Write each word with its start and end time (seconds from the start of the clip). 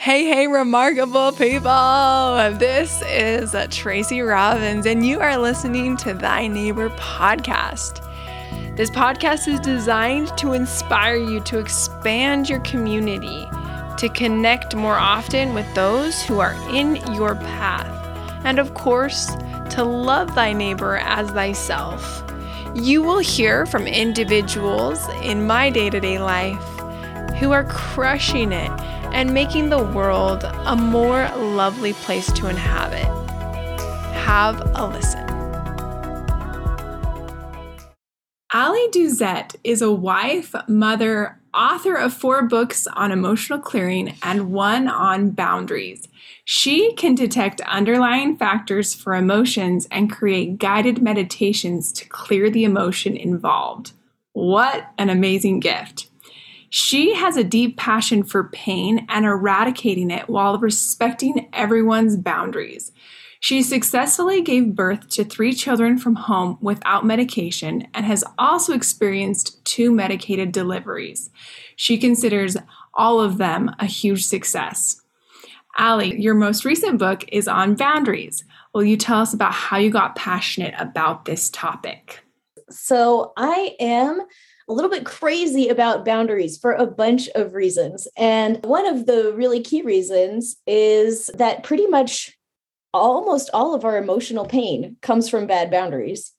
Hey, 0.00 0.26
hey, 0.26 0.46
remarkable 0.46 1.32
people! 1.32 2.56
This 2.56 3.02
is 3.02 3.52
Tracy 3.70 4.20
Robbins, 4.20 4.86
and 4.86 5.04
you 5.04 5.18
are 5.18 5.36
listening 5.36 5.96
to 5.96 6.14
Thy 6.14 6.46
Neighbor 6.46 6.88
podcast. 6.90 8.06
This 8.76 8.90
podcast 8.90 9.48
is 9.48 9.58
designed 9.58 10.30
to 10.38 10.52
inspire 10.52 11.16
you 11.16 11.40
to 11.40 11.58
expand 11.58 12.48
your 12.48 12.60
community, 12.60 13.44
to 13.98 14.08
connect 14.14 14.76
more 14.76 14.94
often 14.94 15.52
with 15.52 15.66
those 15.74 16.22
who 16.22 16.38
are 16.38 16.54
in 16.72 16.94
your 17.14 17.34
path, 17.34 17.90
and 18.44 18.60
of 18.60 18.74
course, 18.74 19.34
to 19.70 19.82
love 19.82 20.32
thy 20.36 20.52
neighbor 20.52 20.98
as 20.98 21.28
thyself. 21.32 22.22
You 22.72 23.02
will 23.02 23.18
hear 23.18 23.66
from 23.66 23.88
individuals 23.88 25.04
in 25.24 25.44
my 25.44 25.70
day 25.70 25.90
to 25.90 25.98
day 25.98 26.20
life 26.20 26.62
who 27.40 27.50
are 27.50 27.64
crushing 27.64 28.52
it 28.52 28.70
and 29.12 29.32
making 29.32 29.70
the 29.70 29.82
world 29.82 30.44
a 30.44 30.76
more 30.76 31.28
lovely 31.36 31.92
place 31.92 32.30
to 32.32 32.48
inhabit. 32.48 33.06
Have 34.14 34.60
a 34.74 34.86
listen. 34.86 35.28
Ali 38.54 38.88
Doucette 38.88 39.56
is 39.62 39.82
a 39.82 39.92
wife, 39.92 40.54
mother, 40.68 41.38
author 41.52 41.94
of 41.94 42.14
four 42.14 42.42
books 42.42 42.86
on 42.86 43.12
emotional 43.12 43.58
clearing 43.58 44.14
and 44.22 44.52
one 44.52 44.88
on 44.88 45.30
boundaries. 45.30 46.08
She 46.44 46.94
can 46.94 47.14
detect 47.14 47.60
underlying 47.62 48.36
factors 48.36 48.94
for 48.94 49.14
emotions 49.14 49.86
and 49.90 50.10
create 50.10 50.58
guided 50.58 51.02
meditations 51.02 51.92
to 51.92 52.08
clear 52.08 52.48
the 52.48 52.64
emotion 52.64 53.16
involved. 53.16 53.92
What 54.32 54.92
an 54.96 55.10
amazing 55.10 55.60
gift! 55.60 56.07
She 56.70 57.14
has 57.14 57.36
a 57.36 57.44
deep 57.44 57.76
passion 57.76 58.22
for 58.22 58.44
pain 58.44 59.06
and 59.08 59.24
eradicating 59.24 60.10
it 60.10 60.28
while 60.28 60.58
respecting 60.58 61.48
everyone's 61.52 62.16
boundaries. 62.16 62.92
She 63.40 63.62
successfully 63.62 64.42
gave 64.42 64.74
birth 64.74 65.08
to 65.10 65.24
three 65.24 65.52
children 65.52 65.96
from 65.96 66.16
home 66.16 66.58
without 66.60 67.06
medication 67.06 67.86
and 67.94 68.04
has 68.04 68.24
also 68.36 68.74
experienced 68.74 69.64
two 69.64 69.92
medicated 69.92 70.50
deliveries. 70.52 71.30
She 71.76 71.98
considers 71.98 72.56
all 72.94 73.20
of 73.20 73.38
them 73.38 73.74
a 73.78 73.86
huge 73.86 74.26
success. 74.26 75.02
Ali, 75.78 76.20
your 76.20 76.34
most 76.34 76.64
recent 76.64 76.98
book 76.98 77.24
is 77.30 77.46
on 77.46 77.76
boundaries. 77.76 78.44
Will 78.74 78.82
you 78.82 78.96
tell 78.96 79.20
us 79.20 79.32
about 79.32 79.52
how 79.52 79.78
you 79.78 79.90
got 79.90 80.16
passionate 80.16 80.74
about 80.76 81.24
this 81.24 81.48
topic? 81.50 82.24
So, 82.70 83.32
I 83.36 83.76
am 83.78 84.20
a 84.68 84.72
little 84.72 84.90
bit 84.90 85.06
crazy 85.06 85.68
about 85.68 86.04
boundaries 86.04 86.58
for 86.58 86.72
a 86.72 86.86
bunch 86.86 87.28
of 87.34 87.54
reasons. 87.54 88.06
And 88.16 88.64
one 88.64 88.86
of 88.86 89.06
the 89.06 89.32
really 89.34 89.60
key 89.60 89.82
reasons 89.82 90.56
is 90.66 91.30
that 91.34 91.62
pretty 91.62 91.86
much 91.86 92.36
almost 92.92 93.50
all 93.54 93.74
of 93.74 93.84
our 93.84 93.96
emotional 93.96 94.44
pain 94.44 94.96
comes 95.00 95.28
from 95.28 95.46
bad 95.46 95.70
boundaries. 95.70 96.32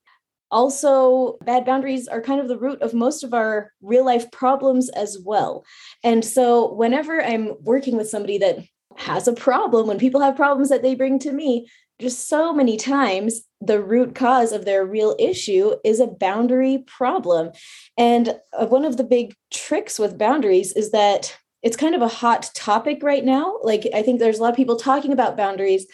Also, 0.52 1.38
bad 1.46 1.64
boundaries 1.64 2.08
are 2.08 2.22
kind 2.22 2.42
of 2.42 2.48
the 2.48 2.58
root 2.58 2.82
of 2.82 2.94
most 2.94 3.24
of 3.24 3.34
our 3.34 3.72
real 3.82 4.04
life 4.04 4.32
problems 4.32 4.90
as 4.90 5.18
well. 5.24 5.64
And 6.04 6.26
so, 6.26 6.74
whenever 6.74 7.24
I'm 7.24 7.54
working 7.62 7.96
with 7.98 8.10
somebody 8.10 8.40
that 8.40 8.58
has 8.98 9.28
a 9.28 9.34
problem, 9.34 9.88
when 9.88 10.00
people 10.00 10.22
have 10.22 10.36
problems 10.36 10.70
that 10.70 10.82
they 10.82 10.96
bring 10.96 11.20
to 11.20 11.32
me, 11.32 11.68
just 12.00 12.30
so 12.30 12.54
many 12.54 12.78
times 12.78 13.42
the 13.62 13.82
root 13.82 14.16
cause 14.16 14.52
of 14.52 14.66
their 14.66 14.86
real 14.86 15.16
issue 15.20 15.76
is 15.84 16.00
a 16.00 16.08
boundary 16.08 16.84
problem. 16.88 17.52
And 17.98 18.40
uh, 18.58 18.68
one 18.68 18.86
of 18.86 18.98
the 18.98 19.04
big 19.04 19.36
tricks 19.52 20.00
with 20.00 20.18
boundaries 20.18 20.72
is 20.74 20.92
that 20.92 21.38
it's 21.62 21.76
kind 21.76 21.94
of 21.94 22.02
a 22.02 22.08
hot 22.08 22.50
topic 22.56 23.04
right 23.04 23.26
now. 23.26 23.60
Like, 23.64 23.86
I 23.94 24.02
think 24.02 24.20
there's 24.20 24.40
a 24.40 24.42
lot 24.42 24.52
of 24.52 24.56
people 24.56 24.78
talking 24.78 25.12
about 25.12 25.36
boundaries. 25.36 25.86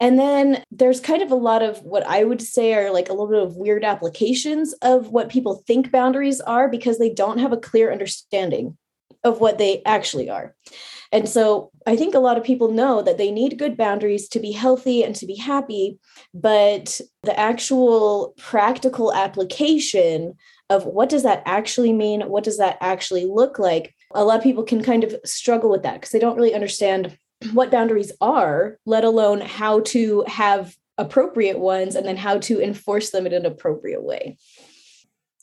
And 0.00 0.18
then 0.18 0.62
there's 0.70 1.00
kind 1.00 1.22
of 1.22 1.30
a 1.30 1.36
lot 1.36 1.62
of 1.62 1.78
what 1.82 2.06
I 2.06 2.24
would 2.24 2.40
say 2.40 2.74
are 2.74 2.90
like 2.90 3.08
a 3.08 3.12
little 3.12 3.28
bit 3.28 3.42
of 3.42 3.56
weird 3.56 3.84
applications 3.84 4.74
of 4.82 5.08
what 5.08 5.28
people 5.28 5.62
think 5.66 5.90
boundaries 5.90 6.40
are 6.40 6.68
because 6.68 6.98
they 6.98 7.12
don't 7.12 7.38
have 7.38 7.52
a 7.52 7.58
clear 7.58 7.92
understanding 7.92 8.76
of 9.24 9.40
what 9.40 9.58
they 9.58 9.82
actually 9.84 10.30
are. 10.30 10.54
And 11.16 11.26
so 11.26 11.70
I 11.86 11.96
think 11.96 12.14
a 12.14 12.18
lot 12.18 12.36
of 12.36 12.44
people 12.44 12.70
know 12.70 13.00
that 13.00 13.16
they 13.16 13.30
need 13.30 13.58
good 13.58 13.74
boundaries 13.74 14.28
to 14.28 14.38
be 14.38 14.52
healthy 14.52 15.02
and 15.02 15.16
to 15.16 15.24
be 15.24 15.34
happy, 15.34 15.98
but 16.34 17.00
the 17.22 17.38
actual 17.40 18.34
practical 18.36 19.14
application 19.14 20.34
of 20.68 20.84
what 20.84 21.08
does 21.08 21.22
that 21.22 21.42
actually 21.46 21.94
mean? 21.94 22.20
What 22.28 22.44
does 22.44 22.58
that 22.58 22.76
actually 22.82 23.24
look 23.24 23.58
like? 23.58 23.94
A 24.14 24.24
lot 24.24 24.36
of 24.36 24.42
people 24.42 24.62
can 24.62 24.82
kind 24.82 25.04
of 25.04 25.16
struggle 25.24 25.70
with 25.70 25.82
that 25.84 25.94
because 25.94 26.10
they 26.10 26.18
don't 26.18 26.36
really 26.36 26.52
understand 26.52 27.16
what 27.54 27.70
boundaries 27.70 28.12
are, 28.20 28.76
let 28.84 29.02
alone 29.02 29.40
how 29.40 29.80
to 29.80 30.22
have 30.26 30.76
appropriate 30.98 31.58
ones 31.58 31.94
and 31.94 32.06
then 32.06 32.18
how 32.18 32.36
to 32.40 32.60
enforce 32.60 33.08
them 33.08 33.24
in 33.24 33.32
an 33.32 33.46
appropriate 33.46 34.02
way. 34.02 34.36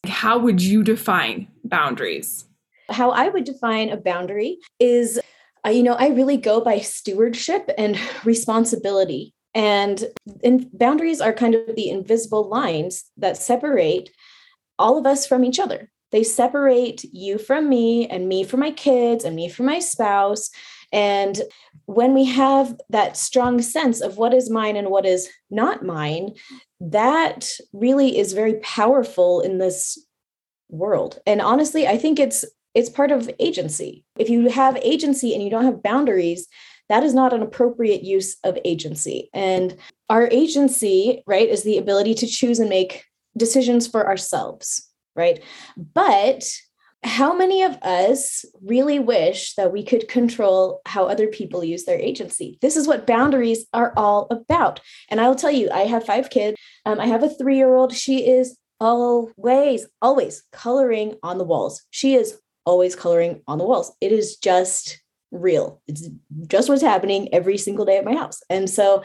How 0.06 0.38
would 0.38 0.62
you 0.62 0.84
define 0.84 1.48
boundaries? 1.64 2.46
How 2.90 3.10
I 3.10 3.30
would 3.30 3.46
define 3.46 3.90
a 3.90 3.98
boundary 3.98 4.60
is 4.80 5.20
You 5.66 5.84
know, 5.84 5.94
I 5.94 6.10
really 6.10 6.38
go 6.38 6.62
by 6.62 6.80
stewardship 6.80 7.70
and 7.78 7.98
responsibility. 8.26 9.34
And, 9.56 10.04
and 10.44 10.68
boundaries 10.74 11.22
are 11.22 11.32
kind 11.32 11.56
of 11.56 11.76
the 11.76 11.90
invisible 11.90 12.50
lines 12.50 13.06
that 13.18 13.38
separate 13.38 14.10
all 14.80 14.98
of 14.98 15.06
us 15.06 15.28
from 15.28 15.46
each 15.46 15.60
other. 15.60 15.92
They 16.12 16.24
separate 16.24 17.04
you 17.12 17.38
from 17.38 17.70
me, 17.70 18.08
and 18.08 18.28
me 18.28 18.44
from 18.44 18.60
my 18.60 18.72
kids, 18.72 19.24
and 19.24 19.36
me 19.36 19.50
from 19.50 19.66
my 19.66 19.80
spouse. 19.80 20.50
And 20.92 21.42
when 21.86 22.14
we 22.14 22.26
have 22.26 22.80
that 22.90 23.18
strong 23.18 23.62
sense 23.62 24.00
of 24.00 24.18
what 24.18 24.34
is 24.34 24.50
mine 24.50 24.76
and 24.76 24.90
what 24.90 25.08
is 25.08 25.28
not 25.50 25.84
mine, 25.84 26.34
that 26.80 27.50
really 27.74 28.18
is 28.20 28.34
very 28.34 28.56
powerful 28.60 29.42
in 29.42 29.58
this 29.58 29.98
world. 30.70 31.20
And 31.26 31.42
honestly, 31.42 31.88
I 31.88 31.98
think 31.98 32.20
it's 32.20 32.46
it's 32.74 32.90
part 32.90 33.12
of 33.12 33.30
agency. 33.40 34.04
If 34.18 34.30
you 34.30 34.50
have 34.50 34.78
agency 34.78 35.34
and 35.34 35.44
you 35.44 35.50
don't 35.50 35.66
have 35.66 35.84
boundaries, 35.84 36.48
that 36.90 37.04
is 37.04 37.14
not 37.14 37.34
an 37.34 37.42
appropriate 37.42 38.04
use 38.04 38.38
of 38.44 38.58
agency. 38.66 39.30
And 39.34 39.78
our 40.10 40.28
agency, 40.32 41.24
right, 41.26 41.48
is 41.48 41.64
the 41.64 41.78
ability 41.78 42.14
to 42.16 42.28
choose 42.28 42.60
and 42.60 42.70
make 42.70 43.06
decisions 43.38 43.88
for 43.88 44.08
ourselves, 44.08 44.90
right? 45.16 45.42
But 45.78 46.44
how 47.04 47.36
many 47.36 47.64
of 47.64 47.78
us 47.82 48.46
really 48.62 49.00
wish 49.00 49.56
that 49.56 49.72
we 49.72 49.84
could 49.84 50.08
control 50.08 50.82
how 50.86 51.06
other 51.06 51.28
people 51.28 51.64
use 51.64 51.84
their 51.84 52.00
agency? 52.00 52.58
This 52.62 52.78
is 52.78 52.88
what 52.88 53.08
boundaries 53.08 53.66
are 53.74 53.94
all 53.98 54.28
about. 54.30 54.80
And 55.10 55.20
I'll 55.20 55.36
tell 55.36 55.52
you, 55.52 55.70
I 55.72 55.82
have 55.82 56.06
five 56.06 56.30
kids. 56.30 56.58
Um, 56.86 57.00
I 57.00 57.08
have 57.08 57.24
a 57.24 57.30
three 57.30 57.58
year 57.58 57.74
old. 57.74 57.94
She 57.94 58.28
is 58.28 58.58
always, 58.80 59.88
always 60.02 60.44
coloring 60.52 61.16
on 61.24 61.38
the 61.38 61.44
walls. 61.44 61.84
She 61.92 62.16
is 62.16 62.40
always 62.66 62.96
coloring 62.96 63.42
on 63.48 63.58
the 63.58 63.66
walls. 63.66 63.92
It 64.02 64.12
is 64.12 64.38
just 64.38 65.02
real. 65.32 65.82
It's 65.88 66.08
just 66.48 66.70
what's 66.70 66.82
happening 66.82 67.34
every 67.34 67.58
single 67.58 67.86
day 67.86 67.98
at 67.98 68.06
my 68.06 68.16
house. 68.16 68.42
And 68.50 68.70
so 68.70 69.04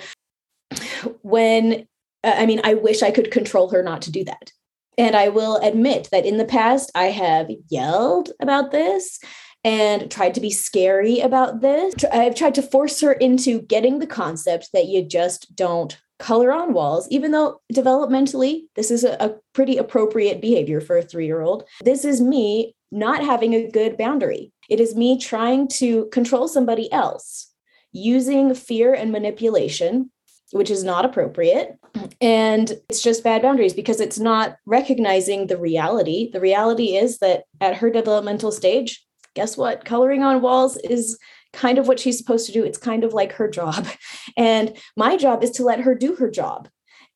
when 1.23 1.87
I 2.25 2.47
mean, 2.47 2.61
I 2.65 2.75
wish 2.75 3.03
I 3.03 3.11
could 3.11 3.31
control 3.31 3.71
her 3.71 3.83
not 3.83 4.03
to 4.03 4.13
do 4.13 4.25
that. 4.25 4.53
And 4.97 5.15
I 5.15 5.29
will 5.29 5.57
admit 5.59 6.09
that 6.11 6.27
in 6.27 6.37
the 6.37 6.45
past, 6.45 6.91
I 6.95 7.07
have 7.07 7.49
yelled 7.69 8.31
about 8.43 8.73
this 8.73 9.21
and 9.65 10.11
tried 10.11 10.35
to 10.35 10.41
be 10.41 10.51
scary 10.51 11.21
about 11.21 11.61
this. 11.61 11.95
I've 12.13 12.35
tried 12.35 12.57
to 12.57 12.63
force 12.63 13.01
her 13.01 13.13
into 13.13 13.63
getting 13.63 13.99
the 13.99 14.07
concept 14.07 14.71
that 14.73 14.87
you 14.87 15.05
just 15.05 15.55
don't 15.55 15.97
color 16.19 16.53
on 16.53 16.73
walls, 16.73 17.07
even 17.11 17.31
though 17.31 17.61
developmentally, 17.73 18.63
this 18.75 18.91
is 18.91 19.05
a, 19.05 19.37
pretty 19.53 19.77
appropriate 19.77 20.41
behavior 20.41 20.81
for 20.81 20.99
a 20.99 21.03
three 21.03 21.27
year 21.27 21.41
old. 21.41 21.65
This 21.85 22.05
is 22.05 22.21
me 22.21 22.75
not 22.91 23.25
having 23.25 23.55
a 23.55 23.71
good 23.71 23.97
boundary. 23.97 24.53
It 24.69 24.81
is 24.81 24.97
me 24.97 25.19
trying 25.19 25.69
to 25.69 26.07
control 26.07 26.49
somebody 26.49 26.91
else 26.93 27.53
using 27.93 28.55
fear 28.55 28.95
and 28.95 29.13
manipulation, 29.13 30.11
which 30.53 30.71
is 30.71 30.85
not 30.85 31.05
appropriate. 31.05 31.79
And 32.21 32.73
it's 32.89 33.03
just 33.03 33.25
bad 33.25 33.43
boundaries 33.43 33.75
because 33.75 34.01
it's 34.01 34.19
not 34.19 34.57
recognizing 34.67 35.47
the 35.47 35.59
reality. 35.59 36.31
The 36.31 36.41
reality 36.41 36.97
is 36.97 37.19
that 37.19 37.45
at 37.61 37.77
her 37.77 37.91
developmental 37.91 38.53
stage, 38.53 39.05
guess 39.35 39.57
what? 39.57 39.85
Coloring 39.85 40.23
on 40.23 40.43
walls 40.43 40.77
is 40.79 41.19
kind 41.53 41.79
of 41.79 41.89
what 41.89 41.99
she's 41.99 42.19
supposed 42.19 42.47
to 42.47 42.53
do. 42.53 42.65
It's 42.65 42.79
kind 42.79 43.05
of 43.05 43.15
like 43.15 43.33
her 43.33 43.49
job. 43.49 43.87
And 44.37 44.77
my 44.97 45.17
job 45.17 45.43
is 45.43 45.51
to 45.53 45.65
let 45.65 45.81
her 45.81 45.95
do 45.95 46.15
her 46.17 46.31
job 46.31 46.69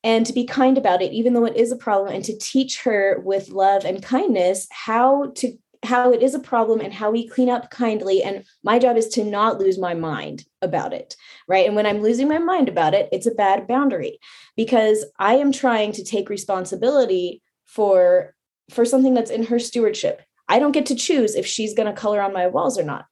and 0.03 0.25
to 0.25 0.33
be 0.33 0.45
kind 0.45 0.77
about 0.77 1.01
it, 1.01 1.13
even 1.13 1.33
though 1.33 1.45
it 1.45 1.55
is 1.55 1.71
a 1.71 1.77
problem, 1.77 2.13
and 2.13 2.25
to 2.25 2.37
teach 2.37 2.81
her 2.81 3.21
with 3.23 3.49
love 3.49 3.85
and 3.85 4.03
kindness 4.03 4.67
how 4.71 5.31
to 5.35 5.57
how 5.83 6.11
it 6.11 6.21
is 6.21 6.33
a 6.33 6.39
problem 6.39 6.79
and 6.79 6.93
how 6.93 7.11
we 7.11 7.27
clean 7.27 7.49
up 7.49 7.69
kindly. 7.69 8.23
And 8.23 8.45
my 8.63 8.79
job 8.79 8.97
is 8.97 9.07
to 9.09 9.23
not 9.23 9.59
lose 9.59 9.77
my 9.77 9.93
mind 9.93 10.45
about 10.61 10.93
it 10.93 11.15
right? 11.47 11.65
And 11.65 11.75
when 11.75 11.85
i'm 11.85 12.01
losing 12.01 12.29
my 12.29 12.37
mind 12.37 12.69
about 12.69 12.93
it 12.93 13.09
it's 13.11 13.27
a 13.27 13.31
bad 13.31 13.67
boundary 13.67 14.17
because 14.55 15.05
i 15.19 15.35
am 15.35 15.51
trying 15.51 15.91
to 15.91 16.03
take 16.05 16.29
responsibility 16.29 17.41
for 17.65 18.33
for 18.69 18.85
something 18.85 19.13
that's 19.13 19.31
in 19.31 19.43
her 19.45 19.59
stewardship. 19.59 20.21
I 20.47 20.59
don't 20.59 20.71
get 20.71 20.85
to 20.87 20.95
choose 20.95 21.35
if 21.35 21.45
she's 21.45 21.73
going 21.73 21.93
to 21.93 21.99
color 21.99 22.21
on 22.21 22.33
my 22.33 22.47
walls 22.47 22.77
or 22.77 22.83
not. 22.83 23.05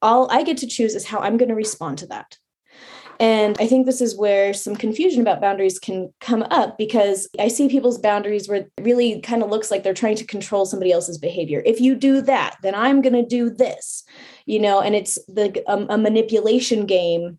All 0.00 0.30
I 0.30 0.42
get 0.42 0.58
to 0.58 0.66
choose 0.66 0.94
is 0.94 1.06
how 1.06 1.20
I'm 1.20 1.36
going 1.36 1.48
to 1.48 1.54
respond 1.54 1.98
to 1.98 2.06
that. 2.08 2.38
And 3.20 3.56
I 3.60 3.66
think 3.66 3.86
this 3.86 4.00
is 4.00 4.16
where 4.16 4.52
some 4.52 4.74
confusion 4.74 5.22
about 5.22 5.40
boundaries 5.40 5.78
can 5.78 6.12
come 6.20 6.42
up 6.50 6.76
because 6.76 7.28
I 7.38 7.48
see 7.48 7.68
people's 7.68 7.98
boundaries 7.98 8.48
where 8.48 8.58
it 8.58 8.72
really 8.80 9.20
kind 9.20 9.42
of 9.42 9.50
looks 9.50 9.70
like 9.70 9.82
they're 9.82 9.94
trying 9.94 10.16
to 10.16 10.24
control 10.24 10.66
somebody 10.66 10.92
else's 10.92 11.18
behavior. 11.18 11.62
If 11.64 11.80
you 11.80 11.94
do 11.94 12.20
that, 12.22 12.56
then 12.62 12.74
I'm 12.74 13.02
going 13.02 13.14
to 13.14 13.24
do 13.24 13.50
this, 13.50 14.04
you 14.46 14.58
know, 14.58 14.80
and 14.80 14.94
it's 14.94 15.18
the 15.26 15.62
a 15.68 15.98
manipulation 15.98 16.86
game 16.86 17.38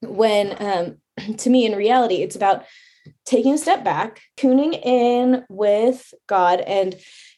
when 0.00 0.56
um, 0.60 1.36
to 1.36 1.50
me 1.50 1.66
in 1.66 1.76
reality 1.76 2.16
it's 2.16 2.36
about 2.36 2.64
taking 3.24 3.54
a 3.54 3.58
step 3.58 3.84
back, 3.84 4.20
tuning 4.36 4.74
in 4.74 5.44
with 5.48 6.12
God 6.28 6.60
and 6.60 6.94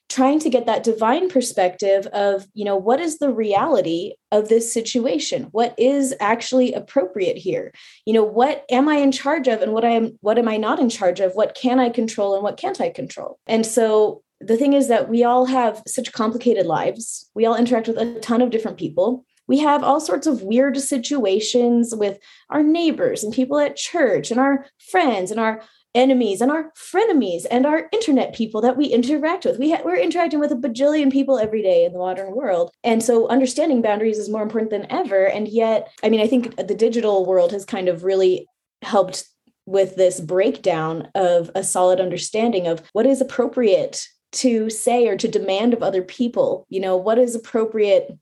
trying 0.08 0.38
to 0.38 0.50
get 0.50 0.66
that 0.66 0.84
divine 0.84 1.28
perspective 1.28 2.06
of 2.08 2.46
you 2.54 2.64
know 2.64 2.76
what 2.76 3.00
is 3.00 3.18
the 3.18 3.32
reality 3.32 4.12
of 4.30 4.48
this 4.48 4.72
situation? 4.72 5.44
What 5.52 5.74
is 5.78 6.14
actually 6.20 6.72
appropriate 6.72 7.36
here? 7.36 7.72
You 8.06 8.14
know 8.14 8.24
what 8.24 8.64
am 8.70 8.88
i 8.88 8.96
in 8.96 9.12
charge 9.12 9.48
of 9.48 9.62
and 9.62 9.72
what 9.72 9.84
i 9.84 9.90
am 9.90 10.18
what 10.20 10.38
am 10.38 10.48
i 10.48 10.56
not 10.56 10.78
in 10.78 10.88
charge 10.88 11.20
of? 11.20 11.34
What 11.34 11.54
can 11.54 11.80
i 11.80 11.88
control 11.88 12.34
and 12.34 12.42
what 12.42 12.56
can't 12.56 12.80
i 12.80 12.90
control? 12.90 13.38
And 13.46 13.64
so 13.66 14.22
the 14.40 14.56
thing 14.56 14.74
is 14.74 14.88
that 14.88 15.08
we 15.08 15.24
all 15.24 15.46
have 15.46 15.82
such 15.86 16.12
complicated 16.12 16.66
lives. 16.66 17.30
We 17.34 17.46
all 17.46 17.56
interact 17.56 17.88
with 17.88 17.98
a 17.98 18.18
ton 18.20 18.42
of 18.42 18.50
different 18.50 18.78
people. 18.78 19.24
We 19.46 19.58
have 19.58 19.82
all 19.82 20.00
sorts 20.00 20.26
of 20.26 20.42
weird 20.42 20.78
situations 20.78 21.94
with 21.94 22.18
our 22.50 22.62
neighbors 22.62 23.22
and 23.22 23.32
people 23.32 23.58
at 23.58 23.76
church 23.76 24.30
and 24.30 24.40
our 24.40 24.66
friends 24.90 25.30
and 25.30 25.38
our 25.38 25.62
enemies 25.94 26.40
and 26.40 26.50
our 26.50 26.72
frenemies 26.72 27.46
and 27.50 27.66
our 27.66 27.88
internet 27.92 28.34
people 28.34 28.60
that 28.60 28.76
we 28.76 28.86
interact 28.86 29.44
with. 29.44 29.58
We 29.58 29.70
ha- 29.70 29.82
we're 29.84 29.96
interacting 29.96 30.40
with 30.40 30.52
a 30.52 30.56
bajillion 30.56 31.12
people 31.12 31.38
every 31.38 31.62
day 31.62 31.84
in 31.84 31.92
the 31.92 31.98
modern 31.98 32.34
world. 32.34 32.72
And 32.82 33.02
so 33.02 33.28
understanding 33.28 33.82
boundaries 33.82 34.18
is 34.18 34.28
more 34.28 34.42
important 34.42 34.70
than 34.70 34.90
ever. 34.90 35.26
And 35.26 35.46
yet, 35.48 35.92
I 36.02 36.08
mean, 36.08 36.20
I 36.20 36.26
think 36.26 36.56
the 36.56 36.74
digital 36.74 37.24
world 37.24 37.52
has 37.52 37.64
kind 37.64 37.88
of 37.88 38.04
really 38.04 38.46
helped 38.82 39.24
with 39.66 39.96
this 39.96 40.20
breakdown 40.20 41.08
of 41.14 41.50
a 41.54 41.64
solid 41.64 42.00
understanding 42.00 42.66
of 42.66 42.82
what 42.92 43.06
is 43.06 43.20
appropriate 43.20 44.06
to 44.32 44.68
say 44.68 45.06
or 45.06 45.16
to 45.16 45.28
demand 45.28 45.72
of 45.72 45.82
other 45.82 46.02
people. 46.02 46.66
You 46.68 46.80
know, 46.80 46.96
what 46.96 47.18
is 47.18 47.34
appropriate? 47.34 48.12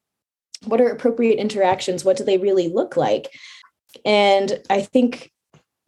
What 0.67 0.81
are 0.81 0.89
appropriate 0.89 1.39
interactions? 1.39 2.05
What 2.05 2.17
do 2.17 2.25
they 2.25 2.39
really 2.39 2.69
look 2.69 2.97
like? 2.97 3.29
And 4.05 4.61
I 4.71 4.83
think 4.83 5.32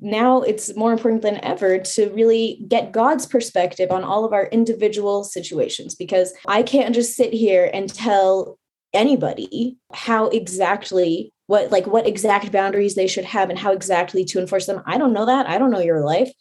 now 0.00 0.42
it's 0.42 0.74
more 0.76 0.92
important 0.92 1.22
than 1.22 1.42
ever 1.44 1.78
to 1.78 2.10
really 2.10 2.64
get 2.68 2.92
God's 2.92 3.26
perspective 3.26 3.90
on 3.90 4.04
all 4.04 4.24
of 4.24 4.32
our 4.32 4.46
individual 4.46 5.24
situations 5.24 5.94
because 5.94 6.32
I 6.46 6.62
can't 6.62 6.94
just 6.94 7.16
sit 7.16 7.32
here 7.32 7.70
and 7.72 7.92
tell 7.92 8.58
anybody 8.92 9.76
how 9.92 10.28
exactly 10.28 11.32
what 11.46 11.70
like 11.70 11.86
what 11.86 12.06
exact 12.06 12.52
boundaries 12.52 12.94
they 12.94 13.06
should 13.06 13.24
have 13.24 13.50
and 13.50 13.58
how 13.58 13.72
exactly 13.72 14.24
to 14.24 14.40
enforce 14.40 14.66
them. 14.66 14.82
I 14.86 14.98
don't 14.98 15.12
know 15.12 15.26
that. 15.26 15.48
I 15.48 15.58
don't 15.58 15.70
know 15.70 15.80
your 15.80 16.04
life. 16.04 16.32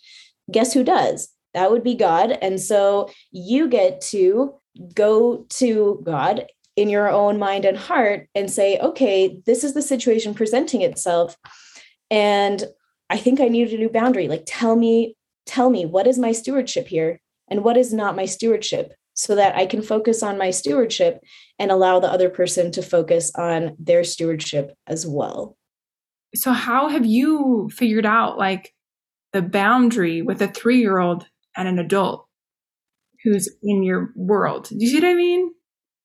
Guess 0.52 0.74
who 0.74 0.84
does? 0.84 1.30
That 1.54 1.72
would 1.72 1.84
be 1.84 1.96
God. 1.96 2.32
And 2.42 2.60
so 2.60 3.10
you 3.32 3.68
get 3.68 4.02
to 4.12 4.56
go 4.94 5.46
to 5.50 6.02
God 6.04 6.48
in 6.76 6.90
your 6.90 7.10
own 7.10 7.38
mind 7.38 7.66
and 7.66 7.78
heart 7.78 8.28
and 8.34 8.50
say, 8.50 8.80
okay, 8.80 9.40
this 9.46 9.64
is 9.64 9.74
the 9.74 9.82
situation 9.82 10.34
presenting 10.34 10.82
itself. 10.82 11.38
And 12.10 12.64
I 13.14 13.18
think 13.18 13.40
I 13.40 13.48
need 13.48 13.72
a 13.72 13.78
new 13.78 13.90
boundary. 13.90 14.28
Like, 14.28 14.44
tell 14.48 14.76
me, 14.76 15.16
tell 15.46 15.70
me 15.70 15.86
what 15.86 16.08
is 16.08 16.18
my 16.18 16.32
stewardship 16.32 16.88
here 16.88 17.22
and 17.48 17.64
what 17.64 17.78
is 17.78 17.94
not 17.94 18.16
my 18.16 18.26
stewardship 18.26 18.92
so 19.14 19.36
that 19.36 19.56
I 19.56 19.68
can 19.68 19.84
focus 19.84 20.24
on 20.24 20.40
my 20.40 20.50
stewardship 20.50 21.22
and 21.60 21.70
allow 21.70 22.00
the 22.00 22.12
other 22.12 22.28
person 22.28 22.72
to 22.72 22.82
focus 22.82 23.32
on 23.36 23.76
their 23.78 24.04
stewardship 24.04 24.74
as 24.88 25.06
well. 25.06 25.56
So, 26.34 26.54
how 26.54 26.90
have 26.90 27.06
you 27.06 27.70
figured 27.72 28.08
out 28.08 28.40
like 28.40 28.74
the 29.32 29.44
boundary 29.44 30.24
with 30.24 30.42
a 30.42 30.48
three 30.48 30.80
year 30.80 30.98
old 30.98 31.28
and 31.56 31.68
an 31.68 31.78
adult 31.78 32.26
who's 33.24 33.48
in 33.62 33.84
your 33.84 34.12
world? 34.16 34.70
Do 34.70 34.78
you 34.80 34.88
see 34.88 34.96
what 34.96 35.10
I 35.10 35.14
mean? 35.14 35.54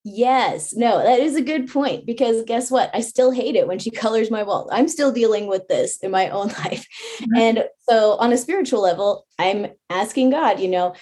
Yes, 0.05 0.75
no, 0.75 1.03
that 1.03 1.21
is 1.21 1.37
a 1.37 1.43
good 1.43 1.71
point 1.71 2.07
because 2.07 2.45
guess 2.45 2.71
what? 2.71 2.91
I 2.95 3.01
still 3.01 3.31
hate 3.31 3.57
it 3.57 3.67
when 3.67 3.79
she 3.79 3.91
colors 4.05 4.31
my 4.31 4.43
wall. 4.43 4.69
I'm 4.73 4.89
still 4.89 5.13
dealing 5.13 5.47
with 5.47 5.69
this 5.69 5.99
in 5.99 6.11
my 6.11 6.29
own 6.29 6.49
life. 6.65 6.87
Mm-hmm. 7.21 7.37
And 7.37 7.65
so, 7.89 8.13
on 8.19 8.33
a 8.33 8.39
spiritual 8.39 8.81
level, 8.81 9.27
I'm 9.39 9.69
asking 9.91 10.31
God, 10.31 10.61
you 10.61 10.69
know, 10.69 10.95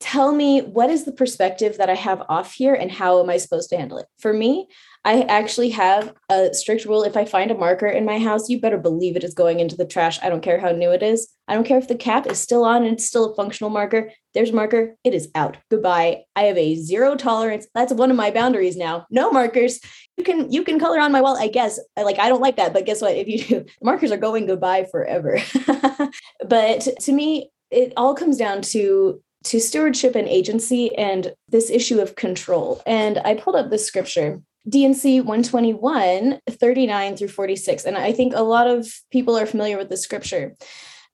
tell 0.00 0.32
me 0.32 0.60
what 0.60 0.90
is 0.90 1.04
the 1.04 1.12
perspective 1.12 1.78
that 1.78 1.90
I 1.90 1.94
have 1.94 2.22
off 2.28 2.52
here 2.52 2.74
and 2.74 2.90
how 2.90 3.22
am 3.22 3.30
I 3.30 3.38
supposed 3.38 3.70
to 3.70 3.76
handle 3.76 3.98
it? 3.98 4.06
For 4.18 4.32
me, 4.32 4.68
I 5.04 5.22
actually 5.22 5.68
have 5.70 6.14
a 6.30 6.54
strict 6.54 6.86
rule. 6.86 7.02
If 7.02 7.16
I 7.16 7.26
find 7.26 7.50
a 7.50 7.56
marker 7.56 7.86
in 7.86 8.06
my 8.06 8.18
house, 8.18 8.48
you 8.48 8.58
better 8.58 8.78
believe 8.78 9.16
it 9.16 9.24
is 9.24 9.34
going 9.34 9.60
into 9.60 9.76
the 9.76 9.84
trash. 9.84 10.18
I 10.22 10.30
don't 10.30 10.42
care 10.42 10.58
how 10.58 10.70
new 10.70 10.90
it 10.92 11.02
is. 11.02 11.28
I 11.46 11.54
don't 11.54 11.66
care 11.66 11.76
if 11.78 11.88
the 11.88 11.94
cap 11.94 12.26
is 12.26 12.38
still 12.38 12.64
on 12.64 12.84
and 12.84 12.94
it's 12.94 13.06
still 13.06 13.30
a 13.30 13.34
functional 13.34 13.68
marker. 13.68 14.10
There's 14.32 14.50
a 14.50 14.54
marker. 14.54 14.96
It 15.04 15.12
is 15.12 15.28
out. 15.34 15.58
Goodbye. 15.70 16.22
I 16.34 16.44
have 16.44 16.56
a 16.56 16.76
zero 16.76 17.16
tolerance. 17.16 17.66
That's 17.74 17.92
one 17.92 18.10
of 18.10 18.16
my 18.16 18.30
boundaries 18.30 18.76
now. 18.76 19.06
No 19.10 19.30
markers. 19.30 19.78
You 20.16 20.24
can 20.24 20.50
you 20.50 20.64
can 20.64 20.78
color 20.78 20.98
on 20.98 21.12
my 21.12 21.20
wall. 21.20 21.36
I 21.36 21.48
guess. 21.48 21.78
Like 21.96 22.18
I 22.18 22.30
don't 22.30 22.40
like 22.40 22.56
that, 22.56 22.72
but 22.72 22.86
guess 22.86 23.02
what? 23.02 23.14
If 23.14 23.28
you 23.28 23.44
do, 23.44 23.60
the 23.80 23.84
markers 23.84 24.10
are 24.10 24.16
going 24.16 24.46
goodbye 24.46 24.86
forever. 24.90 25.38
but 26.48 26.88
to 27.00 27.12
me, 27.12 27.50
it 27.70 27.92
all 27.98 28.14
comes 28.14 28.38
down 28.38 28.62
to 28.62 29.20
to 29.44 29.60
stewardship 29.60 30.14
and 30.14 30.26
agency 30.26 30.96
and 30.96 31.34
this 31.50 31.68
issue 31.68 32.00
of 32.00 32.16
control. 32.16 32.80
And 32.86 33.18
I 33.18 33.34
pulled 33.34 33.56
up 33.56 33.68
this 33.68 33.86
scripture 33.86 34.40
D&C 34.68 35.20
121, 35.20 36.40
39 36.48 37.16
through 37.16 37.28
46. 37.28 37.84
And 37.84 37.98
I 37.98 38.12
think 38.12 38.34
a 38.34 38.42
lot 38.42 38.66
of 38.66 38.88
people 39.10 39.36
are 39.36 39.46
familiar 39.46 39.76
with 39.76 39.90
the 39.90 39.96
scripture. 39.96 40.56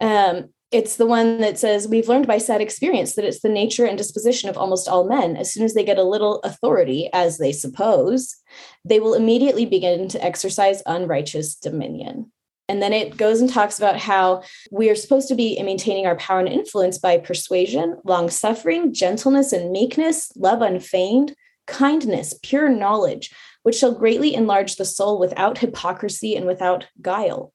Um, 0.01 0.51
it's 0.71 0.97
the 0.97 1.07
one 1.07 1.41
that 1.41 1.59
says, 1.59 1.89
We've 1.89 2.09
learned 2.09 2.29
by 2.29 2.39
sad 2.39 2.61
experience 2.61 3.15
that 3.15 3.25
it's 3.25 3.41
the 3.41 3.49
nature 3.49 3.87
and 3.87 3.99
disposition 3.99 4.49
of 4.49 4.57
almost 4.57 4.89
all 4.89 5.09
men. 5.09 5.37
As 5.37 5.53
soon 5.53 5.65
as 5.65 5.75
they 5.75 5.85
get 5.85 5.99
a 5.99 6.05
little 6.05 6.39
authority, 6.41 7.11
as 7.13 7.39
they 7.39 7.53
suppose, 7.53 8.37
they 8.85 9.01
will 9.01 9.15
immediately 9.15 9.67
begin 9.67 10.09
to 10.09 10.25
exercise 10.25 10.83
unrighteous 10.87 11.57
dominion. 11.57 12.31
And 12.69 12.81
then 12.81 12.93
it 12.93 13.17
goes 13.17 13.41
and 13.41 13.51
talks 13.51 13.79
about 13.79 13.99
how 13.99 14.45
we 14.71 14.89
are 14.91 14.95
supposed 14.95 15.27
to 15.27 15.35
be 15.35 15.61
maintaining 15.61 16.07
our 16.07 16.15
power 16.15 16.39
and 16.39 16.49
influence 16.49 16.99
by 16.99 17.19
persuasion, 17.19 17.97
long 18.05 18.31
suffering, 18.31 18.95
gentleness 18.95 19.53
and 19.53 19.73
meekness, 19.73 20.31
love 20.37 20.63
unfeigned, 20.63 21.35
kindness, 21.71 22.35
pure 22.43 22.69
knowledge, 22.69 23.31
which 23.63 23.77
shall 23.77 23.95
greatly 23.95 24.35
enlarge 24.35 24.77
the 24.77 24.85
soul 24.85 25.19
without 25.19 25.59
hypocrisy 25.59 26.37
and 26.37 26.47
without 26.47 26.87
guile. 27.01 27.53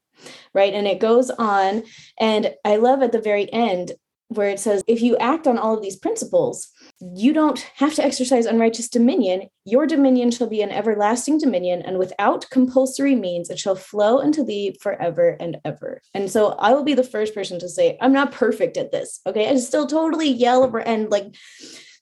Right. 0.53 0.73
And 0.73 0.87
it 0.87 0.99
goes 0.99 1.29
on. 1.29 1.83
And 2.19 2.55
I 2.63 2.77
love 2.77 3.03
at 3.03 3.11
the 3.11 3.21
very 3.21 3.51
end 3.53 3.91
where 4.29 4.49
it 4.49 4.59
says, 4.59 4.83
if 4.87 5.01
you 5.01 5.15
act 5.17 5.45
on 5.45 5.59
all 5.59 5.75
of 5.75 5.83
these 5.83 5.97
principles, 5.97 6.69
you 6.99 7.31
don't 7.31 7.59
have 7.75 7.93
to 7.93 8.03
exercise 8.03 8.47
unrighteous 8.47 8.89
dominion. 8.89 9.49
Your 9.65 9.85
dominion 9.85 10.31
shall 10.31 10.47
be 10.47 10.63
an 10.63 10.71
everlasting 10.71 11.37
dominion, 11.37 11.83
and 11.83 11.99
without 11.99 12.49
compulsory 12.49 13.15
means, 13.15 13.49
it 13.51 13.59
shall 13.59 13.75
flow 13.75 14.19
into 14.19 14.43
thee 14.43 14.75
forever 14.81 15.37
and 15.39 15.57
ever. 15.63 16.01
And 16.15 16.31
so 16.31 16.49
I 16.53 16.73
will 16.73 16.83
be 16.83 16.95
the 16.95 17.03
first 17.03 17.35
person 17.35 17.59
to 17.59 17.69
say, 17.69 17.97
I'm 18.01 18.13
not 18.13 18.31
perfect 18.31 18.77
at 18.77 18.91
this. 18.91 19.19
Okay. 19.27 19.47
I 19.47 19.57
still 19.57 19.85
totally 19.85 20.29
yell 20.29 20.63
over 20.63 20.79
and 20.79 21.11
like 21.11 21.35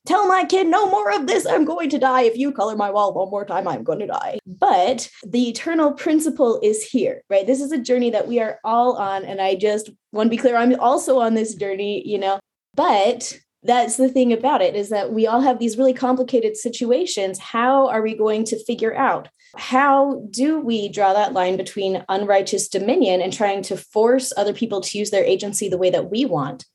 tell 0.05 0.27
my 0.27 0.45
kid 0.45 0.67
no 0.67 0.89
more 0.89 1.11
of 1.11 1.27
this. 1.27 1.45
I'm 1.45 1.65
going 1.65 1.89
to 1.89 1.99
die. 1.99 2.23
If 2.23 2.37
you 2.37 2.51
color 2.51 2.75
my 2.75 2.89
wall 2.89 3.13
one 3.13 3.29
more 3.29 3.45
time 3.45 3.67
i'm 3.67 3.83
going 3.83 3.99
to 3.99 4.07
die. 4.07 4.39
But 4.45 5.09
the 5.25 5.49
eternal 5.49 5.93
principle 5.93 6.59
is 6.63 6.83
here 6.83 7.21
right? 7.29 7.45
This 7.45 7.61
is 7.61 7.71
a 7.71 7.77
journey 7.77 8.09
that 8.11 8.27
we 8.27 8.39
are 8.39 8.59
all 8.63 8.97
on 8.97 9.23
and 9.25 9.41
i 9.41 9.55
just 9.55 9.89
want 10.11 10.27
to 10.27 10.29
be 10.29 10.37
clear 10.37 10.55
i'm 10.55 10.79
also 10.79 11.19
on 11.19 11.33
this 11.33 11.55
journey 11.55 12.07
you 12.07 12.17
know? 12.17 12.39
But 12.75 13.37
that's 13.63 13.95
the 13.95 14.09
thing 14.09 14.33
about 14.33 14.61
it 14.61 14.75
is 14.75 14.89
that 14.89 15.13
we 15.13 15.25
all 15.25 15.41
have 15.41 15.59
these 15.59 15.77
really 15.77 15.93
complicated 15.93 16.57
situations. 16.57 17.39
How 17.39 17.87
are 17.87 18.01
we 18.01 18.15
going 18.15 18.43
to 18.45 18.63
figure 18.65 18.93
out? 18.93 19.29
How 19.55 20.23
do 20.31 20.59
we 20.59 20.89
draw 20.89 21.13
that 21.13 21.33
line 21.33 21.55
between 21.55 22.03
unrighteous 22.09 22.67
dominion 22.67 23.21
and 23.21 23.31
trying 23.31 23.61
to 23.63 23.77
force 23.77 24.33
other 24.35 24.53
people 24.53 24.81
to 24.81 24.97
use 24.97 25.11
their 25.11 25.23
agency 25.23 25.69
the 25.69 25.77
way 25.77 25.91
that 25.91 26.09
we 26.09 26.25
want 26.25 26.65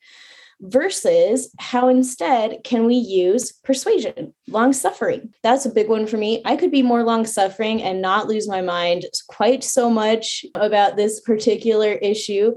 versus 0.61 1.51
how 1.59 1.89
instead 1.89 2.59
can 2.65 2.85
we 2.85 2.95
use 2.95 3.53
persuasion, 3.65 4.35
long 4.49 4.73
suffering. 4.73 5.33
That's 5.43 5.67
a 5.67 5.71
big 5.71 5.89
one 5.89 6.07
for 6.07 6.17
me. 6.17 6.43
I 6.45 6.57
could 6.57 6.71
be 6.71 6.83
more 6.83 7.05
long 7.05 7.27
suffering 7.27 7.83
and 7.83 8.03
not 8.03 8.29
lose 8.29 8.49
my 8.49 8.61
mind 8.61 9.05
quite 9.29 9.63
so 9.63 9.89
much 9.89 10.45
about 10.55 10.97
this 10.97 11.21
particular 11.21 11.93
issue, 11.93 12.57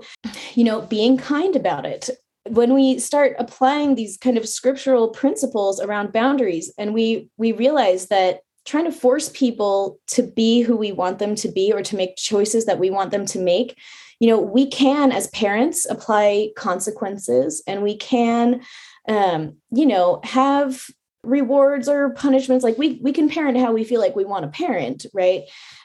you 0.53 0.63
know, 0.63 0.81
being 0.81 1.17
kind 1.17 1.55
about 1.55 1.85
it. 1.85 2.09
When 2.49 2.73
we 2.73 2.97
start 2.97 3.35
applying 3.37 3.93
these 3.93 4.17
kind 4.17 4.37
of 4.37 4.49
scriptural 4.49 5.09
principles 5.09 5.79
around 5.79 6.11
boundaries 6.11 6.73
and 6.77 6.93
we 6.93 7.29
we 7.37 7.51
realize 7.51 8.07
that 8.07 8.39
trying 8.65 8.85
to 8.85 8.91
force 8.91 9.29
people 9.29 9.99
to 10.07 10.23
be 10.23 10.61
who 10.61 10.75
we 10.75 10.91
want 10.91 11.19
them 11.19 11.35
to 11.35 11.49
be 11.49 11.71
or 11.73 11.81
to 11.81 11.95
make 11.95 12.15
choices 12.15 12.65
that 12.65 12.79
we 12.79 12.89
want 12.89 13.11
them 13.11 13.25
to 13.25 13.39
make. 13.39 13.77
You 14.19 14.29
know 14.29 14.39
we 14.39 14.67
can 14.67 15.11
as 15.11 15.27
parents 15.27 15.85
apply 15.89 16.49
consequences 16.55 17.63
and 17.65 17.81
we 17.81 17.97
can 17.97 18.61
um, 19.07 19.57
you 19.71 19.85
know 19.85 20.21
have 20.23 20.85
rewards 21.23 21.87
or 21.87 22.11
punishments. 22.11 22.63
Like 22.63 22.77
we 22.77 22.99
we 23.01 23.11
can 23.11 23.29
parent 23.29 23.57
how 23.57 23.71
we 23.71 23.83
feel 23.83 23.99
like 23.99 24.15
we 24.15 24.25
want 24.25 24.43
to 24.43 24.57
parent 24.57 25.05
right? 25.13 25.43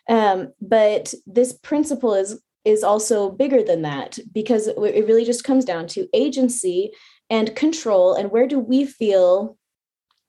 Um, 0.09 0.53
but 0.61 1.15
this 1.27 1.53
principle 1.55 2.15
is 2.15 2.41
is 2.65 2.83
also 2.83 3.31
bigger 3.31 3.63
than 3.63 3.83
that 3.83 4.19
because 4.33 4.67
it 4.67 4.77
really 4.77 5.25
just 5.25 5.45
comes 5.45 5.65
down 5.65 5.87
to 5.87 6.09
agency 6.13 6.91
and 7.31 7.55
control 7.55 8.15
and 8.15 8.33
where 8.33 8.49
do 8.49 8.59
we 8.59 8.85
feel 8.85 9.57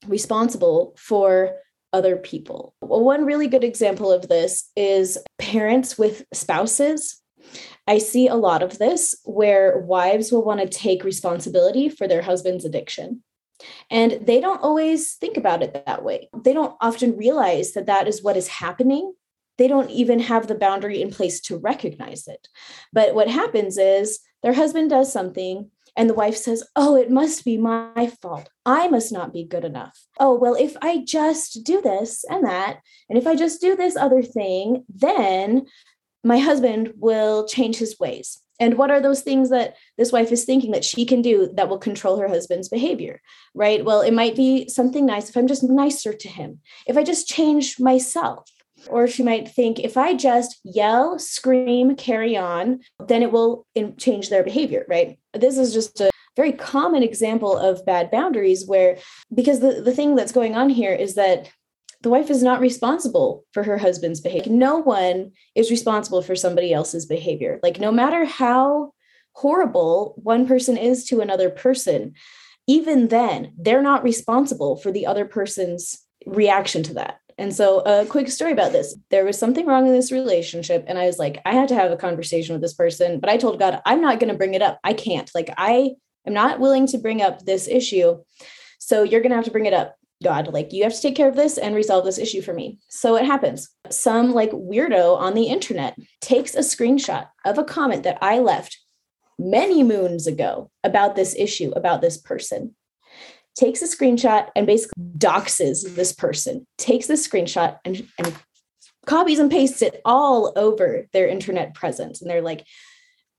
responsible 0.08 0.96
for 0.98 1.56
other 1.94 2.18
people 2.18 2.74
well, 2.82 3.04
one 3.04 3.26
really 3.26 3.48
good 3.48 3.64
example 3.64 4.12
of 4.12 4.28
this 4.28 4.70
is 4.76 5.18
parents 5.40 5.98
with 5.98 6.26
spouses 6.34 7.22
I 7.88 7.98
see 8.00 8.28
a 8.28 8.36
lot 8.36 8.64
of 8.64 8.78
this 8.78 9.16
where 9.24 9.80
wives 9.80 10.32
will 10.32 10.44
want 10.44 10.60
to 10.60 10.68
take 10.68 11.04
responsibility 11.04 11.90
for 11.90 12.08
their 12.08 12.22
husband's 12.22 12.66
addiction. 12.66 13.24
And 13.90 14.20
they 14.22 14.40
don't 14.40 14.62
always 14.62 15.16
think 15.16 15.38
about 15.38 15.64
it 15.64 15.86
that 15.86 16.04
way. 16.04 16.30
They 16.44 16.54
don't 16.54 16.76
often 16.82 17.18
realize 17.18 17.74
that 17.74 17.88
that 17.88 18.08
is 18.08 18.22
what 18.22 18.38
is 18.38 18.48
happening. 18.48 19.14
They 19.58 19.68
don't 19.68 19.90
even 19.90 20.20
have 20.20 20.48
the 20.48 20.56
boundary 20.56 21.02
in 21.02 21.10
place 21.10 21.40
to 21.42 21.58
recognize 21.58 22.28
it. 22.28 22.48
But 22.94 23.16
what 23.16 23.30
happens 23.30 23.78
is 23.78 24.20
their 24.44 24.54
husband 24.54 24.92
does 24.92 25.12
something 25.12 25.72
and 25.98 26.10
the 26.10 26.14
wife 26.14 26.38
says, 26.38 26.64
Oh, 26.76 26.96
it 26.96 27.10
must 27.10 27.44
be 27.44 27.58
my 27.58 28.12
fault. 28.22 28.50
I 28.66 28.88
must 28.88 29.12
not 29.12 29.34
be 29.34 29.44
good 29.44 29.66
enough. 29.66 30.00
Oh, 30.20 30.36
well, 30.36 30.54
if 30.54 30.78
I 30.82 31.04
just 31.04 31.64
do 31.64 31.82
this 31.82 32.24
and 32.30 32.46
that, 32.46 32.80
and 33.10 33.18
if 33.18 33.26
I 33.26 33.36
just 33.36 33.60
do 33.60 33.76
this 33.76 33.98
other 33.98 34.22
thing, 34.22 34.86
then 34.88 35.66
my 36.24 36.38
husband 36.38 36.94
will 36.98 37.48
change 37.48 37.78
his 37.78 38.00
ways. 38.00 38.40
And 38.60 38.78
what 38.78 38.92
are 38.92 39.02
those 39.02 39.22
things 39.22 39.50
that 39.50 39.76
this 39.98 40.12
wife 40.12 40.32
is 40.32 40.46
thinking 40.46 40.72
that 40.72 40.86
she 40.86 41.06
can 41.06 41.22
do 41.22 41.50
that 41.56 41.70
will 41.70 41.78
control 41.78 42.18
her 42.18 42.28
husband's 42.28 42.70
behavior? 42.70 43.22
Right? 43.54 43.84
Well, 43.84 44.02
it 44.02 44.14
might 44.14 44.36
be 44.36 44.68
something 44.70 45.06
nice 45.06 45.30
if 45.30 45.38
I'm 45.38 45.48
just 45.48 45.64
nicer 45.64 46.14
to 46.14 46.28
him, 46.28 46.60
if 46.88 46.98
I 46.98 47.04
just 47.04 47.28
change 47.28 47.80
myself. 47.80 48.50
Or 48.90 49.08
she 49.08 49.24
might 49.24 49.50
think 49.50 49.80
if 49.80 49.98
I 49.98 50.14
just 50.14 50.60
yell, 50.64 51.18
scream, 51.20 51.96
carry 51.96 52.38
on, 52.38 52.82
then 53.08 53.24
it 53.24 53.32
will 53.32 53.66
change 53.98 54.30
their 54.30 54.44
behavior, 54.44 54.86
right? 54.88 55.18
This 55.34 55.58
is 55.58 55.74
just 55.74 56.00
a 56.00 56.12
very 56.36 56.52
common 56.52 57.02
example 57.04 57.58
of 57.58 57.86
bad 57.86 58.12
boundaries 58.12 58.66
where, 58.68 58.98
because 59.34 59.60
the, 59.60 59.82
the 59.82 59.94
thing 59.94 60.16
that's 60.16 60.32
going 60.32 60.56
on 60.56 60.70
here 60.70 60.94
is 60.94 61.16
that 61.16 61.50
the 62.02 62.10
wife 62.10 62.30
is 62.30 62.44
not 62.44 62.60
responsible 62.60 63.44
for 63.52 63.64
her 63.64 63.80
husband's 63.80 64.22
behavior. 64.22 64.52
No 64.52 64.78
one 64.78 65.32
is 65.56 65.72
responsible 65.72 66.22
for 66.22 66.36
somebody 66.36 66.72
else's 66.72 67.08
behavior. 67.08 67.60
Like, 67.64 67.80
no 67.80 67.92
matter 67.92 68.24
how 68.24 68.94
horrible 69.34 70.14
one 70.18 70.48
person 70.48 70.78
is 70.78 71.06
to 71.06 71.22
another 71.22 71.50
person, 71.50 72.14
even 72.68 73.08
then, 73.08 73.54
they're 73.58 73.82
not 73.82 74.04
responsible 74.04 74.78
for 74.78 74.92
the 74.92 75.08
other 75.08 75.26
person's 75.26 76.00
reaction 76.26 76.84
to 76.84 76.94
that. 76.94 77.20
And 77.38 77.54
so, 77.54 77.80
a 77.82 78.06
quick 78.06 78.30
story 78.30 78.52
about 78.52 78.72
this 78.72 78.96
there 79.10 79.26
was 79.26 79.38
something 79.38 79.66
wrong 79.66 79.86
in 79.88 79.94
this 79.94 80.12
relationship. 80.12 80.86
And 80.88 80.98
I 80.98 81.06
was 81.06 81.20
like, 81.20 81.42
I 81.46 81.54
had 81.54 81.70
to 81.70 81.76
have 81.76 81.92
a 81.92 81.98
conversation 81.98 82.54
with 82.54 82.62
this 82.62 82.74
person, 82.74 83.20
but 83.20 83.30
I 83.30 83.38
told 83.38 83.60
God, 83.60 83.82
I'm 83.86 84.02
not 84.02 84.20
going 84.20 84.32
to 84.32 84.38
bring 84.38 84.54
it 84.54 84.62
up. 84.62 84.80
I 84.84 84.94
can't. 84.94 85.30
Like, 85.36 85.54
I 85.58 85.92
am 86.26 86.34
not 86.34 86.60
willing 86.60 86.88
to 86.88 86.98
bring 86.98 87.22
up 87.22 87.46
this 87.46 87.68
issue. 87.68 88.18
So, 88.80 89.04
you're 89.04 89.22
going 89.22 89.32
to 89.32 89.36
have 89.36 89.46
to 89.46 89.52
bring 89.52 89.68
it 89.68 89.74
up. 89.74 89.96
God, 90.24 90.48
like 90.52 90.74
you 90.74 90.84
have 90.84 90.96
to 90.96 91.02
take 91.02 91.16
care 91.16 91.30
of 91.30 91.36
this 91.36 91.60
and 91.60 91.76
resolve 91.76 92.04
this 92.04 92.18
issue 92.18 92.42
for 92.42 92.52
me. 92.52 92.80
So 92.90 93.16
it 93.18 93.26
happens. 93.26 93.70
Some 93.92 94.34
like 94.34 94.50
weirdo 94.50 95.16
on 95.16 95.36
the 95.36 95.44
internet 95.44 95.96
takes 96.22 96.56
a 96.56 96.62
screenshot 96.62 97.28
of 97.46 97.60
a 97.60 97.64
comment 97.64 98.02
that 98.02 98.18
I 98.20 98.40
left 98.40 98.80
many 99.38 99.84
moons 99.84 100.26
ago 100.26 100.72
about 100.84 101.16
this 101.16 101.36
issue, 101.36 101.72
about 101.76 102.02
this 102.02 102.18
person, 102.18 102.76
takes 103.58 103.82
a 103.82 103.86
screenshot 103.86 104.48
and 104.56 104.68
basically 104.68 105.04
doxes 105.18 105.96
this 105.96 106.14
person, 106.14 106.66
takes 106.78 107.08
the 107.08 107.16
screenshot 107.16 107.78
and, 107.84 108.08
and 108.18 108.36
copies 109.06 109.40
and 109.40 109.52
pastes 109.52 109.82
it 109.82 110.02
all 110.06 110.54
over 110.56 111.08
their 111.14 111.28
internet 111.28 111.74
presence. 111.74 112.22
And 112.22 112.30
they're 112.30 112.42
like, 112.42 112.66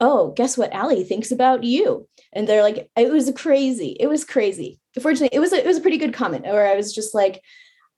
oh, 0.01 0.33
guess 0.33 0.57
what 0.57 0.73
Allie 0.73 1.05
thinks 1.05 1.31
about 1.31 1.65
you? 1.65 2.09
And 2.33 2.49
they're 2.49 2.63
like, 2.63 2.89
it 2.97 3.11
was 3.11 3.33
crazy. 3.37 3.97
It 3.99 4.09
was 4.09 4.25
crazy 4.25 4.81
fortunately 5.01 5.37
it 5.37 5.41
was 5.41 5.53
a, 5.53 5.59
it 5.59 5.67
was 5.67 5.79
a 5.79 5.81
pretty 5.81 5.99
good 5.99 6.15
comment 6.15 6.47
Or 6.47 6.67
i 6.67 6.75
was 6.75 6.95
just 6.95 7.15
like 7.15 7.43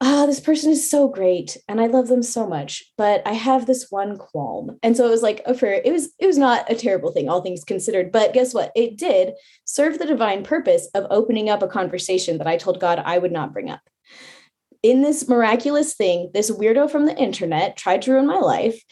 oh 0.00 0.26
this 0.26 0.40
person 0.40 0.71
is 0.71 0.88
so 0.88 1.09
great 1.09 1.57
and 1.69 1.80
i 1.80 1.87
love 1.87 2.09
them 2.09 2.23
so 2.23 2.47
much 2.47 2.85
but 2.97 3.23
i 3.26 3.33
have 3.33 3.66
this 3.66 3.87
one 3.90 4.16
qualm. 4.16 4.78
And 4.83 4.97
so 4.97 5.07
it 5.07 5.11
was 5.11 5.23
like 5.23 5.45
for 5.59 5.66
it 5.66 5.92
was 5.92 6.12
it 6.19 6.26
was 6.26 6.38
not 6.38 6.71
a 6.71 6.75
terrible 6.75 7.12
thing 7.12 7.28
all 7.28 7.42
things 7.42 7.64
considered 7.64 8.11
but 8.12 8.33
guess 8.33 8.54
what? 8.54 8.73
It 8.75 8.97
did 8.97 9.35
serve 9.64 9.99
the 9.99 10.07
divine 10.07 10.42
purpose 10.42 10.88
of 10.95 11.07
opening 11.11 11.50
up 11.50 11.62
a 11.62 11.69
conversation 11.69 12.38
that 12.38 12.47
i 12.47 12.57
told 12.57 12.80
god 12.80 13.02
i 13.04 13.19
would 13.19 13.33
not 13.33 13.52
bring 13.52 13.71
up. 13.71 13.80
In 14.83 15.02
this 15.02 15.28
miraculous 15.28 15.95
thing 15.95 16.30
this 16.33 16.50
weirdo 16.50 16.90
from 16.90 17.07
the 17.07 17.16
internet 17.16 17.76
tried 17.76 18.02
to 18.02 18.12
ruin 18.12 18.26
my 18.26 18.38
life 18.38 18.83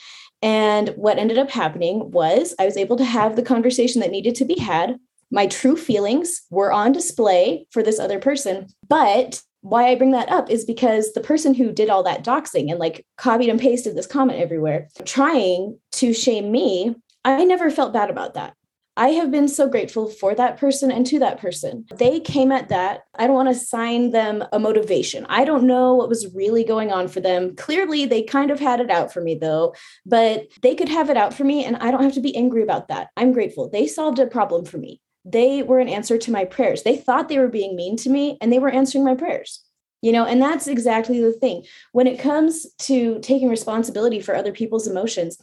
and 0.42 0.90
what 0.90 1.18
ended 1.18 1.38
up 1.38 1.50
happening 1.50 2.10
was 2.10 2.54
I 2.58 2.64
was 2.64 2.76
able 2.76 2.96
to 2.96 3.04
have 3.04 3.36
the 3.36 3.42
conversation 3.42 4.00
that 4.00 4.10
needed 4.10 4.34
to 4.36 4.44
be 4.44 4.58
had. 4.58 4.98
My 5.30 5.46
true 5.46 5.76
feelings 5.76 6.42
were 6.50 6.72
on 6.72 6.92
display 6.92 7.66
for 7.70 7.82
this 7.82 7.98
other 7.98 8.18
person. 8.18 8.68
But 8.88 9.42
why 9.60 9.88
I 9.88 9.94
bring 9.94 10.12
that 10.12 10.30
up 10.30 10.50
is 10.50 10.64
because 10.64 11.12
the 11.12 11.20
person 11.20 11.54
who 11.54 11.72
did 11.72 11.90
all 11.90 12.02
that 12.04 12.24
doxing 12.24 12.70
and 12.70 12.78
like 12.78 13.04
copied 13.16 13.48
and 13.48 13.60
pasted 13.60 13.96
this 13.96 14.06
comment 14.06 14.40
everywhere, 14.40 14.88
trying 15.04 15.78
to 15.92 16.12
shame 16.12 16.50
me, 16.50 16.94
I 17.24 17.44
never 17.44 17.70
felt 17.70 17.92
bad 17.92 18.10
about 18.10 18.34
that. 18.34 18.54
I 18.96 19.10
have 19.10 19.30
been 19.30 19.46
so 19.46 19.68
grateful 19.68 20.08
for 20.08 20.34
that 20.34 20.56
person 20.56 20.90
and 20.90 21.06
to 21.06 21.20
that 21.20 21.40
person. 21.40 21.86
They 21.94 22.18
came 22.18 22.50
at 22.50 22.68
that. 22.70 23.02
I 23.16 23.28
don't 23.28 23.36
want 23.36 23.46
to 23.46 23.54
assign 23.54 24.10
them 24.10 24.42
a 24.52 24.58
motivation. 24.58 25.24
I 25.28 25.44
don't 25.44 25.68
know 25.68 25.94
what 25.94 26.08
was 26.08 26.34
really 26.34 26.64
going 26.64 26.90
on 26.90 27.06
for 27.06 27.20
them. 27.20 27.54
Clearly, 27.54 28.06
they 28.06 28.24
kind 28.24 28.50
of 28.50 28.58
had 28.58 28.80
it 28.80 28.90
out 28.90 29.12
for 29.12 29.20
me 29.20 29.36
though, 29.36 29.72
but 30.04 30.48
they 30.62 30.74
could 30.74 30.88
have 30.88 31.10
it 31.10 31.16
out 31.16 31.32
for 31.32 31.44
me 31.44 31.64
and 31.64 31.76
I 31.76 31.92
don't 31.92 32.02
have 32.02 32.14
to 32.14 32.20
be 32.20 32.36
angry 32.36 32.62
about 32.62 32.88
that. 32.88 33.10
I'm 33.16 33.32
grateful. 33.32 33.70
They 33.70 33.86
solved 33.86 34.18
a 34.18 34.26
problem 34.26 34.64
for 34.64 34.78
me 34.78 35.00
they 35.32 35.62
were 35.62 35.78
an 35.78 35.88
answer 35.88 36.18
to 36.18 36.30
my 36.30 36.44
prayers. 36.44 36.82
They 36.82 36.96
thought 36.96 37.28
they 37.28 37.38
were 37.38 37.48
being 37.48 37.76
mean 37.76 37.96
to 37.98 38.10
me 38.10 38.38
and 38.40 38.52
they 38.52 38.58
were 38.58 38.70
answering 38.70 39.04
my 39.04 39.14
prayers. 39.14 39.62
You 40.00 40.12
know, 40.12 40.24
and 40.24 40.40
that's 40.40 40.68
exactly 40.68 41.20
the 41.20 41.32
thing. 41.32 41.64
When 41.90 42.06
it 42.06 42.20
comes 42.20 42.66
to 42.82 43.18
taking 43.20 43.48
responsibility 43.48 44.20
for 44.20 44.34
other 44.34 44.52
people's 44.52 44.86
emotions, 44.86 45.38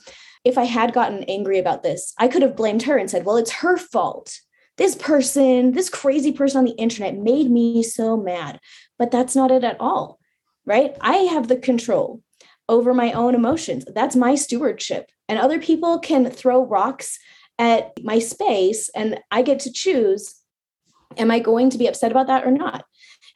if 0.46 0.58
I 0.58 0.63
had 0.63 0.94
gotten 0.94 1.24
angry 1.24 1.60
about 1.60 1.84
this, 1.84 2.13
I 2.18 2.30
could 2.30 2.42
have 2.42 2.56
blamed 2.56 2.84
her 2.84 2.98
and 2.98 3.10
said, 3.10 3.25
well, 3.25 3.36
it's 3.36 3.51
her 3.51 3.75
fault. 3.75 4.39
This 4.77 4.96
person, 4.96 5.74
this 5.74 5.89
crazy 5.89 6.32
person 6.32 6.60
on 6.60 6.65
the 6.65 6.72
internet 6.72 7.18
made 7.18 7.50
me 7.50 7.84
so 7.84 8.15
mad. 8.15 8.60
But 8.98 9.12
that's 9.12 9.36
not 9.36 9.51
it 9.51 9.63
at 9.63 9.80
all, 9.82 10.20
right? 10.65 10.96
I 11.01 11.18
have 11.18 11.50
the 11.50 11.58
control 11.58 12.22
over 12.70 12.94
my 12.94 13.12
own 13.12 13.36
emotions. 13.36 13.86
That's 13.94 14.15
my 14.15 14.36
stewardship. 14.36 15.10
And 15.27 15.39
other 15.39 15.60
people 15.60 16.00
can 16.00 16.30
throw 16.30 16.65
rocks 16.65 17.20
at 17.57 17.91
my 18.03 18.19
space 18.19 18.89
and 18.95 19.19
I 19.31 19.41
get 19.41 19.59
to 19.62 19.71
choose 19.71 20.35
am 21.17 21.31
I 21.31 21.39
going 21.39 21.69
to 21.69 21.77
be 21.77 21.88
upset 21.88 22.12
about 22.12 22.27
that 22.27 22.45
or 22.45 22.51
not? 22.51 22.85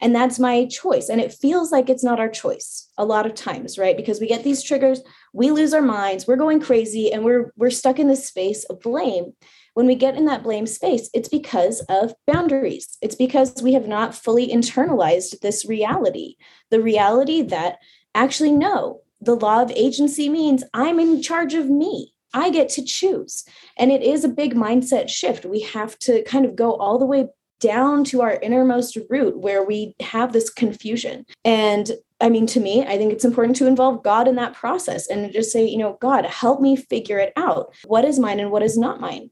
And 0.00 0.14
that's 0.14 0.38
my 0.38 0.66
choice. 0.66 1.08
And 1.08 1.20
it 1.20 1.32
feels 1.32 1.72
like 1.72 1.88
it's 1.88 2.04
not 2.04 2.20
our 2.20 2.28
choice 2.28 2.88
a 2.96 3.04
lot 3.04 3.26
of 3.26 3.34
times, 3.34 3.78
right? 3.78 3.96
Because 3.96 4.20
we 4.20 4.26
get 4.26 4.44
these 4.44 4.62
triggers, 4.62 5.00
we 5.32 5.50
lose 5.50 5.74
our 5.74 5.82
minds, 5.82 6.26
we're 6.26 6.36
going 6.36 6.60
crazy, 6.60 7.12
and 7.12 7.24
we're 7.24 7.52
we're 7.56 7.70
stuck 7.70 7.98
in 7.98 8.08
this 8.08 8.26
space 8.26 8.64
of 8.64 8.80
blame. 8.80 9.32
When 9.74 9.86
we 9.86 9.94
get 9.94 10.16
in 10.16 10.24
that 10.24 10.42
blame 10.42 10.66
space, 10.66 11.10
it's 11.14 11.28
because 11.28 11.80
of 11.88 12.14
boundaries. 12.26 12.98
It's 13.02 13.14
because 13.14 13.62
we 13.62 13.74
have 13.74 13.86
not 13.86 14.14
fully 14.14 14.48
internalized 14.48 15.40
this 15.40 15.64
reality, 15.64 16.36
the 16.70 16.80
reality 16.80 17.42
that 17.42 17.78
actually, 18.14 18.52
no, 18.52 19.02
the 19.20 19.36
law 19.36 19.62
of 19.62 19.70
agency 19.70 20.28
means 20.28 20.64
I'm 20.74 20.98
in 20.98 21.22
charge 21.22 21.54
of 21.54 21.70
me. 21.70 22.14
I 22.32 22.50
get 22.50 22.68
to 22.70 22.84
choose. 22.84 23.44
And 23.76 23.90
it 23.90 24.02
is 24.02 24.24
a 24.24 24.28
big 24.28 24.54
mindset 24.54 25.08
shift. 25.08 25.44
We 25.44 25.60
have 25.60 25.98
to 26.00 26.22
kind 26.24 26.44
of 26.44 26.56
go 26.56 26.74
all 26.74 26.98
the 26.98 27.06
way 27.06 27.28
down 27.60 28.04
to 28.04 28.22
our 28.22 28.38
innermost 28.40 28.96
root 29.08 29.38
where 29.38 29.62
we 29.62 29.94
have 30.00 30.32
this 30.32 30.50
confusion. 30.50 31.26
And 31.44 31.90
I 32.20 32.28
mean, 32.28 32.46
to 32.48 32.60
me, 32.60 32.84
I 32.86 32.96
think 32.96 33.12
it's 33.12 33.24
important 33.24 33.56
to 33.56 33.66
involve 33.66 34.02
God 34.02 34.28
in 34.28 34.36
that 34.36 34.54
process 34.54 35.06
and 35.08 35.30
just 35.32 35.52
say, 35.52 35.66
you 35.66 35.78
know, 35.78 35.98
God, 36.00 36.24
help 36.26 36.60
me 36.60 36.76
figure 36.76 37.18
it 37.18 37.32
out. 37.36 37.74
What 37.84 38.04
is 38.04 38.18
mine 38.18 38.40
and 38.40 38.50
what 38.50 38.62
is 38.62 38.78
not 38.78 39.00
mine? 39.00 39.30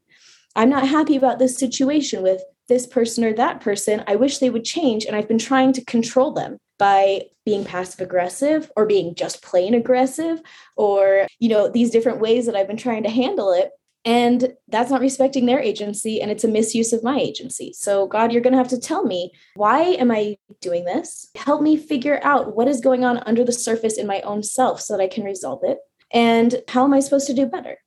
I'm 0.55 0.69
not 0.69 0.87
happy 0.87 1.15
about 1.15 1.39
this 1.39 1.57
situation 1.57 2.21
with 2.21 2.41
this 2.67 2.87
person 2.87 3.23
or 3.23 3.33
that 3.33 3.61
person. 3.61 4.03
I 4.07 4.15
wish 4.15 4.37
they 4.37 4.49
would 4.49 4.63
change. 4.63 5.05
And 5.05 5.15
I've 5.15 5.27
been 5.27 5.39
trying 5.39 5.73
to 5.73 5.85
control 5.85 6.31
them 6.31 6.57
by 6.79 7.23
being 7.45 7.63
passive 7.63 7.99
aggressive 7.99 8.71
or 8.75 8.87
being 8.87 9.13
just 9.13 9.43
plain 9.43 9.75
aggressive 9.75 10.41
or 10.75 11.27
you 11.37 11.49
know 11.49 11.69
these 11.69 11.91
different 11.91 12.19
ways 12.19 12.45
that 12.45 12.55
i've 12.55 12.67
been 12.67 12.77
trying 12.77 13.03
to 13.03 13.09
handle 13.09 13.51
it. 13.53 13.71
And 14.05 14.53
that's 14.69 14.89
not 14.89 15.01
respecting 15.01 15.45
their 15.45 15.59
agency 15.59 16.21
and 16.21 16.31
it's 16.31 16.45
a 16.45 16.47
misuse 16.47 16.93
of 16.93 17.03
my 17.03 17.19
agency. 17.19 17.73
So 17.73 18.07
god 18.07 18.31
you're 18.31 18.41
going 18.41 18.53
to 18.53 18.57
have 18.57 18.69
to 18.69 18.79
tell 18.79 19.03
me 19.03 19.31
why 19.55 19.81
am 19.81 20.09
i 20.09 20.37
doing 20.61 20.85
this? 20.85 21.29
Help 21.35 21.61
me 21.61 21.75
figure 21.77 22.19
out 22.23 22.55
what 22.55 22.69
is 22.69 22.81
going 22.81 23.03
on 23.03 23.17
under 23.19 23.43
the 23.43 23.51
surface 23.51 23.97
in 23.97 24.07
my 24.07 24.21
own 24.21 24.41
self 24.41 24.81
so 24.81 24.95
that 24.95 25.03
i 25.03 25.07
can 25.07 25.23
resolve 25.23 25.61
it. 25.63 25.77
And 26.11 26.61
how 26.69 26.85
am 26.85 26.93
i 26.93 27.01
supposed 27.01 27.27
to 27.27 27.33
do 27.33 27.45
better 27.45 27.77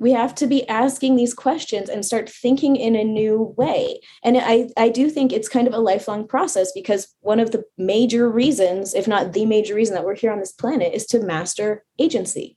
we 0.00 0.12
have 0.12 0.34
to 0.34 0.46
be 0.46 0.66
asking 0.66 1.14
these 1.14 1.34
questions 1.34 1.90
and 1.90 2.04
start 2.04 2.28
thinking 2.28 2.74
in 2.74 2.96
a 2.96 3.04
new 3.04 3.54
way. 3.56 4.00
And 4.24 4.36
i 4.38 4.68
i 4.76 4.88
do 4.88 5.08
think 5.08 5.32
it's 5.32 5.48
kind 5.48 5.68
of 5.68 5.74
a 5.74 5.78
lifelong 5.78 6.26
process 6.26 6.72
because 6.72 7.14
one 7.20 7.38
of 7.38 7.52
the 7.52 7.62
major 7.78 8.28
reasons 8.28 8.94
if 8.94 9.06
not 9.06 9.32
the 9.32 9.46
major 9.46 9.74
reason 9.74 9.94
that 9.94 10.04
we're 10.04 10.16
here 10.16 10.32
on 10.32 10.40
this 10.40 10.52
planet 10.52 10.92
is 10.92 11.06
to 11.06 11.20
master 11.20 11.84
agency. 12.00 12.56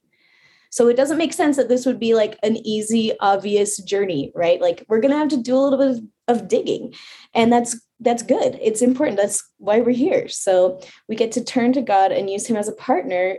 So 0.72 0.88
it 0.88 0.98
doesn't 0.98 1.20
make 1.20 1.34
sense 1.34 1.58
that 1.58 1.70
this 1.70 1.86
would 1.86 2.00
be 2.00 2.16
like 2.16 2.40
an 2.42 2.58
easy 2.66 3.12
obvious 3.20 3.78
journey 3.84 4.32
right? 4.34 4.60
Like 4.60 4.86
we're 4.88 5.02
to 5.02 5.10
have 5.10 5.28
to 5.30 5.38
do 5.38 5.56
a 5.56 5.64
little 5.64 5.78
bit 5.78 5.90
of, 5.90 6.40
of 6.40 6.48
digging 6.48 6.94
and 7.34 7.52
that's 7.52 7.80
that's 8.00 8.24
good. 8.24 8.60
It's 8.62 8.82
important. 8.82 9.18
That's 9.18 9.42
why 9.60 9.80
we're 9.80 9.92
here. 9.92 10.28
So 10.28 10.82
we 11.08 11.16
get 11.16 11.32
to 11.34 11.44
turn 11.44 11.72
to 11.74 11.82
god 11.82 12.12
and 12.12 12.30
use 12.30 12.48
him 12.48 12.56
as 12.56 12.70
a 12.70 12.80
partner 12.90 13.38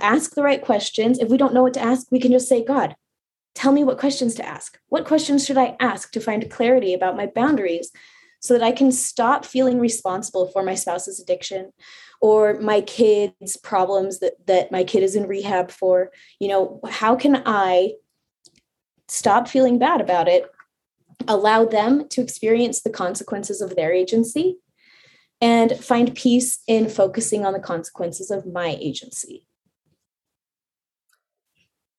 ask 0.00 0.34
the 0.34 0.42
right 0.44 0.62
questions. 0.62 1.18
If 1.18 1.28
we 1.28 1.36
don't 1.36 1.54
know 1.54 1.64
what 1.64 1.74
to 1.74 1.82
ask 1.92 2.06
we 2.12 2.20
can 2.20 2.30
just 2.30 2.48
say 2.48 2.64
god 2.64 2.94
Tell 3.54 3.72
me 3.72 3.84
what 3.84 3.98
questions 3.98 4.34
to 4.36 4.46
ask. 4.46 4.78
What 4.88 5.04
questions 5.04 5.44
should 5.44 5.58
I 5.58 5.76
ask 5.80 6.12
to 6.12 6.20
find 6.20 6.50
clarity 6.50 6.94
about 6.94 7.16
my 7.16 7.26
boundaries 7.26 7.90
so 8.40 8.54
that 8.54 8.62
I 8.62 8.72
can 8.72 8.90
stop 8.90 9.44
feeling 9.44 9.78
responsible 9.78 10.46
for 10.46 10.62
my 10.62 10.74
spouse's 10.74 11.20
addiction 11.20 11.72
or 12.20 12.58
my 12.60 12.80
kids' 12.80 13.56
problems 13.56 14.20
that, 14.20 14.34
that 14.46 14.72
my 14.72 14.84
kid 14.84 15.02
is 15.02 15.16
in 15.16 15.26
rehab 15.26 15.70
for? 15.70 16.10
You 16.38 16.48
know, 16.48 16.80
how 16.88 17.16
can 17.16 17.42
I 17.44 17.94
stop 19.08 19.48
feeling 19.48 19.78
bad 19.78 20.00
about 20.00 20.28
it, 20.28 20.44
allow 21.26 21.64
them 21.64 22.08
to 22.08 22.22
experience 22.22 22.80
the 22.80 22.90
consequences 22.90 23.60
of 23.60 23.74
their 23.74 23.92
agency, 23.92 24.58
and 25.40 25.72
find 25.72 26.14
peace 26.14 26.60
in 26.68 26.88
focusing 26.88 27.44
on 27.44 27.52
the 27.52 27.58
consequences 27.58 28.30
of 28.30 28.46
my 28.46 28.76
agency? 28.80 29.46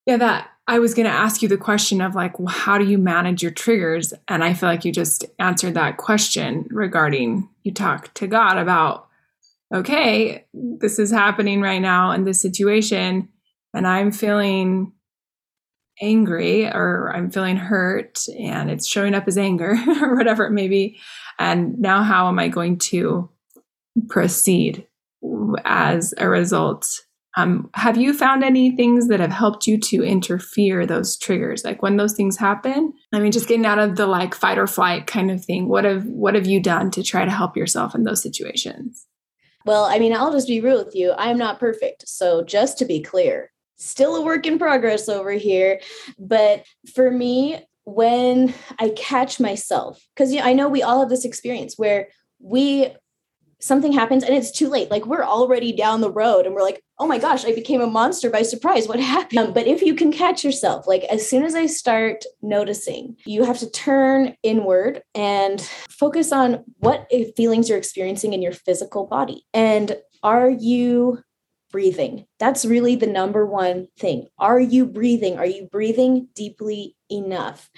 Yeah, 0.05 0.17
that 0.17 0.50
I 0.72 0.80
was 0.80 0.94
going 0.94 1.06
to 1.06 1.12
ask 1.12 1.42
you 1.42 1.50
the 1.50 1.58
question 1.58 2.00
of 2.00 2.16
like, 2.16 2.32
how 2.48 2.78
do 2.78 2.86
you 2.86 2.98
manage 2.98 3.44
your 3.44 3.51
triggers? 3.51 4.13
And 4.30 4.42
I 4.42 4.54
feel 4.54 4.70
like 4.70 4.86
you 4.86 4.94
just 4.94 5.25
answered 5.38 5.74
that 5.74 5.98
question 5.98 6.66
regarding 6.70 7.50
you 7.63 7.74
talk 7.74 8.13
to 8.13 8.25
God 8.25 8.58
about, 8.58 9.10
okay, 9.75 10.46
this 10.54 10.98
is 10.98 11.12
happening 11.12 11.60
right 11.60 11.82
now 11.82 12.12
in 12.12 12.24
this 12.24 12.42
situation, 12.42 13.28
and 13.74 13.86
I'm 13.86 14.13
feeling 14.13 14.94
angry 16.01 16.68
or 16.68 17.12
I'm 17.13 17.32
feeling 17.32 17.58
hurt 17.58 18.20
and 18.40 18.72
it's 18.72 18.88
showing 18.88 19.13
up 19.13 19.28
as 19.28 19.38
anger 19.38 19.75
or 20.01 20.16
whatever 20.16 20.46
it 20.46 20.51
may 20.51 20.70
be. 20.70 21.01
And 21.38 21.80
now, 21.80 22.01
how 22.01 22.30
am 22.30 22.40
I 22.40 22.48
going 22.48 22.78
to 22.78 23.30
proceed 24.08 24.88
as 25.66 26.13
a 26.18 26.30
result 26.30 26.88
um, 27.38 27.70
have 27.76 27.98
you 27.98 28.14
found 28.14 28.44
any 28.44 28.76
things 28.76 29.08
that 29.08 29.20
have 29.20 29.32
helped 29.32 29.66
you 29.66 29.80
to 29.80 30.04
interfere 30.04 30.86
those 30.86 31.18
triggers? 31.18 31.64
Like 31.64 31.82
when 31.82 31.98
those 31.98 32.14
things 32.14 32.38
happen, 32.38 32.94
I 33.14 33.20
mean, 33.20 33.32
just 33.32 33.48
getting 33.48 33.66
out 33.66 33.80
of 33.80 33.96
the 33.96 34.06
like 34.06 34.36
fight 34.36 34.58
or 34.58 34.68
flight 34.68 35.08
kind 35.08 35.32
of 35.32 35.44
thing. 35.44 35.70
What 35.70 35.86
have 35.86 36.06
what 36.06 36.36
have 36.36 36.46
you 36.46 36.60
done 36.60 36.92
to 36.92 37.04
try 37.04 37.24
to 37.24 37.32
help 37.32 37.56
yourself 37.56 37.96
in 37.96 38.04
those 38.04 38.22
situations? 38.22 39.08
Well, 39.66 39.86
I 39.86 40.00
mean, 40.00 40.14
I'll 40.14 40.32
just 40.32 40.48
be 40.48 40.60
real 40.60 40.84
with 40.84 40.96
you. 40.96 41.14
I'm 41.18 41.38
not 41.38 41.60
perfect. 41.60 42.08
So 42.08 42.44
just 42.44 42.78
to 42.80 42.86
be 42.86 43.02
clear, 43.02 43.52
still 43.78 44.16
a 44.16 44.22
work 44.22 44.46
in 44.46 44.60
progress 44.60 45.08
over 45.08 45.32
here. 45.32 45.80
But 46.20 46.66
for 46.94 47.12
me, 47.12 47.60
when 47.86 48.54
I 48.80 48.90
catch 48.90 49.40
myself, 49.40 50.04
because 50.16 50.34
you 50.34 50.40
know, 50.40 50.46
I 50.46 50.54
know 50.54 50.68
we 50.68 50.84
all 50.84 51.00
have 51.00 51.10
this 51.10 51.26
experience 51.26 51.76
where 51.78 52.10
we 52.40 52.94
something 53.62 53.92
happens 53.92 54.24
and 54.24 54.36
it's 54.36 54.52
too 54.52 54.68
late. 54.68 54.92
Like 54.92 55.06
we're 55.06 55.24
already 55.24 55.72
down 55.72 56.02
the 56.02 56.12
road 56.12 56.46
and 56.46 56.56
we're 56.56 56.64
like, 56.64 56.82
oh 57.01 57.08
my 57.08 57.17
gosh, 57.17 57.43
I 57.43 57.55
became 57.55 57.81
a 57.81 57.88
monster 57.88 58.29
by 58.29 58.43
surprise. 58.43 58.88
What 58.88 59.00
happened? 59.15 59.39
Um, 59.39 59.53
but 59.53 59.65
if 59.65 59.81
you 59.81 59.96
can 59.96 60.12
catch 60.12 60.43
yourself, 60.43 60.86
like 60.88 61.03
as 61.05 61.27
soon 61.27 61.43
as 61.43 61.55
I 61.55 61.65
start 61.65 62.24
noticing, 62.43 63.17
you 63.25 63.43
have 63.43 63.58
to 63.58 63.70
turn 63.70 64.36
inward 64.43 65.01
and 65.15 65.60
focus 65.89 66.31
on 66.31 66.63
what 66.77 67.12
feelings 67.36 67.67
you're 67.67 67.77
experiencing 67.79 68.34
in 68.34 68.41
your 68.41 68.53
physical 68.53 69.08
body. 69.08 69.46
And 69.51 69.98
are 70.22 70.50
you 70.50 71.24
breathing? 71.72 72.27
That's 72.38 72.65
really 72.65 72.96
the 72.96 73.08
number 73.08 73.48
one 73.48 73.88
thing. 73.98 74.27
Are 74.38 74.60
you 74.60 74.86
breathing? 74.86 75.39
Are 75.39 75.46
you 75.46 75.70
breathing 75.72 76.27
deeply 76.36 76.96
enough? 77.10 77.70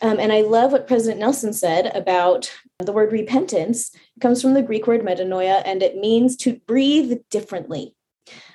Um, 0.00 0.18
and 0.18 0.32
I 0.32 0.40
love 0.40 0.72
what 0.72 0.88
President 0.88 1.20
Nelson 1.20 1.52
said 1.52 1.94
about 1.94 2.52
the 2.80 2.92
word 2.92 3.12
repentance. 3.12 3.94
It 3.94 4.20
comes 4.20 4.42
from 4.42 4.54
the 4.54 4.62
Greek 4.62 4.88
word 4.88 5.02
metanoia, 5.02 5.62
and 5.64 5.82
it 5.82 5.98
means 5.98 6.34
to 6.38 6.58
breathe 6.66 7.18
differently. 7.30 7.94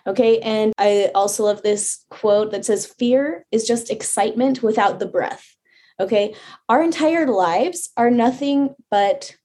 Okay. 0.06 0.40
And 0.40 0.74
I 0.78 1.12
also 1.14 1.44
love 1.44 1.62
this 1.62 2.06
quote 2.10 2.52
that 2.52 2.66
says, 2.66 2.86
Fear 2.86 3.46
is 3.52 3.68
just 3.68 3.92
excitement 3.92 4.64
without 4.64 5.00
the 5.00 5.08
breath. 5.08 5.56
Okay. 6.00 6.34
Our 6.70 6.82
entire 6.82 7.28
lives 7.28 7.90
are 7.98 8.12
nothing 8.12 8.76
but 8.90 9.36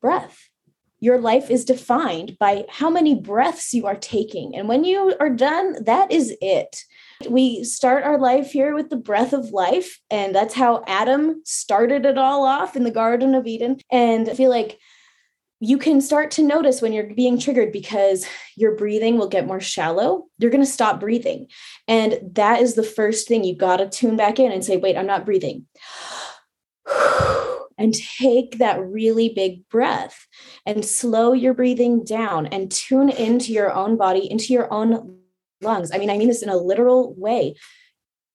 breath 0.00 0.48
your 1.04 1.20
life 1.20 1.50
is 1.50 1.66
defined 1.66 2.34
by 2.40 2.64
how 2.70 2.88
many 2.88 3.14
breaths 3.14 3.74
you 3.74 3.86
are 3.86 3.94
taking. 3.94 4.56
And 4.56 4.68
when 4.68 4.84
you 4.84 5.14
are 5.20 5.28
done, 5.28 5.84
that 5.84 6.10
is 6.10 6.34
it. 6.40 6.82
We 7.28 7.62
start 7.62 8.04
our 8.04 8.18
life 8.18 8.52
here 8.52 8.74
with 8.74 8.88
the 8.88 8.96
breath 8.96 9.34
of 9.34 9.50
life. 9.50 10.00
And 10.10 10.34
that's 10.34 10.54
how 10.54 10.82
Adam 10.86 11.42
started 11.44 12.06
it 12.06 12.16
all 12.16 12.46
off 12.46 12.74
in 12.74 12.84
the 12.84 12.90
Garden 12.90 13.34
of 13.34 13.46
Eden. 13.46 13.80
And 13.92 14.30
I 14.30 14.34
feel 14.34 14.48
like 14.48 14.78
you 15.64 15.78
can 15.78 16.00
start 16.00 16.30
to 16.32 16.42
notice 16.42 16.82
when 16.82 16.92
you're 16.92 17.14
being 17.14 17.38
triggered 17.38 17.72
because 17.72 18.26
your 18.54 18.76
breathing 18.76 19.16
will 19.16 19.28
get 19.28 19.46
more 19.46 19.60
shallow. 19.60 20.26
You're 20.38 20.50
going 20.50 20.64
to 20.64 20.70
stop 20.70 21.00
breathing. 21.00 21.48
And 21.88 22.18
that 22.32 22.60
is 22.60 22.74
the 22.74 22.82
first 22.82 23.26
thing 23.26 23.44
you 23.44 23.56
got 23.56 23.78
to 23.78 23.88
tune 23.88 24.16
back 24.16 24.38
in 24.38 24.52
and 24.52 24.62
say, 24.62 24.76
wait, 24.76 24.96
I'm 24.96 25.06
not 25.06 25.24
breathing 25.24 25.66
and 27.78 27.94
take 27.94 28.58
that 28.58 28.84
really 28.84 29.30
big 29.30 29.66
breath 29.70 30.26
and 30.66 30.84
slow 30.84 31.32
your 31.32 31.54
breathing 31.54 32.04
down 32.04 32.46
and 32.48 32.70
tune 32.70 33.08
into 33.08 33.52
your 33.52 33.72
own 33.72 33.96
body, 33.96 34.30
into 34.30 34.52
your 34.52 34.70
own 34.72 35.18
lungs. 35.62 35.90
I 35.92 35.98
mean, 35.98 36.10
I 36.10 36.18
mean 36.18 36.28
this 36.28 36.42
in 36.42 36.50
a 36.50 36.56
literal 36.56 37.14
way. 37.14 37.54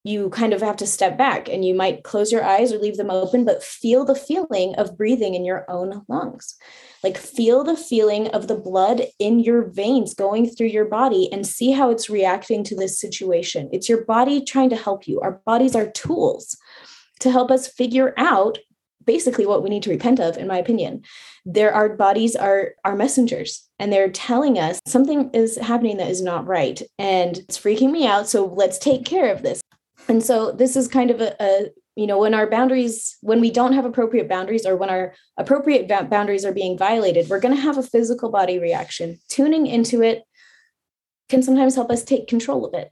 You 0.03 0.29
kind 0.29 0.53
of 0.53 0.61
have 0.61 0.77
to 0.77 0.87
step 0.87 1.17
back 1.17 1.49
and 1.49 1.65
you 1.65 1.73
might 1.73 2.03
close 2.03 2.31
your 2.31 2.43
eyes 2.43 2.71
or 2.71 2.77
leave 2.77 2.97
them 2.97 3.11
open, 3.11 3.43
but 3.43 3.63
feel 3.63 4.05
the 4.05 4.15
feeling 4.15 4.75
of 4.75 4.97
breathing 4.97 5.35
in 5.35 5.43
your 5.43 5.65
own 5.69 6.03
lungs. 6.07 6.55
Like, 7.03 7.17
feel 7.17 7.63
the 7.63 7.77
feeling 7.77 8.27
of 8.29 8.47
the 8.47 8.55
blood 8.55 9.03
in 9.19 9.39
your 9.39 9.69
veins 9.69 10.13
going 10.13 10.49
through 10.49 10.67
your 10.67 10.85
body 10.85 11.31
and 11.31 11.45
see 11.45 11.71
how 11.71 11.89
it's 11.91 12.09
reacting 12.09 12.63
to 12.65 12.75
this 12.75 12.99
situation. 12.99 13.69
It's 13.71 13.89
your 13.89 14.05
body 14.05 14.43
trying 14.43 14.69
to 14.69 14.75
help 14.75 15.07
you. 15.07 15.19
Our 15.21 15.41
bodies 15.45 15.75
are 15.75 15.91
tools 15.91 16.57
to 17.19 17.31
help 17.31 17.51
us 17.51 17.67
figure 17.67 18.13
out 18.17 18.57
basically 19.05 19.45
what 19.45 19.63
we 19.63 19.69
need 19.69 19.83
to 19.83 19.89
repent 19.89 20.19
of 20.19 20.37
in 20.37 20.45
my 20.45 20.57
opinion 20.57 21.01
there 21.45 21.73
our 21.73 21.89
bodies 21.89 22.35
are 22.35 22.73
our 22.83 22.95
messengers 22.95 23.67
and 23.79 23.91
they're 23.91 24.11
telling 24.11 24.59
us 24.59 24.79
something 24.85 25.31
is 25.33 25.57
happening 25.57 25.97
that 25.97 26.11
is 26.11 26.21
not 26.21 26.45
right 26.45 26.81
and 26.99 27.39
it's 27.39 27.57
freaking 27.57 27.91
me 27.91 28.05
out 28.05 28.27
so 28.27 28.45
let's 28.45 28.77
take 28.77 29.05
care 29.05 29.33
of 29.33 29.41
this 29.41 29.61
and 30.09 30.23
so 30.23 30.51
this 30.51 30.75
is 30.75 30.87
kind 30.87 31.11
of 31.11 31.21
a, 31.21 31.35
a 31.41 31.69
you 31.95 32.07
know 32.07 32.19
when 32.19 32.33
our 32.33 32.49
boundaries 32.49 33.17
when 33.21 33.39
we 33.39 33.51
don't 33.51 33.73
have 33.73 33.85
appropriate 33.85 34.27
boundaries 34.27 34.65
or 34.65 34.75
when 34.75 34.89
our 34.89 35.13
appropriate 35.37 35.87
boundaries 36.09 36.45
are 36.45 36.53
being 36.53 36.77
violated 36.77 37.29
we're 37.29 37.39
going 37.39 37.55
to 37.55 37.61
have 37.61 37.77
a 37.77 37.83
physical 37.83 38.29
body 38.29 38.59
reaction. 38.59 39.19
Tuning 39.29 39.67
into 39.67 40.01
it 40.01 40.23
can 41.29 41.43
sometimes 41.43 41.75
help 41.75 41.91
us 41.91 42.03
take 42.03 42.27
control 42.27 42.65
of 42.65 42.73
it. 42.73 42.91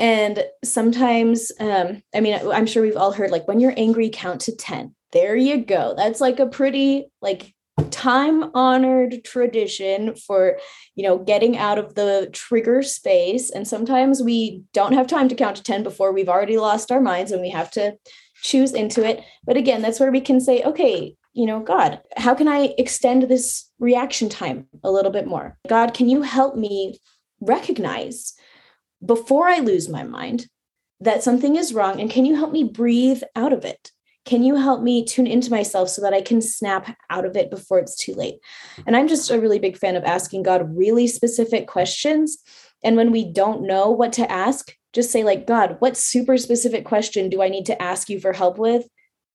And 0.00 0.44
sometimes 0.64 1.52
um, 1.60 2.02
i 2.14 2.20
mean 2.20 2.40
i'm 2.52 2.66
sure 2.66 2.82
we've 2.82 2.96
all 2.96 3.12
heard 3.12 3.30
like 3.30 3.46
when 3.46 3.60
you're 3.60 3.74
angry 3.76 4.10
count 4.10 4.40
to 4.42 4.56
10 4.56 4.94
there 5.12 5.36
you 5.36 5.64
go. 5.64 5.94
That's 5.96 6.20
like 6.20 6.38
a 6.38 6.46
pretty 6.46 7.10
like 7.22 7.54
time 7.90 8.50
honored 8.54 9.24
tradition 9.24 10.14
for 10.14 10.58
you 10.94 11.02
know 11.02 11.18
getting 11.18 11.56
out 11.56 11.78
of 11.78 11.94
the 11.94 12.28
trigger 12.32 12.82
space. 12.82 13.50
And 13.50 13.66
sometimes 13.66 14.22
we 14.22 14.62
don't 14.72 14.94
have 14.94 15.06
time 15.06 15.28
to 15.28 15.34
count 15.34 15.56
to 15.56 15.62
10 15.62 15.82
before 15.82 16.12
we've 16.12 16.28
already 16.28 16.58
lost 16.58 16.92
our 16.92 17.00
minds 17.00 17.32
and 17.32 17.42
we 17.42 17.50
have 17.50 17.70
to 17.72 17.96
choose 18.42 18.72
into 18.72 19.04
it. 19.04 19.22
But 19.44 19.56
again 19.56 19.82
that's 19.82 20.00
where 20.00 20.12
we 20.12 20.20
can 20.20 20.40
say 20.40 20.62
okay 20.62 21.14
you 21.34 21.46
know 21.46 21.60
god 21.60 22.00
how 22.16 22.34
can 22.34 22.48
i 22.48 22.74
extend 22.78 23.22
this 23.22 23.70
reaction 23.78 24.28
time 24.28 24.66
a 24.82 24.90
little 24.90 25.12
bit 25.12 25.26
more? 25.26 25.56
God 25.68 25.94
can 25.94 26.08
you 26.08 26.22
help 26.22 26.56
me 26.56 26.98
recognize 27.40 28.34
before 29.04 29.48
i 29.48 29.58
lose 29.58 29.88
my 29.88 30.02
mind 30.02 30.48
that 31.00 31.22
something 31.22 31.54
is 31.54 31.72
wrong 31.72 32.00
and 32.00 32.10
can 32.10 32.24
you 32.24 32.34
help 32.34 32.50
me 32.50 32.64
breathe 32.64 33.22
out 33.36 33.52
of 33.52 33.64
it 33.64 33.92
can 34.28 34.42
you 34.42 34.56
help 34.56 34.82
me 34.82 35.02
tune 35.02 35.26
into 35.26 35.50
myself 35.50 35.88
so 35.88 36.02
that 36.02 36.12
I 36.12 36.20
can 36.20 36.42
snap 36.42 36.94
out 37.08 37.24
of 37.24 37.34
it 37.34 37.50
before 37.50 37.78
it's 37.78 37.96
too 37.96 38.12
late? 38.12 38.40
And 38.86 38.94
I'm 38.94 39.08
just 39.08 39.30
a 39.30 39.40
really 39.40 39.58
big 39.58 39.78
fan 39.78 39.96
of 39.96 40.04
asking 40.04 40.42
God 40.42 40.76
really 40.76 41.06
specific 41.06 41.66
questions. 41.66 42.36
And 42.84 42.94
when 42.94 43.10
we 43.10 43.24
don't 43.24 43.66
know 43.66 43.90
what 43.90 44.12
to 44.12 44.30
ask, 44.30 44.76
just 44.92 45.10
say, 45.10 45.24
like, 45.24 45.46
God, 45.46 45.76
what 45.78 45.96
super 45.96 46.36
specific 46.36 46.84
question 46.84 47.30
do 47.30 47.40
I 47.40 47.48
need 47.48 47.64
to 47.66 47.82
ask 47.82 48.10
you 48.10 48.20
for 48.20 48.34
help 48.34 48.58
with 48.58 48.86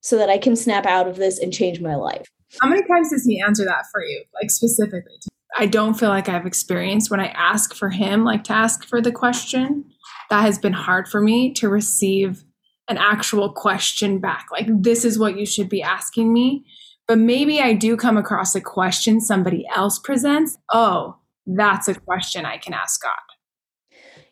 so 0.02 0.16
that 0.20 0.30
I 0.30 0.38
can 0.38 0.56
snap 0.56 0.86
out 0.86 1.08
of 1.08 1.16
this 1.16 1.40
and 1.40 1.52
change 1.52 1.82
my 1.82 1.96
life? 1.96 2.28
How 2.62 2.70
many 2.70 2.84
times 2.88 3.10
does 3.10 3.26
he 3.26 3.42
answer 3.42 3.66
that 3.66 3.86
for 3.92 4.04
you, 4.04 4.24
like 4.40 4.52
specifically? 4.52 5.18
I 5.58 5.66
don't 5.66 5.96
feel 5.96 6.10
like 6.10 6.30
I've 6.30 6.46
experienced 6.46 7.10
when 7.10 7.20
I 7.20 7.30
ask 7.30 7.74
for 7.74 7.90
him, 7.90 8.24
like 8.24 8.44
to 8.44 8.54
ask 8.54 8.86
for 8.86 9.02
the 9.02 9.12
question. 9.12 9.86
That 10.30 10.42
has 10.42 10.60
been 10.60 10.74
hard 10.74 11.08
for 11.08 11.20
me 11.20 11.52
to 11.54 11.68
receive 11.68 12.44
an 12.88 12.98
actual 12.98 13.52
question 13.52 14.20
back. 14.20 14.48
Like, 14.52 14.68
this 14.68 15.06
is 15.06 15.18
what 15.20 15.38
you 15.38 15.46
should 15.46 15.70
be 15.70 15.82
asking 15.82 16.34
me. 16.34 16.66
But 17.08 17.18
maybe 17.18 17.60
I 17.60 17.74
do 17.74 17.98
come 17.98 18.18
across 18.18 18.56
a 18.56 18.62
question 18.62 19.20
somebody 19.20 19.68
else 19.76 20.00
presents. 20.00 20.58
Oh, 20.72 21.18
that's 21.46 21.88
a 21.88 21.96
question 21.96 22.46
I 22.46 22.58
can 22.58 22.74
ask 22.74 23.02
God. 23.02 23.12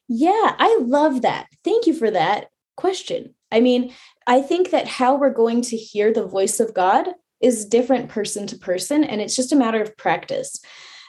Yeah, 0.08 0.56
I 0.58 0.80
love 0.82 1.22
that. 1.22 1.48
Thank 1.64 1.86
you 1.86 1.94
for 1.94 2.10
that 2.12 2.50
question. 2.78 3.34
I 3.52 3.60
mean, 3.60 3.94
I 4.28 4.42
think 4.42 4.72
that 4.72 4.88
how 4.88 5.16
we're 5.16 5.34
going 5.34 5.62
to 5.64 5.78
hear 5.78 6.14
the 6.14 6.26
voice 6.26 6.60
of 6.60 6.74
God 6.74 7.10
is 7.42 7.66
different 7.66 8.10
person 8.10 8.48
to 8.48 8.58
person, 8.58 9.04
and 9.04 9.20
it's 9.20 9.36
just 9.36 9.52
a 9.52 9.58
matter 9.58 9.82
of 9.82 9.98
practice. 9.98 10.60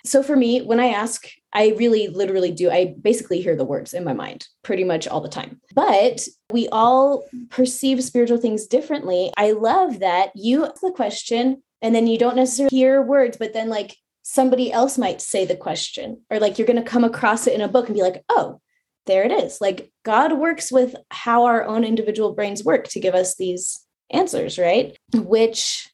So 0.05 0.23
for 0.23 0.35
me, 0.35 0.63
when 0.63 0.81
I 0.81 0.89
ask, 0.89 1.29
I 1.53 1.75
really 1.79 2.09
literally 2.09 2.51
do, 2.51 2.71
I 2.71 2.95
basically 3.01 3.41
hear 3.43 3.57
the 3.57 3.65
words 3.65 3.93
in 3.95 4.05
my 4.05 4.13
mind 4.13 4.47
pretty 4.63 4.85
much 4.85 5.07
all 5.07 5.21
the 5.21 5.29
time. 5.29 5.61
But 5.75 6.27
we 6.51 6.69
all 6.69 7.25
perceive 7.51 8.03
spiritual 8.03 8.39
things 8.39 8.67
differently. 8.67 9.33
I 9.37 9.53
love 9.53 10.01
that 10.01 10.31
you 10.35 10.65
ask 10.65 10.81
the 10.81 10.93
question 10.93 11.63
and 11.83 11.95
then 11.95 12.07
you 12.07 12.19
don't 12.19 12.37
necessarily 12.37 12.77
hear 12.77 13.03
words, 13.03 13.37
but 13.37 13.53
then 13.53 13.69
like 13.69 13.97
somebody 14.23 14.73
else 14.73 14.97
might 14.97 15.21
say 15.21 15.45
the 15.45 15.57
question, 15.57 16.23
or 16.31 16.39
like 16.39 16.59
you're 16.59 16.67
going 16.67 16.83
to 16.83 16.91
come 16.91 17.05
across 17.05 17.47
it 17.47 17.55
in 17.55 17.61
a 17.61 17.69
book 17.69 17.87
and 17.87 17.97
be 17.97 18.03
like, 18.03 18.25
oh, 18.29 18.61
there 19.07 19.25
it 19.25 19.33
is. 19.33 19.61
Like 19.61 19.91
God 20.05 20.39
works 20.39 20.71
with 20.71 20.95
how 21.11 21.45
our 21.45 21.65
own 21.65 21.85
individual 21.85 22.35
brains 22.35 22.65
work 22.65 22.87
to 22.89 23.01
give 23.01 23.15
us 23.15 23.35
these 23.35 23.85
answers, 24.11 24.59
right? 24.59 24.97
Which 25.13 25.89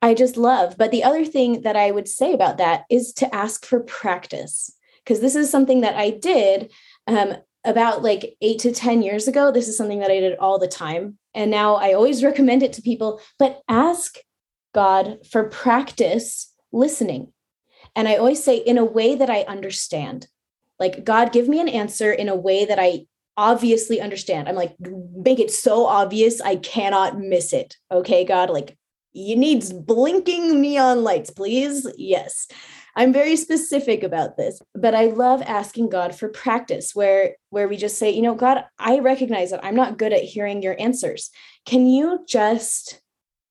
I 0.00 0.14
just 0.14 0.36
love. 0.36 0.76
But 0.78 0.90
the 0.90 1.04
other 1.04 1.24
thing 1.24 1.62
that 1.62 1.76
I 1.76 1.90
would 1.90 2.08
say 2.08 2.32
about 2.32 2.58
that 2.58 2.84
is 2.90 3.12
to 3.14 3.34
ask 3.34 3.66
for 3.66 3.80
practice, 3.80 4.70
because 5.06 5.20
this 5.20 5.36
is 5.36 5.48
something 5.48 5.82
that 5.82 5.94
I 5.94 6.10
did 6.10 6.72
um, 7.06 7.34
about 7.64 8.02
like 8.02 8.36
eight 8.40 8.58
to 8.60 8.72
10 8.72 9.02
years 9.02 9.28
ago. 9.28 9.52
This 9.52 9.68
is 9.68 9.76
something 9.76 10.00
that 10.00 10.10
I 10.10 10.18
did 10.18 10.36
all 10.38 10.58
the 10.58 10.66
time. 10.66 11.16
And 11.32 11.50
now 11.50 11.76
I 11.76 11.92
always 11.92 12.24
recommend 12.24 12.62
it 12.62 12.72
to 12.74 12.82
people, 12.82 13.20
but 13.38 13.60
ask 13.68 14.16
God 14.74 15.18
for 15.30 15.44
practice 15.44 16.52
listening. 16.72 17.32
And 17.94 18.08
I 18.08 18.16
always 18.16 18.42
say, 18.42 18.56
in 18.56 18.78
a 18.78 18.84
way 18.84 19.14
that 19.14 19.30
I 19.30 19.42
understand. 19.42 20.26
Like, 20.78 21.04
God, 21.04 21.32
give 21.32 21.48
me 21.48 21.60
an 21.60 21.68
answer 21.68 22.12
in 22.12 22.28
a 22.28 22.36
way 22.36 22.64
that 22.66 22.78
I 22.78 23.06
obviously 23.36 24.00
understand. 24.00 24.48
I'm 24.48 24.54
like, 24.54 24.74
make 24.80 25.38
it 25.38 25.50
so 25.50 25.86
obvious 25.86 26.40
I 26.40 26.56
cannot 26.56 27.18
miss 27.18 27.52
it. 27.52 27.76
Okay, 27.90 28.24
God, 28.24 28.50
like 28.50 28.76
you 29.12 29.36
needs 29.36 29.72
blinking 29.72 30.60
neon 30.60 31.04
lights, 31.04 31.30
please. 31.30 31.86
Yes. 31.96 32.48
I'm 32.96 33.12
very 33.12 33.36
specific 33.36 34.02
about 34.02 34.38
this, 34.38 34.60
but 34.74 34.94
I 34.94 35.06
love 35.06 35.42
asking 35.42 35.90
God 35.90 36.14
for 36.14 36.28
practice 36.28 36.94
where 36.94 37.36
where 37.50 37.68
we 37.68 37.76
just 37.76 37.98
say, 37.98 38.10
you 38.10 38.22
know, 38.22 38.34
God, 38.34 38.64
I 38.78 39.00
recognize 39.00 39.50
that 39.50 39.62
I'm 39.62 39.76
not 39.76 39.98
good 39.98 40.14
at 40.14 40.22
hearing 40.22 40.62
your 40.62 40.80
answers. 40.80 41.30
Can 41.66 41.86
you 41.86 42.24
just 42.26 43.02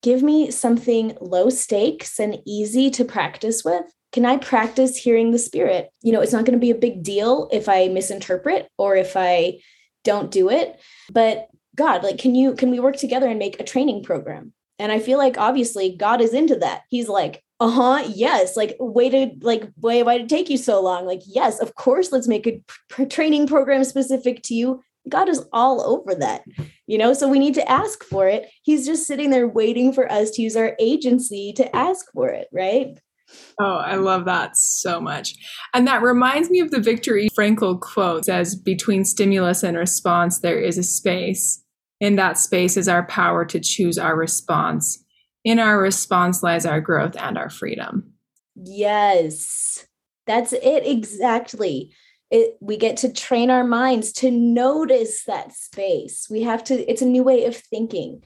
give 0.02 0.24
me 0.24 0.50
something 0.50 1.16
low 1.22 1.50
stakes 1.50 2.20
and 2.20 2.40
easy 2.46 2.90
to 2.92 3.06
practice 3.06 3.64
with? 3.64 3.86
Can 4.12 4.26
I 4.26 4.38
practice 4.38 4.98
hearing 4.98 5.30
the 5.30 5.40
spirit? 5.40 5.90
You 6.02 6.12
know, 6.12 6.22
it's 6.22 6.34
not 6.34 6.46
going 6.46 6.58
to 6.58 6.66
be 6.66 6.72
a 6.72 6.76
big 6.76 7.04
deal 7.04 7.48
if 7.52 7.70
I 7.70 7.88
misinterpret 7.88 8.68
or 8.80 8.96
if 8.96 9.16
I 9.16 9.60
don't 10.04 10.32
do 10.32 10.50
it, 10.50 10.80
but 11.12 11.48
God, 11.76 12.04
like 12.04 12.18
can 12.18 12.34
you 12.34 12.56
can 12.56 12.72
we 12.72 12.80
work 12.80 12.96
together 12.96 13.28
and 13.28 13.38
make 13.38 13.60
a 13.60 13.64
training 13.64 14.04
program? 14.04 14.54
And 14.80 14.92
I 14.92 15.00
feel 15.00 15.20
like 15.20 15.38
obviously 15.38 15.96
God 15.96 16.20
is 16.20 16.34
into 16.34 16.56
that. 16.58 16.82
He's 16.90 17.08
like, 17.08 17.44
uh-huh, 17.60 18.04
yes, 18.14 18.58
like 18.58 18.76
way 18.80 19.10
to 19.10 19.32
like 19.42 19.72
why 19.80 20.02
why 20.02 20.18
did 20.18 20.26
it 20.26 20.30
take 20.30 20.50
you 20.50 20.58
so 20.58 20.82
long? 20.82 21.06
Like, 21.06 21.22
yes, 21.26 21.60
of 21.60 21.76
course, 21.76 22.12
let's 22.12 22.28
make 22.28 22.46
a 22.48 22.62
pr- 22.90 23.06
training 23.06 23.48
program 23.48 23.84
specific 23.84 24.42
to 24.44 24.54
you. 24.54 24.82
God 25.08 25.30
is 25.30 25.46
all 25.54 25.82
over 25.82 26.16
that, 26.16 26.44
you 26.88 26.98
know, 26.98 27.14
so 27.14 27.28
we 27.28 27.40
need 27.40 27.54
to 27.54 27.72
ask 27.72 28.04
for 28.04 28.28
it. 28.28 28.50
He's 28.64 28.86
just 28.86 29.06
sitting 29.06 29.30
there 29.30 29.48
waiting 29.48 29.94
for 29.94 30.12
us 30.12 30.32
to 30.32 30.42
use 30.42 30.56
our 30.56 30.76
agency 30.80 31.54
to 31.54 31.76
ask 31.76 32.06
for 32.14 32.30
it, 32.30 32.48
right? 32.52 32.98
Oh, 33.60 33.76
I 33.78 33.96
love 33.96 34.26
that 34.26 34.58
so 34.58 35.00
much. 35.00 35.36
And 35.74 35.88
that 35.88 36.02
reminds 36.02 36.50
me 36.50 36.60
of 36.60 36.72
the 36.72 36.80
Viktor 36.80 37.20
Frankl 37.38 37.80
quote 37.80 38.26
says 38.26 38.56
between 38.56 39.06
stimulus 39.06 39.64
and 39.64 39.78
response 39.78 40.40
there 40.40 40.60
is 40.60 40.78
a 40.78 40.84
space 40.84 41.64
in 42.02 42.16
that 42.18 42.38
space 42.38 42.76
is 42.76 42.88
our 42.88 43.06
power 43.08 43.46
to 43.46 43.60
choose 43.60 43.98
our 43.98 44.16
response. 44.16 45.05
In 45.46 45.60
our 45.60 45.80
response 45.80 46.42
lies 46.42 46.66
our 46.66 46.82
growth 46.82 47.16
and 47.16 47.38
our 47.38 47.52
freedom. 47.52 48.14
Yes, 48.56 49.86
that's 50.26 50.54
it 50.54 50.88
exactly. 50.88 51.94
It, 52.32 52.58
we 52.60 52.78
get 52.78 52.98
to 52.98 53.14
train 53.14 53.52
our 53.52 53.64
minds 53.64 54.12
to 54.14 54.32
notice 54.32 55.24
that 55.26 55.54
space. 55.54 56.28
We 56.30 56.42
have 56.42 56.64
to, 56.66 56.90
it's 56.90 57.04
a 57.04 57.06
new 57.06 57.24
way 57.24 57.46
of 57.46 57.56
thinking 57.56 58.24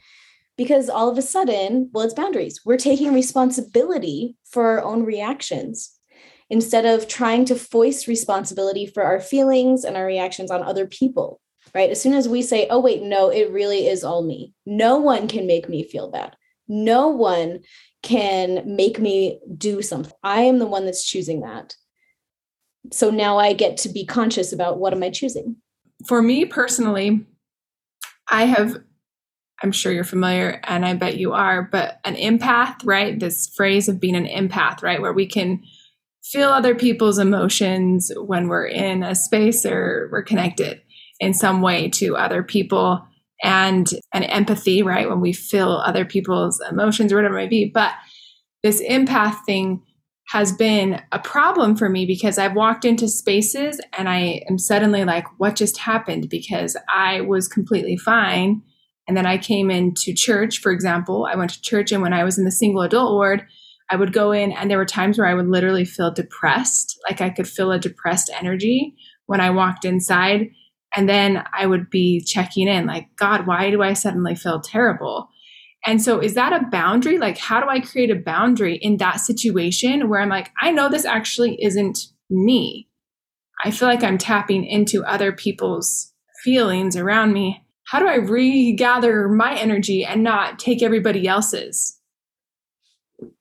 because 0.57 0.89
all 0.89 1.09
of 1.09 1.17
a 1.17 1.21
sudden, 1.21 1.89
well, 1.91 2.05
it's 2.05 2.13
boundaries. 2.13 2.61
We're 2.65 2.77
taking 2.77 3.13
responsibility 3.13 4.37
for 4.49 4.65
our 4.67 4.81
own 4.81 5.03
reactions 5.03 5.93
instead 6.49 6.85
of 6.85 7.09
trying 7.09 7.43
to 7.45 7.55
foist 7.55 8.07
responsibility 8.07 8.85
for 8.87 9.03
our 9.03 9.19
feelings 9.19 9.83
and 9.83 9.97
our 9.97 10.05
reactions 10.05 10.49
on 10.49 10.63
other 10.63 10.87
people 10.87 11.41
right? 11.75 11.91
As 11.91 12.01
soon 12.01 12.13
as 12.13 12.27
we 12.27 12.41
say, 12.41 12.67
oh, 12.69 12.79
wait, 12.79 13.03
no, 13.03 13.29
it 13.29 13.51
really 13.51 13.87
is 13.87 14.03
all 14.03 14.23
me, 14.23 14.53
no 14.65 14.97
one 14.97 15.27
can 15.27 15.45
make 15.45 15.69
me 15.69 15.83
feel 15.83 16.09
bad. 16.09 16.35
No 16.69 17.09
one 17.09 17.59
can 18.03 18.63
make 18.65 18.99
me 18.99 19.39
do 19.57 19.81
something. 19.81 20.13
I 20.23 20.41
am 20.41 20.59
the 20.59 20.67
one 20.67 20.85
that's 20.85 21.03
choosing 21.03 21.41
that. 21.41 21.75
So 22.93 23.09
now 23.09 23.37
I 23.37 23.53
get 23.53 23.77
to 23.77 23.89
be 23.89 24.05
conscious 24.05 24.53
about 24.53 24.79
what 24.79 24.93
am 24.93 25.03
I 25.03 25.09
choosing? 25.09 25.57
For 26.07 26.21
me 26.21 26.45
personally, 26.45 27.25
I 28.29 28.45
have, 28.45 28.77
I'm 29.61 29.71
sure 29.71 29.91
you're 29.91 30.03
familiar 30.03 30.61
and 30.63 30.85
I 30.85 30.93
bet 30.93 31.17
you 31.17 31.33
are, 31.33 31.63
but 31.63 31.99
an 32.05 32.15
empath, 32.15 32.77
right? 32.85 33.19
This 33.19 33.47
phrase 33.47 33.89
of 33.89 33.99
being 33.99 34.15
an 34.15 34.27
empath, 34.27 34.81
right? 34.81 35.01
Where 35.01 35.13
we 35.13 35.27
can 35.27 35.61
feel 36.23 36.49
other 36.49 36.75
people's 36.75 37.17
emotions 37.17 38.11
when 38.15 38.47
we're 38.47 38.67
in 38.67 39.03
a 39.03 39.15
space 39.15 39.65
or 39.65 40.09
we're 40.11 40.21
connected 40.21 40.81
in 41.19 41.33
some 41.33 41.61
way 41.61 41.89
to 41.89 42.15
other 42.15 42.43
people 42.43 43.05
and 43.43 43.87
an 44.13 44.23
empathy, 44.23 44.81
right? 44.81 45.09
When 45.09 45.21
we 45.21 45.33
feel 45.33 45.71
other 45.71 46.05
people's 46.05 46.61
emotions 46.69 47.11
or 47.11 47.17
whatever 47.17 47.37
it 47.37 47.43
may 47.43 47.47
be. 47.47 47.71
But 47.73 47.93
this 48.63 48.81
empath 48.81 49.43
thing 49.45 49.81
has 50.29 50.51
been 50.51 51.01
a 51.11 51.19
problem 51.19 51.75
for 51.75 51.89
me 51.89 52.05
because 52.05 52.37
I've 52.37 52.55
walked 52.55 52.85
into 52.85 53.07
spaces 53.07 53.81
and 53.97 54.07
I 54.07 54.43
am 54.49 54.59
suddenly 54.59 55.03
like, 55.03 55.25
what 55.39 55.55
just 55.55 55.77
happened? 55.77 56.29
Because 56.29 56.77
I 56.87 57.21
was 57.21 57.47
completely 57.47 57.97
fine. 57.97 58.61
And 59.07 59.17
then 59.17 59.25
I 59.25 59.39
came 59.39 59.71
into 59.71 60.13
church, 60.13 60.59
for 60.59 60.71
example. 60.71 61.27
I 61.31 61.35
went 61.35 61.49
to 61.51 61.61
church, 61.61 61.91
and 61.91 62.03
when 62.03 62.13
I 62.13 62.23
was 62.23 62.37
in 62.37 62.45
the 62.45 62.51
single 62.51 62.83
adult 62.83 63.13
ward, 63.13 63.43
I 63.89 63.95
would 63.95 64.13
go 64.13 64.31
in, 64.31 64.51
and 64.51 64.69
there 64.69 64.77
were 64.77 64.85
times 64.85 65.17
where 65.17 65.25
I 65.25 65.33
would 65.33 65.47
literally 65.47 65.83
feel 65.83 66.11
depressed. 66.11 66.95
Like 67.09 67.19
I 67.19 67.31
could 67.31 67.47
feel 67.47 67.71
a 67.71 67.79
depressed 67.79 68.29
energy 68.39 68.93
when 69.25 69.41
I 69.41 69.49
walked 69.49 69.83
inside. 69.83 70.51
And 70.95 71.07
then 71.07 71.43
I 71.53 71.65
would 71.65 71.89
be 71.89 72.21
checking 72.21 72.67
in, 72.67 72.87
like, 72.87 73.07
God, 73.15 73.45
why 73.45 73.69
do 73.69 73.81
I 73.83 73.93
suddenly 73.93 74.35
feel 74.35 74.59
terrible? 74.59 75.29
And 75.85 76.01
so, 76.01 76.19
is 76.19 76.33
that 76.33 76.53
a 76.53 76.65
boundary? 76.69 77.17
Like, 77.17 77.37
how 77.37 77.61
do 77.61 77.69
I 77.69 77.79
create 77.79 78.11
a 78.11 78.15
boundary 78.15 78.75
in 78.75 78.97
that 78.97 79.19
situation 79.19 80.09
where 80.09 80.19
I'm 80.19 80.29
like, 80.29 80.51
I 80.61 80.71
know 80.71 80.89
this 80.89 81.05
actually 81.05 81.61
isn't 81.63 81.99
me? 82.29 82.89
I 83.63 83.71
feel 83.71 83.87
like 83.87 84.03
I'm 84.03 84.17
tapping 84.17 84.65
into 84.65 85.03
other 85.05 85.31
people's 85.31 86.13
feelings 86.43 86.95
around 86.95 87.33
me. 87.33 87.65
How 87.85 87.99
do 87.99 88.07
I 88.07 88.15
regather 88.15 89.27
my 89.27 89.55
energy 89.55 90.05
and 90.05 90.23
not 90.23 90.59
take 90.59 90.83
everybody 90.83 91.27
else's? 91.27 91.99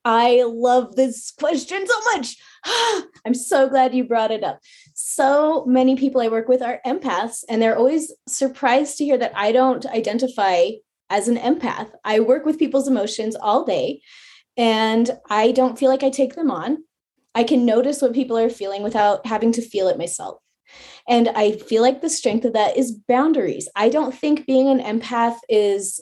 I 0.05 0.43
love 0.47 0.97
this 0.97 1.33
question 1.39 1.87
so 1.87 2.01
much. 2.13 2.37
I'm 3.27 3.35
so 3.35 3.69
glad 3.69 3.95
you 3.95 4.05
brought 4.05 4.31
it 4.31 4.43
up. 4.43 4.61
So 5.19 5.65
many 5.67 5.97
people 5.97 6.21
I 6.21 6.29
work 6.29 6.47
with 6.47 6.63
are 6.63 6.81
empaths, 6.87 7.43
and 7.49 7.61
they're 7.61 7.77
always 7.77 8.13
surprised 8.29 8.99
to 8.99 9.05
hear 9.05 9.19
that 9.19 9.33
I 9.35 9.51
don't 9.51 9.85
identify 9.85 10.69
as 11.11 11.27
an 11.27 11.37
empath. 11.37 11.91
I 12.05 12.21
work 12.21 12.47
with 12.47 12.57
people's 12.57 12.87
emotions 12.87 13.35
all 13.35 13.65
day, 13.65 14.01
and 14.57 15.11
I 15.29 15.51
don't 15.51 15.77
feel 15.77 15.89
like 15.89 16.05
I 16.05 16.11
take 16.11 16.37
them 16.37 16.53
on. 16.53 16.85
I 17.35 17.43
can 17.43 17.67
notice 17.67 18.01
what 18.01 18.13
people 18.13 18.39
are 18.39 18.49
feeling 18.49 18.85
without 18.85 19.27
having 19.27 19.51
to 19.55 19.61
feel 19.61 19.89
it 19.89 19.99
myself. 19.99 20.39
And 21.09 21.31
I 21.31 21.57
feel 21.57 21.83
like 21.83 22.01
the 22.01 22.09
strength 22.09 22.45
of 22.45 22.53
that 22.53 22.77
is 22.77 22.97
boundaries. 23.09 23.69
I 23.75 23.89
don't 23.89 24.15
think 24.15 24.47
being 24.47 24.69
an 24.69 25.01
empath 25.01 25.39
is 25.49 26.01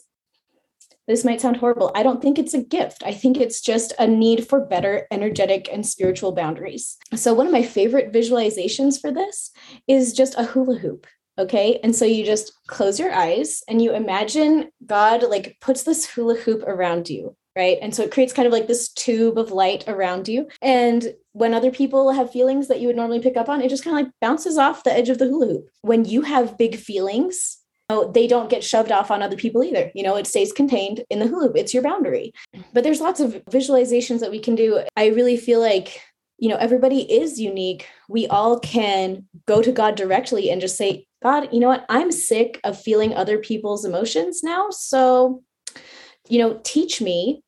this 1.06 1.24
might 1.24 1.40
sound 1.40 1.56
horrible. 1.56 1.92
I 1.94 2.02
don't 2.02 2.20
think 2.20 2.38
it's 2.38 2.54
a 2.54 2.62
gift. 2.62 3.02
I 3.04 3.12
think 3.12 3.36
it's 3.36 3.60
just 3.60 3.92
a 3.98 4.06
need 4.06 4.48
for 4.48 4.60
better 4.60 5.06
energetic 5.10 5.68
and 5.72 5.86
spiritual 5.86 6.32
boundaries. 6.32 6.96
So, 7.14 7.32
one 7.32 7.46
of 7.46 7.52
my 7.52 7.62
favorite 7.62 8.12
visualizations 8.12 9.00
for 9.00 9.12
this 9.12 9.50
is 9.86 10.12
just 10.12 10.34
a 10.36 10.44
hula 10.44 10.78
hoop. 10.78 11.06
Okay. 11.38 11.78
And 11.82 11.94
so 11.94 12.04
you 12.04 12.24
just 12.24 12.52
close 12.66 12.98
your 12.98 13.12
eyes 13.12 13.62
and 13.68 13.82
you 13.82 13.94
imagine 13.94 14.70
God 14.84 15.22
like 15.22 15.58
puts 15.60 15.82
this 15.82 16.06
hula 16.06 16.36
hoop 16.36 16.62
around 16.62 17.10
you. 17.10 17.36
Right. 17.54 17.78
And 17.80 17.94
so 17.94 18.02
it 18.02 18.12
creates 18.12 18.34
kind 18.34 18.46
of 18.46 18.52
like 18.52 18.66
this 18.66 18.92
tube 18.92 19.38
of 19.38 19.50
light 19.50 19.84
around 19.86 20.28
you. 20.28 20.46
And 20.60 21.14
when 21.32 21.54
other 21.54 21.70
people 21.70 22.10
have 22.10 22.30
feelings 22.30 22.68
that 22.68 22.80
you 22.80 22.86
would 22.86 22.96
normally 22.96 23.20
pick 23.20 23.36
up 23.36 23.48
on, 23.48 23.62
it 23.62 23.70
just 23.70 23.82
kind 23.82 23.98
of 23.98 24.04
like 24.04 24.12
bounces 24.20 24.58
off 24.58 24.84
the 24.84 24.92
edge 24.92 25.08
of 25.08 25.18
the 25.18 25.24
hula 25.24 25.46
hoop. 25.46 25.68
When 25.80 26.04
you 26.04 26.20
have 26.22 26.58
big 26.58 26.76
feelings, 26.76 27.58
they 27.88 28.26
don't 28.26 28.50
get 28.50 28.64
shoved 28.64 28.90
off 28.90 29.10
on 29.10 29.22
other 29.22 29.36
people 29.36 29.62
either. 29.62 29.90
You 29.94 30.02
know, 30.02 30.16
it 30.16 30.26
stays 30.26 30.52
contained 30.52 31.04
in 31.08 31.20
the 31.20 31.26
hula. 31.26 31.52
It's 31.54 31.72
your 31.72 31.82
boundary. 31.82 32.32
But 32.72 32.84
there's 32.84 33.00
lots 33.00 33.20
of 33.20 33.44
visualizations 33.50 34.20
that 34.20 34.30
we 34.30 34.40
can 34.40 34.54
do. 34.54 34.82
I 34.96 35.06
really 35.08 35.36
feel 35.36 35.60
like, 35.60 36.00
you 36.38 36.48
know, 36.48 36.56
everybody 36.56 37.00
is 37.10 37.40
unique. 37.40 37.86
We 38.08 38.26
all 38.26 38.58
can 38.58 39.26
go 39.46 39.62
to 39.62 39.72
God 39.72 39.94
directly 39.94 40.50
and 40.50 40.60
just 40.60 40.76
say, 40.76 41.06
God, 41.22 41.48
you 41.52 41.60
know 41.60 41.68
what? 41.68 41.86
I'm 41.88 42.12
sick 42.12 42.60
of 42.64 42.80
feeling 42.80 43.14
other 43.14 43.38
people's 43.38 43.84
emotions 43.84 44.42
now. 44.42 44.68
So, 44.70 45.42
you 46.28 46.38
know, 46.38 46.60
teach 46.64 47.00
me, 47.00 47.42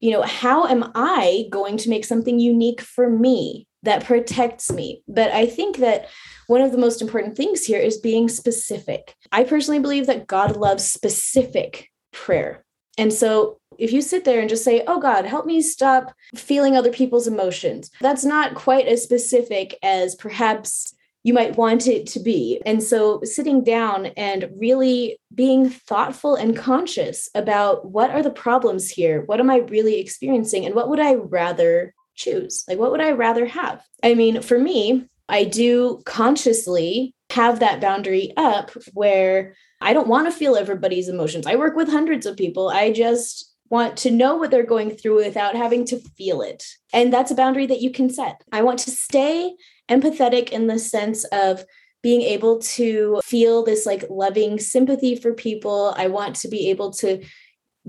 you 0.00 0.10
know, 0.10 0.22
how 0.22 0.66
am 0.66 0.92
I 0.94 1.46
going 1.50 1.78
to 1.78 1.88
make 1.88 2.04
something 2.04 2.38
unique 2.38 2.80
for 2.80 3.08
me 3.08 3.66
that 3.82 4.04
protects 4.04 4.70
me? 4.70 5.02
But 5.08 5.30
I 5.32 5.46
think 5.46 5.78
that 5.78 6.08
one 6.46 6.60
of 6.60 6.72
the 6.72 6.78
most 6.78 7.02
important 7.02 7.36
things 7.36 7.64
here 7.64 7.80
is 7.80 7.98
being 7.98 8.28
specific. 8.28 9.14
I 9.30 9.44
personally 9.44 9.80
believe 9.80 10.06
that 10.06 10.26
God 10.26 10.56
loves 10.56 10.84
specific 10.84 11.88
prayer. 12.12 12.64
And 12.98 13.12
so 13.12 13.58
if 13.78 13.92
you 13.92 14.02
sit 14.02 14.24
there 14.24 14.40
and 14.40 14.48
just 14.48 14.64
say, 14.64 14.84
Oh 14.86 15.00
God, 15.00 15.24
help 15.24 15.46
me 15.46 15.62
stop 15.62 16.14
feeling 16.34 16.76
other 16.76 16.92
people's 16.92 17.26
emotions, 17.26 17.90
that's 18.00 18.24
not 18.24 18.54
quite 18.54 18.86
as 18.86 19.02
specific 19.02 19.78
as 19.82 20.14
perhaps 20.14 20.94
you 21.24 21.32
might 21.32 21.56
want 21.56 21.86
it 21.86 22.06
to 22.08 22.20
be. 22.20 22.60
And 22.66 22.82
so 22.82 23.20
sitting 23.22 23.62
down 23.62 24.06
and 24.16 24.50
really 24.56 25.18
being 25.34 25.70
thoughtful 25.70 26.34
and 26.34 26.56
conscious 26.56 27.28
about 27.34 27.90
what 27.90 28.10
are 28.10 28.22
the 28.22 28.30
problems 28.30 28.90
here? 28.90 29.22
What 29.26 29.38
am 29.38 29.48
I 29.48 29.58
really 29.58 30.00
experiencing? 30.00 30.66
And 30.66 30.74
what 30.74 30.88
would 30.88 31.00
I 31.00 31.14
rather 31.14 31.94
choose? 32.14 32.64
Like, 32.68 32.78
what 32.78 32.90
would 32.90 33.00
I 33.00 33.12
rather 33.12 33.46
have? 33.46 33.82
I 34.02 34.14
mean, 34.14 34.42
for 34.42 34.58
me, 34.58 35.06
I 35.28 35.44
do 35.44 36.02
consciously 36.04 37.14
have 37.30 37.60
that 37.60 37.80
boundary 37.80 38.32
up 38.36 38.70
where 38.92 39.54
I 39.80 39.92
don't 39.92 40.08
want 40.08 40.26
to 40.26 40.36
feel 40.36 40.56
everybody's 40.56 41.08
emotions. 41.08 41.46
I 41.46 41.56
work 41.56 41.74
with 41.74 41.88
hundreds 41.88 42.26
of 42.26 42.36
people. 42.36 42.68
I 42.68 42.92
just 42.92 43.52
want 43.70 43.96
to 43.96 44.10
know 44.10 44.36
what 44.36 44.50
they're 44.50 44.64
going 44.64 44.90
through 44.94 45.16
without 45.16 45.56
having 45.56 45.86
to 45.86 45.98
feel 46.16 46.42
it. 46.42 46.62
And 46.92 47.10
that's 47.10 47.30
a 47.30 47.34
boundary 47.34 47.66
that 47.66 47.80
you 47.80 47.90
can 47.90 48.10
set. 48.10 48.42
I 48.52 48.60
want 48.60 48.78
to 48.80 48.90
stay 48.90 49.54
empathetic 49.88 50.50
in 50.50 50.66
the 50.66 50.78
sense 50.78 51.24
of 51.32 51.64
being 52.02 52.20
able 52.20 52.58
to 52.58 53.20
feel 53.24 53.64
this 53.64 53.86
like 53.86 54.04
loving 54.10 54.58
sympathy 54.58 55.16
for 55.16 55.32
people. 55.32 55.94
I 55.96 56.08
want 56.08 56.36
to 56.36 56.48
be 56.48 56.68
able 56.68 56.90
to 56.94 57.24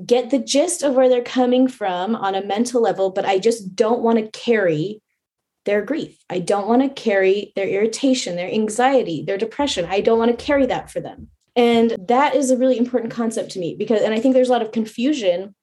get 0.05 0.29
the 0.29 0.39
gist 0.39 0.83
of 0.83 0.95
where 0.95 1.09
they're 1.09 1.21
coming 1.21 1.67
from 1.67 2.15
on 2.15 2.35
a 2.35 2.45
mental 2.45 2.81
level, 2.81 3.11
but 3.11 3.25
I 3.25 3.39
just 3.39 3.75
don't 3.75 4.01
want 4.01 4.17
to 4.19 4.39
carry 4.39 5.01
their 5.65 5.81
grief. 5.81 6.17
I 6.29 6.39
don't 6.39 6.67
want 6.67 6.81
to 6.81 6.89
carry 6.89 7.53
their 7.55 7.67
irritation, 7.67 8.35
their 8.35 8.51
anxiety, 8.51 9.23
their 9.23 9.37
depression. 9.37 9.85
I 9.87 10.01
don't 10.01 10.19
want 10.19 10.37
to 10.37 10.45
carry 10.45 10.65
that 10.65 10.91
for 10.91 10.99
them. 10.99 11.29
And 11.55 11.95
that 12.07 12.35
is 12.35 12.51
a 12.51 12.57
really 12.57 12.77
important 12.77 13.13
concept 13.13 13.51
to 13.51 13.59
me 13.59 13.75
because, 13.77 14.01
and 14.01 14.13
I 14.13 14.19
think 14.19 14.33
there's 14.33 14.49
a 14.49 14.51
lot 14.51 14.63
of 14.63 14.71
confusion, 14.71 15.55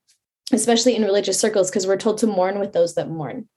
especially 0.52 0.94
in 0.94 1.02
religious 1.02 1.38
circles, 1.38 1.68
because 1.68 1.86
we're 1.86 1.96
told 1.96 2.18
to 2.18 2.26
mourn 2.26 2.60
with 2.60 2.72
those 2.72 2.94
that 2.94 3.10
mourn. 3.10 3.48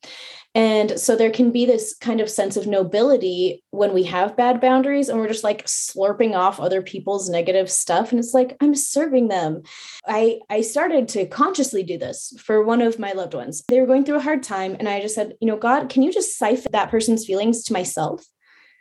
And 0.56 1.00
so 1.00 1.16
there 1.16 1.32
can 1.32 1.52
be 1.52 1.66
this 1.66 1.96
kind 1.96 2.22
of 2.22 2.30
sense 2.30 2.58
of 2.58 2.68
nobility 2.68 3.64
when 3.72 3.92
we 3.92 4.04
have 4.04 4.38
bad 4.38 4.62
boundaries 4.62 5.10
and 5.10 5.18
we're 5.18 5.28
just 5.28 5.44
like 5.44 5.66
slurping 5.66 6.36
off 6.36 6.60
other 6.60 6.84
people's 6.84 7.28
negative 7.28 7.72
stuff. 7.72 8.12
And 8.12 8.20
it's 8.20 8.36
like, 8.36 8.56
I'm 8.62 8.76
serving 8.76 9.30
them. 9.30 9.64
I, 10.08 10.40
I 10.52 10.62
started 10.62 11.08
to 11.10 11.26
consciously 11.26 11.82
do 11.82 11.98
this 11.98 12.34
for 12.40 12.64
one 12.64 12.82
of 12.82 13.00
my 13.00 13.14
loved 13.14 13.34
ones. 13.34 13.64
They 13.68 13.80
were 13.80 13.88
going 13.88 14.06
through 14.06 14.18
a 14.18 14.22
hard 14.22 14.44
time. 14.44 14.76
And 14.78 14.88
I 14.88 15.02
just 15.02 15.16
said, 15.16 15.34
you 15.42 15.48
know, 15.48 15.58
God, 15.58 15.90
can 15.90 16.04
you 16.04 16.14
just 16.14 16.38
siphon 16.38 16.72
that 16.72 16.92
person's 16.92 17.26
feelings 17.26 17.64
to 17.64 17.74
myself 17.74 18.24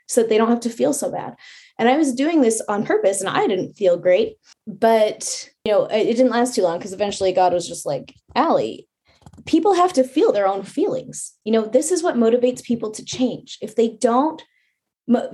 so 0.09 0.21
that 0.21 0.29
they 0.29 0.37
don't 0.37 0.51
have 0.51 0.61
to 0.61 0.71
feel 0.71 0.93
so 0.93 1.11
bad? 1.11 1.37
And 1.79 1.89
I 1.89 1.97
was 1.97 2.13
doing 2.13 2.43
this 2.43 2.61
on 2.69 2.85
purpose 2.85 3.21
and 3.21 3.31
I 3.31 3.47
didn't 3.47 3.79
feel 3.79 3.97
great. 3.97 4.37
But, 4.67 5.49
you 5.65 5.73
know, 5.73 5.87
it 5.87 6.05
didn't 6.05 6.31
last 6.31 6.55
too 6.55 6.63
long 6.63 6.77
because 6.77 6.93
eventually 6.93 7.33
God 7.33 7.55
was 7.55 7.67
just 7.67 7.87
like, 7.87 8.15
Allie, 8.35 8.89
people 9.47 9.75
have 9.75 9.93
to 9.95 10.05
feel 10.05 10.33
their 10.33 10.47
own 10.47 10.63
feelings. 10.63 11.33
You 11.45 11.53
know, 11.53 11.65
this 11.65 11.91
is 11.91 12.03
what 12.03 12.17
motivates 12.17 12.63
people 12.63 12.91
to 12.93 13.05
change. 13.05 13.59
If 13.61 13.77
they 13.77 13.89
don't 13.89 14.43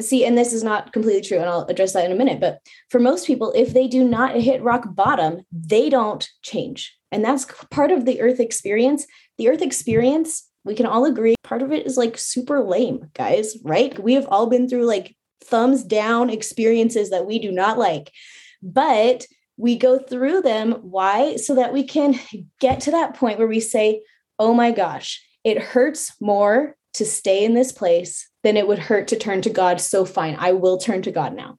see, 0.01 0.25
and 0.25 0.37
this 0.37 0.53
is 0.53 0.64
not 0.64 0.92
completely 0.92 1.23
true, 1.23 1.38
and 1.38 1.49
I'll 1.49 1.66
address 1.66 1.92
that 1.92 2.05
in 2.05 2.12
a 2.12 2.16
minute, 2.16 2.40
but 2.40 2.61
for 2.88 2.99
most 2.99 3.27
people, 3.27 3.53
if 3.55 3.75
they 3.75 3.87
do 3.87 4.03
not 4.03 4.35
hit 4.35 4.62
rock 4.62 4.94
bottom, 4.94 5.42
they 5.53 5.90
don't 5.90 6.29
change. 6.42 6.97
And 7.12 7.25
that's 7.25 7.47
part 7.71 7.90
of 7.90 8.05
the 8.05 8.21
earth 8.21 8.40
experience. 8.40 9.07
The 9.37 9.49
earth 9.49 9.62
experience, 9.62 10.49
we 10.64 10.75
can 10.75 10.87
all 10.87 11.05
agree, 11.05 11.35
part 11.44 11.62
of 11.62 11.73
it 11.73 11.87
is 11.87 11.97
like 11.97 12.18
super 12.18 12.62
lame, 12.62 13.11
guys, 13.14 13.57
right? 13.62 13.99
We 13.99 14.14
have 14.14 14.27
all 14.31 14.47
been 14.47 14.68
through 14.68 14.85
like 14.85 15.16
thumbs 15.44 15.85
down 15.85 16.31
experiences 16.31 17.11
that 17.11 17.27
we 17.27 17.38
do 17.38 17.53
not 17.53 17.79
like. 17.79 18.11
But 18.62 19.27
we 19.59 19.77
go 19.77 19.99
through 19.99 20.40
them. 20.40 20.73
Why? 20.83 21.37
So 21.37 21.57
that 21.57 21.73
we 21.73 21.83
can 21.83 22.18
get 22.61 22.81
to 22.83 22.92
that 22.92 23.14
point 23.14 23.38
where 23.38 23.49
we 23.49 23.61
say, 23.61 24.03
oh 24.38 24.55
my 24.55 24.71
gosh, 24.71 25.23
it 25.44 25.61
hurts 25.61 26.12
more 26.21 26.77
to 26.94 27.05
stay 27.05 27.44
in 27.44 27.55
this 27.55 27.73
place 27.73 28.29
than 28.42 28.57
it 28.57 28.66
would 28.66 28.79
hurt 28.79 29.09
to 29.09 29.16
turn 29.16 29.42
to 29.42 29.51
God. 29.51 29.81
So 29.81 30.05
fine, 30.05 30.37
I 30.38 30.53
will 30.53 30.79
turn 30.79 31.03
to 31.03 31.11
God 31.11 31.35
now. 31.35 31.59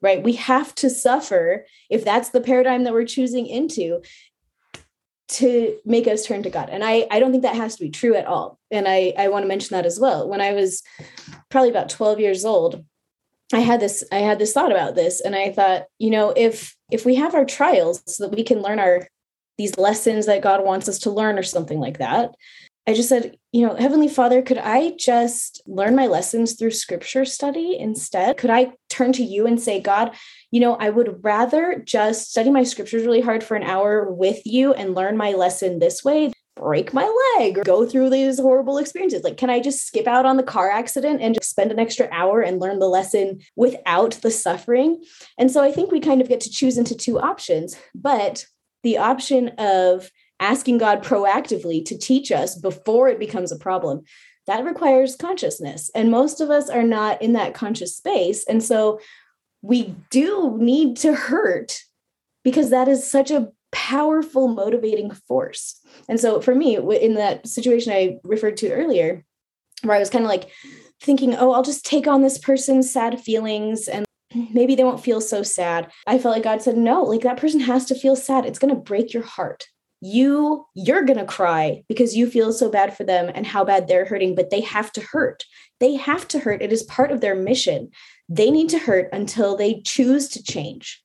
Right? 0.00 0.22
We 0.22 0.34
have 0.34 0.74
to 0.76 0.88
suffer 0.88 1.66
if 1.90 2.04
that's 2.04 2.28
the 2.30 2.40
paradigm 2.40 2.84
that 2.84 2.92
we're 2.92 3.04
choosing 3.04 3.46
into 3.46 4.02
to 5.28 5.76
make 5.84 6.06
us 6.06 6.24
turn 6.24 6.42
to 6.42 6.50
God. 6.50 6.70
And 6.70 6.84
I, 6.84 7.06
I 7.10 7.18
don't 7.18 7.32
think 7.32 7.42
that 7.42 7.56
has 7.56 7.76
to 7.76 7.84
be 7.84 7.90
true 7.90 8.14
at 8.14 8.26
all. 8.26 8.58
And 8.70 8.86
I, 8.86 9.12
I 9.18 9.28
want 9.28 9.42
to 9.42 9.48
mention 9.48 9.74
that 9.74 9.84
as 9.86 9.98
well. 9.98 10.28
When 10.28 10.40
I 10.40 10.52
was 10.52 10.82
probably 11.50 11.70
about 11.70 11.90
12 11.90 12.20
years 12.20 12.44
old, 12.44 12.84
I 13.52 13.60
had 13.60 13.80
this 13.80 14.04
I 14.12 14.18
had 14.18 14.38
this 14.38 14.52
thought 14.52 14.72
about 14.72 14.94
this 14.94 15.20
and 15.20 15.34
I 15.34 15.52
thought, 15.52 15.86
you 15.98 16.10
know, 16.10 16.32
if 16.36 16.76
if 16.90 17.04
we 17.04 17.14
have 17.16 17.34
our 17.34 17.44
trials 17.44 18.02
so 18.06 18.24
that 18.24 18.36
we 18.36 18.42
can 18.42 18.60
learn 18.60 18.78
our 18.78 19.08
these 19.56 19.76
lessons 19.76 20.26
that 20.26 20.42
God 20.42 20.64
wants 20.64 20.88
us 20.88 21.00
to 21.00 21.10
learn 21.10 21.38
or 21.38 21.42
something 21.42 21.80
like 21.80 21.98
that, 21.98 22.34
I 22.86 22.94
just 22.94 23.08
said, 23.08 23.36
you 23.52 23.66
know, 23.66 23.74
Heavenly 23.74 24.08
Father, 24.08 24.40
could 24.40 24.58
I 24.58 24.92
just 24.98 25.62
learn 25.66 25.96
my 25.96 26.06
lessons 26.06 26.54
through 26.54 26.70
scripture 26.70 27.24
study 27.24 27.76
instead? 27.78 28.36
Could 28.38 28.50
I 28.50 28.72
turn 28.88 29.12
to 29.14 29.22
you 29.22 29.46
and 29.46 29.60
say, 29.60 29.80
God, 29.80 30.14
you 30.50 30.60
know, 30.60 30.74
I 30.76 30.90
would 30.90 31.22
rather 31.22 31.82
just 31.84 32.30
study 32.30 32.50
my 32.50 32.62
scriptures 32.62 33.04
really 33.04 33.20
hard 33.20 33.44
for 33.44 33.56
an 33.56 33.62
hour 33.62 34.10
with 34.10 34.40
you 34.46 34.72
and 34.72 34.94
learn 34.94 35.16
my 35.16 35.32
lesson 35.32 35.78
this 35.78 36.02
way 36.04 36.32
break 36.58 36.92
my 36.92 37.36
leg 37.38 37.58
or 37.58 37.64
go 37.64 37.86
through 37.86 38.10
these 38.10 38.38
horrible 38.38 38.78
experiences? 38.78 39.22
Like, 39.22 39.36
can 39.36 39.50
I 39.50 39.60
just 39.60 39.86
skip 39.86 40.06
out 40.06 40.26
on 40.26 40.36
the 40.36 40.42
car 40.42 40.70
accident 40.70 41.22
and 41.22 41.34
just 41.34 41.50
spend 41.50 41.70
an 41.70 41.78
extra 41.78 42.08
hour 42.10 42.40
and 42.40 42.60
learn 42.60 42.78
the 42.78 42.88
lesson 42.88 43.40
without 43.56 44.12
the 44.22 44.30
suffering? 44.30 45.02
And 45.38 45.50
so 45.50 45.62
I 45.62 45.72
think 45.72 45.90
we 45.90 46.00
kind 46.00 46.20
of 46.20 46.28
get 46.28 46.40
to 46.40 46.50
choose 46.50 46.78
into 46.78 46.94
two 46.94 47.18
options, 47.18 47.76
but 47.94 48.46
the 48.82 48.98
option 48.98 49.48
of 49.58 50.10
asking 50.40 50.78
God 50.78 51.02
proactively 51.02 51.84
to 51.84 51.98
teach 51.98 52.30
us 52.30 52.56
before 52.56 53.08
it 53.08 53.18
becomes 53.18 53.50
a 53.50 53.58
problem. 53.58 54.02
That 54.46 54.64
requires 54.64 55.16
consciousness. 55.16 55.90
And 55.94 56.10
most 56.10 56.40
of 56.40 56.50
us 56.50 56.70
are 56.70 56.82
not 56.82 57.20
in 57.20 57.34
that 57.34 57.54
conscious 57.54 57.96
space. 57.96 58.46
And 58.46 58.62
so 58.62 59.00
we 59.62 59.94
do 60.10 60.56
need 60.58 60.96
to 60.98 61.14
hurt 61.14 61.80
because 62.44 62.70
that 62.70 62.88
is 62.88 63.10
such 63.10 63.30
a 63.30 63.48
powerful 63.72 64.48
motivating 64.48 65.10
force. 65.10 65.80
And 66.08 66.18
so 66.18 66.40
for 66.40 66.54
me, 66.54 66.76
in 66.76 67.14
that 67.14 67.46
situation 67.46 67.92
I 67.92 68.18
referred 68.24 68.56
to 68.58 68.70
earlier, 68.70 69.24
where 69.82 69.96
I 69.96 70.00
was 70.00 70.10
kind 70.10 70.24
of 70.24 70.28
like 70.28 70.50
thinking, 71.00 71.34
oh, 71.34 71.52
I'll 71.52 71.62
just 71.62 71.86
take 71.86 72.06
on 72.06 72.22
this 72.22 72.38
person's 72.38 72.92
sad 72.92 73.20
feelings 73.20 73.88
and 73.88 74.04
maybe 74.52 74.74
they 74.74 74.84
won't 74.84 75.02
feel 75.02 75.20
so 75.20 75.42
sad. 75.42 75.90
I 76.06 76.18
felt 76.18 76.34
like 76.34 76.44
God 76.44 76.62
said, 76.62 76.76
no, 76.76 77.02
like 77.02 77.22
that 77.22 77.38
person 77.38 77.60
has 77.60 77.84
to 77.86 77.94
feel 77.94 78.16
sad. 78.16 78.44
It's 78.44 78.58
going 78.58 78.74
to 78.74 78.80
break 78.80 79.12
your 79.12 79.22
heart. 79.22 79.66
You, 80.00 80.64
you're 80.74 81.04
going 81.04 81.18
to 81.18 81.24
cry 81.24 81.82
because 81.88 82.16
you 82.16 82.30
feel 82.30 82.52
so 82.52 82.70
bad 82.70 82.96
for 82.96 83.02
them 83.02 83.30
and 83.34 83.44
how 83.44 83.64
bad 83.64 83.88
they're 83.88 84.04
hurting, 84.04 84.36
but 84.36 84.50
they 84.50 84.60
have 84.60 84.92
to 84.92 85.00
hurt. 85.00 85.44
They 85.80 85.96
have 85.96 86.28
to 86.28 86.38
hurt. 86.38 86.62
It 86.62 86.72
is 86.72 86.84
part 86.84 87.10
of 87.10 87.20
their 87.20 87.34
mission. 87.34 87.90
They 88.28 88.50
need 88.50 88.68
to 88.70 88.78
hurt 88.78 89.08
until 89.12 89.56
they 89.56 89.80
choose 89.80 90.28
to 90.30 90.42
change. 90.42 91.02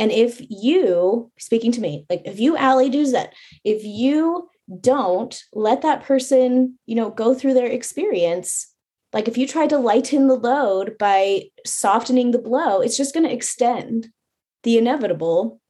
And 0.00 0.10
if 0.10 0.40
you, 0.48 1.30
speaking 1.38 1.72
to 1.72 1.80
me, 1.82 2.06
like 2.08 2.22
if 2.24 2.40
you, 2.40 2.56
Allie, 2.56 2.88
do 2.88 3.06
that, 3.12 3.34
if 3.64 3.84
you 3.84 4.48
don't 4.80 5.38
let 5.52 5.82
that 5.82 6.04
person, 6.04 6.78
you 6.86 6.94
know, 6.94 7.10
go 7.10 7.34
through 7.34 7.52
their 7.52 7.66
experience, 7.66 8.74
like 9.12 9.28
if 9.28 9.36
you 9.36 9.46
try 9.46 9.66
to 9.66 9.76
lighten 9.76 10.26
the 10.26 10.36
load 10.36 10.96
by 10.98 11.50
softening 11.66 12.30
the 12.30 12.38
blow, 12.38 12.80
it's 12.80 12.96
just 12.96 13.12
going 13.12 13.26
to 13.26 13.32
extend 13.32 14.08
the 14.62 14.78
inevitable. 14.78 15.60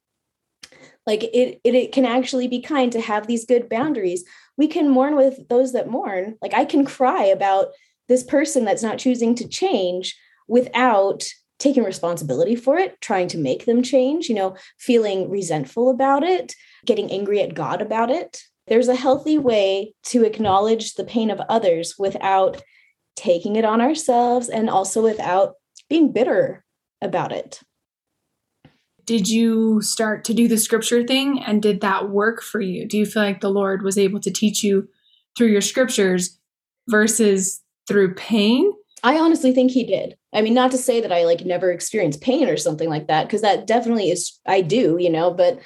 Like 1.05 1.25
it, 1.25 1.59
it, 1.65 1.75
it 1.75 1.91
can 1.91 2.05
actually 2.05 2.47
be 2.47 2.61
kind 2.61 2.89
to 2.93 3.01
have 3.01 3.27
these 3.27 3.45
good 3.45 3.67
boundaries. 3.67 4.23
We 4.55 4.67
can 4.67 4.87
mourn 4.87 5.17
with 5.17 5.45
those 5.49 5.73
that 5.73 5.89
mourn. 5.89 6.37
Like 6.41 6.53
I 6.53 6.63
can 6.63 6.85
cry 6.85 7.25
about 7.25 7.73
this 8.07 8.23
person 8.23 8.63
that's 8.63 8.83
not 8.83 8.97
choosing 8.97 9.35
to 9.35 9.47
change 9.49 10.15
without 10.47 11.27
taking 11.61 11.83
responsibility 11.83 12.55
for 12.55 12.77
it, 12.77 12.99
trying 13.01 13.27
to 13.27 13.37
make 13.37 13.65
them 13.65 13.83
change, 13.83 14.27
you 14.27 14.35
know, 14.35 14.55
feeling 14.79 15.29
resentful 15.29 15.89
about 15.89 16.23
it, 16.23 16.55
getting 16.85 17.11
angry 17.11 17.39
at 17.39 17.53
God 17.53 17.81
about 17.81 18.09
it. 18.09 18.41
There's 18.67 18.87
a 18.87 18.95
healthy 18.95 19.37
way 19.37 19.93
to 20.05 20.23
acknowledge 20.23 20.95
the 20.95 21.03
pain 21.03 21.29
of 21.29 21.39
others 21.41 21.95
without 21.99 22.61
taking 23.15 23.55
it 23.55 23.65
on 23.65 23.79
ourselves 23.79 24.49
and 24.49 24.69
also 24.69 25.03
without 25.03 25.53
being 25.89 26.11
bitter 26.11 26.65
about 27.01 27.31
it. 27.31 27.61
did 29.05 29.27
you 29.27 29.81
start 29.81 30.23
to 30.23 30.33
do 30.33 30.47
the 30.47 30.57
scripture 30.57 31.05
thing 31.05 31.41
and 31.43 31.61
did 31.61 31.81
that 31.81 32.09
work 32.09 32.41
for 32.41 32.61
you? 32.61 32.87
Do 32.87 32.97
you 32.97 33.05
feel 33.05 33.23
like 33.23 33.41
the 33.41 33.49
Lord 33.49 33.83
was 33.83 33.97
able 33.97 34.19
to 34.21 34.31
teach 34.31 34.63
you 34.63 34.87
through 35.37 35.47
your 35.47 35.61
scriptures 35.61 36.39
versus 36.87 37.61
through 37.87 38.15
pain? 38.15 38.71
I 39.03 39.17
honestly 39.17 39.53
think 39.53 39.71
he 39.71 39.83
did. 39.83 40.15
I 40.33 40.41
mean, 40.41 40.53
not 40.53 40.71
to 40.71 40.77
say 40.77 41.01
that 41.01 41.11
I 41.11 41.25
like 41.25 41.45
never 41.45 41.71
experienced 41.71 42.21
pain 42.21 42.47
or 42.47 42.57
something 42.57 42.89
like 42.89 43.07
that, 43.07 43.27
because 43.27 43.41
that 43.41 43.67
definitely 43.67 44.11
is, 44.11 44.39
I 44.45 44.61
do, 44.61 44.97
you 44.99 45.09
know, 45.09 45.33
but, 45.33 45.59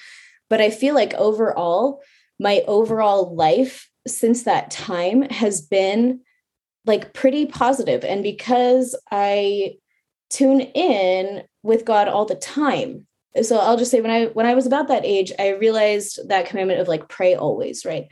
but 0.49 0.61
I 0.61 0.69
feel 0.69 0.95
like 0.95 1.13
overall, 1.15 2.01
my 2.39 2.63
overall 2.67 3.35
life 3.35 3.89
since 4.07 4.43
that 4.43 4.71
time 4.71 5.23
has 5.23 5.61
been 5.61 6.21
like 6.85 7.13
pretty 7.13 7.45
positive. 7.45 8.03
And 8.03 8.21
because 8.23 8.95
I 9.11 9.75
tune 10.29 10.61
in 10.61 11.43
with 11.63 11.85
God 11.85 12.07
all 12.07 12.25
the 12.25 12.35
time. 12.35 13.07
So 13.41 13.57
I'll 13.57 13.77
just 13.77 13.91
say 13.91 14.01
when 14.01 14.11
I 14.11 14.25
when 14.27 14.45
I 14.45 14.53
was 14.53 14.65
about 14.65 14.87
that 14.87 15.05
age, 15.05 15.31
I 15.37 15.49
realized 15.49 16.29
that 16.29 16.45
commandment 16.45 16.79
of 16.79 16.87
like 16.87 17.09
pray 17.09 17.35
always, 17.35 17.85
right? 17.85 18.05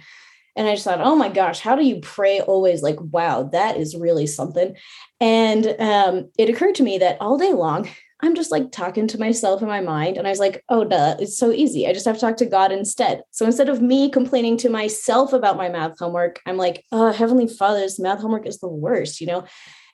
And 0.55 0.67
I 0.67 0.73
just 0.73 0.83
thought, 0.83 1.01
oh 1.01 1.15
my 1.15 1.29
gosh, 1.29 1.59
how 1.59 1.75
do 1.75 1.85
you 1.85 1.99
pray 2.01 2.39
always? 2.41 2.81
Like, 2.81 2.97
wow, 2.99 3.43
that 3.51 3.77
is 3.77 3.95
really 3.95 4.27
something. 4.27 4.75
And 5.19 5.75
um, 5.79 6.29
it 6.37 6.49
occurred 6.49 6.75
to 6.75 6.83
me 6.83 6.97
that 6.99 7.17
all 7.19 7.37
day 7.37 7.53
long, 7.53 7.89
I'm 8.21 8.35
just 8.35 8.51
like 8.51 8.71
talking 8.71 9.07
to 9.07 9.19
myself 9.19 9.61
in 9.61 9.67
my 9.67 9.81
mind. 9.81 10.17
And 10.17 10.25
I 10.25 10.29
was 10.29 10.39
like, 10.39 10.63
oh, 10.69 10.85
duh, 10.85 11.17
it's 11.19 11.37
so 11.37 11.51
easy. 11.51 11.87
I 11.87 11.93
just 11.93 12.05
have 12.05 12.15
to 12.15 12.21
talk 12.21 12.37
to 12.37 12.45
God 12.45 12.71
instead. 12.71 13.21
So 13.31 13.45
instead 13.45 13.67
of 13.67 13.81
me 13.81 14.09
complaining 14.09 14.55
to 14.57 14.69
myself 14.69 15.33
about 15.33 15.57
my 15.57 15.67
math 15.67 15.99
homework, 15.99 16.39
I'm 16.45 16.55
like, 16.55 16.85
oh, 16.91 17.11
Heavenly 17.11 17.47
Father's 17.47 17.99
math 17.99 18.21
homework 18.21 18.47
is 18.47 18.59
the 18.59 18.69
worst, 18.69 19.19
you 19.19 19.27
know? 19.27 19.43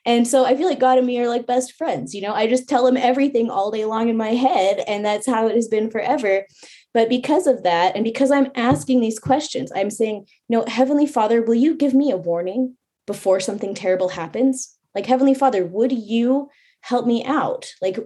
And 0.06 0.26
so 0.26 0.44
I 0.46 0.56
feel 0.56 0.68
like 0.68 0.78
God 0.78 0.96
and 0.96 1.06
me 1.06 1.18
are 1.20 1.28
like 1.28 1.46
best 1.46 1.76
friends. 1.76 2.14
You 2.14 2.22
know, 2.22 2.32
I 2.32 2.46
just 2.46 2.68
tell 2.68 2.86
him 2.86 2.96
everything 2.96 3.50
all 3.50 3.70
day 3.70 3.84
long 3.84 4.08
in 4.08 4.16
my 4.16 4.30
head. 4.30 4.82
And 4.86 5.04
that's 5.04 5.26
how 5.26 5.48
it 5.48 5.56
has 5.56 5.68
been 5.68 5.90
forever. 5.90 6.46
But 6.92 7.08
because 7.08 7.46
of 7.46 7.62
that, 7.62 7.94
and 7.94 8.04
because 8.04 8.30
I'm 8.30 8.50
asking 8.54 9.00
these 9.00 9.18
questions, 9.18 9.70
I'm 9.74 9.90
saying, 9.90 10.26
know, 10.48 10.64
Heavenly 10.66 11.06
Father, 11.06 11.40
will 11.40 11.54
you 11.54 11.76
give 11.76 11.94
me 11.94 12.10
a 12.10 12.16
warning 12.16 12.76
before 13.06 13.38
something 13.40 13.74
terrible 13.74 14.08
happens? 14.08 14.76
Like, 14.94 15.06
Heavenly 15.06 15.34
Father, 15.34 15.64
would 15.64 15.92
you 15.92 16.48
help 16.80 17.06
me 17.06 17.24
out? 17.24 17.72
Like, 17.80 17.98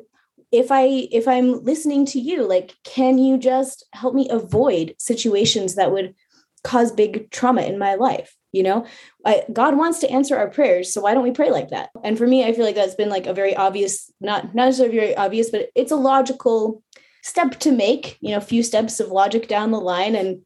if 0.55 0.71
i 0.71 0.85
if 1.11 1.27
i'm 1.27 1.65
listening 1.65 2.07
to 2.07 2.21
you 2.21 2.47
like 2.47 2.75
can 2.85 3.19
you 3.19 3.37
just 3.37 3.85
help 3.93 4.15
me 4.15 4.29
avoid 4.31 4.95
situations 4.99 5.75
that 5.75 5.91
would 5.91 6.15
cause 6.63 6.93
big 6.93 7.29
trauma 7.33 7.63
in 7.63 7.77
my 7.77 7.97
life 7.97 8.37
you 8.53 8.63
know 8.63 8.87
I, 9.27 9.43
god 9.53 9.77
wants 9.77 9.99
to 9.99 10.11
answer 10.11 10.37
our 10.37 10.49
prayers 10.49 10.93
so 10.95 11.01
why 11.01 11.13
don't 11.13 11.25
we 11.25 11.33
pray 11.33 11.51
like 11.51 11.71
that 11.71 11.91
and 12.05 12.17
for 12.17 12.27
me 12.27 12.45
i 12.45 12.53
feel 12.53 12.65
like 12.65 12.77
that's 12.77 12.95
been 12.95 13.09
like 13.09 13.27
a 13.27 13.35
very 13.35 13.57
obvious 13.57 14.13
not 14.21 14.55
not 14.55 14.67
necessarily 14.67 14.97
very 14.97 15.17
obvious 15.17 15.51
but 15.51 15.71
it's 15.75 15.91
a 15.91 15.97
logical 15.97 16.84
step 17.25 17.59
to 17.59 17.73
make 17.73 18.17
you 18.21 18.31
know 18.31 18.37
a 18.37 18.43
few 18.43 18.63
steps 18.63 19.01
of 19.01 19.09
logic 19.09 19.49
down 19.49 19.71
the 19.71 19.81
line 19.81 20.15
and 20.15 20.43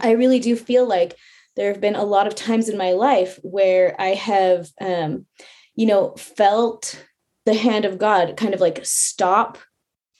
i 0.00 0.12
really 0.12 0.38
do 0.38 0.56
feel 0.56 0.88
like 0.88 1.14
there 1.56 1.70
have 1.70 1.80
been 1.80 1.94
a 1.94 2.04
lot 2.04 2.26
of 2.26 2.34
times 2.34 2.68
in 2.68 2.78
my 2.78 2.92
life 2.92 3.38
where 3.42 3.94
i 4.00 4.08
have 4.08 4.70
um 4.80 5.26
you 5.74 5.84
know 5.84 6.14
felt 6.16 7.04
the 7.44 7.54
hand 7.54 7.84
of 7.84 7.98
god 7.98 8.36
kind 8.36 8.54
of 8.54 8.60
like 8.60 8.80
stop 8.84 9.58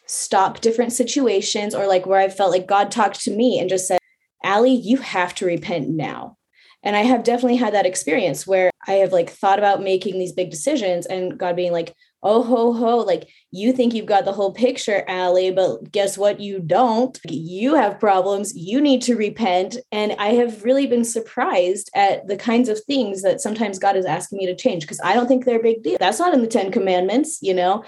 stop 0.07 0.61
different 0.61 0.93
situations 0.93 1.75
or 1.75 1.87
like 1.87 2.05
where 2.05 2.21
i 2.21 2.29
felt 2.29 2.51
like 2.51 2.67
god 2.67 2.91
talked 2.91 3.21
to 3.21 3.31
me 3.31 3.59
and 3.59 3.71
just 3.71 3.89
said 3.89 3.99
Allie, 4.45 4.75
you 4.75 4.99
have 4.99 5.35
to 5.37 5.47
repent 5.47 5.89
now. 5.89 6.37
And 6.83 6.95
I 6.95 7.01
have 7.01 7.25
definitely 7.25 7.57
had 7.57 7.73
that 7.73 7.87
experience 7.87 8.47
where 8.47 8.71
I 8.87 8.93
have 8.93 9.11
like 9.11 9.31
thought 9.31 9.59
about 9.59 9.83
making 9.83 10.19
these 10.19 10.33
big 10.33 10.51
decisions 10.51 11.07
and 11.07 11.39
God 11.39 11.57
being 11.57 11.73
like, 11.73 11.95
oh 12.25 12.43
ho 12.43 12.73
ho, 12.73 12.97
like 12.99 13.29
you 13.51 13.73
think 13.73 13.95
you've 13.95 14.07
got 14.07 14.25
the 14.25 14.33
whole 14.33 14.53
picture, 14.53 15.05
Allie, 15.07 15.53
but 15.53 15.93
guess 15.93 16.19
what? 16.19 16.41
You 16.41 16.59
don't. 16.59 17.17
You 17.25 17.75
have 17.75 18.01
problems. 18.01 18.57
You 18.57 18.81
need 18.81 19.03
to 19.03 19.15
repent. 19.15 19.77
And 19.93 20.17
I 20.19 20.29
have 20.29 20.65
really 20.65 20.87
been 20.87 21.05
surprised 21.05 21.91
at 21.95 22.27
the 22.27 22.37
kinds 22.37 22.69
of 22.69 22.83
things 22.85 23.23
that 23.23 23.41
sometimes 23.41 23.79
God 23.79 23.95
is 23.95 24.07
asking 24.07 24.39
me 24.39 24.47
to 24.47 24.57
change 24.57 24.83
because 24.83 25.01
I 25.05 25.15
don't 25.15 25.29
think 25.29 25.45
they're 25.45 25.61
a 25.61 25.63
big 25.63 25.83
deal. 25.83 25.99
That's 26.01 26.19
not 26.19 26.35
in 26.35 26.41
the 26.41 26.49
Ten 26.49 26.73
Commandments, 26.73 27.39
you 27.43 27.55
know? 27.55 27.85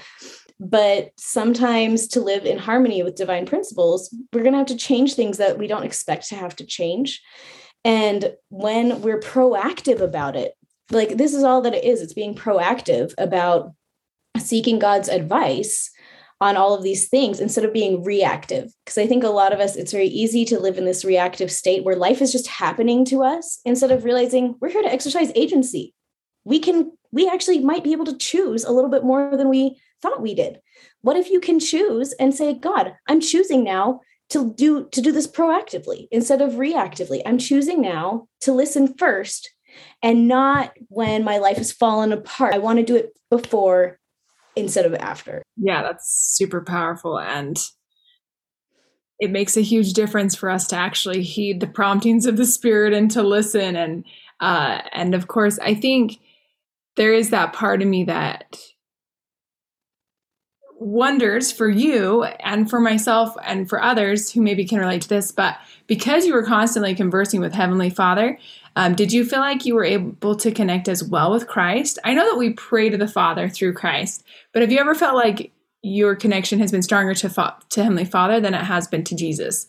But 0.61 1.11
sometimes 1.17 2.07
to 2.09 2.21
live 2.21 2.47
in 2.47 2.59
harmony 2.59 3.03
with 3.03 3.17
divine 3.17 3.47
principles, 3.47 4.15
we're 4.33 4.43
going 4.43 4.53
to 4.53 4.59
have 4.59 4.67
to 4.69 4.77
change 4.77 5.15
things 5.15 5.39
that 5.39 5.59
we 5.59 5.67
don't 5.67 5.85
expect 5.85 6.29
to 6.29 6.37
have 6.37 6.57
to 6.57 6.67
change. 6.67 7.23
And 7.85 8.35
when 8.49 9.01
we're 9.01 9.21
proactive 9.21 10.01
about 10.01 10.35
it, 10.37 10.55
like 10.91 11.17
this 11.17 11.35
is 11.35 11.45
all 11.45 11.63
that 11.63 11.75
it 11.75 11.85
is, 11.85 12.01
it's 12.01 12.15
being 12.15 12.35
proactive 12.35 13.13
about 13.19 13.75
seeking 14.41 14.79
God's 14.79 15.09
advice 15.09 15.91
on 16.41 16.57
all 16.57 16.75
of 16.75 16.83
these 16.83 17.09
things 17.09 17.41
instead 17.41 17.65
of 17.65 17.73
being 17.73 18.05
reactive. 18.05 18.71
Because 18.85 18.99
I 18.99 19.07
think 19.07 19.25
a 19.25 19.29
lot 19.29 19.53
of 19.53 19.61
us, 19.61 19.75
it's 19.75 19.93
very 19.93 20.07
easy 20.07 20.45
to 20.47 20.61
live 20.61 20.77
in 20.77 20.85
this 20.85 21.05
reactive 21.05 21.51
state 21.51 21.85
where 21.85 21.97
life 21.97 22.21
is 22.21 22.33
just 22.33 22.47
happening 22.47 23.05
to 23.07 23.23
us 23.23 23.61
instead 23.65 23.91
of 23.91 24.05
realizing 24.05 24.55
we're 24.61 24.69
here 24.69 24.83
to 24.83 24.93
exercise 24.93 25.33
agency. 25.35 25.95
We 26.45 26.59
can, 26.59 26.93
we 27.11 27.29
actually 27.29 27.61
might 27.61 27.85
be 27.85 27.93
able 27.93 28.05
to 28.05 28.19
choose 28.19 28.65
a 28.65 28.73
little 28.73 28.91
bit 28.91 29.03
more 29.03 29.37
than 29.37 29.49
we 29.49 29.81
thought 30.03 30.23
we 30.23 30.35
did 30.35 30.61
what 31.03 31.17
if 31.17 31.31
you 31.31 31.41
can 31.41 31.59
choose 31.59 32.13
and 32.15 32.35
say 32.35 32.53
god 32.53 32.95
i'm 33.09 33.21
choosing 33.21 33.65
now 33.65 34.01
to 34.29 34.53
do 34.55 34.89
to 34.91 35.01
do 35.01 35.13
this 35.13 35.27
proactively 35.27 36.09
instead 36.11 36.41
of 36.41 36.55
reactively 36.55 37.23
i'm 37.27 37.39
choosing 37.39 37.81
now 37.81 38.27
to 38.41 38.53
listen 38.53 38.95
first 38.99 39.53
and 40.03 40.29
not 40.29 40.73
when 40.89 41.25
my 41.25 41.39
life 41.39 41.57
has 41.57 41.73
fallen 41.73 42.13
apart 42.13 42.55
i 42.55 42.59
want 42.59 42.79
to 42.79 42.85
do 42.85 42.97
it 42.97 43.17
before 43.31 43.99
instead 44.57 44.87
of 44.87 44.95
after. 44.95 45.43
Yeah 45.57 45.83
that's 45.83 46.11
super 46.37 46.61
powerful 46.61 47.19
and 47.19 47.59
it 49.19 49.31
makes 49.31 49.57
a 49.57 49.63
huge 49.63 49.93
difference 49.93 50.35
for 50.35 50.51
us 50.51 50.67
to 50.69 50.77
actually 50.77 51.23
heed 51.23 51.61
the 51.61 51.67
promptings 51.67 52.27
of 52.27 52.37
the 52.37 52.47
spirit 52.47 52.93
and 52.93 53.11
to 53.11 53.23
listen 53.23 53.77
and 53.77 54.05
uh 54.41 54.81
and 54.93 55.15
of 55.15 55.29
course 55.29 55.59
i 55.61 55.75
think 55.75 56.19
there 56.97 57.15
is 57.15 57.31
that 57.31 57.53
part 57.53 57.81
of 57.83 57.89
me 57.89 58.05
that 58.05 58.59
wonders 60.79 61.51
for 61.51 61.69
you 61.69 62.25
and 62.25 62.69
for 62.69 62.81
myself 62.81 63.35
and 63.45 63.69
for 63.69 63.83
others 63.83 64.31
who 64.31 64.43
maybe 64.43 64.65
can 64.65 64.79
relate 64.79 65.03
to 65.03 65.09
this. 65.09 65.33
But 65.33 65.59
because 65.87 66.27
you 66.27 66.35
were 66.35 66.45
constantly 66.45 66.95
conversing 66.95 67.41
with 67.41 67.55
Heavenly 67.55 67.91
Father, 67.91 68.39
um, 68.77 68.95
did 68.95 69.13
you 69.13 69.25
feel 69.25 69.41
like 69.41 69.65
you 69.65 69.75
were 69.75 69.85
able 69.85 70.37
to 70.37 70.53
connect 70.53 70.89
as 70.89 71.03
well 71.03 71.31
with 71.31 71.49
Christ? 71.49 71.99
I 72.05 72.15
know 72.15 72.29
that 72.31 72.39
we 72.39 72.51
pray 72.51 72.91
to 72.91 72.99
the 72.99 73.09
Father 73.09 73.49
through 73.49 73.73
Christ, 73.73 74.25
but 74.53 74.63
have 74.63 74.71
you 74.71 74.79
ever 74.79 74.95
felt 74.95 75.15
like 75.15 75.53
your 75.83 76.15
connection 76.15 76.59
has 76.59 76.73
been 76.73 76.83
stronger 76.83 77.15
to, 77.15 77.31
fa- 77.31 77.57
to 77.71 77.83
Heavenly 77.83 78.05
Father 78.05 78.41
than 78.41 78.55
it 78.55 78.65
has 78.65 78.87
been 78.87 79.05
to 79.05 79.15
Jesus? 79.15 79.67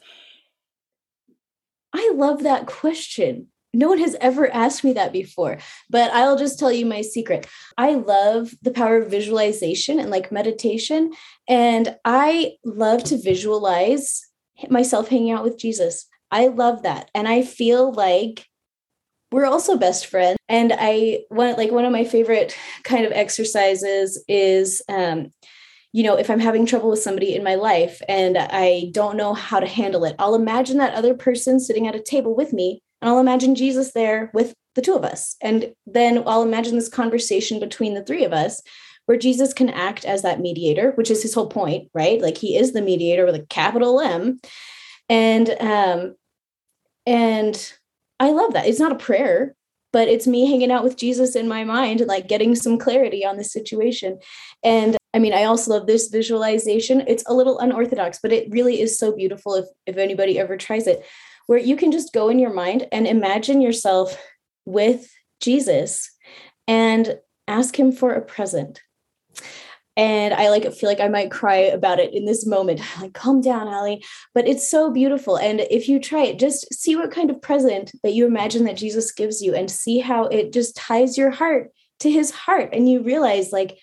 I 1.93 2.11
love 2.15 2.43
that 2.43 2.65
question 2.65 3.47
no 3.73 3.89
one 3.89 3.99
has 3.99 4.15
ever 4.21 4.51
asked 4.53 4.83
me 4.83 4.93
that 4.93 5.13
before, 5.13 5.57
but 5.89 6.11
I'll 6.11 6.37
just 6.37 6.57
tell 6.57 6.71
you 6.71 6.85
my 6.85 7.01
secret. 7.01 7.47
I 7.77 7.95
love 7.95 8.53
the 8.61 8.71
power 8.71 8.97
of 8.97 9.11
visualization 9.11 9.99
and 9.99 10.09
like 10.09 10.31
meditation. 10.31 11.11
And 11.47 11.95
I 12.05 12.53
love 12.63 13.03
to 13.05 13.21
visualize 13.21 14.25
myself 14.69 15.09
hanging 15.09 15.31
out 15.31 15.43
with 15.43 15.59
Jesus. 15.59 16.07
I 16.31 16.47
love 16.47 16.83
that. 16.83 17.11
And 17.13 17.27
I 17.27 17.41
feel 17.41 17.91
like 17.91 18.47
we're 19.31 19.45
also 19.45 19.77
best 19.77 20.07
friends. 20.07 20.37
And 20.47 20.73
I 20.75 21.19
want 21.29 21.57
like 21.57 21.71
one 21.71 21.85
of 21.85 21.91
my 21.91 22.05
favorite 22.05 22.57
kind 22.83 23.05
of 23.05 23.11
exercises 23.11 24.23
is 24.27 24.81
um, 24.89 25.33
you 25.93 26.03
know, 26.03 26.15
if 26.15 26.29
I'm 26.29 26.39
having 26.39 26.65
trouble 26.65 26.89
with 26.89 27.01
somebody 27.01 27.33
in 27.33 27.43
my 27.43 27.55
life 27.55 28.01
and 28.07 28.37
I 28.37 28.89
don't 28.91 29.17
know 29.17 29.33
how 29.33 29.59
to 29.59 29.67
handle 29.67 30.05
it, 30.05 30.15
I'll 30.19 30.35
imagine 30.35 30.77
that 30.77 30.93
other 30.93 31.13
person 31.13 31.59
sitting 31.59 31.87
at 31.87 31.95
a 31.95 32.01
table 32.01 32.35
with 32.35 32.53
me 32.53 32.81
and 33.01 33.09
I'll 33.09 33.19
imagine 33.19 33.55
Jesus 33.55 33.93
there 33.93 34.31
with 34.33 34.53
the 34.75 34.81
two 34.81 34.93
of 34.93 35.03
us. 35.03 35.35
And 35.41 35.73
then 35.85 36.23
I'll 36.25 36.43
imagine 36.43 36.75
this 36.75 36.89
conversation 36.89 37.59
between 37.59 37.93
the 37.93 38.03
three 38.03 38.23
of 38.23 38.33
us 38.33 38.61
where 39.05 39.17
Jesus 39.17 39.53
can 39.53 39.69
act 39.69 40.05
as 40.05 40.21
that 40.21 40.39
mediator, 40.39 40.91
which 40.91 41.09
is 41.09 41.23
his 41.23 41.33
whole 41.33 41.47
point, 41.47 41.89
right? 41.93 42.21
Like 42.21 42.37
he 42.37 42.57
is 42.57 42.73
the 42.73 42.81
mediator 42.81 43.25
with 43.25 43.35
a 43.35 43.45
capital 43.47 43.99
M. 44.01 44.39
And 45.09 45.49
um 45.59 46.15
and 47.05 47.73
I 48.19 48.31
love 48.31 48.53
that. 48.53 48.67
It's 48.67 48.79
not 48.79 48.91
a 48.91 48.95
prayer, 48.95 49.55
but 49.93 50.09
it's 50.09 50.27
me 50.27 50.45
hanging 50.45 50.71
out 50.71 50.83
with 50.83 50.97
Jesus 50.97 51.35
in 51.35 51.47
my 51.47 51.63
mind 51.63 52.01
and 52.01 52.09
like 52.09 52.27
getting 52.27 52.53
some 52.55 52.77
clarity 52.77 53.25
on 53.25 53.37
the 53.37 53.43
situation. 53.43 54.19
And 54.63 54.97
I 55.13 55.19
mean, 55.19 55.33
I 55.33 55.45
also 55.45 55.71
love 55.71 55.87
this 55.87 56.09
visualization. 56.09 57.03
It's 57.07 57.23
a 57.27 57.33
little 57.33 57.59
unorthodox, 57.59 58.19
but 58.21 58.33
it 58.33 58.51
really 58.51 58.81
is 58.81 58.99
so 58.99 59.15
beautiful 59.15 59.55
if 59.55 59.65
if 59.85 59.97
anybody 59.97 60.37
ever 60.37 60.57
tries 60.57 60.85
it 60.87 61.05
where 61.47 61.59
you 61.59 61.75
can 61.75 61.91
just 61.91 62.13
go 62.13 62.29
in 62.29 62.39
your 62.39 62.53
mind 62.53 62.87
and 62.91 63.07
imagine 63.07 63.61
yourself 63.61 64.17
with 64.65 65.09
Jesus 65.41 66.11
and 66.67 67.17
ask 67.47 67.77
him 67.77 67.91
for 67.91 68.13
a 68.13 68.21
present. 68.21 68.81
And 69.95 70.31
I 70.35 70.49
like 70.49 70.71
feel 70.73 70.89
like 70.89 70.99
I 70.99 71.07
might 71.07 71.31
cry 71.31 71.55
about 71.55 71.99
it 71.99 72.13
in 72.13 72.25
this 72.25 72.45
moment. 72.45 72.81
Like, 73.01 73.13
calm 73.13 73.41
down, 73.41 73.67
Allie. 73.67 74.03
But 74.33 74.47
it's 74.47 74.69
so 74.69 74.91
beautiful. 74.91 75.37
And 75.37 75.61
if 75.61 75.87
you 75.89 75.99
try 75.99 76.23
it, 76.23 76.39
just 76.39 76.71
see 76.73 76.95
what 76.95 77.11
kind 77.11 77.29
of 77.29 77.41
present 77.41 77.91
that 78.03 78.13
you 78.13 78.25
imagine 78.25 78.65
that 78.65 78.77
Jesus 78.77 79.11
gives 79.11 79.41
you 79.41 79.55
and 79.55 79.69
see 79.69 79.99
how 79.99 80.25
it 80.25 80.53
just 80.53 80.75
ties 80.75 81.17
your 81.17 81.31
heart 81.31 81.71
to 81.99 82.11
his 82.11 82.31
heart. 82.31 82.69
And 82.73 82.89
you 82.89 83.01
realize, 83.01 83.51
like, 83.51 83.77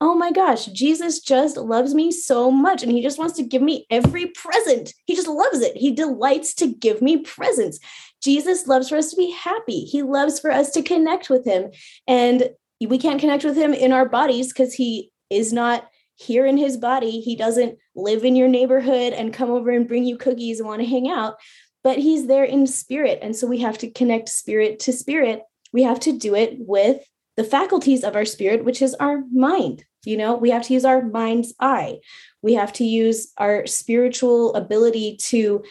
oh 0.00 0.14
my 0.14 0.32
gosh, 0.32 0.66
Jesus 0.66 1.20
just 1.20 1.56
loves 1.56 1.94
me 1.94 2.10
so 2.10 2.50
much 2.50 2.82
and 2.82 2.90
he 2.90 3.02
just 3.02 3.18
wants 3.18 3.34
to 3.36 3.42
give 3.42 3.60
me 3.60 3.86
every 3.90 4.26
present. 4.26 4.94
He 5.06 5.14
just 5.14 5.28
loves 5.28 5.60
it. 5.60 5.76
He 5.76 5.90
delights 5.90 6.54
to 6.54 6.66
give 6.66 7.02
me 7.02 7.18
presents. 7.18 7.78
Jesus 8.22 8.66
loves 8.66 8.88
for 8.88 8.96
us 8.96 9.10
to 9.10 9.16
be 9.16 9.30
happy. 9.30 9.84
He 9.84 10.02
loves 10.02 10.40
for 10.40 10.50
us 10.50 10.70
to 10.70 10.82
connect 10.82 11.28
with 11.28 11.44
him. 11.44 11.70
And 12.06 12.50
we 12.80 12.96
can't 12.96 13.20
connect 13.20 13.44
with 13.44 13.56
him 13.56 13.74
in 13.74 13.92
our 13.92 14.08
bodies 14.08 14.48
because 14.48 14.72
he 14.72 15.10
is 15.28 15.52
not 15.52 15.86
here 16.16 16.46
in 16.46 16.56
his 16.56 16.78
body. 16.78 17.20
He 17.20 17.36
doesn't 17.36 17.78
live 17.94 18.24
in 18.24 18.36
your 18.36 18.48
neighborhood 18.48 19.12
and 19.12 19.32
come 19.32 19.50
over 19.50 19.70
and 19.70 19.88
bring 19.88 20.04
you 20.04 20.16
cookies 20.16 20.60
and 20.60 20.68
want 20.68 20.80
to 20.80 20.88
hang 20.88 21.10
out, 21.10 21.36
but 21.84 21.98
he's 21.98 22.26
there 22.26 22.44
in 22.44 22.66
spirit. 22.66 23.18
And 23.22 23.36
so 23.36 23.46
we 23.46 23.58
have 23.58 23.78
to 23.78 23.90
connect 23.90 24.28
spirit 24.28 24.80
to 24.80 24.92
spirit. 24.92 25.42
We 25.72 25.82
have 25.82 26.00
to 26.00 26.12
do 26.12 26.34
it 26.34 26.56
with 26.58 27.02
the 27.36 27.44
faculties 27.44 28.04
of 28.04 28.16
our 28.16 28.24
spirit, 28.24 28.64
which 28.64 28.82
is 28.82 28.94
our 28.94 29.22
mind. 29.32 29.84
You 30.04 30.16
know, 30.16 30.36
we 30.36 30.50
have 30.50 30.62
to 30.64 30.72
use 30.72 30.84
our 30.84 31.02
mind's 31.02 31.54
eye. 31.60 32.00
We 32.42 32.54
have 32.54 32.72
to 32.74 32.84
use 32.84 33.32
our 33.36 33.66
spiritual 33.66 34.54
ability 34.54 35.16
to 35.22 35.64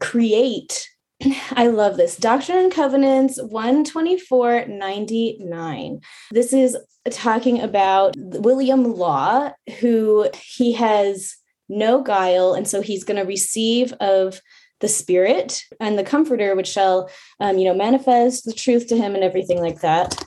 create. 0.00 0.88
I 1.52 1.68
love 1.68 1.96
this. 1.96 2.16
Doctrine 2.16 2.58
and 2.58 2.72
Covenants 2.72 3.40
124.99. 3.40 6.02
This 6.30 6.52
is 6.52 6.76
talking 7.10 7.60
about 7.60 8.14
William 8.16 8.94
Law, 8.94 9.50
who 9.80 10.30
he 10.34 10.72
has 10.72 11.36
no 11.68 12.02
guile. 12.02 12.54
And 12.54 12.66
so 12.66 12.80
he's 12.80 13.04
going 13.04 13.20
to 13.20 13.26
receive 13.26 13.92
of 13.94 14.40
the 14.80 14.88
spirit 14.88 15.62
and 15.80 15.98
the 15.98 16.04
comforter 16.04 16.54
which 16.54 16.66
shall 16.66 17.08
um, 17.40 17.56
you 17.56 17.64
know 17.64 17.74
manifest 17.74 18.44
the 18.44 18.52
truth 18.52 18.86
to 18.88 18.96
him 18.96 19.14
and 19.14 19.24
everything 19.24 19.58
like 19.58 19.80
that 19.80 20.22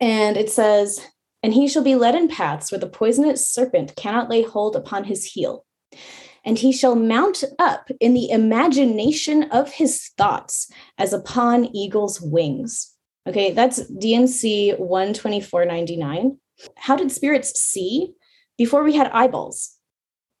and 0.00 0.38
it 0.38 0.48
says 0.48 1.04
and 1.42 1.54
he 1.54 1.68
shall 1.68 1.82
be 1.82 1.94
led 1.94 2.14
in 2.14 2.28
paths 2.28 2.70
where 2.70 2.78
the 2.78 2.88
poisonous 2.88 3.48
serpent 3.48 3.96
cannot 3.96 4.28
lay 4.28 4.42
hold 4.42 4.76
upon 4.76 5.04
his 5.04 5.24
heel. 5.24 5.64
And 6.44 6.58
he 6.58 6.72
shall 6.72 6.94
mount 6.94 7.44
up 7.58 7.90
in 8.00 8.14
the 8.14 8.30
imagination 8.30 9.44
of 9.44 9.72
his 9.72 10.10
thoughts 10.16 10.70
as 10.98 11.12
upon 11.12 11.74
eagle's 11.74 12.20
wings. 12.20 12.94
Okay, 13.28 13.52
that's 13.52 13.86
D&C 13.86 14.74
124.99. 14.78 16.36
How 16.76 16.96
did 16.96 17.12
spirits 17.12 17.60
see? 17.60 18.14
Before 18.56 18.82
we 18.82 18.94
had 18.94 19.10
eyeballs. 19.12 19.76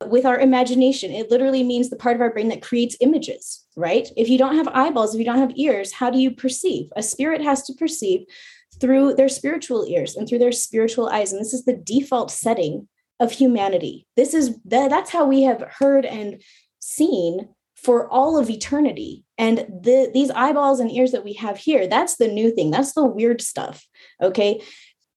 With 0.06 0.24
our 0.24 0.38
imagination, 0.38 1.10
it 1.10 1.30
literally 1.30 1.62
means 1.62 1.90
the 1.90 1.96
part 1.96 2.16
of 2.16 2.22
our 2.22 2.32
brain 2.32 2.48
that 2.48 2.62
creates 2.62 2.96
images, 3.00 3.66
right? 3.76 4.08
If 4.16 4.30
you 4.30 4.38
don't 4.38 4.56
have 4.56 4.68
eyeballs, 4.68 5.14
if 5.14 5.18
you 5.18 5.26
don't 5.26 5.38
have 5.38 5.56
ears, 5.56 5.92
how 5.92 6.10
do 6.10 6.18
you 6.18 6.30
perceive? 6.30 6.90
A 6.96 7.02
spirit 7.02 7.42
has 7.42 7.62
to 7.64 7.74
perceive 7.74 8.24
through 8.78 9.14
their 9.14 9.28
spiritual 9.28 9.84
ears 9.86 10.16
and 10.16 10.28
through 10.28 10.38
their 10.38 10.52
spiritual 10.52 11.08
eyes. 11.08 11.32
And 11.32 11.40
this 11.40 11.52
is 11.52 11.64
the 11.64 11.76
default 11.76 12.30
setting 12.30 12.88
of 13.18 13.32
humanity. 13.32 14.06
This 14.16 14.34
is 14.34 14.56
that's 14.64 15.10
how 15.10 15.26
we 15.26 15.42
have 15.42 15.62
heard 15.78 16.06
and 16.06 16.42
seen 16.80 17.48
for 17.76 18.08
all 18.08 18.38
of 18.38 18.50
eternity. 18.50 19.24
And 19.38 19.58
the, 19.58 20.10
these 20.12 20.30
eyeballs 20.30 20.80
and 20.80 20.90
ears 20.90 21.12
that 21.12 21.24
we 21.24 21.34
have 21.34 21.56
here, 21.56 21.86
that's 21.86 22.16
the 22.16 22.28
new 22.28 22.54
thing. 22.54 22.70
That's 22.70 22.92
the 22.92 23.04
weird 23.04 23.40
stuff. 23.40 23.86
Okay. 24.22 24.62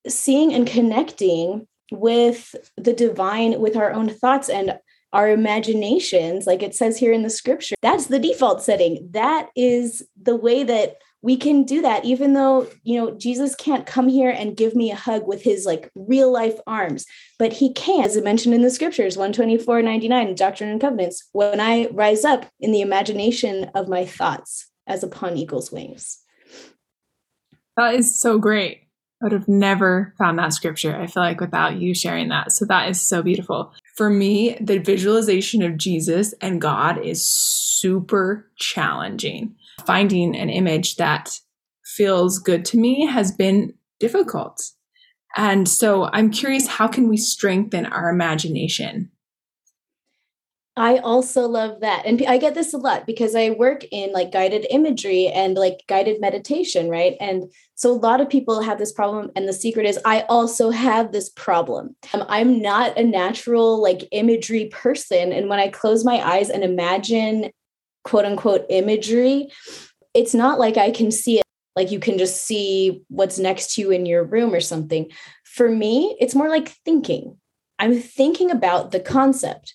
Seeing 0.08 0.54
and 0.54 0.66
connecting 0.66 1.68
with 1.92 2.56
the 2.78 2.94
divine, 2.94 3.60
with 3.60 3.76
our 3.76 3.92
own 3.92 4.10
thoughts 4.10 4.50
and 4.50 4.78
our 5.12 5.30
imaginations, 5.30 6.48
like 6.48 6.64
it 6.64 6.74
says 6.74 6.98
here 6.98 7.14
in 7.14 7.24
the 7.24 7.30
scripture, 7.30 7.76
that's 7.82 8.08
the 8.08 8.20
default 8.20 8.64
setting. 8.64 9.10
That 9.12 9.50
is 9.56 10.08
the 10.22 10.36
way 10.36 10.64
that 10.64 10.96
we 11.24 11.38
can 11.38 11.64
do 11.64 11.82
that 11.82 12.06
even 12.06 12.34
though 12.34 12.68
you 12.84 13.00
know 13.00 13.16
jesus 13.16 13.56
can't 13.56 13.88
come 13.88 14.08
here 14.08 14.30
and 14.30 14.58
give 14.58 14.76
me 14.76 14.92
a 14.92 14.96
hug 14.96 15.26
with 15.26 15.42
his 15.42 15.66
like 15.66 15.90
real 15.96 16.32
life 16.32 16.60
arms 16.68 17.06
but 17.40 17.54
he 17.54 17.74
can 17.74 18.06
as 18.06 18.16
it 18.16 18.24
mentioned 18.24 18.54
in 18.54 18.62
the 18.62 18.70
scriptures 18.70 19.18
124 19.18 19.82
99 19.82 20.36
doctrine 20.36 20.70
and 20.70 20.82
covenants 20.82 21.28
when 21.32 21.60
i 21.60 21.88
rise 21.88 22.24
up 22.24 22.46
in 22.60 22.72
the 22.72 22.82
imagination 22.82 23.72
of 23.74 23.90
my 23.90 24.06
thoughts 24.06 24.70
as 24.86 25.04
upon 25.04 25.36
eagle's 25.36 25.72
wings 25.72 26.20
that 27.76 27.96
is 27.96 28.20
so 28.20 28.38
great 28.38 28.82
I 29.22 29.28
would 29.28 29.32
have 29.32 29.48
never 29.48 30.14
found 30.18 30.38
that 30.38 30.52
scripture, 30.52 30.94
I 30.94 31.08
feel 31.08 31.24
like, 31.24 31.40
without 31.40 31.78
you 31.78 31.96
sharing 31.96 32.28
that. 32.28 32.52
So 32.52 32.66
that 32.66 32.90
is 32.90 33.02
so 33.02 33.24
beautiful. 33.24 33.72
For 33.96 34.10
me, 34.10 34.58
the 34.60 34.80
visualization 34.80 35.62
of 35.62 35.78
Jesus 35.78 36.34
and 36.42 36.60
God 36.60 36.98
is 36.98 37.26
super 37.26 38.52
challenging 38.58 39.56
finding 39.86 40.36
an 40.36 40.50
image 40.50 40.96
that 40.96 41.40
feels 41.86 42.40
good 42.40 42.66
to 42.66 42.78
me 42.78 43.06
has 43.06 43.32
been 43.32 43.74
difficult. 44.00 44.62
And 45.36 45.68
so 45.68 46.10
I'm 46.14 46.30
curious 46.30 46.68
how 46.68 46.88
can 46.88 47.10
we 47.10 47.18
strengthen 47.18 47.86
our 47.86 48.10
imagination? 48.10 49.12
I 50.76 50.98
also 50.98 51.48
love 51.48 51.82
that. 51.82 52.04
And 52.06 52.24
I 52.28 52.38
get 52.38 52.56
this 52.56 52.74
a 52.74 52.80
lot 52.80 53.06
because 53.06 53.36
I 53.36 53.52
work 53.52 53.84
in 53.92 54.12
like 54.12 54.32
guided 54.32 54.66
imagery 54.72 55.28
and 55.28 55.54
like 55.54 55.84
guided 55.88 56.20
meditation, 56.20 56.90
right? 56.90 57.16
And 57.20 57.44
so 57.76 57.92
a 57.92 57.94
lot 57.94 58.22
of 58.22 58.30
people 58.30 58.60
have 58.62 58.80
this 58.80 58.92
problem. 58.92 59.30
And 59.36 59.48
the 59.48 59.54
secret 59.54 59.86
is, 59.86 60.00
I 60.04 60.22
also 60.30 60.72
have 60.72 61.12
this 61.12 61.30
problem. 61.30 61.96
Um, 62.14 62.26
I'm 62.28 62.60
not 62.60 62.98
a 62.98 63.04
natural 63.04 63.84
like 63.84 64.08
imagery 64.12 64.66
person. 64.72 65.32
And 65.32 65.48
when 65.48 65.60
I 65.60 65.68
close 65.68 66.04
my 66.04 66.18
eyes 66.28 66.50
and 66.50 66.64
imagine 66.64 67.52
quote 68.04 68.26
unquote 68.26 68.66
imagery, 68.70 69.50
it's 70.14 70.34
not 70.34 70.60
like 70.60 70.78
I 70.78 70.92
can 70.92 71.12
see 71.12 71.40
it 71.40 71.44
like 71.76 71.92
you 71.92 72.00
can 72.00 72.18
just 72.18 72.46
see 72.46 73.04
what's 73.08 73.40
next 73.40 73.74
to 73.74 73.82
you 73.82 73.92
in 73.92 74.06
your 74.06 74.24
room 74.24 74.54
or 74.54 74.60
something. 74.60 75.10
For 75.44 75.70
me, 75.70 76.16
it's 76.20 76.36
more 76.36 76.50
like 76.50 76.70
thinking. 76.70 77.38
I'm 77.80 78.00
thinking 78.00 78.52
about 78.52 78.92
the 78.92 79.00
concept 79.00 79.74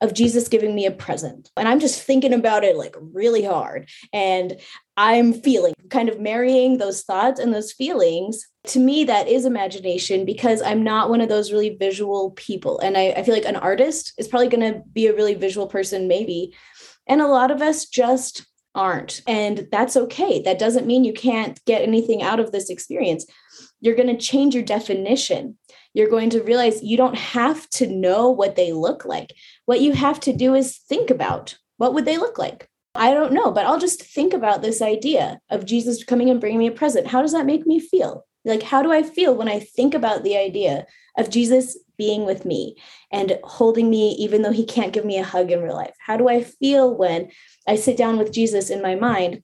of 0.00 0.14
Jesus 0.14 0.48
giving 0.48 0.74
me 0.74 0.86
a 0.86 0.90
present. 0.90 1.50
And 1.56 1.68
I'm 1.68 1.80
just 1.80 2.02
thinking 2.02 2.32
about 2.32 2.64
it 2.64 2.76
like 2.76 2.96
really 2.98 3.44
hard. 3.44 3.88
And 4.12 4.58
I'm 4.96 5.34
feeling 5.34 5.74
kind 5.90 6.08
of 6.08 6.20
marrying 6.20 6.78
those 6.78 7.02
thoughts 7.02 7.38
and 7.38 7.52
those 7.52 7.72
feelings. 7.72 8.46
To 8.68 8.78
me, 8.78 9.04
that 9.04 9.28
is 9.28 9.44
imagination 9.44 10.24
because 10.24 10.62
I'm 10.62 10.82
not 10.82 11.10
one 11.10 11.20
of 11.20 11.28
those 11.28 11.52
really 11.52 11.76
visual 11.76 12.30
people. 12.32 12.78
And 12.80 12.96
I, 12.96 13.10
I 13.10 13.22
feel 13.22 13.34
like 13.34 13.44
an 13.44 13.56
artist 13.56 14.14
is 14.16 14.28
probably 14.28 14.48
going 14.48 14.72
to 14.72 14.82
be 14.92 15.06
a 15.06 15.14
really 15.14 15.34
visual 15.34 15.66
person, 15.66 16.08
maybe. 16.08 16.54
And 17.10 17.20
a 17.20 17.26
lot 17.26 17.50
of 17.50 17.60
us 17.60 17.86
just 17.86 18.46
aren't. 18.72 19.20
And 19.26 19.66
that's 19.72 19.96
okay. 19.96 20.42
That 20.42 20.60
doesn't 20.60 20.86
mean 20.86 21.02
you 21.02 21.12
can't 21.12 21.62
get 21.64 21.82
anything 21.82 22.22
out 22.22 22.38
of 22.38 22.52
this 22.52 22.70
experience. 22.70 23.26
You're 23.80 23.96
going 23.96 24.16
to 24.16 24.16
change 24.16 24.54
your 24.54 24.62
definition. 24.62 25.58
You're 25.92 26.08
going 26.08 26.30
to 26.30 26.42
realize 26.42 26.84
you 26.84 26.96
don't 26.96 27.18
have 27.18 27.68
to 27.70 27.88
know 27.88 28.30
what 28.30 28.54
they 28.54 28.72
look 28.72 29.04
like. 29.04 29.34
What 29.66 29.80
you 29.80 29.92
have 29.92 30.20
to 30.20 30.32
do 30.32 30.54
is 30.54 30.78
think 30.78 31.10
about 31.10 31.58
what 31.78 31.94
would 31.94 32.04
they 32.04 32.16
look 32.16 32.38
like? 32.38 32.68
I 32.94 33.12
don't 33.12 33.32
know, 33.32 33.50
but 33.50 33.66
I'll 33.66 33.80
just 33.80 34.02
think 34.02 34.32
about 34.32 34.62
this 34.62 34.80
idea 34.80 35.40
of 35.50 35.66
Jesus 35.66 36.04
coming 36.04 36.30
and 36.30 36.40
bringing 36.40 36.60
me 36.60 36.68
a 36.68 36.72
present. 36.72 37.08
How 37.08 37.22
does 37.22 37.32
that 37.32 37.46
make 37.46 37.66
me 37.66 37.80
feel? 37.80 38.24
Like, 38.44 38.62
how 38.62 38.82
do 38.82 38.90
I 38.90 39.02
feel 39.02 39.34
when 39.34 39.48
I 39.48 39.60
think 39.60 39.94
about 39.94 40.24
the 40.24 40.36
idea 40.36 40.86
of 41.18 41.30
Jesus 41.30 41.78
being 41.98 42.24
with 42.24 42.44
me 42.44 42.76
and 43.12 43.38
holding 43.44 43.90
me, 43.90 44.12
even 44.12 44.42
though 44.42 44.52
he 44.52 44.64
can't 44.64 44.92
give 44.92 45.04
me 45.04 45.18
a 45.18 45.24
hug 45.24 45.50
in 45.50 45.62
real 45.62 45.74
life? 45.74 45.94
How 46.04 46.16
do 46.16 46.28
I 46.28 46.42
feel 46.42 46.94
when 46.94 47.30
I 47.68 47.76
sit 47.76 47.96
down 47.96 48.18
with 48.18 48.32
Jesus 48.32 48.70
in 48.70 48.80
my 48.80 48.94
mind 48.94 49.42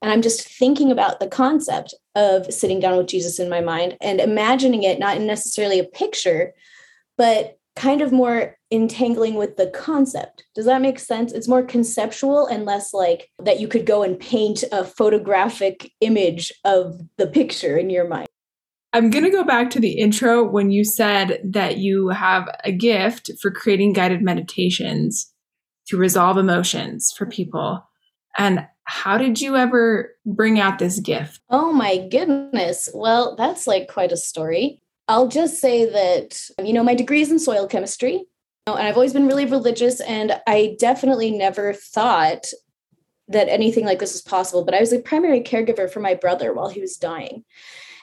and 0.00 0.12
I'm 0.12 0.22
just 0.22 0.46
thinking 0.46 0.92
about 0.92 1.18
the 1.18 1.26
concept 1.26 1.94
of 2.14 2.52
sitting 2.52 2.78
down 2.78 2.96
with 2.96 3.08
Jesus 3.08 3.40
in 3.40 3.48
my 3.48 3.60
mind 3.60 3.96
and 4.00 4.20
imagining 4.20 4.84
it, 4.84 5.00
not 5.00 5.20
necessarily 5.20 5.80
a 5.80 5.84
picture, 5.84 6.52
but 7.16 7.58
kind 7.74 8.00
of 8.00 8.12
more 8.12 8.56
entangling 8.70 9.34
with 9.34 9.56
the 9.56 9.68
concept. 9.68 10.44
Does 10.54 10.66
that 10.66 10.82
make 10.82 10.98
sense? 10.98 11.32
It's 11.32 11.48
more 11.48 11.62
conceptual 11.62 12.46
and 12.46 12.64
less 12.64 12.92
like 12.92 13.30
that 13.38 13.60
you 13.60 13.68
could 13.68 13.86
go 13.86 14.02
and 14.02 14.18
paint 14.18 14.64
a 14.72 14.84
photographic 14.84 15.92
image 16.00 16.52
of 16.64 17.00
the 17.16 17.26
picture 17.26 17.76
in 17.76 17.90
your 17.90 18.06
mind. 18.06 18.27
I'm 18.92 19.10
going 19.10 19.24
to 19.24 19.30
go 19.30 19.44
back 19.44 19.70
to 19.70 19.80
the 19.80 19.98
intro 19.98 20.42
when 20.42 20.70
you 20.70 20.84
said 20.84 21.40
that 21.44 21.76
you 21.76 22.08
have 22.08 22.48
a 22.64 22.72
gift 22.72 23.30
for 23.40 23.50
creating 23.50 23.92
guided 23.92 24.22
meditations 24.22 25.30
to 25.88 25.96
resolve 25.96 26.38
emotions 26.38 27.12
for 27.16 27.26
people. 27.26 27.86
And 28.38 28.66
how 28.84 29.18
did 29.18 29.40
you 29.40 29.56
ever 29.56 30.14
bring 30.24 30.58
out 30.58 30.78
this 30.78 31.00
gift? 31.00 31.40
Oh 31.50 31.72
my 31.72 32.08
goodness. 32.08 32.88
Well, 32.94 33.36
that's 33.36 33.66
like 33.66 33.88
quite 33.88 34.12
a 34.12 34.16
story. 34.16 34.80
I'll 35.08 35.28
just 35.28 35.60
say 35.60 35.84
that, 35.84 36.40
you 36.62 36.72
know, 36.72 36.82
my 36.82 36.94
degree 36.94 37.20
is 37.20 37.30
in 37.30 37.38
soil 37.38 37.66
chemistry, 37.66 38.24
and 38.66 38.76
I've 38.78 38.96
always 38.96 39.14
been 39.14 39.26
really 39.26 39.46
religious, 39.46 40.00
and 40.00 40.40
I 40.46 40.76
definitely 40.78 41.30
never 41.30 41.72
thought 41.72 42.46
that 43.28 43.48
anything 43.48 43.84
like 43.84 43.98
this 43.98 44.12
was 44.12 44.22
possible. 44.22 44.64
But 44.64 44.74
I 44.74 44.80
was 44.80 44.92
a 44.92 44.98
primary 44.98 45.40
caregiver 45.42 45.90
for 45.90 46.00
my 46.00 46.14
brother 46.14 46.52
while 46.52 46.68
he 46.68 46.80
was 46.80 46.96
dying. 46.96 47.44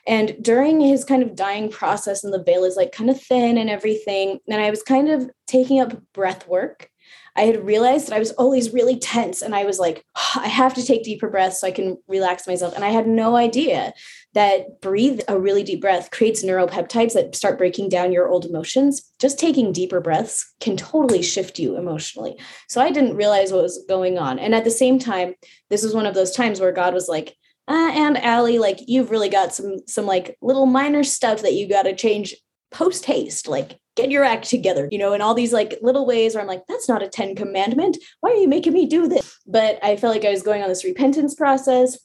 And 0.08 0.36
during 0.42 0.80
his 0.82 1.04
kind 1.04 1.24
of 1.24 1.36
dying 1.36 1.70
process, 1.70 2.24
and 2.24 2.34
the 2.34 2.44
veil 2.44 2.64
is 2.64 2.76
like 2.76 2.92
kind 2.92 3.10
of 3.10 3.22
thin 3.22 3.58
and 3.58 3.70
everything, 3.70 4.40
and 4.48 4.62
I 4.62 4.70
was 4.70 4.84
kind 4.84 5.10
of 5.10 5.30
taking 5.48 5.80
up 5.80 6.00
breath 6.14 6.48
work. 6.48 6.90
I 7.38 7.42
had 7.42 7.66
realized 7.66 8.08
that 8.08 8.16
I 8.16 8.20
was 8.20 8.32
always 8.32 8.72
really 8.74 8.98
tense, 8.98 9.42
and 9.42 9.54
I 9.54 9.66
was 9.66 9.78
like, 9.78 10.06
oh, 10.16 10.42
I 10.42 10.48
have 10.48 10.74
to 10.76 10.86
take 10.86 11.04
deeper 11.04 11.30
breaths 11.30 11.60
so 11.60 11.68
I 11.68 11.72
can 11.72 11.98
relax 12.08 12.48
myself. 12.48 12.74
And 12.74 12.86
I 12.86 12.90
had 12.90 13.08
no 13.08 13.36
idea 13.36 13.94
that 14.34 14.80
breathe 14.80 15.20
a 15.28 15.38
really 15.38 15.64
deep 15.64 15.82
breath 15.82 16.12
creates 16.12 16.46
neuropeptides 16.46 17.14
that 17.14 17.36
start 17.36 17.58
breaking 17.58 17.90
down 17.90 18.14
your 18.14 18.30
old 18.30 18.46
emotions. 18.46 19.12
Just 19.20 19.38
taking 19.38 19.74
deeper 19.74 20.00
breaths 20.00 20.54
can 20.62 20.78
totally 20.78 21.22
shift 21.22 21.60
you 21.60 21.78
emotionally. 21.78 22.38
So 22.70 22.80
I 22.80 22.92
didn't 22.92 23.18
realize 23.18 23.52
what 23.52 23.64
was 23.64 23.84
going 23.90 24.18
on. 24.18 24.40
And 24.40 24.56
at 24.56 24.64
the 24.64 24.72
same 24.72 24.98
time, 24.98 25.36
this 25.70 25.84
was 25.84 25.94
one 25.94 26.06
of 26.06 26.16
those 26.16 26.32
times 26.32 26.62
where 26.62 26.72
God 26.72 26.94
was 26.94 27.10
like, 27.10 27.36
uh, 27.68 27.92
and 27.94 28.18
Allie, 28.18 28.60
like 28.60 28.80
you've 28.88 29.10
really 29.10 29.30
got 29.30 29.54
some 29.54 29.80
some 29.88 30.06
like 30.06 30.38
little 30.42 30.66
minor 30.66 31.04
stuff 31.04 31.42
that 31.42 31.54
you 31.54 31.68
got 31.68 31.84
to 31.84 31.96
change 31.96 32.36
post 32.72 33.06
haste. 33.06 33.48
Like 33.48 33.80
get 33.96 34.12
your 34.12 34.24
act 34.24 34.50
together, 34.50 34.88
you 34.92 34.98
know, 34.98 35.14
and 35.14 35.24
all 35.24 35.34
these 35.34 35.54
like 35.54 35.80
little 35.82 36.06
ways 36.06 36.36
where 36.36 36.42
I'm 36.42 36.48
like, 36.48 36.64
that's 36.68 36.90
not 36.90 37.02
a 37.02 37.08
10 37.08 37.36
commandment. 37.36 37.98
Why 38.20 38.32
are 38.32 38.36
you 38.36 38.48
making 38.48 38.74
me 38.74 38.86
do 38.86 39.08
this? 39.08 39.40
But 39.48 39.80
I 39.84 39.96
felt 39.96 40.14
like 40.14 40.26
I 40.26 40.32
was 40.32 40.44
going 40.44 40.62
on 40.62 40.70
this 40.70 40.84
repentance 40.84 41.34
process. 41.34 41.98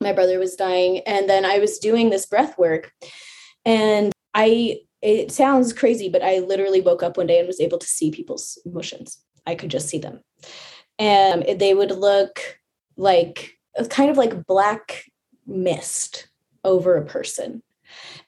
My 0.00 0.12
brother 0.12 0.38
was 0.38 0.56
dying. 0.56 0.98
And 1.06 1.30
then 1.30 1.44
I 1.44 1.58
was 1.58 1.78
doing 1.78 2.10
this 2.10 2.26
breath 2.26 2.58
work. 2.58 2.92
And 3.64 4.12
I, 4.34 4.80
it 5.00 5.30
sounds 5.30 5.72
crazy, 5.72 6.08
but 6.08 6.22
I 6.22 6.40
literally 6.40 6.80
woke 6.80 7.04
up 7.04 7.16
one 7.16 7.28
day 7.28 7.38
and 7.38 7.46
was 7.46 7.60
able 7.60 7.78
to 7.78 7.86
see 7.86 8.10
people's 8.10 8.58
emotions. 8.66 9.18
I 9.46 9.54
could 9.54 9.70
just 9.70 9.88
see 9.88 9.98
them. 9.98 10.20
And 10.98 11.60
they 11.60 11.72
would 11.72 11.92
look 11.92 12.58
like 12.96 13.56
kind 13.88 14.10
of 14.10 14.16
like 14.16 14.46
black 14.46 15.04
mist 15.46 16.28
over 16.64 16.96
a 16.96 17.04
person. 17.04 17.62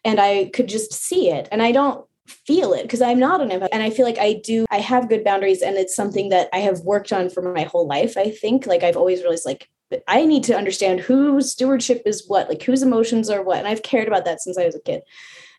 And 0.05 0.21
I 0.21 0.51
could 0.53 0.69
just 0.69 0.93
see 0.93 1.31
it. 1.31 1.49
And 1.51 1.63
I 1.63 1.73
don't 1.73 2.07
feel 2.27 2.73
it 2.73 2.83
because 2.83 3.03
I'm 3.03 3.19
not 3.19 3.41
an 3.41 3.51
empath. 3.51 3.69
And 3.73 3.83
I 3.83 3.91
feel 3.91 4.07
like 4.07 4.19
I 4.19 4.35
do, 4.45 4.67
I 4.71 4.79
have 4.79 5.09
good 5.09 5.25
boundaries 5.25 5.63
and 5.63 5.77
it's 5.77 5.95
something 5.95 6.31
that 6.31 6.49
I 6.53 6.59
have 6.59 6.81
worked 6.81 7.13
on 7.13 7.29
for 7.29 7.43
my 7.43 7.65
whole 7.65 7.87
life. 7.87 8.17
I 8.17 8.31
think 8.31 8.67
like 8.67 8.83
I've 8.83 8.97
always 8.97 9.21
realized 9.21 9.47
like 9.47 9.69
I 10.09 10.25
need 10.25 10.45
to 10.45 10.57
understand 10.57 11.01
whose 11.01 11.53
stewardship 11.53 12.03
is 12.07 12.25
what, 12.27 12.49
like 12.49 12.63
whose 12.63 12.83
emotions 12.83 13.31
are 13.31 13.43
what. 13.43 13.59
And 13.59 13.69
I've 13.69 13.83
cared 13.83 14.09
about 14.09 14.25
that 14.25 14.41
since 14.41 14.59
I 14.59 14.65
was 14.65 14.75
a 14.75 14.81
kid. 14.81 15.03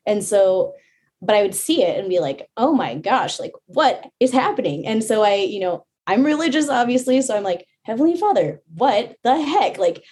And 0.06 0.24
so, 0.24 0.74
but 1.22 1.36
I 1.36 1.42
would 1.42 1.56
see 1.56 1.84
it 1.84 1.98
and 2.00 2.10
be 2.10 2.20
like, 2.20 2.50
oh 2.58 2.74
my 2.74 2.96
gosh, 2.96 3.40
like 3.40 3.54
what 3.68 4.04
is 4.20 4.32
happening? 4.32 4.86
And 4.86 5.04
so 5.04 5.24
I, 5.24 5.36
you 5.36 5.60
know, 5.60 5.86
I'm 6.08 6.24
religious, 6.24 6.70
obviously. 6.70 7.22
So 7.22 7.36
I'm 7.36 7.44
like, 7.44 7.68
Heavenly 7.86 8.18
Father, 8.18 8.62
what 8.74 9.16
the 9.24 9.40
heck? 9.42 9.78
Like, 9.78 10.04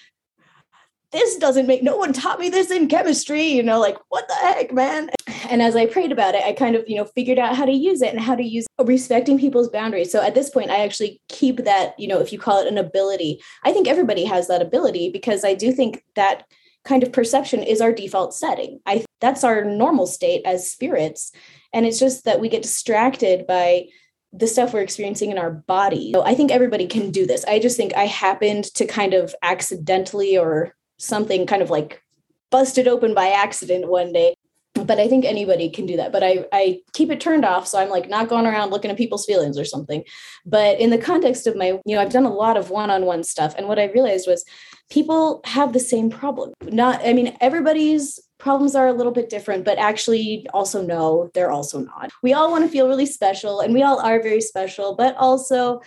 this 1.12 1.38
doesn't 1.38 1.68
make 1.68 1.84
no 1.84 1.96
one 1.96 2.12
taught 2.12 2.40
me 2.40 2.50
this 2.50 2.72
in 2.72 2.88
chemistry 2.88 3.44
you 3.44 3.62
know 3.62 3.80
like 3.80 3.96
what 4.10 4.28
the 4.28 4.34
heck 4.34 4.74
man? 4.74 5.12
And 5.48 5.62
as 5.62 5.76
i 5.76 5.86
prayed 5.86 6.12
about 6.12 6.34
it 6.34 6.44
i 6.44 6.54
kind 6.54 6.76
of 6.76 6.84
you 6.88 6.96
know 6.96 7.06
figured 7.06 7.38
out 7.38 7.56
how 7.56 7.66
to 7.66 7.72
use 7.72 8.02
it 8.02 8.12
and 8.12 8.20
how 8.20 8.34
to 8.34 8.44
use 8.44 8.66
respecting 8.84 9.38
people's 9.38 9.70
boundaries. 9.70 10.12
So 10.12 10.24
at 10.24 10.34
this 10.34 10.50
point 10.50 10.72
i 10.72 10.84
actually 10.84 11.22
keep 11.30 11.66
that 11.66 11.94
you 12.00 12.08
know 12.08 12.20
if 12.20 12.34
you 12.34 12.40
call 12.40 12.60
it 12.60 12.68
an 12.68 12.80
ability. 12.80 13.40
I 13.64 13.72
think 13.72 13.88
everybody 13.88 14.26
has 14.26 14.48
that 14.48 14.64
ability 14.64 15.12
because 15.12 15.46
i 15.46 15.54
do 15.54 15.72
think 15.72 16.04
that 16.16 16.46
kind 16.84 17.04
of 17.04 17.14
perception 17.14 17.64
is 17.64 17.80
our 17.80 17.94
default 17.94 18.34
setting. 18.34 18.80
I 18.86 19.06
that's 19.22 19.44
our 19.44 19.64
normal 19.64 20.08
state 20.08 20.42
as 20.46 20.72
spirits. 20.72 21.32
And 21.72 21.86
it's 21.86 22.00
just 22.00 22.26
that 22.26 22.40
we 22.40 22.50
get 22.50 22.64
distracted 22.64 23.48
by 23.48 23.88
the 24.34 24.48
stuff 24.48 24.74
we're 24.74 24.82
experiencing 24.82 25.32
in 25.32 25.38
our 25.38 25.52
body. 25.52 26.12
So 26.14 26.24
I 26.24 26.34
think 26.34 26.52
everybody 26.52 26.88
can 26.88 27.12
do 27.12 27.26
this. 27.26 27.46
I 27.46 27.60
just 27.60 27.78
think 27.78 27.96
I 27.96 28.06
happened 28.06 28.66
to 28.76 28.86
kind 28.86 29.14
of 29.14 29.36
accidentally 29.44 30.38
or 30.38 30.76
something 30.98 31.46
kind 31.46 31.62
of 31.62 31.70
like 31.70 32.02
busted 32.50 32.88
open 32.88 33.14
by 33.14 33.30
accident 33.30 33.88
one 33.88 34.14
day 34.14 34.36
but 34.74 35.00
i 35.00 35.08
think 35.08 35.26
anybody 35.26 35.70
can 35.70 35.86
do 35.86 35.98
that 35.98 36.12
but 36.12 36.24
i 36.24 36.46
i 36.52 36.80
keep 36.94 37.10
it 37.10 37.20
turned 37.20 37.46
off 37.46 37.68
so 37.68 37.80
i'm 37.80 37.90
like 37.90 38.10
not 38.10 38.30
going 38.30 38.46
around 38.46 38.70
looking 38.70 38.92
at 38.92 38.98
people's 38.98 39.26
feelings 39.26 39.58
or 39.58 39.66
something 39.66 40.04
but 40.46 40.80
in 40.80 40.90
the 40.90 40.98
context 40.98 41.48
of 41.48 41.56
my 41.56 41.80
you 41.86 41.96
know 41.96 42.02
i've 42.02 42.12
done 42.12 42.26
a 42.26 42.34
lot 42.34 42.58
of 42.58 42.70
one-on-one 42.70 43.24
stuff 43.24 43.54
and 43.58 43.68
what 43.68 43.80
i 43.80 43.86
realized 43.86 44.28
was 44.28 44.46
people 44.90 45.42
have 45.46 45.74
the 45.74 45.80
same 45.80 46.10
problem 46.10 46.54
not 46.64 47.02
i 47.06 47.14
mean 47.14 47.36
everybody's 47.42 48.20
problems 48.44 48.76
are 48.76 48.88
a 48.88 48.94
little 48.94 49.14
bit 49.14 49.30
different 49.30 49.64
but 49.64 49.78
actually 49.78 50.46
also 50.54 50.82
no 50.82 51.32
they're 51.34 51.52
also 51.52 51.80
not 51.80 52.12
we 52.22 52.34
all 52.34 52.52
want 52.52 52.64
to 52.64 52.70
feel 52.70 52.90
really 52.90 53.06
special 53.06 53.62
and 53.62 53.74
we 53.74 53.82
all 53.82 54.00
are 54.02 54.22
very 54.22 54.42
special 54.42 54.96
but 54.96 55.16
also 55.18 55.82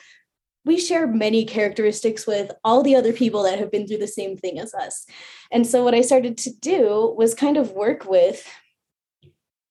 we 0.64 0.80
share 0.80 1.06
many 1.06 1.44
characteristics 1.44 2.26
with 2.26 2.50
all 2.64 2.82
the 2.82 2.96
other 2.96 3.12
people 3.12 3.44
that 3.44 3.58
have 3.58 3.70
been 3.70 3.86
through 3.86 3.98
the 3.98 4.08
same 4.08 4.36
thing 4.36 4.58
as 4.58 4.74
us. 4.74 5.06
And 5.52 5.64
so, 5.64 5.84
what 5.84 5.94
I 5.94 6.00
started 6.00 6.36
to 6.38 6.50
do 6.58 7.14
was 7.16 7.34
kind 7.34 7.56
of 7.56 7.70
work 7.70 8.04
with, 8.04 8.44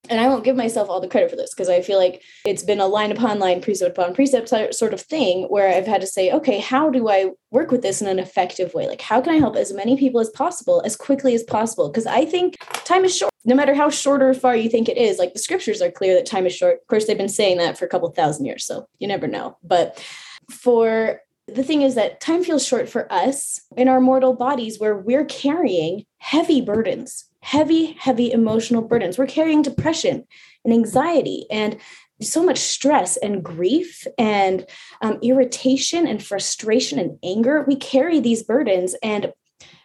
and 0.09 0.19
I 0.19 0.27
won't 0.27 0.43
give 0.43 0.55
myself 0.55 0.89
all 0.89 0.99
the 0.99 1.07
credit 1.07 1.29
for 1.29 1.35
this 1.35 1.53
because 1.53 1.69
I 1.69 1.81
feel 1.81 1.97
like 1.97 2.21
it's 2.45 2.63
been 2.63 2.79
a 2.79 2.87
line 2.87 3.11
upon 3.11 3.39
line, 3.39 3.61
precept 3.61 3.97
upon 3.97 4.13
precept 4.13 4.49
sort 4.73 4.93
of 4.93 5.01
thing 5.01 5.45
where 5.45 5.69
I've 5.69 5.87
had 5.87 6.01
to 6.01 6.07
say, 6.07 6.31
okay, 6.31 6.59
how 6.59 6.89
do 6.89 7.09
I 7.09 7.31
work 7.51 7.71
with 7.71 7.81
this 7.81 8.01
in 8.01 8.07
an 8.07 8.19
effective 8.19 8.73
way? 8.73 8.87
Like, 8.87 9.01
how 9.01 9.21
can 9.21 9.33
I 9.33 9.37
help 9.37 9.55
as 9.55 9.73
many 9.73 9.97
people 9.97 10.19
as 10.19 10.29
possible 10.29 10.81
as 10.85 10.95
quickly 10.95 11.35
as 11.35 11.43
possible? 11.43 11.89
Because 11.89 12.05
I 12.05 12.25
think 12.25 12.57
time 12.85 13.05
is 13.05 13.15
short. 13.15 13.31
No 13.45 13.55
matter 13.55 13.75
how 13.75 13.89
short 13.89 14.21
or 14.21 14.33
far 14.33 14.55
you 14.55 14.69
think 14.69 14.89
it 14.89 14.97
is, 14.97 15.19
like 15.19 15.33
the 15.33 15.39
scriptures 15.39 15.81
are 15.81 15.91
clear 15.91 16.15
that 16.15 16.25
time 16.25 16.45
is 16.45 16.55
short. 16.55 16.79
Of 16.81 16.87
course, 16.87 17.05
they've 17.05 17.17
been 17.17 17.29
saying 17.29 17.57
that 17.57 17.77
for 17.77 17.85
a 17.85 17.89
couple 17.89 18.09
thousand 18.09 18.45
years, 18.45 18.65
so 18.65 18.87
you 18.99 19.07
never 19.07 19.27
know. 19.27 19.57
But 19.63 20.03
for 20.49 21.21
the 21.47 21.63
thing 21.63 21.83
is 21.83 21.95
that 21.95 22.19
time 22.19 22.43
feels 22.43 22.65
short 22.65 22.89
for 22.89 23.11
us 23.11 23.59
in 23.77 23.87
our 23.87 24.01
mortal 24.01 24.33
bodies 24.33 24.79
where 24.79 24.95
we're 24.95 25.25
carrying 25.25 26.05
heavy 26.17 26.59
burdens, 26.61 27.25
heavy, 27.45 27.95
heavy 27.99 28.31
emotional 28.31 28.81
burdens. 28.81 29.19
We're 29.19 29.27
carrying 29.27 29.61
depression 29.61 30.25
and 30.63 30.73
anxiety 30.73 31.45
and 31.51 31.77
so 32.19 32.43
much 32.43 32.57
stress 32.57 33.17
and 33.17 33.43
grief 33.43 34.07
and 34.17 34.65
um, 35.03 35.19
irritation 35.21 36.07
and 36.07 36.25
frustration 36.25 36.97
and 36.97 37.19
anger. 37.23 37.63
We 37.67 37.75
carry 37.75 38.19
these 38.19 38.41
burdens, 38.41 38.95
and 39.03 39.31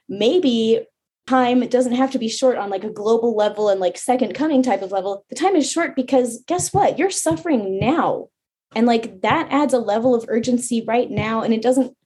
maybe 0.09 0.87
time 1.29 1.61
doesn't 1.69 1.97
have 1.97 2.13
to 2.13 2.19
be 2.19 2.29
short 2.29 2.57
on 2.57 2.71
like 2.71 2.85
a 2.85 2.91
global 2.91 3.37
level 3.37 3.69
and 3.69 3.79
like 3.79 3.99
second 3.99 4.33
coming 4.33 4.63
type 4.63 4.81
of 4.81 4.91
level. 4.91 5.27
The 5.29 5.37
time 5.37 5.55
is 5.55 5.71
short 5.71 5.95
because 5.95 6.43
guess 6.47 6.73
what? 6.73 6.99
You're 6.99 7.11
suffering 7.11 7.79
now 7.79 8.29
and 8.75 8.87
like 8.87 9.21
that 9.21 9.49
adds 9.51 9.75
a 9.75 9.79
level 9.79 10.15
of 10.15 10.25
urgency 10.29 10.83
right 10.87 11.11
now 11.11 11.43
and 11.43 11.53
it 11.53 11.63
doesn't 11.63 11.97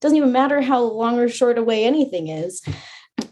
doesn't 0.00 0.16
even 0.16 0.32
matter 0.32 0.60
how 0.60 0.80
long 0.80 1.18
or 1.18 1.28
short 1.28 1.58
away 1.58 1.84
anything 1.84 2.28
is 2.28 2.60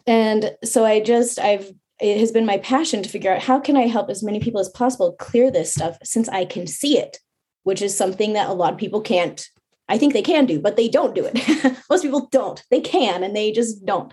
and 0.06 0.52
so 0.64 0.84
i 0.84 1.00
just 1.00 1.38
i've 1.38 1.70
it 2.00 2.18
has 2.18 2.32
been 2.32 2.46
my 2.46 2.58
passion 2.58 3.02
to 3.02 3.08
figure 3.08 3.32
out 3.32 3.42
how 3.42 3.58
can 3.58 3.76
i 3.76 3.86
help 3.86 4.08
as 4.10 4.22
many 4.22 4.40
people 4.40 4.60
as 4.60 4.68
possible 4.70 5.12
clear 5.18 5.50
this 5.50 5.74
stuff 5.74 5.96
since 6.02 6.28
i 6.28 6.44
can 6.44 6.66
see 6.66 6.98
it 6.98 7.18
which 7.62 7.82
is 7.82 7.96
something 7.96 8.32
that 8.32 8.48
a 8.48 8.54
lot 8.54 8.72
of 8.72 8.78
people 8.78 9.00
can't 9.00 9.48
i 9.88 9.98
think 9.98 10.12
they 10.12 10.22
can 10.22 10.46
do 10.46 10.60
but 10.60 10.76
they 10.76 10.88
don't 10.88 11.14
do 11.14 11.28
it. 11.32 11.76
Most 11.90 12.02
people 12.02 12.28
don't. 12.30 12.62
They 12.70 12.80
can 12.80 13.22
and 13.22 13.34
they 13.34 13.52
just 13.52 13.84
don't. 13.84 14.12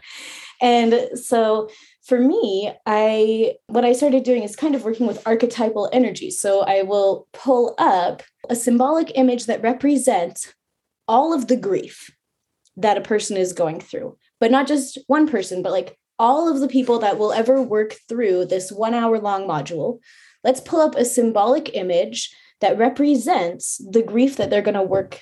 And 0.59 1.09
so 1.13 1.69
for 2.03 2.19
me, 2.19 2.73
I 2.85 3.55
what 3.67 3.85
I 3.85 3.93
started 3.93 4.23
doing 4.23 4.43
is 4.43 4.55
kind 4.55 4.75
of 4.75 4.83
working 4.83 5.05
with 5.05 5.25
archetypal 5.27 5.89
energy. 5.93 6.31
So 6.31 6.61
I 6.61 6.81
will 6.81 7.27
pull 7.33 7.75
up 7.77 8.23
a 8.49 8.55
symbolic 8.55 9.11
image 9.15 9.45
that 9.45 9.61
represents 9.61 10.53
all 11.07 11.33
of 11.33 11.47
the 11.47 11.57
grief 11.57 12.09
that 12.75 12.97
a 12.97 13.01
person 13.01 13.37
is 13.37 13.53
going 13.53 13.79
through, 13.79 14.17
but 14.39 14.51
not 14.51 14.67
just 14.67 14.99
one 15.07 15.27
person, 15.27 15.61
but 15.61 15.71
like 15.71 15.97
all 16.19 16.49
of 16.49 16.59
the 16.59 16.67
people 16.67 16.99
that 16.99 17.17
will 17.17 17.31
ever 17.31 17.61
work 17.61 17.95
through 18.09 18.45
this 18.45 18.71
one 18.71 18.93
hour 18.93 19.19
long 19.19 19.47
module. 19.47 19.99
Let's 20.43 20.61
pull 20.61 20.81
up 20.81 20.95
a 20.95 21.05
symbolic 21.05 21.75
image 21.75 22.35
that 22.61 22.77
represents 22.77 23.79
the 23.91 24.01
grief 24.01 24.37
that 24.37 24.49
they're 24.49 24.61
going 24.61 24.75
to 24.75 24.81
work 24.81 25.21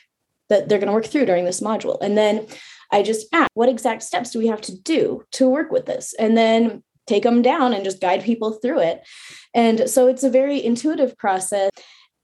that 0.50 0.70
they're 0.70 0.78
going 0.78 0.88
to 0.88 0.94
work 0.94 1.08
through 1.08 1.26
during 1.26 1.44
this 1.44 1.60
module. 1.60 1.98
And 2.02 2.16
then 2.16 2.46
I 2.92 3.02
just 3.02 3.28
ask, 3.34 3.50
what 3.56 3.68
exact 3.68 4.04
steps 4.04 4.30
do 4.30 4.38
we 4.38 4.46
have 4.48 4.62
to 4.62 4.80
do 4.80 5.24
to 5.32 5.50
work 5.50 5.72
with 5.72 5.88
this? 5.88 6.14
And 6.20 6.38
then 6.38 6.84
take 7.08 7.24
them 7.24 7.42
down 7.42 7.74
and 7.74 7.84
just 7.84 8.02
guide 8.02 8.24
people 8.24 8.54
through 8.54 8.80
it. 8.80 9.02
And 9.54 9.90
so 9.90 10.08
it's 10.08 10.24
a 10.24 10.30
very 10.30 10.64
intuitive 10.64 11.18
process. 11.18 11.72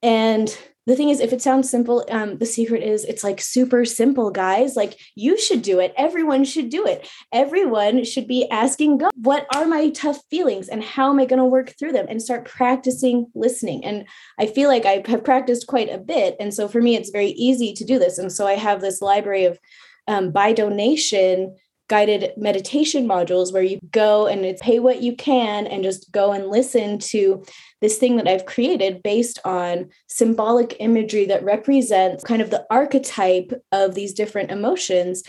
And 0.03 0.55
the 0.87 0.95
thing 0.95 1.09
is, 1.09 1.19
if 1.19 1.31
it 1.31 1.41
sounds 1.41 1.69
simple, 1.69 2.05
um, 2.09 2.39
the 2.39 2.45
secret 2.45 2.81
is 2.81 3.05
it's 3.05 3.23
like 3.23 3.39
super 3.39 3.85
simple, 3.85 4.31
guys. 4.31 4.75
Like 4.75 4.99
you 5.15 5.39
should 5.39 5.61
do 5.61 5.79
it. 5.79 5.93
Everyone 5.95 6.43
should 6.43 6.69
do 6.69 6.85
it. 6.87 7.07
Everyone 7.31 8.03
should 8.03 8.27
be 8.27 8.49
asking 8.49 8.97
God, 8.97 9.11
what 9.15 9.45
are 9.55 9.67
my 9.67 9.91
tough 9.91 10.19
feelings 10.31 10.69
and 10.69 10.83
how 10.83 11.11
am 11.11 11.19
I 11.19 11.25
going 11.25 11.39
to 11.39 11.45
work 11.45 11.73
through 11.77 11.91
them 11.91 12.07
and 12.09 12.21
start 12.21 12.45
practicing 12.45 13.27
listening. 13.35 13.85
And 13.85 14.07
I 14.39 14.47
feel 14.47 14.69
like 14.69 14.85
I 14.85 15.03
have 15.05 15.23
practiced 15.23 15.67
quite 15.67 15.89
a 15.89 15.99
bit. 15.99 16.35
And 16.39 16.51
so 16.53 16.67
for 16.67 16.81
me, 16.81 16.95
it's 16.95 17.11
very 17.11 17.29
easy 17.29 17.73
to 17.73 17.85
do 17.85 17.99
this. 17.99 18.17
And 18.17 18.31
so 18.31 18.47
I 18.47 18.53
have 18.53 18.81
this 18.81 19.01
library 19.01 19.45
of 19.45 19.59
um, 20.07 20.31
by 20.31 20.51
donation 20.51 21.55
guided 21.91 22.31
meditation 22.37 23.05
modules 23.05 23.51
where 23.51 23.61
you 23.61 23.77
go 23.91 24.25
and 24.25 24.45
it's 24.45 24.61
pay 24.61 24.79
what 24.79 25.01
you 25.01 25.13
can 25.13 25.67
and 25.67 25.83
just 25.83 26.09
go 26.13 26.31
and 26.31 26.47
listen 26.47 26.97
to 26.97 27.43
this 27.81 27.97
thing 27.97 28.15
that 28.15 28.29
I've 28.29 28.45
created 28.45 29.03
based 29.03 29.39
on 29.43 29.89
symbolic 30.07 30.77
imagery 30.79 31.25
that 31.25 31.43
represents 31.43 32.23
kind 32.23 32.41
of 32.41 32.49
the 32.49 32.65
archetype 32.71 33.51
of 33.73 33.93
these 33.93 34.13
different 34.13 34.51
emotions. 34.51 35.21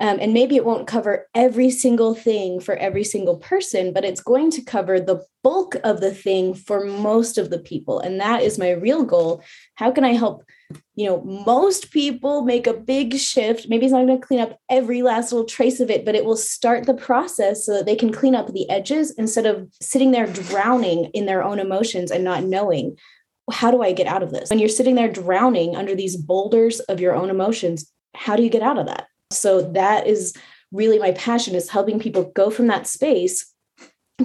Um, 0.00 0.18
and 0.18 0.32
maybe 0.32 0.56
it 0.56 0.64
won't 0.64 0.86
cover 0.86 1.28
every 1.34 1.70
single 1.70 2.14
thing 2.14 2.58
for 2.58 2.74
every 2.76 3.04
single 3.04 3.36
person, 3.36 3.92
but 3.92 4.04
it's 4.04 4.22
going 4.22 4.50
to 4.52 4.62
cover 4.62 4.98
the 4.98 5.22
bulk 5.44 5.76
of 5.84 6.00
the 6.00 6.12
thing 6.14 6.54
for 6.54 6.86
most 6.86 7.36
of 7.36 7.50
the 7.50 7.58
people. 7.58 8.00
And 8.00 8.18
that 8.18 8.42
is 8.42 8.58
my 8.58 8.70
real 8.70 9.04
goal. 9.04 9.42
How 9.74 9.90
can 9.90 10.04
I 10.04 10.14
help? 10.14 10.42
You 10.94 11.06
know, 11.06 11.22
most 11.22 11.90
people 11.90 12.42
make 12.42 12.66
a 12.66 12.72
big 12.72 13.16
shift. 13.16 13.68
Maybe 13.68 13.84
it's 13.84 13.92
not 13.92 14.06
going 14.06 14.18
to 14.18 14.26
clean 14.26 14.40
up 14.40 14.58
every 14.70 15.02
last 15.02 15.32
little 15.32 15.46
trace 15.46 15.80
of 15.80 15.90
it, 15.90 16.06
but 16.06 16.14
it 16.14 16.24
will 16.24 16.36
start 16.36 16.86
the 16.86 16.94
process 16.94 17.66
so 17.66 17.74
that 17.74 17.86
they 17.86 17.96
can 17.96 18.12
clean 18.12 18.34
up 18.34 18.52
the 18.52 18.68
edges 18.70 19.10
instead 19.18 19.44
of 19.44 19.68
sitting 19.82 20.12
there 20.12 20.26
drowning 20.26 21.06
in 21.12 21.26
their 21.26 21.42
own 21.42 21.58
emotions 21.58 22.10
and 22.10 22.24
not 22.24 22.44
knowing 22.44 22.96
how 23.52 23.70
do 23.70 23.82
I 23.82 23.92
get 23.92 24.06
out 24.06 24.22
of 24.22 24.30
this? 24.30 24.48
When 24.50 24.58
you're 24.58 24.68
sitting 24.68 24.94
there 24.94 25.10
drowning 25.10 25.76
under 25.76 25.94
these 25.94 26.16
boulders 26.16 26.80
of 26.80 27.00
your 27.00 27.14
own 27.14 27.30
emotions, 27.30 27.90
how 28.14 28.36
do 28.36 28.42
you 28.42 28.50
get 28.50 28.62
out 28.62 28.78
of 28.78 28.86
that? 28.86 29.09
So 29.30 29.62
that 29.72 30.06
is 30.06 30.34
really 30.72 30.98
my 30.98 31.12
passion 31.12 31.54
is 31.54 31.70
helping 31.70 31.98
people 31.98 32.32
go 32.34 32.50
from 32.50 32.66
that 32.68 32.86
space 32.86 33.52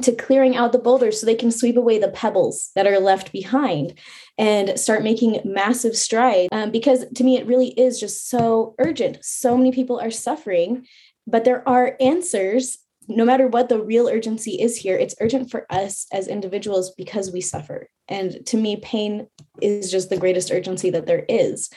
to 0.02 0.12
clearing 0.12 0.56
out 0.58 0.72
the 0.72 0.80
boulders 0.80 1.20
so 1.20 1.26
they 1.26 1.36
can 1.36 1.52
sweep 1.52 1.78
away 1.78 1.98
the 1.98 2.10
pebbles 2.10 2.72
that 2.76 2.86
are 2.88 3.00
left 3.00 3.32
behind 3.32 3.98
and 4.38 4.78
start 4.78 5.04
making 5.04 5.40
massive 5.46 5.96
strides. 5.96 6.50
Um, 6.52 6.70
because 6.70 7.06
to 7.16 7.24
me, 7.24 7.38
it 7.38 7.48
really 7.48 7.70
is 7.70 8.00
just 8.00 8.30
so 8.30 8.76
urgent. 8.78 9.20
So 9.22 9.56
many 9.56 9.72
people 9.72 10.00
are 10.00 10.12
suffering, 10.12 10.86
but 11.26 11.46
there 11.46 11.68
are 11.68 11.96
answers 12.02 12.78
no 13.08 13.26
matter 13.26 13.48
what 13.48 13.70
the 13.70 13.82
real 13.82 14.08
urgency 14.08 14.60
is 14.60 14.78
here, 14.78 14.96
it's 14.96 15.16
urgent 15.22 15.52
for 15.52 15.66
us 15.70 16.08
as 16.12 16.28
individuals 16.28 16.92
because 16.92 17.32
we 17.32 17.42
suffer. 17.42 17.88
And 18.08 18.46
to 18.48 18.58
me, 18.58 18.78
pain 18.78 19.28
is 19.62 19.92
just 19.92 20.10
the 20.10 20.18
greatest 20.18 20.52
urgency 20.52 20.90
that 20.92 21.06
there 21.06 21.26
is. 21.30 21.70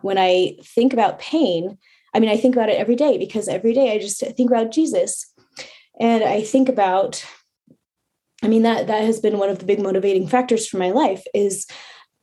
When 0.00 0.18
I 0.18 0.56
think 0.62 0.92
about 0.92 1.18
pain, 1.18 1.78
I 2.14 2.20
mean, 2.20 2.30
I 2.30 2.36
think 2.36 2.54
about 2.54 2.68
it 2.68 2.78
every 2.78 2.96
day 2.96 3.18
because 3.18 3.48
every 3.48 3.74
day 3.74 3.92
I 3.92 3.98
just 3.98 4.20
think 4.20 4.50
about 4.50 4.72
Jesus. 4.72 5.32
And 6.00 6.22
I 6.22 6.42
think 6.42 6.68
about, 6.68 7.24
I 8.42 8.48
mean, 8.48 8.62
that 8.62 8.86
that 8.86 9.04
has 9.04 9.20
been 9.20 9.38
one 9.38 9.50
of 9.50 9.58
the 9.58 9.66
big 9.66 9.80
motivating 9.80 10.28
factors 10.28 10.66
for 10.66 10.78
my 10.78 10.90
life 10.90 11.24
is 11.34 11.66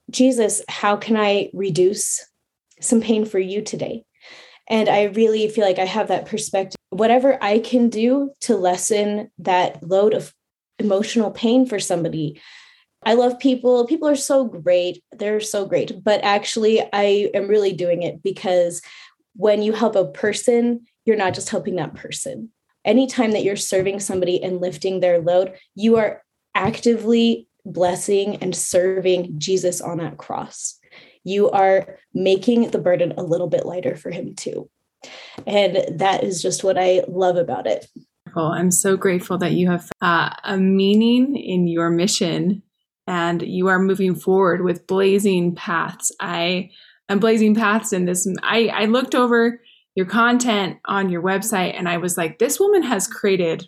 Jesus, 0.09 0.61
how 0.67 0.95
can 0.95 1.17
I 1.17 1.49
reduce 1.53 2.25
some 2.79 3.01
pain 3.01 3.25
for 3.25 3.39
you 3.39 3.61
today? 3.61 4.05
And 4.69 4.87
I 4.87 5.03
really 5.03 5.47
feel 5.49 5.65
like 5.65 5.79
I 5.79 5.85
have 5.85 6.07
that 6.07 6.25
perspective. 6.25 6.77
Whatever 6.89 7.37
I 7.41 7.59
can 7.59 7.89
do 7.89 8.31
to 8.41 8.55
lessen 8.55 9.29
that 9.39 9.81
load 9.83 10.13
of 10.13 10.33
emotional 10.79 11.31
pain 11.31 11.65
for 11.65 11.79
somebody. 11.79 12.41
I 13.03 13.15
love 13.15 13.39
people. 13.39 13.87
People 13.87 14.07
are 14.07 14.15
so 14.15 14.45
great. 14.45 15.03
They're 15.11 15.39
so 15.39 15.65
great. 15.65 16.03
But 16.03 16.23
actually, 16.23 16.81
I 16.93 17.29
am 17.33 17.47
really 17.47 17.73
doing 17.73 18.03
it 18.03 18.21
because 18.21 18.81
when 19.36 19.61
you 19.61 19.73
help 19.73 19.95
a 19.95 20.05
person, 20.05 20.86
you're 21.05 21.17
not 21.17 21.34
just 21.34 21.49
helping 21.49 21.75
that 21.77 21.95
person. 21.95 22.49
Anytime 22.84 23.32
that 23.32 23.43
you're 23.43 23.55
serving 23.55 23.99
somebody 23.99 24.41
and 24.41 24.61
lifting 24.61 24.99
their 24.99 25.19
load, 25.19 25.55
you 25.75 25.97
are 25.97 26.23
actively 26.55 27.47
blessing 27.63 28.38
and 28.38 28.55
serving 28.55 29.38
Jesus 29.38 29.82
on 29.82 29.99
that 29.99 30.17
cross 30.17 30.79
you 31.23 31.49
are 31.51 31.97
making 32.13 32.69
the 32.69 32.79
burden 32.79 33.13
a 33.17 33.23
little 33.23 33.47
bit 33.47 33.65
lighter 33.65 33.95
for 33.95 34.11
him 34.11 34.36
too. 34.36 34.69
And 35.47 35.99
that 35.99 36.23
is 36.23 36.41
just 36.41 36.63
what 36.63 36.77
I 36.77 37.03
love 37.07 37.38
about 37.38 37.67
it. 37.67 37.88
I'm 38.36 38.71
so 38.71 38.95
grateful 38.95 39.38
that 39.39 39.51
you 39.51 39.69
have 39.69 39.89
uh, 40.01 40.29
a 40.43 40.57
meaning 40.57 41.36
in 41.36 41.67
your 41.67 41.89
mission 41.89 42.63
and 43.07 43.41
you 43.41 43.67
are 43.67 43.79
moving 43.79 44.15
forward 44.15 44.61
with 44.61 44.88
blazing 44.88 45.55
paths. 45.55 46.11
I 46.21 46.69
am 47.12 47.20
blazing 47.20 47.55
paths 47.55 47.93
in 47.93 48.05
this. 48.05 48.28
I, 48.43 48.68
I 48.68 48.86
looked 48.86 49.16
over 49.16 49.62
your 49.95 50.05
content 50.05 50.78
on 50.86 51.09
your 51.09 51.22
website 51.22 51.78
and 51.78 51.88
I 51.89 51.97
was 51.97 52.18
like, 52.18 52.39
this 52.39 52.59
woman 52.59 52.84
has 52.84 53.07
created 53.07 53.68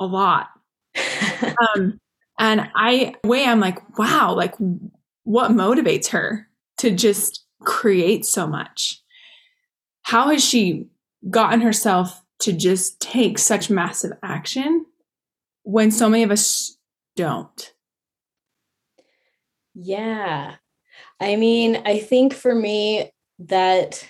a 0.00 0.06
lot. 0.06 0.48
um, 1.76 1.98
and 2.38 2.70
I 2.74 3.14
way 3.24 3.44
I'm 3.44 3.60
like, 3.60 3.98
wow, 3.98 4.34
like 4.34 4.54
what 5.24 5.50
motivates 5.50 6.08
her 6.08 6.48
to 6.78 6.90
just 6.90 7.44
create 7.60 8.24
so 8.24 8.46
much? 8.46 9.02
How 10.02 10.30
has 10.30 10.44
she 10.44 10.86
gotten 11.28 11.60
herself 11.60 12.22
to 12.40 12.52
just 12.52 13.00
take 13.00 13.38
such 13.38 13.68
massive 13.68 14.12
action 14.22 14.86
when 15.64 15.90
so 15.90 16.08
many 16.08 16.22
of 16.22 16.30
us 16.30 16.78
don't? 17.16 17.72
Yeah. 19.74 20.56
I 21.20 21.36
mean, 21.36 21.82
I 21.84 21.98
think 21.98 22.34
for 22.34 22.54
me 22.54 23.10
that 23.40 24.06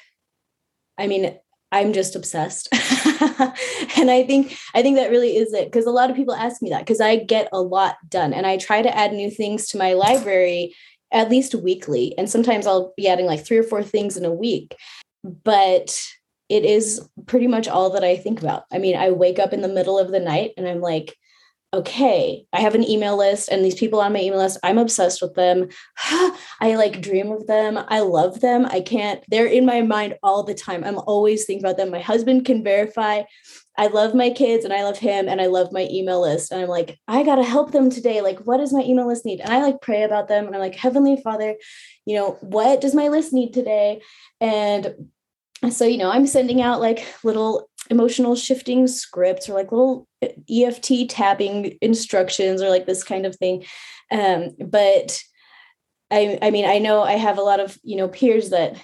I 0.99 1.07
mean, 1.07 1.39
I'm 1.71 1.93
just 1.93 2.17
obsessed. 2.17 2.69
and 2.73 4.11
I 4.11 4.25
think 4.27 4.57
I 4.75 4.83
think 4.83 4.97
that 4.97 5.11
really 5.11 5.37
is 5.37 5.53
it 5.53 5.67
because 5.67 5.87
a 5.87 5.91
lot 5.91 6.11
of 6.11 6.17
people 6.17 6.35
ask 6.35 6.63
me 6.63 6.71
that 6.71 6.81
because 6.81 7.01
I 7.01 7.17
get 7.17 7.49
a 7.53 7.61
lot 7.61 7.97
done 8.09 8.33
and 8.33 8.47
I 8.47 8.57
try 8.57 8.83
to 8.83 8.97
add 8.97 9.13
new 9.13 9.31
things 9.31 9.69
to 9.69 9.79
my 9.79 9.93
library 9.93 10.75
at 11.13 11.31
least 11.31 11.55
weekly. 11.55 12.17
And 12.19 12.29
sometimes 12.29 12.67
I'll 12.67 12.93
be 12.97 13.09
adding 13.09 13.27
like 13.27 13.45
three 13.45 13.59
or 13.59 13.63
four 13.63 13.83
things 13.83 14.17
in 14.17 14.25
a 14.25 14.33
week. 14.33 14.77
But 15.25 16.01
it 16.49 16.65
is 16.65 17.07
pretty 17.27 17.47
much 17.47 17.69
all 17.69 17.91
that 17.91 18.05
I 18.05 18.17
think 18.17 18.41
about. 18.41 18.65
I 18.73 18.79
mean, 18.79 18.97
I 18.97 19.11
wake 19.11 19.39
up 19.39 19.53
in 19.53 19.61
the 19.61 19.69
middle 19.69 19.99
of 19.99 20.11
the 20.11 20.21
night 20.21 20.53
and 20.57 20.67
I'm 20.67 20.81
like, 20.81 21.15
okay, 21.75 22.47
I 22.53 22.61
have 22.61 22.75
an 22.75 22.89
email 22.89 23.17
list 23.17 23.51
and 23.51 23.63
these 23.63 23.75
people 23.75 24.01
on 24.01 24.15
my 24.15 24.21
email 24.21 24.39
list, 24.39 24.59
I'm 24.63 24.79
obsessed 24.79 25.21
with 25.21 25.35
them. 25.35 25.69
I 26.61 26.75
like 26.77 27.03
dream 27.03 27.31
of 27.31 27.47
them. 27.47 27.79
I 27.89 28.01
love 28.01 28.41
them. 28.41 28.67
I 28.67 28.81
can't, 28.81 29.23
they're 29.29 29.47
in 29.47 29.67
my 29.67 29.83
mind 29.83 30.17
all 30.23 30.43
the 30.43 30.55
time. 30.55 30.83
I'm 30.83 30.99
always 30.99 31.45
thinking 31.45 31.65
about 31.65 31.77
them. 31.77 31.91
My 31.91 32.01
husband 32.01 32.47
can 32.47 32.65
verify 32.65 33.25
I 33.79 33.87
love 33.87 34.13
my 34.13 34.31
kids 34.31 34.65
and 34.65 34.75
I 34.75 34.83
love 34.83 34.99
him 34.99 35.29
and 35.29 35.41
I 35.41 35.47
love 35.47 35.71
my 35.71 35.87
email 35.89 36.21
list. 36.21 36.51
And 36.51 36.61
I'm 36.61 36.69
like, 36.69 36.99
I 37.07 37.23
got 37.23 37.37
to 37.37 37.45
help 37.45 37.71
them 37.71 37.91
today. 37.91 38.21
Like, 38.21 38.41
what 38.41 38.57
does 38.57 38.73
my 38.73 38.83
email 38.83 39.07
list 39.07 39.25
need? 39.25 39.41
And 39.41 39.53
I 39.53 39.63
like 39.63 39.81
pray 39.81 40.03
about 40.03 40.27
them. 40.27 40.47
And 40.47 40.55
I'm 40.55 40.61
like, 40.61 40.75
Heavenly 40.75 41.17
Father, 41.23 41.55
you 42.05 42.17
know, 42.17 42.37
what 42.41 42.81
does 42.81 42.93
my 42.93 43.07
list 43.07 43.33
need 43.33 43.55
today? 43.55 44.03
And 44.41 45.09
so, 45.71 45.85
you 45.85 45.97
know, 45.97 46.11
I'm 46.11 46.27
sending 46.27 46.61
out 46.61 46.81
like 46.81 47.07
little 47.23 47.71
emotional 47.89 48.35
shifting 48.35 48.89
scripts 48.89 49.49
or 49.49 49.55
like 49.55 49.71
little 49.71 50.08
EFT 50.23 51.09
tapping 51.09 51.79
instructions 51.81 52.63
or 52.63 52.69
like 52.69 52.87
this 52.87 53.05
kind 53.05 53.27
of 53.27 53.37
thing. 53.37 53.65
Um, 54.11 54.51
but 54.59 55.23
I, 56.11 56.39
I 56.41 56.51
mean, 56.51 56.65
I 56.65 56.79
know 56.79 57.03
I 57.03 57.13
have 57.13 57.39
a 57.39 57.43
lot 57.43 57.61
of, 57.61 57.79
you 57.83 57.97
know, 57.97 58.09
peers 58.09 58.51
that 58.51 58.77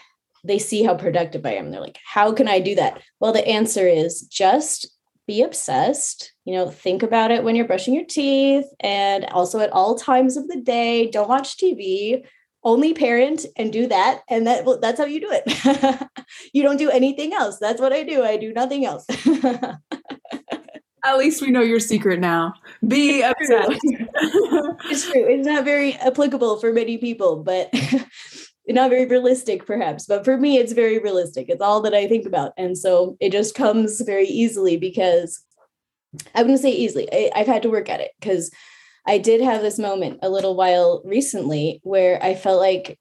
they 0.45 0.59
see 0.59 0.83
how 0.83 0.95
productive 0.95 1.45
I 1.47 1.55
am. 1.55 1.71
They're 1.71 1.81
like, 1.81 1.99
how 2.05 2.33
can 2.33 2.49
I 2.49 2.61
do 2.61 2.75
that? 2.75 3.01
Well, 3.19 3.33
the 3.33 3.47
answer 3.47 3.89
is 3.89 4.23
just 4.23 4.87
be 5.27 5.43
obsessed. 5.43 6.33
You 6.45 6.55
know, 6.55 6.69
think 6.69 7.03
about 7.03 7.31
it 7.31 7.43
when 7.43 7.57
you're 7.57 7.67
brushing 7.67 7.95
your 7.95 8.05
teeth 8.05 8.67
and 8.81 9.25
also 9.27 9.61
at 9.61 9.73
all 9.73 9.97
times 9.97 10.37
of 10.37 10.49
the 10.49 10.61
day. 10.61 11.11
Don't 11.11 11.29
watch 11.29 11.57
TV. 11.57 12.25
Only 12.63 12.95
parent 12.95 13.45
and 13.57 13.73
do 13.73 13.87
that. 13.89 14.23
And 14.29 14.47
that 14.47 14.65
well, 14.65 14.79
that's 14.81 14.99
how 14.99 15.07
you 15.07 15.21
do 15.21 15.31
it. 15.31 16.09
you 16.53 16.63
don't 16.63 16.79
do 16.79 16.91
anything 16.91 17.33
else. 17.33 17.59
That's 17.59 17.81
what 17.81 17.93
I 17.93 18.03
do. 18.03 18.23
I 18.23 18.37
do 18.37 18.53
nothing 18.53 18.85
else. 18.85 19.07
At 21.05 21.19
least 21.19 21.43
we 21.43 21.51
know 21.51 21.61
your 21.61 21.81
secret 21.81 22.21
now. 22.21 22.55
Be 22.87 23.23
upset. 23.23 23.69
it's 24.91 25.11
true. 25.11 25.27
It's 25.27 25.47
not 25.47 25.65
very 25.65 25.95
applicable 25.95 26.59
for 26.59 26.73
many 26.73 26.99
people, 26.99 27.43
but 27.43 27.73
not 28.69 28.91
very 28.91 29.07
realistic 29.07 29.67
perhaps. 29.67 30.07
But 30.07 30.25
for 30.25 30.37
me 30.37 30.59
it's 30.59 30.73
very 30.73 30.99
realistic. 30.99 31.49
It's 31.49 31.63
all 31.63 31.83
that 31.83 31.95
i 31.95 32.09
think 32.09 32.27
about. 32.27 32.53
And 32.57 32.77
so 32.77 33.17
it 33.21 33.31
just 33.33 33.55
comes 33.55 34.01
very 34.01 34.27
easily 34.27 34.77
because 34.77 35.43
i 36.35 36.43
wouldn't 36.43 36.61
say 36.61 36.71
easily. 36.71 37.09
I, 37.13 37.31
i've 37.35 37.47
had 37.47 37.63
to 37.63 37.71
work 37.71 37.91
at 37.91 38.01
it 38.01 38.13
because 38.21 38.51
i 39.07 39.19
did 39.19 39.41
have 39.41 39.63
this 39.63 39.79
moment 39.79 40.21
a 40.23 40.31
little 40.31 40.55
while 40.55 41.03
recently 41.05 41.81
where 41.83 42.23
i 42.23 42.37
felt 42.37 42.61
like 42.61 42.99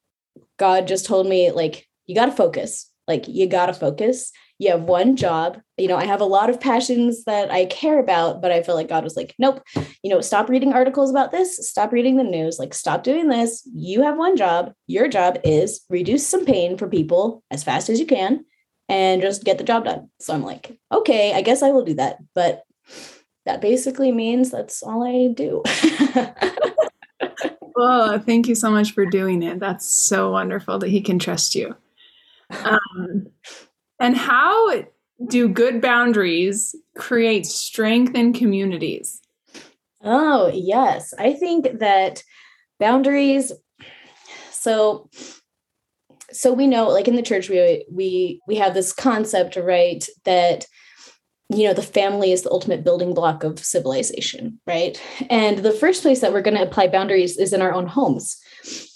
god 0.58 0.88
just 0.88 1.06
told 1.06 1.28
me 1.28 1.52
like 1.52 1.88
you 2.06 2.16
got 2.16 2.26
to 2.26 2.32
focus. 2.32 2.90
Like 3.08 3.28
you 3.28 3.48
got 3.48 3.68
to 3.68 3.74
focus 3.74 4.32
you 4.64 4.72
have 4.72 4.84
one 4.84 5.16
job 5.16 5.60
you 5.78 5.88
know 5.88 5.98
i 5.98 6.06
have 6.06 6.22
a 6.22 6.26
lot 6.26 6.50
of 6.50 6.60
passions 6.60 7.24
that 7.26 7.52
i 7.52 7.66
care 7.66 8.00
about 8.00 8.42
but 8.42 8.52
i 8.52 8.64
feel 8.64 8.76
like 8.76 8.90
god 8.90 9.04
was 9.04 9.16
like 9.16 9.36
nope 9.38 9.62
you 10.04 10.10
know 10.10 10.22
stop 10.22 10.50
reading 10.50 10.74
articles 10.74 11.10
about 11.10 11.32
this 11.32 11.70
stop 11.70 11.92
reading 11.92 12.18
the 12.18 12.24
news 12.24 12.60
like 12.60 12.74
stop 12.74 13.04
doing 13.04 13.28
this. 13.28 13.68
You 13.74 14.02
have 14.04 14.18
one 14.18 14.38
job. 14.38 14.74
Your 14.88 15.08
job 15.08 15.38
is 15.44 15.82
reduce 15.90 16.26
some 16.26 16.46
pain 16.46 16.78
for 16.78 16.88
people 16.88 17.44
as 17.52 17.64
fast 17.64 17.90
as 17.90 18.00
you 18.00 18.06
can 18.06 18.46
and 18.90 19.22
just 19.22 19.44
get 19.44 19.58
the 19.58 19.64
job 19.64 19.86
done. 19.86 20.10
So 20.20 20.34
i'm 20.34 20.44
like 20.44 20.78
okay 20.92 21.34
i 21.34 21.42
guess 21.42 21.64
i 21.64 21.72
will 21.72 21.84
do 21.84 21.96
that. 21.96 22.18
But 22.34 22.64
that 23.46 23.62
basically 23.62 24.12
means 24.12 24.52
that's 24.52 24.84
all 24.84 25.04
i 25.04 25.34
do. 25.34 25.64
Well 27.76 28.20
thank 28.26 28.48
you 28.48 28.56
so 28.56 28.72
much 28.72 28.94
for 28.94 29.06
doing 29.06 29.44
it. 29.44 29.60
That's 29.60 29.86
so 29.88 30.32
wonderful 30.32 30.80
that 30.80 30.90
he 30.90 31.02
can 31.02 31.20
trust 31.20 31.56
you. 31.56 31.76
Um, 32.66 33.28
and 34.04 34.18
how 34.18 34.84
do 35.28 35.48
good 35.48 35.82
boundaries 35.82 36.76
create 36.98 37.46
strength 37.46 38.16
in 38.16 38.34
communities? 38.34 39.22
Oh, 40.04 40.52
yes. 40.54 41.14
I 41.18 41.34
think 41.34 41.80
that 41.80 42.24
boundaries, 42.80 43.54
so 44.52 45.10
so 46.32 46.52
we 46.52 46.68
know 46.68 46.90
like 46.90 47.08
in 47.08 47.16
the 47.16 47.22
church 47.22 47.48
we 47.48 47.86
we 47.92 48.42
we 48.48 48.56
have 48.56 48.74
this 48.74 48.92
concept 48.92 49.56
right 49.56 50.08
that 50.26 50.66
you 51.50 51.68
know 51.68 51.74
the 51.74 51.84
family 51.84 52.32
is 52.32 52.42
the 52.42 52.50
ultimate 52.50 52.84
building 52.84 53.14
block 53.14 53.44
of 53.44 53.60
civilization 53.60 54.60
right 54.66 55.00
and 55.30 55.60
the 55.60 55.72
first 55.72 56.02
place 56.02 56.22
that 56.22 56.34
we're 56.34 56.42
going 56.42 56.58
to 56.58 56.64
apply 56.64 56.88
boundaries 56.88 57.38
is 57.38 57.54
in 57.54 57.62
our 57.62 57.72
own 57.72 57.86
homes 57.86 58.42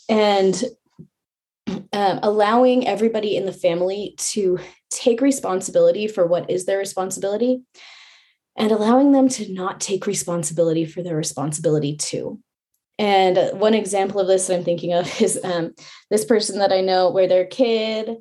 and 0.10 0.64
um, 1.94 2.20
allowing 2.24 2.88
everybody 2.88 3.36
in 3.36 3.46
the 3.46 3.54
family 3.54 4.16
to 4.18 4.60
take 4.90 5.22
responsibility 5.22 6.08
for 6.08 6.26
what 6.26 6.50
is 6.50 6.66
their 6.66 6.78
responsibility 6.78 7.62
and 8.58 8.72
allowing 8.72 9.12
them 9.12 9.30
to 9.30 9.52
not 9.54 9.80
take 9.80 10.08
responsibility 10.08 10.86
for 10.86 11.04
their 11.04 11.16
responsibility 11.16 11.96
too. 11.96 12.40
And 13.00 13.38
one 13.60 13.76
example 13.76 14.20
of 14.20 14.28
this 14.28 14.48
that 14.48 14.56
i'm 14.56 14.64
thinking 14.64 14.94
of 14.94 15.22
is 15.22 15.40
um, 15.44 15.74
this 16.10 16.26
person 16.26 16.60
that 16.60 16.72
i 16.72 16.82
know 16.82 17.10
where 17.10 17.28
their 17.28 17.46
kid 17.46 18.18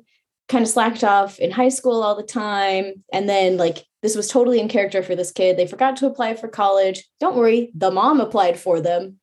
kind 0.47 0.63
of 0.63 0.69
slacked 0.69 1.03
off 1.03 1.39
in 1.39 1.51
high 1.51 1.69
school 1.69 2.01
all 2.01 2.15
the 2.15 2.23
time. 2.23 3.03
And 3.11 3.27
then 3.27 3.57
like 3.57 3.85
this 4.01 4.15
was 4.15 4.27
totally 4.27 4.59
in 4.59 4.69
character 4.69 5.03
for 5.03 5.15
this 5.15 5.31
kid. 5.31 5.57
They 5.57 5.67
forgot 5.67 5.97
to 5.97 6.07
apply 6.07 6.35
for 6.35 6.47
college. 6.47 7.03
Don't 7.19 7.35
worry 7.35 7.71
the 7.75 7.91
mom 7.91 8.21
applied 8.21 8.59
for 8.59 8.79
them. 8.79 9.19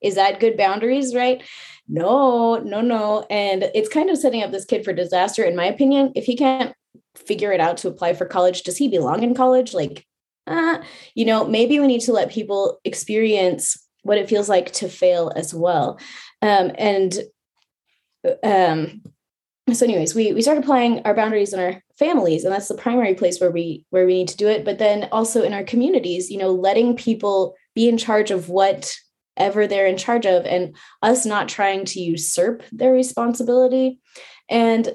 Is 0.00 0.16
that 0.16 0.40
good 0.40 0.56
boundaries 0.56 1.14
right 1.14 1.42
no 1.88 2.58
no 2.58 2.80
no. 2.80 3.26
And 3.30 3.64
it's 3.74 3.88
kind 3.88 4.10
of 4.10 4.18
setting 4.18 4.42
up 4.42 4.50
this 4.50 4.64
kid 4.64 4.84
for 4.84 4.92
disaster 4.92 5.44
in 5.44 5.56
my 5.56 5.66
opinion. 5.66 6.12
If 6.14 6.24
he 6.24 6.36
can't 6.36 6.74
figure 7.14 7.52
it 7.52 7.60
out 7.60 7.76
to 7.78 7.88
apply 7.88 8.14
for 8.14 8.24
college 8.24 8.62
does 8.62 8.76
he 8.76 8.88
belong 8.88 9.22
in 9.22 9.34
college? 9.34 9.74
Like 9.74 10.06
uh, 10.46 10.78
you 11.14 11.24
know 11.24 11.46
maybe 11.46 11.78
we 11.78 11.86
need 11.86 12.00
to 12.02 12.12
let 12.12 12.30
people 12.30 12.78
experience 12.84 13.76
what 14.02 14.18
it 14.18 14.28
feels 14.28 14.48
like 14.48 14.72
to 14.72 14.88
fail 14.88 15.32
as 15.36 15.54
well. 15.54 15.98
Um, 16.40 16.72
and 16.76 17.18
um, 18.42 19.02
so 19.72 19.84
anyways 19.84 20.14
we 20.14 20.32
we 20.32 20.42
start 20.42 20.58
applying 20.58 21.00
our 21.04 21.14
boundaries 21.14 21.52
in 21.52 21.60
our 21.60 21.82
families 21.98 22.44
and 22.44 22.52
that's 22.52 22.68
the 22.68 22.74
primary 22.74 23.14
place 23.14 23.40
where 23.40 23.50
we 23.50 23.84
where 23.90 24.06
we 24.06 24.14
need 24.14 24.28
to 24.28 24.36
do 24.36 24.48
it. 24.48 24.64
But 24.64 24.78
then 24.78 25.08
also 25.12 25.42
in 25.42 25.52
our 25.52 25.64
communities 25.64 26.30
you 26.30 26.38
know 26.38 26.52
letting 26.52 26.96
people 26.96 27.54
be 27.74 27.88
in 27.88 27.98
charge 27.98 28.30
of 28.30 28.48
whatever 29.36 29.66
they're 29.66 29.86
in 29.86 29.96
charge 29.96 30.26
of 30.26 30.44
and 30.46 30.76
us 31.02 31.24
not 31.24 31.48
trying 31.48 31.84
to 31.86 32.00
usurp 32.00 32.62
their 32.72 32.92
responsibility. 32.92 34.00
And 34.48 34.94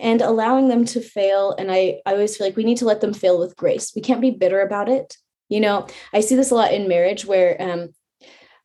and 0.00 0.20
allowing 0.20 0.66
them 0.66 0.84
to 0.84 1.00
fail 1.00 1.54
and 1.56 1.70
i 1.70 2.00
i 2.06 2.10
always 2.10 2.36
feel 2.36 2.44
like 2.44 2.56
we 2.56 2.64
need 2.64 2.78
to 2.78 2.84
let 2.84 3.00
them 3.00 3.14
fail 3.14 3.38
with 3.38 3.56
grace. 3.56 3.92
We 3.94 4.02
can't 4.02 4.20
be 4.20 4.30
bitter 4.32 4.60
about 4.60 4.88
it. 4.88 5.16
You 5.48 5.60
know 5.60 5.86
i 6.12 6.20
see 6.20 6.34
this 6.34 6.50
a 6.50 6.54
lot 6.54 6.72
in 6.72 6.88
marriage 6.88 7.24
where 7.24 7.56
um 7.60 7.90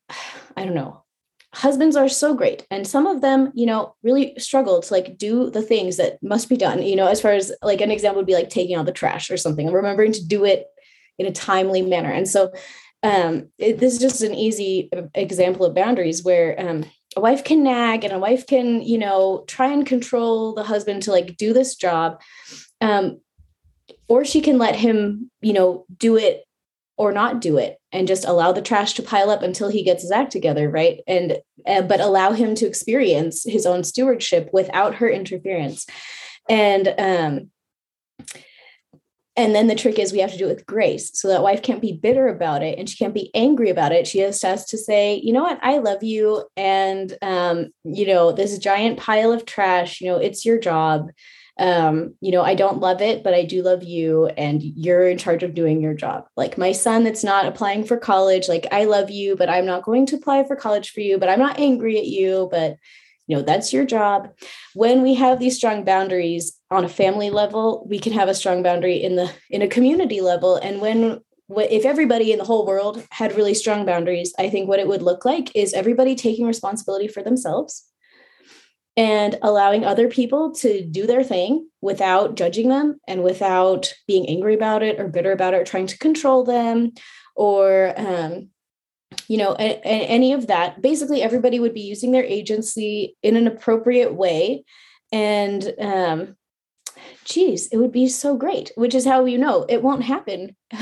i 0.58 0.66
don't 0.66 0.74
know 0.74 1.04
husbands 1.54 1.96
are 1.96 2.10
so 2.10 2.34
great 2.34 2.66
and 2.72 2.88
some 2.88 3.06
of 3.06 3.22
them 3.22 3.52
you 3.54 3.66
know 3.66 3.94
really 4.04 4.34
struggle 4.40 4.82
to 4.82 4.94
like 4.94 5.18
do 5.18 5.52
the 5.52 5.62
things 5.62 5.98
that 5.98 6.18
must 6.24 6.48
be 6.48 6.56
done 6.56 6.82
you 6.82 6.96
know 6.96 7.08
as 7.08 7.22
far 7.22 7.34
as 7.34 7.52
like 7.62 7.82
an 7.82 7.92
example 7.92 8.20
would 8.20 8.26
be 8.26 8.34
like 8.34 8.50
taking 8.50 8.76
out 8.76 8.86
the 8.86 8.92
trash 8.92 9.30
or 9.30 9.38
something 9.38 9.68
and 9.68 9.76
remembering 9.76 10.14
to 10.14 10.26
do 10.26 10.46
it 10.46 10.66
in 11.22 11.28
a 11.28 11.32
timely 11.32 11.82
manner. 11.82 12.12
And 12.12 12.28
so 12.28 12.52
um 13.04 13.48
it, 13.58 13.80
this 13.80 13.94
is 13.94 14.00
just 14.00 14.22
an 14.22 14.34
easy 14.34 14.90
example 15.16 15.66
of 15.66 15.76
boundaries 15.76 16.24
where 16.24 16.56
um 16.60 16.86
a 17.16 17.22
wife 17.22 17.44
can 17.44 17.64
nag 17.64 18.04
and 18.04 18.14
a 18.14 18.20
wife 18.20 18.48
can 18.48 18.82
you 18.82 18.98
know 18.98 19.44
try 19.48 19.72
and 19.72 19.86
control 19.86 20.54
the 20.54 20.64
husband 20.64 21.04
to 21.04 21.12
like 21.12 21.38
do 21.38 21.54
this 21.54 21.76
job 21.76 22.22
um 22.82 23.20
or 24.08 24.26
she 24.26 24.42
can 24.42 24.58
let 24.58 24.76
him 24.76 25.30
you 25.42 25.54
know 25.54 25.86
do 25.98 26.18
it 26.18 26.46
or 26.98 27.12
not 27.12 27.42
do 27.42 27.58
it 27.58 27.80
and 27.92 28.08
just 28.08 28.26
allow 28.26 28.52
the 28.52 28.62
trash 28.62 28.94
to 28.94 29.02
pile 29.04 29.30
up 29.30 29.42
until 29.42 29.70
he 29.70 29.84
gets 29.84 30.04
his 30.04 30.12
act 30.12 30.32
together 30.32 30.70
right? 30.70 31.00
And 31.08 31.40
uh, 31.66 31.82
but 31.82 32.00
allow 32.00 32.32
him 32.32 32.56
to 32.56 32.68
experience 32.68 33.44
his 33.44 33.66
own 33.66 33.84
stewardship 33.84 34.50
without 34.54 34.96
her 34.96 35.10
interference. 35.10 35.86
And 36.50 36.94
um 36.98 37.51
and 39.38 39.56
then 39.56 39.68
the 39.68 39.76
trick 39.76 39.98
is 39.98 40.12
we 40.12 40.20
have 40.20 40.32
to 40.32 40.38
do 40.38 40.46
it 40.46 40.56
with 40.56 40.66
grace. 40.66 41.12
So 41.14 41.30
that 41.30 41.44
wife 41.44 41.62
can't 41.62 41.82
be 41.82 41.94
bitter 41.94 42.28
about 42.28 42.64
it 42.64 42.78
and 42.78 42.90
she 42.90 42.98
can't 42.98 43.14
be 43.14 43.32
angry 43.34 43.70
about 43.70 43.92
it. 43.94 44.06
She 44.08 44.20
just 44.20 44.42
has 44.44 44.66
to 44.66 44.78
say 44.78 45.22
you 45.24 45.32
know 45.32 45.44
what? 45.44 45.60
I 45.62 45.78
love 45.78 46.04
you. 46.04 46.46
And 46.58 47.18
um 47.22 47.70
you 47.84 48.06
know 48.08 48.32
this 48.32 48.58
giant 48.58 49.00
pile 49.00 49.32
of 49.32 49.46
trash 49.46 50.02
you 50.02 50.08
know 50.08 50.18
it's 50.18 50.46
your 50.46 50.60
job. 50.60 51.12
Um, 51.60 52.16
you 52.22 52.32
know, 52.32 52.42
I 52.42 52.56
don't 52.56 52.80
love 52.80 53.02
it, 53.02 53.24
but 53.24 53.36
I 53.36 53.44
do 53.44 53.62
love 53.62 53.84
you. 53.84 54.28
And 54.28 54.64
you're 54.64 55.08
in 55.08 55.20
charge 55.20 55.44
of 55.44 55.54
doing 55.54 55.80
your 55.80 55.94
job. 55.94 56.26
Like 56.36 56.58
my 56.58 56.72
son 56.72 57.04
that's 57.04 57.24
not 57.24 57.46
applying 57.46 57.84
for 57.84 57.98
college, 57.98 58.50
like 58.50 58.66
I 58.72 58.86
love 58.86 59.12
you, 59.12 59.36
but 59.36 59.50
I'm 59.50 59.66
not 59.66 59.84
going 59.84 60.08
to 60.08 60.16
apply 60.16 60.46
for 60.46 60.56
college 60.56 60.90
for 60.90 61.02
you, 61.02 61.20
but 61.20 61.30
I'm 61.30 61.40
not 61.40 61.60
angry 61.60 62.00
at 62.00 62.08
you, 62.08 62.48
but 62.50 62.78
you 63.28 63.38
know, 63.38 63.44
that's 63.44 63.72
your 63.72 63.86
job. 63.86 64.30
When 64.74 65.02
we 65.02 65.14
have 65.16 65.40
these 65.40 65.56
strong 65.56 65.84
boundaries 65.84 66.58
on 66.70 66.84
a 66.84 66.90
family 66.90 67.30
level, 67.30 67.86
we 67.90 68.00
can 68.00 68.14
have 68.14 68.28
a 68.28 68.34
strong 68.34 68.64
boundary 68.64 68.98
in 68.98 69.16
the 69.16 69.32
in 69.50 69.62
a 69.62 69.68
community 69.68 70.22
level 70.22 70.56
and 70.56 70.82
when 70.82 71.22
if 71.58 71.86
everybody 71.86 72.32
in 72.32 72.38
the 72.38 72.46
whole 72.46 72.66
world 72.66 73.06
had 73.12 73.36
really 73.36 73.54
strong 73.54 73.86
boundaries, 73.86 74.34
I 74.40 74.50
think 74.50 74.70
what 74.70 74.80
it 74.80 74.88
would 74.88 75.02
look 75.02 75.26
like 75.26 75.54
is 75.56 75.74
everybody 75.74 76.16
taking 76.16 76.46
responsibility 76.46 77.08
for 77.08 77.22
themselves 77.22 77.86
and 78.98 79.38
allowing 79.42 79.86
other 79.86 80.08
people 80.08 80.54
to 80.56 80.86
do 80.86 81.08
their 81.08 81.24
thing 81.24 81.68
without 81.82 82.36
judging 82.36 82.70
them 82.70 83.00
and 83.08 83.24
without 83.24 83.94
being 84.08 84.28
angry 84.28 84.54
about 84.54 84.84
it 84.84 85.00
or 85.00 85.08
bitter 85.08 85.32
about 85.32 85.54
it 85.54 85.62
or 85.62 85.66
trying 85.66 85.88
to 85.88 85.98
control 85.98 86.44
them 86.44 86.92
or 87.36 87.94
um, 87.98 88.50
you 89.28 89.38
know 89.38 89.56
a, 89.60 89.80
a, 89.84 90.08
any 90.08 90.34
of 90.34 90.48
that. 90.48 90.82
Basically 90.82 91.22
everybody 91.22 91.60
would 91.60 91.74
be 91.74 91.82
using 91.82 92.12
their 92.12 92.24
agency 92.24 93.16
in 93.24 93.36
an 93.36 93.48
appropriate 93.48 94.14
way. 94.14 94.64
And 95.12 95.74
um 95.80 96.36
geez 97.26 97.68
it 97.68 97.78
would 97.78 97.92
be 97.92 98.08
so 98.08 98.36
great 98.36 98.72
which 98.76 98.94
is 98.94 99.06
how 99.06 99.26
you 99.26 99.38
know 99.38 99.66
it 99.70 99.84
won't 99.84 100.04
happen. 100.04 100.56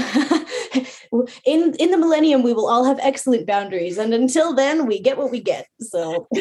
In 1.43 1.73
in 1.79 1.89
the 1.89 1.97
millennium 1.97 2.43
we 2.43 2.53
will 2.53 2.67
all 2.67 2.83
have 2.85 2.99
excellent 3.01 3.47
boundaries 3.47 3.97
and 3.97 4.13
until 4.13 4.53
then 4.53 4.85
we 4.85 4.99
get 4.99 5.17
what 5.17 5.31
we 5.31 5.39
get 5.39 5.67
so. 5.79 6.27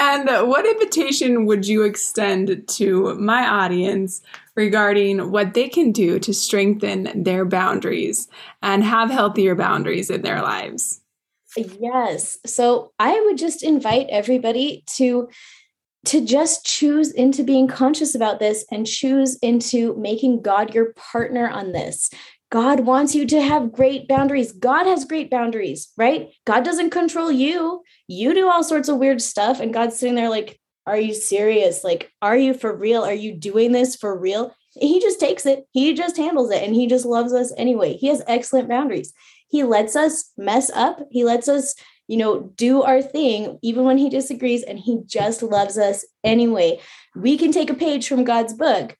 And 0.00 0.48
what 0.48 0.66
invitation 0.66 1.44
would 1.44 1.66
you 1.66 1.82
extend 1.82 2.66
to 2.68 3.14
my 3.16 3.46
audience 3.46 4.22
regarding 4.60 5.30
what 5.30 5.54
they 5.54 5.68
can 5.68 5.90
do 5.90 6.18
to 6.20 6.34
strengthen 6.34 7.22
their 7.22 7.44
boundaries 7.44 8.28
and 8.62 8.84
have 8.84 9.10
healthier 9.10 9.54
boundaries 9.54 10.10
in 10.10 10.22
their 10.22 10.42
lives? 10.42 11.00
Yes. 11.56 12.38
So 12.46 12.92
I 12.98 13.20
would 13.24 13.38
just 13.38 13.62
invite 13.62 14.06
everybody 14.10 14.84
to 14.98 15.28
to 16.06 16.24
just 16.24 16.64
choose 16.64 17.12
into 17.12 17.44
being 17.44 17.68
conscious 17.68 18.14
about 18.14 18.38
this 18.38 18.64
and 18.70 18.86
choose 18.86 19.36
into 19.42 19.94
making 19.96 20.40
God 20.40 20.74
your 20.74 20.94
partner 20.94 21.48
on 21.48 21.72
this. 21.72 22.10
God 22.50 22.80
wants 22.80 23.14
you 23.14 23.26
to 23.26 23.40
have 23.40 23.72
great 23.72 24.08
boundaries. 24.08 24.52
God 24.52 24.86
has 24.86 25.04
great 25.04 25.30
boundaries, 25.30 25.92
right? 25.96 26.28
God 26.46 26.64
doesn't 26.64 26.90
control 26.90 27.30
you. 27.30 27.82
You 28.08 28.34
do 28.34 28.48
all 28.48 28.64
sorts 28.64 28.88
of 28.88 28.98
weird 28.98 29.22
stuff, 29.22 29.60
and 29.60 29.72
God's 29.72 29.98
sitting 29.98 30.16
there 30.16 30.30
like, 30.30 30.59
Are 30.90 30.98
you 30.98 31.14
serious? 31.14 31.84
Like, 31.84 32.12
are 32.20 32.36
you 32.36 32.52
for 32.52 32.74
real? 32.74 33.02
Are 33.02 33.14
you 33.14 33.32
doing 33.32 33.72
this 33.72 33.96
for 33.96 34.18
real? 34.18 34.54
He 34.74 35.00
just 35.00 35.18
takes 35.18 35.46
it, 35.46 35.66
he 35.72 35.94
just 35.94 36.16
handles 36.16 36.50
it, 36.50 36.62
and 36.62 36.74
he 36.74 36.86
just 36.86 37.04
loves 37.04 37.32
us 37.32 37.52
anyway. 37.56 37.94
He 37.94 38.08
has 38.08 38.22
excellent 38.26 38.68
boundaries. 38.68 39.12
He 39.48 39.64
lets 39.64 39.96
us 39.96 40.30
mess 40.36 40.70
up, 40.70 41.00
he 41.10 41.24
lets 41.24 41.48
us, 41.48 41.74
you 42.06 42.16
know, 42.16 42.52
do 42.56 42.82
our 42.82 43.02
thing, 43.02 43.58
even 43.62 43.84
when 43.84 43.98
he 43.98 44.08
disagrees, 44.08 44.62
and 44.62 44.78
he 44.78 45.00
just 45.06 45.42
loves 45.42 45.78
us 45.78 46.04
anyway. 46.22 46.80
We 47.16 47.36
can 47.36 47.50
take 47.50 47.70
a 47.70 47.74
page 47.74 48.06
from 48.06 48.24
God's 48.24 48.54
book 48.54 48.96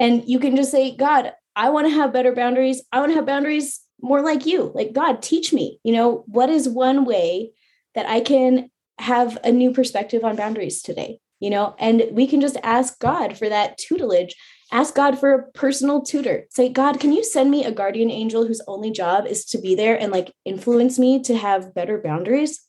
and 0.00 0.26
you 0.26 0.40
can 0.40 0.56
just 0.56 0.70
say, 0.70 0.96
God, 0.96 1.32
I 1.54 1.68
want 1.68 1.86
to 1.86 1.94
have 1.94 2.12
better 2.12 2.34
boundaries. 2.34 2.82
I 2.90 3.00
want 3.00 3.12
to 3.12 3.16
have 3.16 3.26
boundaries 3.26 3.80
more 4.00 4.22
like 4.22 4.46
you. 4.46 4.72
Like, 4.74 4.94
God, 4.94 5.20
teach 5.20 5.52
me, 5.52 5.78
you 5.84 5.92
know, 5.92 6.24
what 6.26 6.48
is 6.48 6.68
one 6.68 7.04
way 7.04 7.52
that 7.94 8.06
I 8.06 8.20
can 8.20 8.70
have 8.98 9.38
a 9.44 9.52
new 9.52 9.72
perspective 9.72 10.24
on 10.24 10.36
boundaries 10.36 10.80
today? 10.80 11.18
You 11.40 11.50
know, 11.50 11.74
and 11.78 12.04
we 12.12 12.26
can 12.26 12.40
just 12.40 12.58
ask 12.62 12.98
God 12.98 13.36
for 13.36 13.48
that 13.48 13.78
tutelage. 13.78 14.36
Ask 14.72 14.94
God 14.94 15.18
for 15.18 15.32
a 15.32 15.50
personal 15.52 16.02
tutor. 16.02 16.46
Say, 16.50 16.68
God, 16.68 17.00
can 17.00 17.12
you 17.12 17.24
send 17.24 17.50
me 17.50 17.64
a 17.64 17.72
guardian 17.72 18.10
angel 18.10 18.46
whose 18.46 18.60
only 18.68 18.90
job 18.90 19.26
is 19.26 19.44
to 19.46 19.58
be 19.58 19.74
there 19.74 19.98
and 19.98 20.12
like 20.12 20.32
influence 20.44 20.98
me 20.98 21.22
to 21.22 21.36
have 21.36 21.74
better 21.74 21.98
boundaries? 21.98 22.60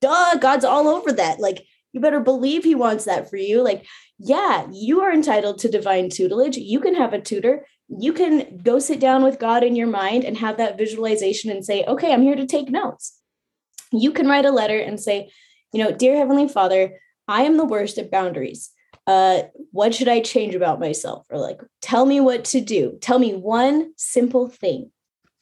Duh, 0.00 0.36
God's 0.40 0.64
all 0.64 0.88
over 0.88 1.12
that. 1.12 1.38
Like, 1.38 1.64
you 1.92 2.00
better 2.00 2.20
believe 2.20 2.64
he 2.64 2.74
wants 2.74 3.04
that 3.04 3.30
for 3.30 3.36
you. 3.36 3.62
Like, 3.62 3.86
yeah, 4.18 4.66
you 4.72 5.00
are 5.02 5.12
entitled 5.12 5.58
to 5.58 5.70
divine 5.70 6.08
tutelage. 6.08 6.56
You 6.56 6.80
can 6.80 6.94
have 6.94 7.12
a 7.12 7.20
tutor 7.20 7.64
you 7.98 8.12
can 8.12 8.58
go 8.58 8.78
sit 8.78 9.00
down 9.00 9.22
with 9.22 9.38
God 9.38 9.62
in 9.62 9.76
your 9.76 9.86
mind 9.86 10.24
and 10.24 10.36
have 10.38 10.56
that 10.56 10.78
visualization 10.78 11.50
and 11.50 11.64
say, 11.64 11.84
okay, 11.84 12.12
I'm 12.12 12.22
here 12.22 12.36
to 12.36 12.46
take 12.46 12.70
notes. 12.70 13.18
You 13.90 14.12
can 14.12 14.26
write 14.26 14.46
a 14.46 14.50
letter 14.50 14.78
and 14.78 14.98
say, 14.98 15.30
you 15.72 15.82
know, 15.82 15.92
dear 15.92 16.16
Heavenly 16.16 16.48
Father, 16.48 16.98
I 17.32 17.44
am 17.44 17.56
the 17.56 17.64
worst 17.64 17.96
at 17.96 18.10
boundaries. 18.10 18.70
Uh, 19.06 19.44
what 19.70 19.94
should 19.94 20.06
I 20.06 20.20
change 20.20 20.54
about 20.54 20.78
myself? 20.78 21.26
Or 21.30 21.38
like, 21.38 21.62
tell 21.80 22.04
me 22.04 22.20
what 22.20 22.44
to 22.52 22.60
do. 22.60 22.98
Tell 23.00 23.18
me 23.18 23.32
one 23.32 23.94
simple 23.96 24.48
thing. 24.48 24.90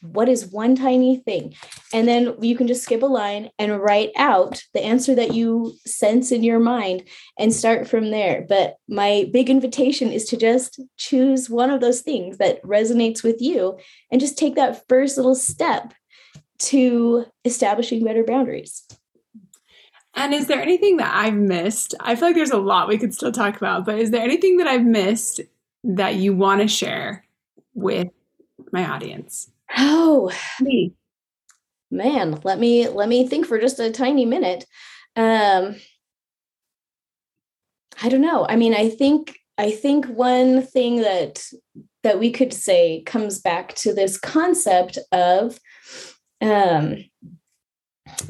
what 0.02 0.28
is 0.28 0.46
one 0.46 0.76
tiny 0.76 1.16
thing? 1.16 1.54
And 1.92 2.08
then 2.08 2.34
you 2.40 2.56
can 2.56 2.66
just 2.66 2.84
skip 2.84 3.02
a 3.02 3.06
line 3.06 3.50
and 3.58 3.80
write 3.80 4.12
out 4.16 4.62
the 4.72 4.82
answer 4.82 5.14
that 5.14 5.34
you 5.34 5.74
sense 5.86 6.32
in 6.32 6.42
your 6.42 6.58
mind 6.58 7.02
and 7.38 7.52
start 7.52 7.86
from 7.86 8.10
there. 8.10 8.46
But 8.48 8.76
my 8.88 9.28
big 9.32 9.50
invitation 9.50 10.10
is 10.10 10.24
to 10.26 10.36
just 10.36 10.80
choose 10.96 11.50
one 11.50 11.70
of 11.70 11.80
those 11.80 12.00
things 12.00 12.38
that 12.38 12.62
resonates 12.62 13.22
with 13.22 13.42
you 13.42 13.78
and 14.10 14.20
just 14.20 14.38
take 14.38 14.54
that 14.54 14.88
first 14.88 15.16
little 15.18 15.34
step 15.34 15.92
to 16.70 17.26
establishing 17.44 18.04
better 18.04 18.24
boundaries. 18.24 18.86
And 20.14 20.34
is 20.34 20.46
there 20.48 20.60
anything 20.60 20.96
that 20.96 21.14
I've 21.14 21.34
missed? 21.34 21.94
I 22.00 22.16
feel 22.16 22.28
like 22.28 22.34
there's 22.34 22.50
a 22.50 22.58
lot 22.58 22.88
we 22.88 22.98
could 22.98 23.14
still 23.14 23.32
talk 23.32 23.56
about, 23.56 23.86
but 23.86 23.98
is 23.98 24.10
there 24.10 24.22
anything 24.22 24.56
that 24.56 24.66
I've 24.66 24.84
missed 24.84 25.40
that 25.84 26.16
you 26.16 26.34
want 26.34 26.60
to 26.60 26.68
share 26.68 27.24
with 27.74 28.08
my 28.72 28.88
audience? 28.88 29.50
Oh, 29.76 30.32
me. 30.60 30.94
Man, 31.90 32.40
let 32.44 32.58
me 32.58 32.88
let 32.88 33.08
me 33.08 33.26
think 33.26 33.46
for 33.46 33.58
just 33.58 33.80
a 33.80 33.90
tiny 33.90 34.24
minute. 34.24 34.64
Um 35.16 35.76
I 38.02 38.08
don't 38.08 38.20
know. 38.20 38.46
I 38.48 38.56
mean, 38.56 38.74
I 38.74 38.88
think 38.88 39.38
I 39.58 39.70
think 39.70 40.06
one 40.06 40.62
thing 40.62 41.02
that 41.02 41.44
that 42.02 42.18
we 42.18 42.30
could 42.30 42.52
say 42.52 43.02
comes 43.06 43.40
back 43.40 43.74
to 43.76 43.92
this 43.92 44.18
concept 44.18 44.98
of 45.12 45.58
um 46.40 46.96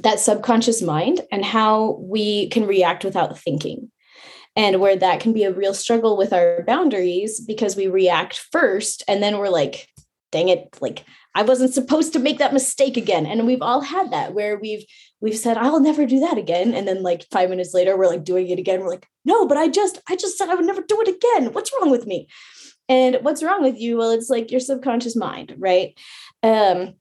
that 0.00 0.20
subconscious 0.20 0.82
mind 0.82 1.20
and 1.30 1.44
how 1.44 1.98
we 2.00 2.48
can 2.48 2.66
react 2.66 3.04
without 3.04 3.38
thinking. 3.38 3.90
And 4.56 4.80
where 4.80 4.96
that 4.96 5.20
can 5.20 5.32
be 5.32 5.44
a 5.44 5.52
real 5.52 5.74
struggle 5.74 6.16
with 6.16 6.32
our 6.32 6.64
boundaries 6.66 7.40
because 7.40 7.76
we 7.76 7.86
react 7.86 8.44
first 8.50 9.04
and 9.06 9.22
then 9.22 9.38
we're 9.38 9.48
like 9.48 9.88
dang 10.32 10.48
it 10.48 10.76
like 10.80 11.04
i 11.34 11.42
wasn't 11.42 11.72
supposed 11.72 12.12
to 12.12 12.18
make 12.18 12.38
that 12.38 12.52
mistake 12.52 12.96
again. 12.96 13.26
And 13.26 13.46
we've 13.46 13.62
all 13.62 13.80
had 13.80 14.10
that 14.10 14.34
where 14.34 14.58
we've 14.58 14.84
we've 15.20 15.36
said 15.36 15.56
i'll 15.56 15.80
never 15.80 16.06
do 16.06 16.20
that 16.20 16.38
again. 16.38 16.74
And 16.74 16.86
then 16.86 17.02
like 17.02 17.26
5 17.30 17.50
minutes 17.50 17.74
later 17.74 17.96
we're 17.96 18.08
like 18.08 18.24
doing 18.24 18.48
it 18.48 18.58
again. 18.58 18.80
We're 18.80 18.90
like 18.90 19.06
no 19.24 19.46
but 19.46 19.56
i 19.56 19.68
just 19.68 20.00
i 20.08 20.16
just 20.16 20.36
said 20.36 20.48
i 20.48 20.54
would 20.54 20.66
never 20.66 20.82
do 20.82 21.00
it 21.00 21.08
again. 21.08 21.52
What's 21.52 21.72
wrong 21.72 21.90
with 21.90 22.06
me? 22.06 22.28
And 22.88 23.18
what's 23.22 23.42
wrong 23.42 23.62
with 23.62 23.78
you? 23.78 23.96
Well 23.96 24.10
it's 24.10 24.30
like 24.30 24.50
your 24.50 24.60
subconscious 24.60 25.16
mind 25.16 25.54
right? 25.58 25.96
Um 26.42 26.94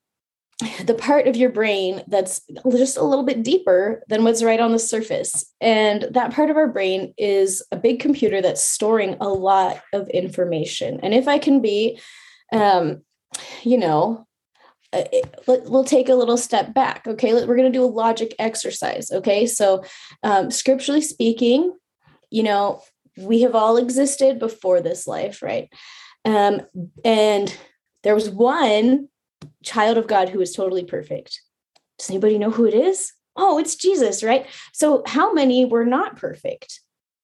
the 0.84 0.94
part 0.94 1.28
of 1.28 1.38
your 1.38 1.50
brain 1.50 2.04
that's 2.08 2.42
just 2.72 2.98
a 2.98 3.04
little 3.04 3.24
bit 3.24 3.44
deeper 3.44 4.04
than 4.10 4.24
what's 4.24 4.44
right 4.44 4.60
on 4.60 4.74
the 4.74 4.80
surface. 4.80 5.46
And 5.62 6.08
that 6.12 6.34
part 6.34 6.50
of 6.50 6.58
our 6.58 6.68
brain 6.68 7.14
is 7.18 7.64
a 7.72 7.78
big 7.78 8.00
computer 8.02 8.42
that's 8.42 8.64
storing 8.64 9.16
a 9.22 9.30
lot 9.30 9.82
of 9.94 10.10
information. 10.10 11.00
And 11.02 11.14
if 11.14 11.30
I 11.30 11.38
can 11.38 11.62
be, 11.62 12.00
um, 12.52 13.04
you 13.64 13.78
know, 13.78 14.28
uh, 14.92 15.04
we'll 15.48 15.86
take 15.86 16.10
a 16.10 16.16
little 16.16 16.38
step 16.38 16.74
back. 16.74 17.08
Okay, 17.08 17.34
we're 17.34 17.56
going 17.56 17.72
to 17.72 17.78
do 17.78 17.84
a 17.84 17.86
logic 17.86 18.36
exercise. 18.40 19.12
Okay, 19.12 19.46
so 19.46 19.84
um, 20.24 20.52
scripturally 20.52 21.02
speaking, 21.02 21.74
you 22.32 22.44
know, 22.44 22.82
we 23.18 23.42
have 23.42 23.56
all 23.56 23.78
existed 23.78 24.40
before 24.40 24.82
this 24.82 25.08
life, 25.08 25.42
right? 25.42 25.72
Um, 26.26 26.62
and 27.06 27.56
there 28.04 28.16
was 28.16 28.30
one 28.30 29.10
child 29.64 29.98
of 29.98 30.08
God 30.08 30.30
who 30.30 30.42
is 30.42 30.54
totally 30.54 30.84
perfect. 30.84 31.42
Does 31.98 32.10
anybody 32.10 32.38
know 32.38 32.52
who 32.52 32.66
it 32.66 32.74
is? 32.74 33.14
Oh, 33.36 33.58
it's 33.58 33.76
Jesus, 33.76 34.24
right? 34.24 34.46
So, 34.74 35.04
how 35.06 35.34
many 35.34 35.66
were 35.66 35.86
not 35.86 36.18
perfect? 36.18 36.82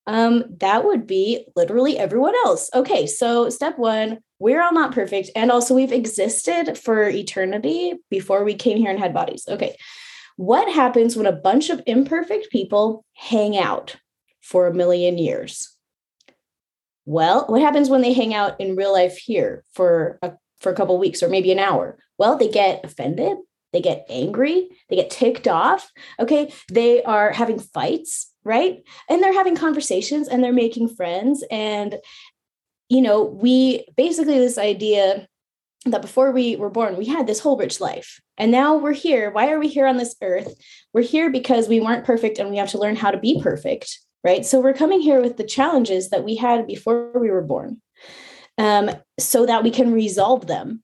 Um, 0.07 0.43
that 0.59 0.86
would 0.86 1.07
be 1.07 1.45
literally 1.55 1.97
everyone 1.97 2.36
else. 2.45 2.70
Okay, 2.74 3.07
so 3.07 3.49
step 3.49 3.78
one, 3.78 4.20
we're 4.38 4.61
all 4.61 4.74
not 4.74 4.93
perfect. 4.93 5.32
And 5.36 5.51
also, 5.51 5.74
we've 5.74 5.91
existed 5.91 6.78
for 6.78 7.09
eternity 7.09 7.93
before 8.09 8.43
we 8.43 8.53
came 8.53 8.78
here 8.78 8.91
and 8.91 8.99
had 8.99 9.13
bodies. 9.13 9.45
Okay, 9.49 9.76
what 10.38 10.72
happens 10.72 11.16
when 11.16 11.26
a 11.26 11.32
bunch 11.32 11.70
of 11.70 11.82
imperfect 11.86 12.49
people 12.51 13.05
hang 13.13 13.57
out 13.57 13.95
for 14.41 14.68
a 14.68 14.74
million 14.74 15.18
years? 15.18 15.76
Well, 17.05 17.45
what 17.47 17.61
happens 17.61 17.89
when 17.89 18.01
they 18.01 18.13
hang 18.13 18.34
out 18.34 18.59
in 18.59 18.76
real 18.76 18.91
life 18.91 19.18
here 19.18 19.63
for 19.74 20.18
a 20.22 20.34
for 20.66 20.72
a 20.72 20.76
couple 20.76 20.97
weeks 20.97 21.22
or 21.22 21.30
maybe 21.30 21.51
an 21.51 21.59
hour? 21.59 21.95
Well, 22.18 22.39
they 22.39 22.49
get 22.49 22.84
offended, 22.84 23.38
they 23.72 23.82
get 23.82 24.03
angry, 24.09 24.68
they 24.89 24.95
get 24.95 25.11
ticked 25.11 25.47
off. 25.47 25.91
Okay. 26.20 26.51
They 26.72 27.03
are 27.03 27.32
having 27.32 27.59
fights, 27.59 28.32
right? 28.43 28.82
And 29.07 29.22
they're 29.22 29.32
having 29.32 29.55
conversations 29.55 30.28
and 30.28 30.43
they're 30.43 30.51
making 30.51 30.95
friends. 30.95 31.43
And, 31.51 31.97
you 32.89 32.99
know, 33.03 33.22
we 33.22 33.86
basically 33.95 34.39
this 34.39 34.57
idea 34.57 35.28
that 35.86 36.01
before 36.01 36.32
we 36.32 36.55
were 36.55 36.72
born, 36.72 36.97
we 36.97 37.05
had 37.05 37.28
this 37.28 37.41
whole 37.41 37.57
rich 37.57 37.80
life. 37.80 38.20
And 38.39 38.51
now 38.51 38.76
we're 38.76 38.93
here. 38.93 39.30
Why 39.30 39.51
are 39.51 39.59
we 39.59 39.68
here 39.68 39.86
on 39.86 39.97
this 39.97 40.16
earth? 40.24 40.55
We're 40.93 41.03
here 41.03 41.30
because 41.30 41.68
we 41.68 41.80
weren't 41.80 42.05
perfect 42.05 42.39
and 42.39 42.49
we 42.49 42.57
have 42.57 42.72
to 42.72 42.80
learn 42.80 42.95
how 42.95 43.11
to 43.11 43.20
be 43.20 43.39
perfect, 43.39 43.99
right? 44.24 44.43
So 44.43 44.59
we're 44.59 44.74
coming 44.74 44.99
here 44.99 45.22
with 45.22 45.38
the 45.38 45.43
challenges 45.43 46.09
that 46.09 46.24
we 46.24 46.38
had 46.38 46.66
before 46.66 47.11
we 47.20 47.30
were 47.30 47.43
born 47.43 47.82
um, 48.57 48.91
so 49.19 49.45
that 49.45 49.63
we 49.63 49.71
can 49.71 49.91
resolve 49.91 50.47
them, 50.47 50.83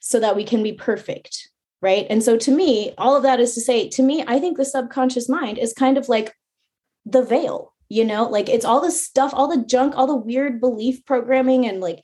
so 0.00 0.20
that 0.20 0.36
we 0.36 0.44
can 0.44 0.62
be 0.62 0.72
perfect. 0.72 1.48
Right. 1.80 2.06
And 2.08 2.22
so 2.22 2.38
to 2.38 2.50
me, 2.50 2.94
all 2.96 3.14
of 3.14 3.24
that 3.24 3.40
is 3.40 3.54
to 3.54 3.60
say, 3.60 3.90
to 3.90 4.02
me, 4.02 4.24
I 4.26 4.38
think 4.38 4.56
the 4.56 4.64
subconscious 4.64 5.28
mind 5.28 5.58
is 5.58 5.74
kind 5.74 5.98
of 5.98 6.08
like 6.08 6.34
the 7.04 7.22
veil, 7.22 7.74
you 7.90 8.06
know, 8.06 8.24
like 8.24 8.48
it's 8.48 8.64
all 8.64 8.80
the 8.80 8.90
stuff, 8.90 9.34
all 9.34 9.48
the 9.48 9.66
junk, 9.66 9.94
all 9.94 10.06
the 10.06 10.16
weird 10.16 10.62
belief 10.62 11.04
programming 11.04 11.66
and 11.66 11.82
like 11.82 12.02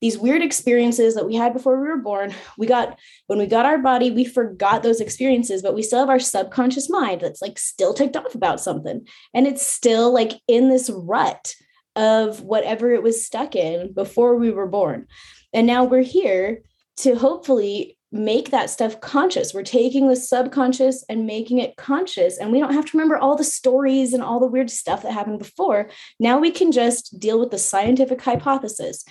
these 0.00 0.18
weird 0.18 0.42
experiences 0.42 1.14
that 1.14 1.26
we 1.26 1.34
had 1.34 1.52
before 1.52 1.80
we 1.80 1.88
were 1.88 1.96
born 1.96 2.32
we 2.56 2.66
got 2.66 2.98
when 3.26 3.38
we 3.38 3.46
got 3.46 3.66
our 3.66 3.78
body 3.78 4.10
we 4.10 4.24
forgot 4.24 4.82
those 4.82 5.00
experiences 5.00 5.62
but 5.62 5.74
we 5.74 5.82
still 5.82 5.98
have 5.98 6.08
our 6.08 6.20
subconscious 6.20 6.88
mind 6.88 7.20
that's 7.20 7.42
like 7.42 7.58
still 7.58 7.92
ticked 7.92 8.16
off 8.16 8.34
about 8.34 8.60
something 8.60 9.06
and 9.34 9.46
it's 9.46 9.66
still 9.66 10.12
like 10.12 10.32
in 10.46 10.68
this 10.68 10.90
rut 10.90 11.54
of 11.98 12.42
whatever 12.42 12.92
it 12.92 13.02
was 13.02 13.26
stuck 13.26 13.56
in 13.56 13.92
before 13.92 14.36
we 14.36 14.50
were 14.50 14.68
born. 14.68 15.06
And 15.52 15.66
now 15.66 15.84
we're 15.84 16.02
here 16.02 16.62
to 16.98 17.16
hopefully 17.16 17.98
make 18.10 18.50
that 18.50 18.70
stuff 18.70 19.00
conscious. 19.00 19.52
We're 19.52 19.64
taking 19.64 20.08
the 20.08 20.16
subconscious 20.16 21.04
and 21.08 21.26
making 21.26 21.58
it 21.58 21.76
conscious. 21.76 22.38
And 22.38 22.52
we 22.52 22.60
don't 22.60 22.72
have 22.72 22.86
to 22.86 22.96
remember 22.96 23.18
all 23.18 23.36
the 23.36 23.44
stories 23.44 24.14
and 24.14 24.22
all 24.22 24.40
the 24.40 24.46
weird 24.46 24.70
stuff 24.70 25.02
that 25.02 25.12
happened 25.12 25.40
before. 25.40 25.90
Now 26.18 26.38
we 26.38 26.52
can 26.52 26.72
just 26.72 27.18
deal 27.18 27.38
with 27.38 27.50
the 27.50 27.58
scientific 27.58 28.22
hypothesis 28.22 29.04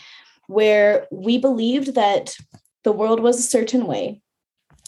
where 0.48 1.08
we 1.12 1.38
believed 1.38 1.96
that 1.96 2.36
the 2.84 2.94
world 2.94 3.20
was 3.20 3.38
a 3.38 3.44
certain 3.44 3.86
way. 3.86 4.22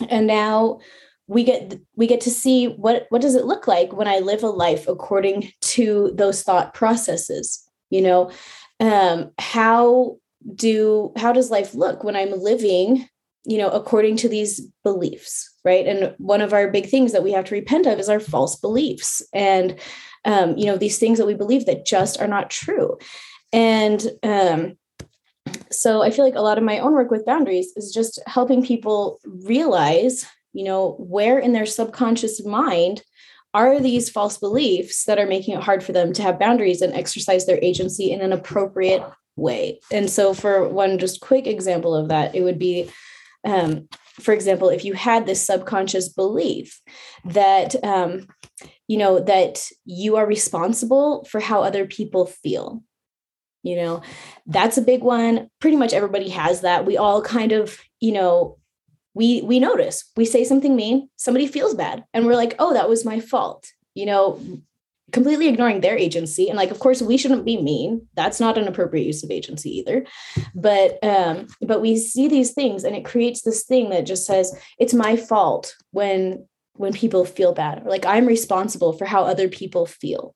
And 0.09 0.25
now 0.25 0.79
we 1.27 1.43
get 1.43 1.79
we 1.95 2.07
get 2.07 2.21
to 2.21 2.31
see 2.31 2.67
what 2.67 3.05
what 3.09 3.21
does 3.21 3.35
it 3.35 3.45
look 3.45 3.67
like 3.67 3.93
when 3.93 4.07
I 4.07 4.19
live 4.19 4.41
a 4.41 4.47
life 4.47 4.87
according 4.87 5.51
to 5.61 6.11
those 6.15 6.41
thought 6.41 6.73
processes 6.73 7.68
you 7.89 8.01
know 8.01 8.31
um 8.79 9.31
how 9.37 10.17
do 10.55 11.11
how 11.17 11.31
does 11.31 11.51
life 11.51 11.73
look 11.73 12.03
when 12.03 12.15
i'm 12.15 12.31
living 12.31 13.07
you 13.45 13.57
know 13.57 13.69
according 13.69 14.15
to 14.15 14.29
these 14.29 14.61
beliefs 14.83 15.49
right? 15.65 15.87
And 15.87 16.15
one 16.17 16.41
of 16.41 16.53
our 16.53 16.69
big 16.69 16.87
things 16.87 17.11
that 17.11 17.23
we 17.23 17.31
have 17.31 17.45
to 17.45 17.55
repent 17.55 17.85
of 17.85 17.99
is 17.99 18.09
our 18.09 18.19
false 18.19 18.55
beliefs 18.55 19.21
and 19.33 19.79
um 20.25 20.57
you 20.57 20.65
know 20.65 20.77
these 20.77 20.97
things 20.97 21.17
that 21.17 21.27
we 21.27 21.33
believe 21.33 21.65
that 21.65 21.85
just 21.85 22.19
are 22.19 22.27
not 22.27 22.49
true. 22.49 22.97
And 23.51 24.05
um 24.23 24.77
so 25.71 26.03
i 26.03 26.11
feel 26.11 26.25
like 26.25 26.35
a 26.35 26.41
lot 26.41 26.57
of 26.57 26.63
my 26.63 26.79
own 26.79 26.93
work 26.93 27.09
with 27.09 27.25
boundaries 27.25 27.71
is 27.75 27.91
just 27.91 28.19
helping 28.27 28.63
people 28.63 29.19
realize 29.25 30.25
you 30.53 30.63
know 30.63 30.95
where 30.99 31.39
in 31.39 31.53
their 31.53 31.65
subconscious 31.65 32.45
mind 32.45 33.01
are 33.53 33.79
these 33.79 34.09
false 34.09 34.37
beliefs 34.37 35.05
that 35.05 35.17
are 35.17 35.25
making 35.25 35.55
it 35.55 35.63
hard 35.63 35.83
for 35.83 35.91
them 35.91 36.13
to 36.13 36.21
have 36.21 36.39
boundaries 36.39 36.81
and 36.81 36.93
exercise 36.93 37.45
their 37.45 37.59
agency 37.61 38.11
in 38.11 38.21
an 38.21 38.31
appropriate 38.31 39.03
way. 39.35 39.79
And 39.91 40.09
so, 40.09 40.33
for 40.33 40.67
one 40.67 40.99
just 40.99 41.21
quick 41.21 41.47
example 41.47 41.95
of 41.95 42.09
that, 42.09 42.35
it 42.35 42.43
would 42.43 42.59
be, 42.59 42.91
um, 43.43 43.87
for 44.19 44.33
example, 44.33 44.69
if 44.69 44.85
you 44.85 44.93
had 44.93 45.25
this 45.25 45.45
subconscious 45.45 46.09
belief 46.09 46.79
that, 47.25 47.81
um, 47.83 48.27
you 48.87 48.97
know, 48.97 49.19
that 49.19 49.65
you 49.85 50.17
are 50.17 50.25
responsible 50.25 51.23
for 51.25 51.39
how 51.39 51.63
other 51.63 51.85
people 51.85 52.25
feel. 52.25 52.83
You 53.63 53.75
know, 53.75 54.01
that's 54.45 54.77
a 54.77 54.81
big 54.81 55.03
one. 55.03 55.49
Pretty 55.59 55.75
much 55.75 55.93
everybody 55.93 56.29
has 56.29 56.61
that. 56.61 56.85
We 56.85 56.97
all 56.97 57.21
kind 57.21 57.51
of, 57.51 57.79
you 57.99 58.13
know, 58.13 58.57
we 59.13 59.41
we 59.41 59.59
notice 59.59 60.09
we 60.15 60.25
say 60.25 60.43
something 60.43 60.75
mean 60.75 61.09
somebody 61.15 61.47
feels 61.47 61.73
bad 61.73 62.03
and 62.13 62.25
we're 62.25 62.35
like 62.35 62.55
oh 62.59 62.73
that 62.73 62.89
was 62.89 63.05
my 63.05 63.19
fault 63.19 63.67
you 63.95 64.05
know 64.05 64.39
completely 65.11 65.47
ignoring 65.47 65.81
their 65.81 65.97
agency 65.97 66.49
and 66.49 66.57
like 66.57 66.71
of 66.71 66.79
course 66.79 67.01
we 67.01 67.17
shouldn't 67.17 67.45
be 67.45 67.61
mean 67.61 68.07
that's 68.15 68.39
not 68.39 68.57
an 68.57 68.67
appropriate 68.67 69.05
use 69.05 69.23
of 69.23 69.31
agency 69.31 69.77
either 69.77 70.05
but 70.53 71.03
um 71.03 71.47
but 71.61 71.81
we 71.81 71.97
see 71.97 72.27
these 72.27 72.51
things 72.51 72.83
and 72.83 72.95
it 72.95 73.05
creates 73.05 73.41
this 73.41 73.63
thing 73.63 73.89
that 73.89 74.05
just 74.05 74.25
says 74.25 74.55
it's 74.77 74.93
my 74.93 75.15
fault 75.15 75.75
when 75.91 76.45
when 76.73 76.93
people 76.93 77.25
feel 77.25 77.53
bad 77.53 77.85
or 77.85 77.89
like 77.89 78.05
i'm 78.05 78.25
responsible 78.25 78.93
for 78.93 79.05
how 79.05 79.23
other 79.23 79.49
people 79.49 79.85
feel 79.85 80.35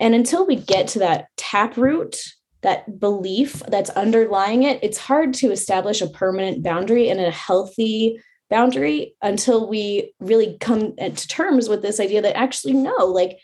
and 0.00 0.14
until 0.14 0.46
we 0.46 0.56
get 0.56 0.88
to 0.88 0.98
that 0.98 1.26
tap 1.36 1.76
root 1.76 2.16
that 2.62 2.98
belief 2.98 3.62
that's 3.68 3.90
underlying 3.90 4.64
it, 4.64 4.80
it's 4.82 4.98
hard 4.98 5.32
to 5.34 5.50
establish 5.50 6.00
a 6.00 6.08
permanent 6.08 6.62
boundary 6.62 7.08
and 7.08 7.20
a 7.20 7.30
healthy 7.30 8.20
boundary 8.50 9.14
until 9.22 9.68
we 9.68 10.12
really 10.20 10.56
come 10.60 10.96
to 10.96 11.28
terms 11.28 11.68
with 11.68 11.82
this 11.82 12.00
idea 12.00 12.22
that 12.22 12.36
actually, 12.36 12.72
no, 12.72 12.94
like, 13.06 13.38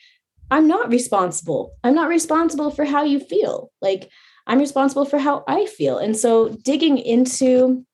I'm 0.51 0.67
not 0.67 0.91
responsible. 0.91 1.73
I'm 1.85 1.95
not 1.95 2.09
responsible 2.09 2.71
for 2.71 2.85
how 2.85 3.05
you 3.05 3.21
feel. 3.21 3.71
Like, 3.81 4.11
I'm 4.47 4.59
responsible 4.59 5.05
for 5.05 5.19
how 5.19 5.45
I 5.47 5.67
feel. 5.67 5.99
And 5.99 6.17
so, 6.17 6.51
digging 6.51 6.99
into 6.99 7.85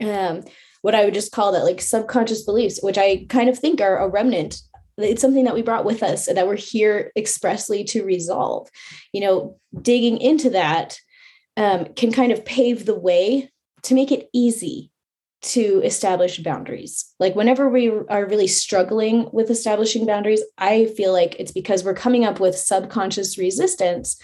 um, 0.00 0.44
what 0.82 0.94
I 0.94 1.04
would 1.04 1.14
just 1.14 1.32
call 1.32 1.52
that 1.52 1.64
like 1.64 1.80
subconscious 1.80 2.44
beliefs, 2.44 2.80
which 2.82 2.98
I 2.98 3.26
kind 3.28 3.48
of 3.48 3.58
think 3.58 3.80
are 3.80 3.98
a 3.98 4.08
remnant 4.08 4.60
it's 4.98 5.22
something 5.22 5.44
that 5.44 5.54
we 5.54 5.62
brought 5.62 5.84
with 5.84 6.02
us 6.02 6.28
and 6.28 6.36
that 6.36 6.46
we're 6.46 6.56
here 6.56 7.12
expressly 7.16 7.84
to 7.84 8.04
resolve. 8.04 8.68
You 9.12 9.20
know 9.20 9.58
digging 9.80 10.20
into 10.20 10.50
that 10.50 10.98
um, 11.56 11.86
can 11.94 12.12
kind 12.12 12.32
of 12.32 12.44
pave 12.44 12.84
the 12.84 12.98
way 12.98 13.50
to 13.82 13.94
make 13.94 14.12
it 14.12 14.28
easy 14.32 14.90
to 15.40 15.80
establish 15.84 16.38
boundaries. 16.38 17.14
Like 17.20 17.36
whenever 17.36 17.68
we 17.68 17.88
are 17.88 18.26
really 18.26 18.48
struggling 18.48 19.28
with 19.32 19.50
establishing 19.50 20.04
boundaries 20.04 20.42
i 20.58 20.86
feel 20.96 21.12
like 21.12 21.36
it's 21.38 21.52
because 21.52 21.84
we're 21.84 21.94
coming 21.94 22.24
up 22.24 22.40
with 22.40 22.56
subconscious 22.56 23.38
resistance 23.38 24.20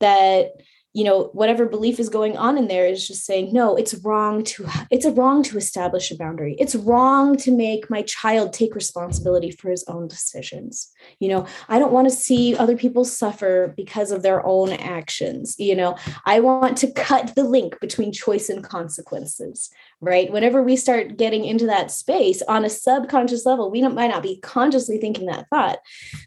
that 0.00 0.52
you 0.94 1.02
know 1.02 1.24
whatever 1.32 1.66
belief 1.66 1.98
is 1.98 2.08
going 2.08 2.36
on 2.38 2.56
in 2.56 2.68
there 2.68 2.86
is 2.86 3.06
just 3.06 3.26
saying 3.26 3.52
no 3.52 3.76
it's 3.76 3.94
wrong 3.96 4.42
to 4.44 4.66
it's 4.90 5.04
a 5.04 5.10
wrong 5.12 5.42
to 5.42 5.58
establish 5.58 6.10
a 6.10 6.16
boundary. 6.16 6.56
It's 6.58 6.76
wrong 6.76 7.36
to 7.38 7.50
make 7.50 7.90
my 7.90 8.02
child 8.02 8.52
take 8.52 8.74
responsibility 8.74 9.50
for 9.50 9.70
his 9.70 9.84
own 9.88 10.08
decisions. 10.08 10.90
You 11.18 11.28
know 11.28 11.46
i 11.68 11.78
don't 11.78 11.92
want 11.92 12.08
to 12.08 12.14
see 12.14 12.56
other 12.56 12.76
people 12.76 13.04
suffer 13.04 13.74
because 13.76 14.12
of 14.12 14.22
their 14.22 14.44
own 14.46 14.72
actions. 14.72 15.56
You 15.58 15.76
know 15.76 15.96
i 16.24 16.40
want 16.40 16.78
to 16.78 16.92
cut 16.92 17.34
the 17.34 17.44
link 17.44 17.80
between 17.80 18.12
choice 18.12 18.48
and 18.48 18.62
consequences 18.62 19.70
right? 20.00 20.30
Whenever 20.30 20.62
we 20.62 20.76
start 20.76 21.16
getting 21.16 21.44
into 21.44 21.66
that 21.66 21.90
space 21.90 22.42
on 22.42 22.64
a 22.64 22.70
subconscious 22.70 23.46
level 23.46 23.70
we 23.70 23.82
might 23.82 24.08
not 24.10 24.22
be 24.22 24.38
consciously 24.40 24.98
thinking 24.98 25.26
that 25.26 25.48
thought 25.48 25.78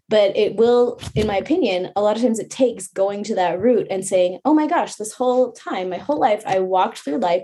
but 0.10 0.36
it 0.36 0.56
will 0.56 1.00
in 1.16 1.28
my 1.28 1.38
opinion 1.38 1.92
a 1.96 2.02
lot 2.02 2.16
of 2.16 2.22
times 2.22 2.40
it 2.40 2.50
takes 2.50 2.88
going 2.88 3.24
to 3.24 3.36
that 3.36 3.60
root 3.60 3.88
and 3.90 4.06
saying 4.06 4.40
oh 4.46 4.54
my 4.54 4.68
gosh 4.68 4.96
this 4.96 5.14
whole 5.14 5.52
time 5.52 5.90
my 5.90 5.98
whole 5.98 6.20
life 6.20 6.44
i 6.46 6.60
walked 6.60 7.00
through 7.00 7.18
life 7.18 7.44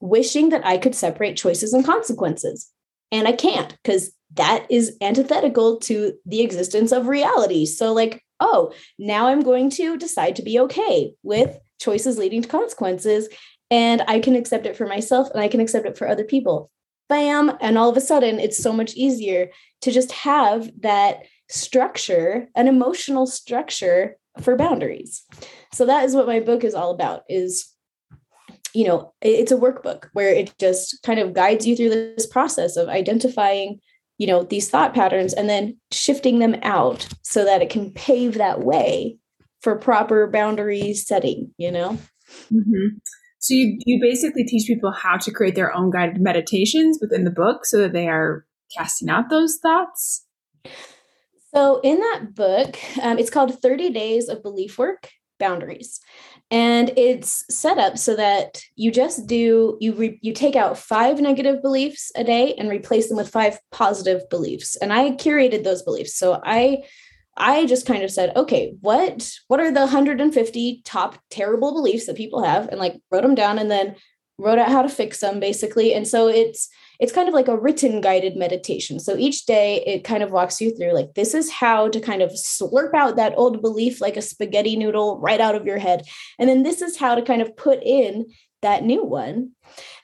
wishing 0.00 0.48
that 0.48 0.64
i 0.66 0.78
could 0.78 0.94
separate 0.94 1.36
choices 1.36 1.72
and 1.72 1.84
consequences. 1.84 2.70
And 3.12 3.26
i 3.26 3.32
can't 3.32 3.76
because 3.82 4.12
that 4.34 4.66
is 4.70 4.96
antithetical 5.00 5.78
to 5.80 6.14
the 6.24 6.40
existence 6.40 6.92
of 6.92 7.08
reality. 7.08 7.66
So 7.66 7.92
like 7.92 8.22
oh 8.38 8.72
now 8.98 9.28
i'm 9.28 9.42
going 9.42 9.68
to 9.70 9.96
decide 9.96 10.36
to 10.36 10.42
be 10.42 10.58
okay 10.60 11.12
with 11.22 11.58
choices 11.80 12.18
leading 12.18 12.42
to 12.42 12.48
consequences 12.48 13.28
and 13.70 14.02
I 14.08 14.20
can 14.20 14.34
accept 14.34 14.66
it 14.66 14.76
for 14.76 14.86
myself 14.86 15.30
and 15.30 15.40
I 15.40 15.48
can 15.48 15.60
accept 15.60 15.86
it 15.86 15.96
for 15.96 16.08
other 16.08 16.24
people. 16.24 16.70
Bam. 17.08 17.52
And 17.60 17.76
all 17.76 17.88
of 17.88 17.96
a 17.96 18.00
sudden, 18.00 18.38
it's 18.38 18.62
so 18.62 18.72
much 18.72 18.94
easier 18.94 19.50
to 19.82 19.90
just 19.90 20.12
have 20.12 20.70
that 20.80 21.24
structure, 21.48 22.48
an 22.54 22.68
emotional 22.68 23.26
structure 23.26 24.16
for 24.40 24.56
boundaries. 24.56 25.24
So 25.72 25.86
that 25.86 26.04
is 26.04 26.14
what 26.14 26.26
my 26.26 26.40
book 26.40 26.62
is 26.62 26.74
all 26.74 26.90
about 26.90 27.22
is 27.28 27.74
you 28.74 28.86
know, 28.86 29.12
it's 29.20 29.52
a 29.52 29.56
workbook 29.56 30.08
where 30.12 30.32
it 30.32 30.54
just 30.58 31.02
kind 31.02 31.18
of 31.18 31.32
guides 31.32 31.66
you 31.66 31.76
through 31.76 31.90
this 31.90 32.26
process 32.26 32.76
of 32.76 32.88
identifying, 32.88 33.80
you 34.18 34.26
know, 34.26 34.44
these 34.44 34.70
thought 34.70 34.94
patterns 34.94 35.34
and 35.34 35.48
then 35.48 35.76
shifting 35.90 36.38
them 36.38 36.56
out 36.62 37.08
so 37.22 37.44
that 37.44 37.62
it 37.62 37.70
can 37.70 37.90
pave 37.92 38.34
that 38.34 38.60
way 38.60 39.16
for 39.60 39.76
proper 39.76 40.26
boundary 40.26 40.94
setting, 40.94 41.52
you 41.58 41.70
know? 41.72 41.98
Mm-hmm. 42.52 42.98
So 43.40 43.54
you 43.54 43.78
you 43.84 44.00
basically 44.00 44.44
teach 44.44 44.66
people 44.66 44.92
how 44.92 45.16
to 45.16 45.30
create 45.30 45.54
their 45.54 45.74
own 45.74 45.90
guided 45.90 46.20
meditations 46.20 46.98
within 47.00 47.24
the 47.24 47.30
book 47.30 47.64
so 47.64 47.78
that 47.78 47.92
they 47.92 48.06
are 48.06 48.46
casting 48.76 49.08
out 49.08 49.30
those 49.30 49.56
thoughts. 49.56 50.26
So 51.52 51.80
in 51.82 51.98
that 51.98 52.34
book, 52.34 52.78
um, 53.02 53.18
it's 53.18 53.30
called 53.30 53.60
30 53.60 53.90
Days 53.90 54.28
of 54.28 54.42
Belief 54.42 54.78
Work 54.78 55.10
Boundaries. 55.40 55.98
And 56.52 56.92
it's 56.96 57.44
set 57.48 57.78
up 57.78 57.96
so 57.96 58.14
that 58.16 58.62
you 58.76 58.92
just 58.92 59.26
do 59.26 59.76
you 59.80 59.94
re, 59.94 60.18
you 60.20 60.32
take 60.32 60.54
out 60.54 60.76
five 60.76 61.20
negative 61.20 61.62
beliefs 61.62 62.12
a 62.16 62.24
day 62.24 62.54
and 62.58 62.68
replace 62.68 63.08
them 63.08 63.16
with 63.16 63.30
five 63.30 63.58
positive 63.72 64.28
beliefs. 64.28 64.76
And 64.76 64.92
I 64.92 65.12
curated 65.12 65.64
those 65.64 65.82
beliefs. 65.82 66.16
So 66.16 66.40
I 66.44 66.82
I 67.36 67.66
just 67.66 67.86
kind 67.86 68.02
of 68.02 68.10
said, 68.10 68.36
okay, 68.36 68.74
what 68.80 69.30
what 69.48 69.60
are 69.60 69.72
the 69.72 69.80
150 69.80 70.82
top 70.84 71.18
terrible 71.30 71.72
beliefs 71.72 72.06
that 72.06 72.16
people 72.16 72.42
have 72.42 72.68
and 72.68 72.78
like 72.78 73.00
wrote 73.10 73.22
them 73.22 73.34
down 73.34 73.58
and 73.58 73.70
then 73.70 73.96
wrote 74.40 74.58
out 74.58 74.70
how 74.70 74.82
to 74.82 74.88
fix 74.88 75.20
them 75.20 75.38
basically. 75.38 75.94
And 75.94 76.06
so 76.06 76.28
it's 76.28 76.68
it's 76.98 77.12
kind 77.12 77.28
of 77.28 77.34
like 77.34 77.48
a 77.48 77.58
written 77.58 78.00
guided 78.00 78.36
meditation. 78.36 79.00
So 79.00 79.16
each 79.16 79.46
day 79.46 79.82
it 79.86 80.04
kind 80.04 80.22
of 80.22 80.32
walks 80.32 80.60
you 80.60 80.76
through 80.76 80.92
like 80.92 81.14
this 81.14 81.34
is 81.34 81.50
how 81.50 81.88
to 81.88 82.00
kind 82.00 82.20
of 82.20 82.30
slurp 82.32 82.94
out 82.94 83.16
that 83.16 83.34
old 83.36 83.62
belief 83.62 84.00
like 84.00 84.16
a 84.16 84.22
spaghetti 84.22 84.76
noodle 84.76 85.18
right 85.20 85.40
out 85.40 85.54
of 85.54 85.66
your 85.66 85.78
head. 85.78 86.06
And 86.38 86.48
then 86.48 86.62
this 86.62 86.82
is 86.82 86.98
how 86.98 87.14
to 87.14 87.22
kind 87.22 87.42
of 87.42 87.56
put 87.56 87.82
in 87.82 88.26
that 88.62 88.84
new 88.84 89.02
one 89.04 89.52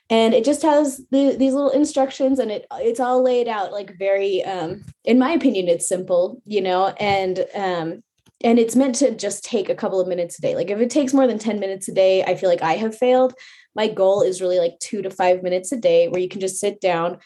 and 0.09 0.33
it 0.33 0.45
just 0.45 0.61
has 0.61 1.01
the, 1.11 1.35
these 1.37 1.53
little 1.53 1.69
instructions 1.69 2.39
and 2.39 2.51
it 2.51 2.65
it's 2.75 2.99
all 2.99 3.21
laid 3.21 3.47
out 3.47 3.71
like 3.71 3.97
very 3.97 4.43
um 4.43 4.83
in 5.03 5.19
my 5.19 5.31
opinion 5.31 5.67
it's 5.67 5.87
simple 5.87 6.41
you 6.45 6.61
know 6.61 6.87
and 6.99 7.45
um 7.55 8.01
and 8.43 8.59
it's 8.59 8.75
meant 8.75 8.95
to 8.95 9.15
just 9.15 9.43
take 9.43 9.69
a 9.69 9.75
couple 9.75 9.99
of 9.99 10.07
minutes 10.07 10.37
a 10.37 10.41
day. 10.41 10.55
Like 10.55 10.69
if 10.69 10.79
it 10.79 10.89
takes 10.89 11.13
more 11.13 11.27
than 11.27 11.39
10 11.39 11.59
minutes 11.59 11.87
a 11.87 11.93
day 11.93 12.23
i 12.23 12.35
feel 12.35 12.49
like 12.49 12.61
i 12.61 12.73
have 12.73 12.97
failed. 12.97 13.33
My 13.75 13.87
goal 13.87 14.21
is 14.21 14.41
really 14.41 14.59
like 14.59 14.79
2 14.79 15.01
to 15.03 15.09
5 15.09 15.43
minutes 15.43 15.71
a 15.71 15.77
day 15.77 16.07
where 16.07 16.21
you 16.21 16.29
can 16.29 16.41
just 16.41 16.59
sit 16.59 16.79
down 16.81 17.19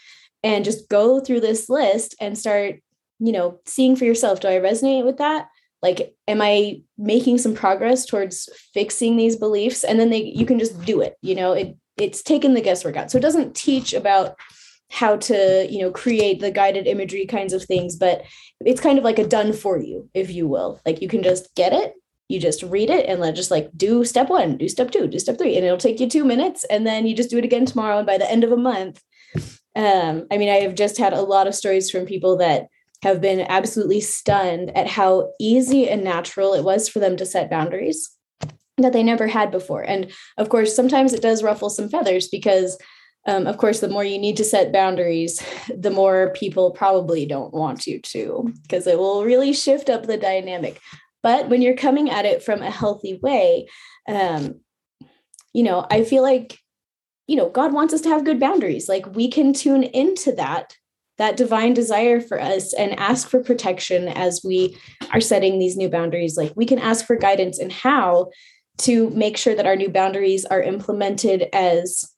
and 0.44 0.66
just 0.66 0.90
go 0.90 1.20
through 1.20 1.42
this 1.42 1.70
list 1.70 2.16
and 2.20 2.38
start 2.38 2.76
you 3.20 3.32
know 3.32 3.60
seeing 3.66 3.96
for 3.96 4.06
yourself. 4.06 4.40
Do 4.40 4.48
i 4.48 4.60
resonate 4.60 5.06
with 5.06 5.18
that? 5.18 5.48
Like 5.82 6.16
am 6.28 6.42
i 6.42 6.82
making 6.98 7.40
some 7.40 7.54
progress 7.56 8.06
towards 8.06 8.50
fixing 8.74 9.18
these 9.18 9.36
beliefs? 9.36 9.84
And 9.84 10.00
then 10.00 10.10
they 10.10 10.24
you 10.24 10.46
can 10.46 10.60
just 10.60 10.84
do 10.86 11.02
it 11.02 11.16
you 11.22 11.36
know? 11.36 11.54
It 11.54 11.76
it's 11.98 12.22
taken 12.22 12.54
the 12.54 12.62
guesswork 12.62 12.96
out. 12.96 13.12
So 13.12 13.18
it 13.18 13.22
doesn't 13.22 13.56
teach 13.56 13.94
about 13.94 14.36
how 14.90 15.16
to, 15.16 15.68
you 15.70 15.80
know, 15.80 15.92
create 15.92 16.42
the 16.42 16.52
guided 16.52 16.86
imagery 16.86 17.26
kinds 17.26 17.54
of 17.54 17.64
things, 17.64 17.96
but 17.96 18.24
it's 18.66 18.82
kind 18.82 18.98
of 18.98 19.04
like 19.04 19.20
a 19.20 19.28
done 19.28 19.54
for 19.54 19.80
you, 19.80 20.10
if 20.14 20.32
you 20.32 20.48
will. 20.48 20.82
Like 20.86 21.02
you 21.02 21.08
can 21.08 21.24
just 21.24 21.54
get 21.56 21.72
it, 21.72 21.94
you 22.28 22.40
just 22.40 22.64
read 22.64 22.90
it 22.90 23.06
and 23.08 23.22
let 23.22 23.36
just 23.36 23.52
like 23.52 23.70
do 23.76 24.04
step 24.04 24.30
one, 24.30 24.58
do 24.58 24.68
step 24.68 24.92
two, 24.92 25.08
do 25.08 25.18
step 25.20 25.38
three, 25.38 25.56
and 25.56 25.66
it'll 25.66 25.78
take 25.78 26.00
you 26.00 26.10
two 26.10 26.26
minutes, 26.26 26.66
and 26.66 26.86
then 26.86 27.08
you 27.08 27.16
just 27.16 27.30
do 27.30 27.38
it 27.38 27.46
again 27.46 27.66
tomorrow. 27.66 28.00
And 28.00 28.08
by 28.08 28.18
the 28.18 28.30
end 28.30 28.44
of 28.44 28.52
a 28.52 28.58
month, 28.58 29.02
um, 29.76 30.28
I 30.30 30.38
mean, 30.38 30.50
I 30.50 30.62
have 30.62 30.76
just 30.76 30.98
had 30.98 31.14
a 31.14 31.22
lot 31.22 31.48
of 31.48 31.56
stories 31.56 31.90
from 31.90 32.06
people 32.06 32.38
that 32.38 32.68
have 33.04 33.22
been 33.22 33.42
absolutely 33.42 34.02
stunned 34.02 34.76
at 34.78 34.88
how 34.88 35.32
easy 35.40 35.90
and 35.90 36.04
natural 36.04 36.54
it 36.54 36.64
was 36.64 36.90
for 36.90 37.00
them 37.00 37.16
to 37.18 37.26
set 37.26 37.50
boundaries 37.50 38.12
that 38.82 38.94
they 38.94 39.04
never 39.04 39.28
had 39.28 39.52
before. 39.52 39.82
And 39.84 40.12
of 40.38 40.50
course, 40.50 40.76
sometimes 40.76 41.14
it 41.14 41.22
does 41.22 41.44
ruffle 41.44 41.70
some 41.70 41.90
feathers 41.90 42.28
because, 42.28 42.78
um, 43.28 43.48
of 43.48 43.58
course, 43.58 43.80
the 43.80 43.88
more 43.88 44.04
you 44.04 44.18
need 44.18 44.38
to 44.38 44.44
set 44.44 44.74
boundaries, 44.74 45.42
the 45.76 45.92
more 45.92 46.32
people 46.36 46.72
probably 46.72 47.26
don't 47.26 47.54
want 47.54 47.88
you 47.88 48.00
to, 48.00 48.52
because 48.64 48.88
it 48.88 48.98
will 48.98 49.24
really 49.24 49.54
shift 49.54 49.90
up 49.90 50.06
the 50.06 50.18
dynamic. 50.18 50.80
But 51.24 51.50
when 51.50 51.62
you're 51.62 51.76
coming 51.76 52.10
at 52.10 52.26
it 52.26 52.44
from 52.44 52.62
a 52.62 52.72
healthy 52.72 53.20
way, 53.22 53.68
um, 54.08 54.60
you 55.54 55.64
know, 55.64 55.86
I 55.92 56.04
feel 56.04 56.24
like, 56.24 56.58
you 57.28 57.36
know, 57.36 57.50
God 57.50 57.74
wants 57.74 57.94
us 57.94 58.02
to 58.02 58.10
have 58.10 58.26
good 58.26 58.40
boundaries. 58.40 58.90
Like 58.90 59.16
we 59.16 59.30
can 59.30 59.54
tune 59.54 59.84
into 59.84 60.32
that 60.34 60.76
that 61.22 61.38
divine 61.38 61.76
desire 61.76 62.20
for 62.20 62.42
us 62.42 62.74
and 62.74 63.00
ask 63.00 63.30
for 63.30 63.44
protection 63.44 64.08
as 64.08 64.42
we 64.44 64.76
are 65.14 65.22
setting 65.22 65.60
these 65.60 65.78
new 65.78 65.88
boundaries 65.88 66.36
like 66.36 66.52
we 66.56 66.66
can 66.66 66.80
ask 66.80 67.06
for 67.06 67.16
guidance 67.16 67.60
in 67.60 67.70
how 67.70 68.28
to 68.80 69.10
make 69.12 69.38
sure 69.38 69.56
that 69.56 69.66
our 69.66 69.76
new 69.76 69.90
boundaries 69.90 70.46
are 70.46 70.62
implemented 70.62 71.48
as 71.54 72.10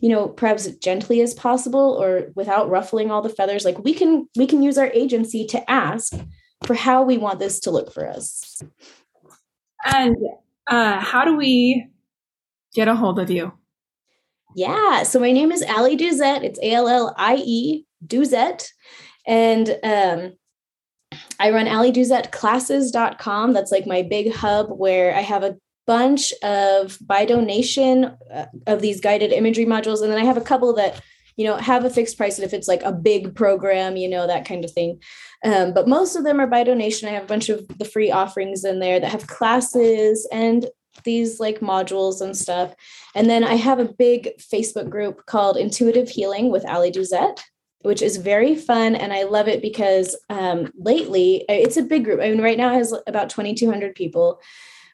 you 0.00 0.08
know 0.08 0.28
perhaps 0.28 0.66
gently 0.76 1.20
as 1.20 1.34
possible 1.34 1.98
or 2.00 2.30
without 2.34 2.68
ruffling 2.68 3.10
all 3.10 3.22
the 3.22 3.28
feathers. 3.28 3.64
Like 3.64 3.78
we 3.82 3.94
can 3.94 4.28
we 4.36 4.46
can 4.46 4.62
use 4.62 4.78
our 4.78 4.90
agency 4.92 5.46
to 5.46 5.70
ask 5.70 6.12
for 6.66 6.74
how 6.74 7.02
we 7.02 7.18
want 7.18 7.38
this 7.38 7.60
to 7.60 7.70
look 7.70 7.92
for 7.92 8.08
us. 8.08 8.62
And 9.84 10.16
uh, 10.66 11.00
how 11.00 11.24
do 11.24 11.36
we 11.36 11.88
get 12.74 12.88
a 12.88 12.94
hold 12.94 13.18
of 13.18 13.30
you? 13.30 13.52
Yeah 14.54 15.04
so 15.04 15.18
my 15.18 15.32
name 15.32 15.52
is 15.52 15.62
Allie 15.62 15.96
Duzette. 15.96 16.44
It's 16.44 16.58
a-l-l-i-e 16.62 17.86
Duzette. 18.06 18.70
And 19.26 19.78
um 19.82 20.32
I 21.38 21.50
run 21.50 21.66
classes.com 22.30 23.52
That's 23.52 23.72
like 23.72 23.86
my 23.86 24.02
big 24.02 24.32
hub 24.32 24.68
where 24.68 25.14
I 25.14 25.20
have 25.20 25.42
a 25.42 25.56
bunch 25.90 26.32
of 26.42 26.98
by 27.00 27.24
donation 27.24 28.04
uh, 28.32 28.46
of 28.66 28.80
these 28.80 29.00
guided 29.00 29.32
imagery 29.32 29.66
modules 29.66 30.02
and 30.02 30.10
then 30.12 30.20
i 30.20 30.24
have 30.24 30.36
a 30.36 30.48
couple 30.50 30.72
that 30.72 31.02
you 31.36 31.44
know 31.44 31.56
have 31.56 31.84
a 31.84 31.90
fixed 31.90 32.16
price 32.16 32.38
And 32.38 32.46
if 32.46 32.54
it's 32.54 32.68
like 32.68 32.82
a 32.82 32.92
big 32.92 33.34
program 33.34 33.96
you 33.96 34.08
know 34.08 34.26
that 34.26 34.44
kind 34.44 34.64
of 34.64 34.70
thing 34.70 35.00
um, 35.44 35.72
but 35.72 35.88
most 35.88 36.16
of 36.16 36.24
them 36.24 36.40
are 36.40 36.46
by 36.46 36.62
donation 36.62 37.08
i 37.08 37.12
have 37.12 37.24
a 37.24 37.34
bunch 37.34 37.48
of 37.48 37.66
the 37.78 37.84
free 37.84 38.10
offerings 38.10 38.64
in 38.64 38.78
there 38.78 39.00
that 39.00 39.10
have 39.10 39.26
classes 39.26 40.28
and 40.30 40.66
these 41.04 41.40
like 41.40 41.60
modules 41.60 42.20
and 42.20 42.36
stuff. 42.36 42.74
And 43.14 43.28
then 43.28 43.44
I 43.44 43.54
have 43.54 43.78
a 43.78 43.92
big 43.92 44.30
Facebook 44.38 44.88
group 44.88 45.26
called 45.26 45.56
Intuitive 45.56 46.08
Healing 46.08 46.50
with 46.50 46.64
Allie 46.64 46.90
Duzette, 46.90 47.42
which 47.82 48.02
is 48.02 48.16
very 48.16 48.54
fun. 48.54 48.94
And 48.94 49.12
I 49.12 49.24
love 49.24 49.48
it 49.48 49.62
because 49.62 50.16
um, 50.28 50.70
lately 50.76 51.44
it's 51.48 51.76
a 51.76 51.82
big 51.82 52.04
group. 52.04 52.20
I 52.20 52.30
mean, 52.30 52.42
right 52.42 52.58
now 52.58 52.72
it 52.72 52.76
has 52.76 52.94
about 53.06 53.30
2,200 53.30 53.94
people. 53.94 54.40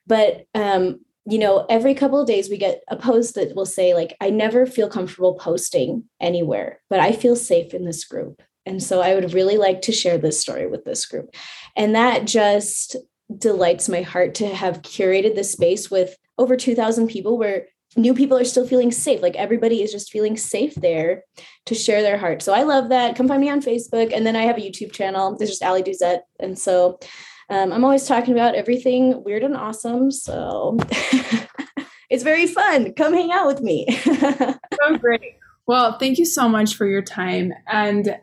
But 0.06 0.46
um, 0.54 1.00
you 1.28 1.38
know, 1.38 1.66
every 1.68 1.94
couple 1.94 2.20
of 2.20 2.28
days 2.28 2.48
we 2.48 2.56
get 2.56 2.82
a 2.88 2.96
post 2.96 3.34
that 3.34 3.56
will 3.56 3.66
say, 3.66 3.94
like, 3.94 4.16
I 4.20 4.30
never 4.30 4.64
feel 4.64 4.88
comfortable 4.88 5.34
posting 5.34 6.04
anywhere, 6.20 6.80
but 6.88 7.00
I 7.00 7.12
feel 7.12 7.34
safe 7.34 7.74
in 7.74 7.84
this 7.84 8.04
group. 8.04 8.42
And 8.64 8.82
so 8.82 9.00
I 9.00 9.14
would 9.14 9.34
really 9.34 9.56
like 9.56 9.82
to 9.82 9.92
share 9.92 10.18
this 10.18 10.40
story 10.40 10.66
with 10.66 10.84
this 10.84 11.04
group. 11.06 11.34
And 11.76 11.94
that 11.96 12.26
just 12.26 12.96
delights 13.36 13.88
my 13.88 14.02
heart 14.02 14.36
to 14.36 14.54
have 14.54 14.82
curated 14.82 15.34
this 15.34 15.52
space 15.52 15.90
with 15.90 16.16
over 16.38 16.56
2,000 16.56 17.08
people 17.08 17.38
where 17.38 17.66
new 17.96 18.14
people 18.14 18.36
are 18.36 18.44
still 18.44 18.66
feeling 18.66 18.92
safe. 18.92 19.22
Like 19.22 19.36
everybody 19.36 19.82
is 19.82 19.90
just 19.90 20.12
feeling 20.12 20.36
safe 20.36 20.74
there 20.76 21.24
to 21.66 21.74
share 21.74 22.02
their 22.02 22.18
heart. 22.18 22.42
So 22.42 22.52
I 22.52 22.62
love 22.62 22.90
that. 22.90 23.16
Come 23.16 23.26
find 23.26 23.40
me 23.40 23.50
on 23.50 23.62
Facebook. 23.62 24.12
And 24.14 24.26
then 24.26 24.36
I 24.36 24.42
have 24.42 24.58
a 24.58 24.60
YouTube 24.60 24.92
channel. 24.92 25.36
It's 25.40 25.50
just 25.50 25.62
Allie 25.62 25.82
Duzette. 25.82 26.24
And 26.38 26.58
so 26.58 26.98
um, 27.48 27.72
I'm 27.72 27.84
always 27.84 28.06
talking 28.06 28.34
about 28.34 28.54
everything 28.54 29.22
weird 29.22 29.42
and 29.42 29.56
awesome. 29.56 30.10
So 30.10 30.78
it's 32.10 32.24
very 32.24 32.46
fun. 32.46 32.92
Come 32.94 33.12
hang 33.12 33.30
out 33.32 33.46
with 33.46 33.60
me. 33.60 33.86
so 34.04 34.98
great. 34.98 35.36
Well, 35.66 35.98
thank 35.98 36.18
you 36.18 36.24
so 36.24 36.48
much 36.48 36.74
for 36.74 36.86
your 36.86 37.02
time. 37.02 37.52
And 37.68 38.18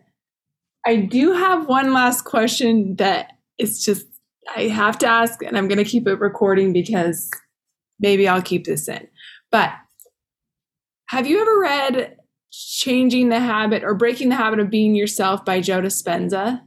I 0.85 0.97
do 0.97 1.33
have 1.33 1.67
one 1.67 1.93
last 1.93 2.23
question 2.23 2.95
that 2.97 3.33
is 3.57 3.83
just, 3.83 4.05
I 4.55 4.63
have 4.63 4.97
to 4.99 5.07
ask, 5.07 5.41
and 5.41 5.57
I'm 5.57 5.67
going 5.67 5.77
to 5.77 5.89
keep 5.89 6.07
it 6.07 6.19
recording 6.19 6.73
because 6.73 7.29
maybe 7.99 8.27
I'll 8.27 8.41
keep 8.41 8.65
this 8.65 8.89
in. 8.89 9.07
But 9.51 9.71
have 11.07 11.27
you 11.27 11.41
ever 11.41 11.59
read 11.59 12.17
Changing 12.51 13.29
the 13.29 13.39
Habit 13.39 13.83
or 13.83 13.93
Breaking 13.93 14.29
the 14.29 14.35
Habit 14.35 14.59
of 14.59 14.69
Being 14.69 14.95
Yourself 14.95 15.45
by 15.45 15.61
Joe 15.61 15.81
Dispenza? 15.81 16.61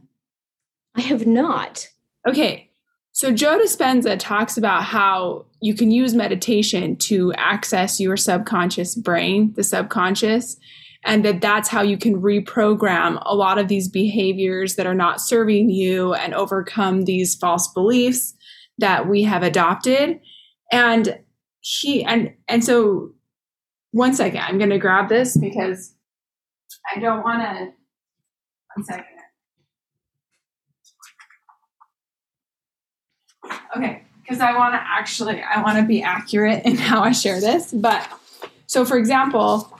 I 0.95 1.01
have 1.01 1.27
not. 1.27 1.87
Okay. 2.27 2.69
So 3.13 3.31
Joe 3.31 3.57
Dispenza 3.57 4.17
talks 4.19 4.57
about 4.57 4.83
how 4.83 5.45
you 5.61 5.73
can 5.73 5.89
use 5.89 6.13
meditation 6.13 6.95
to 6.97 7.33
access 7.33 7.99
your 7.99 8.15
subconscious 8.15 8.95
brain, 8.95 9.53
the 9.55 9.63
subconscious, 9.63 10.57
and 11.03 11.25
that 11.25 11.41
that's 11.41 11.69
how 11.69 11.81
you 11.81 11.97
can 11.97 12.21
reprogram 12.21 13.19
a 13.25 13.33
lot 13.33 13.57
of 13.57 13.69
these 13.69 13.87
behaviors 13.87 14.75
that 14.75 14.85
are 14.85 14.93
not 14.93 15.21
serving 15.21 15.69
you 15.69 16.13
and 16.13 16.33
overcome 16.35 17.05
these 17.05 17.33
false 17.33 17.67
beliefs 17.73 18.35
that 18.77 19.07
we 19.07 19.23
have 19.23 19.41
adopted. 19.41 20.19
And 20.71 21.19
he 21.61 22.03
and 22.03 22.33
and 22.47 22.63
so 22.63 23.13
one 23.91 24.13
second, 24.13 24.41
I'm 24.41 24.57
going 24.57 24.69
to 24.69 24.77
grab 24.77 25.09
this 25.09 25.37
because 25.37 25.95
I 26.95 26.99
don't 26.99 27.23
want 27.23 27.41
to. 27.41 27.73
One 28.75 28.85
second. 28.85 29.16
Okay, 33.75 34.03
because 34.21 34.39
I 34.39 34.55
want 34.55 34.73
to 34.73 34.79
actually, 34.81 35.41
I 35.41 35.61
want 35.61 35.77
to 35.77 35.85
be 35.85 36.01
accurate 36.01 36.65
in 36.65 36.77
how 36.77 37.01
I 37.01 37.11
share 37.11 37.41
this. 37.41 37.73
But 37.73 38.07
so, 38.67 38.85
for 38.85 38.97
example, 38.97 39.71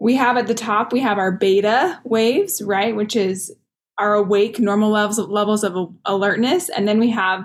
we 0.00 0.14
have 0.16 0.36
at 0.36 0.46
the 0.46 0.54
top, 0.54 0.92
we 0.92 1.00
have 1.00 1.18
our 1.18 1.32
beta 1.32 2.00
waves, 2.04 2.62
right, 2.62 2.94
which 2.94 3.16
is 3.16 3.54
our 3.98 4.14
awake 4.14 4.60
normal 4.60 4.90
levels 4.90 5.18
of, 5.18 5.28
levels 5.28 5.64
of 5.64 5.92
alertness, 6.04 6.68
and 6.68 6.86
then 6.86 7.00
we 7.00 7.10
have 7.10 7.44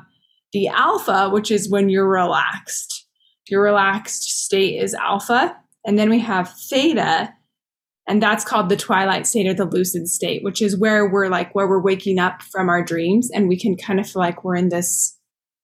the 0.51 0.67
alpha, 0.67 1.30
which 1.30 1.49
is 1.49 1.69
when 1.69 1.89
you're 1.89 2.07
relaxed. 2.07 3.07
Your 3.49 3.63
relaxed 3.63 4.24
state 4.24 4.80
is 4.80 4.93
alpha, 4.93 5.57
and 5.86 5.97
then 5.97 6.09
we 6.09 6.19
have 6.19 6.53
theta, 6.69 7.34
and 8.07 8.21
that's 8.21 8.45
called 8.45 8.69
the 8.69 8.78
twilight 8.78 9.26
state 9.26 9.47
or 9.47 9.53
the 9.53 9.65
lucid 9.65 10.07
state, 10.07 10.43
which 10.43 10.61
is 10.61 10.78
where 10.78 11.09
we're 11.09 11.30
like 11.30 11.55
where 11.55 11.67
we're 11.67 11.82
waking 11.82 12.19
up 12.19 12.41
from 12.43 12.69
our 12.69 12.84
dreams, 12.84 13.32
and 13.32 13.49
we 13.49 13.59
can 13.59 13.76
kind 13.76 13.99
of 13.99 14.07
feel 14.07 14.21
like 14.21 14.43
we're 14.43 14.55
in 14.55 14.69
this 14.69 15.17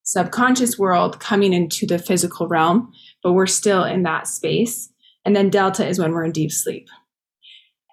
subconscious 0.09 0.79
world 0.79 1.19
coming 1.19 1.53
into 1.53 1.85
the 1.85 1.99
physical 1.99 2.47
realm, 2.47 2.91
but 3.21 3.33
we're 3.33 3.45
still 3.45 3.83
in 3.83 4.01
that 4.01 4.27
space. 4.27 4.91
And 5.23 5.35
then 5.35 5.51
delta 5.51 5.87
is 5.87 5.99
when 5.99 6.13
we're 6.13 6.25
in 6.25 6.31
deep 6.31 6.51
sleep. 6.51 6.87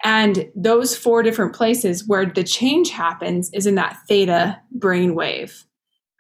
And 0.02 0.50
those 0.54 0.96
four 0.96 1.22
different 1.22 1.54
places 1.54 2.08
where 2.08 2.24
the 2.24 2.42
change 2.42 2.88
happens 2.88 3.50
is 3.52 3.66
in 3.66 3.74
that 3.74 3.98
theta 4.08 4.58
brain 4.72 5.14
wave. 5.14 5.66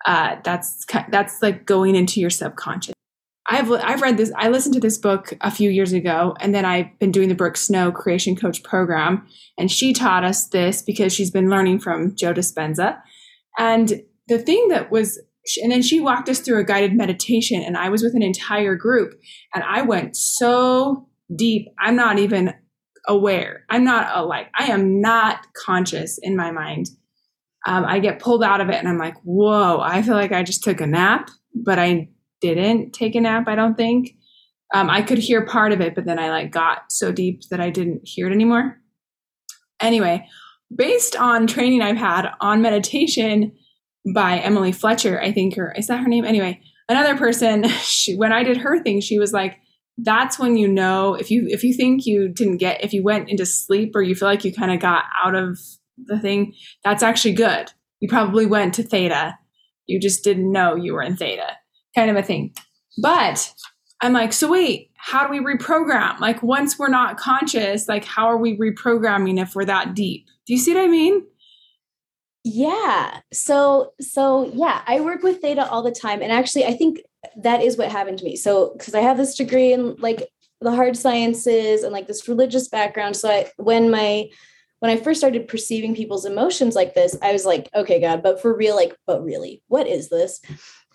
Uh, 0.04 0.36
that's 0.44 0.84
that's 1.08 1.40
like 1.40 1.64
going 1.64 1.96
into 1.96 2.20
your 2.20 2.30
subconscious. 2.30 2.92
I've 3.48 3.70
I've 3.72 4.02
read 4.02 4.18
this. 4.18 4.32
I 4.36 4.50
listened 4.50 4.74
to 4.74 4.80
this 4.80 4.98
book 4.98 5.32
a 5.40 5.50
few 5.50 5.70
years 5.70 5.94
ago, 5.94 6.34
and 6.40 6.54
then 6.54 6.66
I've 6.66 6.98
been 6.98 7.10
doing 7.10 7.30
the 7.30 7.34
Brooke 7.34 7.56
Snow 7.56 7.90
Creation 7.90 8.36
Coach 8.36 8.62
program, 8.62 9.26
and 9.56 9.70
she 9.70 9.94
taught 9.94 10.24
us 10.24 10.48
this 10.48 10.82
because 10.82 11.14
she's 11.14 11.30
been 11.30 11.48
learning 11.48 11.78
from 11.78 12.14
Joe 12.14 12.34
Dispenza. 12.34 13.00
And 13.58 14.02
the 14.28 14.38
thing 14.38 14.68
that 14.68 14.90
was 14.90 15.18
and 15.62 15.72
then 15.72 15.82
she 15.82 16.00
walked 16.00 16.28
us 16.28 16.40
through 16.40 16.60
a 16.60 16.64
guided 16.64 16.94
meditation 16.94 17.62
and 17.62 17.76
i 17.76 17.88
was 17.88 18.02
with 18.02 18.14
an 18.14 18.22
entire 18.22 18.74
group 18.74 19.14
and 19.54 19.64
i 19.64 19.82
went 19.82 20.16
so 20.16 21.08
deep 21.34 21.68
i'm 21.78 21.96
not 21.96 22.18
even 22.18 22.54
aware. 23.08 23.64
I'm 23.70 23.84
not 23.84 24.16
a, 24.16 24.24
like 24.24 24.48
i 24.58 24.66
am 24.66 25.00
not 25.00 25.46
conscious 25.54 26.18
in 26.22 26.36
my 26.36 26.50
mind. 26.50 26.88
Um, 27.66 27.84
i 27.84 27.98
get 27.98 28.20
pulled 28.20 28.44
out 28.44 28.60
of 28.60 28.68
it 28.68 28.76
and 28.76 28.88
i'm 28.88 28.98
like 28.98 29.16
whoa 29.24 29.80
i 29.80 30.02
feel 30.02 30.14
like 30.14 30.32
i 30.32 30.42
just 30.42 30.62
took 30.62 30.80
a 30.80 30.86
nap 30.86 31.30
but 31.54 31.78
i 31.78 32.08
didn't 32.40 32.92
take 32.92 33.14
a 33.14 33.20
nap 33.20 33.48
i 33.48 33.54
don't 33.54 33.76
think. 33.76 34.10
Um, 34.74 34.90
i 34.90 35.02
could 35.02 35.18
hear 35.18 35.46
part 35.46 35.72
of 35.72 35.80
it 35.80 35.94
but 35.94 36.04
then 36.04 36.18
i 36.18 36.30
like 36.30 36.52
got 36.52 36.90
so 36.90 37.12
deep 37.12 37.42
that 37.50 37.60
i 37.60 37.70
didn't 37.70 38.02
hear 38.04 38.28
it 38.28 38.32
anymore. 38.32 38.80
Anyway 39.80 40.28
based 40.74 41.16
on 41.16 41.46
training 41.46 41.82
i've 41.82 41.96
had 41.96 42.28
on 42.40 42.62
meditation 42.62 43.52
by 44.14 44.38
Emily 44.38 44.72
Fletcher, 44.72 45.20
I 45.20 45.32
think, 45.32 45.58
or 45.58 45.72
is 45.72 45.88
that 45.88 46.00
her 46.00 46.08
name? 46.08 46.24
Anyway, 46.24 46.60
another 46.88 47.16
person, 47.16 47.68
she, 47.80 48.16
when 48.16 48.32
I 48.32 48.42
did 48.42 48.58
her 48.58 48.82
thing, 48.82 49.00
she 49.00 49.18
was 49.18 49.32
like, 49.32 49.58
that's 49.98 50.38
when 50.38 50.56
you 50.56 50.68
know 50.68 51.14
if 51.14 51.30
you 51.30 51.46
if 51.48 51.64
you 51.64 51.72
think 51.72 52.04
you 52.04 52.28
didn't 52.28 52.58
get 52.58 52.84
if 52.84 52.92
you 52.92 53.02
went 53.02 53.30
into 53.30 53.46
sleep 53.46 53.92
or 53.94 54.02
you 54.02 54.14
feel 54.14 54.28
like 54.28 54.44
you 54.44 54.52
kind 54.52 54.70
of 54.70 54.78
got 54.78 55.04
out 55.24 55.34
of 55.34 55.58
the 56.04 56.18
thing 56.20 56.52
that's 56.84 57.02
actually 57.02 57.32
good. 57.32 57.70
You 58.00 58.08
probably 58.08 58.44
went 58.44 58.74
to 58.74 58.82
theta. 58.82 59.38
You 59.86 59.98
just 59.98 60.22
didn't 60.22 60.52
know 60.52 60.74
you 60.74 60.92
were 60.92 61.02
in 61.02 61.16
theta. 61.16 61.56
Kind 61.94 62.10
of 62.10 62.16
a 62.16 62.22
thing. 62.22 62.52
But 63.00 63.52
i'm 64.02 64.12
like 64.12 64.34
so 64.34 64.50
wait 64.50 64.90
how 64.96 65.26
do 65.26 65.30
we 65.30 65.38
reprogram? 65.38 66.20
Like 66.20 66.42
once 66.42 66.78
we're 66.78 66.88
not 66.88 67.16
conscious 67.16 67.88
like 67.88 68.04
how 68.04 68.26
are 68.26 68.36
we 68.36 68.58
reprogramming 68.58 69.40
if 69.40 69.54
we're 69.54 69.64
that 69.64 69.94
deep? 69.94 70.26
Do 70.46 70.52
you 70.52 70.58
see 70.58 70.74
what 70.74 70.84
i 70.84 70.88
mean 70.88 71.22
yeah. 72.46 73.18
So 73.32 73.92
so 74.00 74.52
yeah, 74.54 74.82
I 74.86 75.00
work 75.00 75.24
with 75.24 75.40
theta 75.40 75.68
all 75.68 75.82
the 75.82 75.90
time 75.90 76.22
and 76.22 76.30
actually 76.30 76.64
I 76.64 76.74
think 76.74 77.00
that 77.42 77.60
is 77.60 77.76
what 77.76 77.90
happened 77.90 78.18
to 78.20 78.24
me. 78.24 78.36
So 78.36 78.76
cuz 78.78 78.94
I 78.94 79.00
have 79.00 79.16
this 79.16 79.34
degree 79.34 79.72
in 79.72 79.96
like 79.96 80.28
the 80.60 80.70
hard 80.70 80.96
sciences 80.96 81.82
and 81.82 81.92
like 81.92 82.06
this 82.06 82.28
religious 82.28 82.68
background 82.68 83.16
so 83.16 83.28
I 83.28 83.50
when 83.56 83.90
my 83.90 84.30
when 84.78 84.90
I 84.92 84.96
first 84.96 85.18
started 85.18 85.48
perceiving 85.48 85.96
people's 85.96 86.24
emotions 86.24 86.76
like 86.76 86.94
this, 86.94 87.16
I 87.20 87.32
was 87.32 87.44
like, 87.44 87.68
okay, 87.74 88.00
God, 88.00 88.22
but 88.22 88.40
for 88.40 88.54
real, 88.54 88.76
like, 88.76 88.94
but 89.06 89.24
really, 89.24 89.62
what 89.66 89.88
is 89.88 90.10
this? 90.10 90.40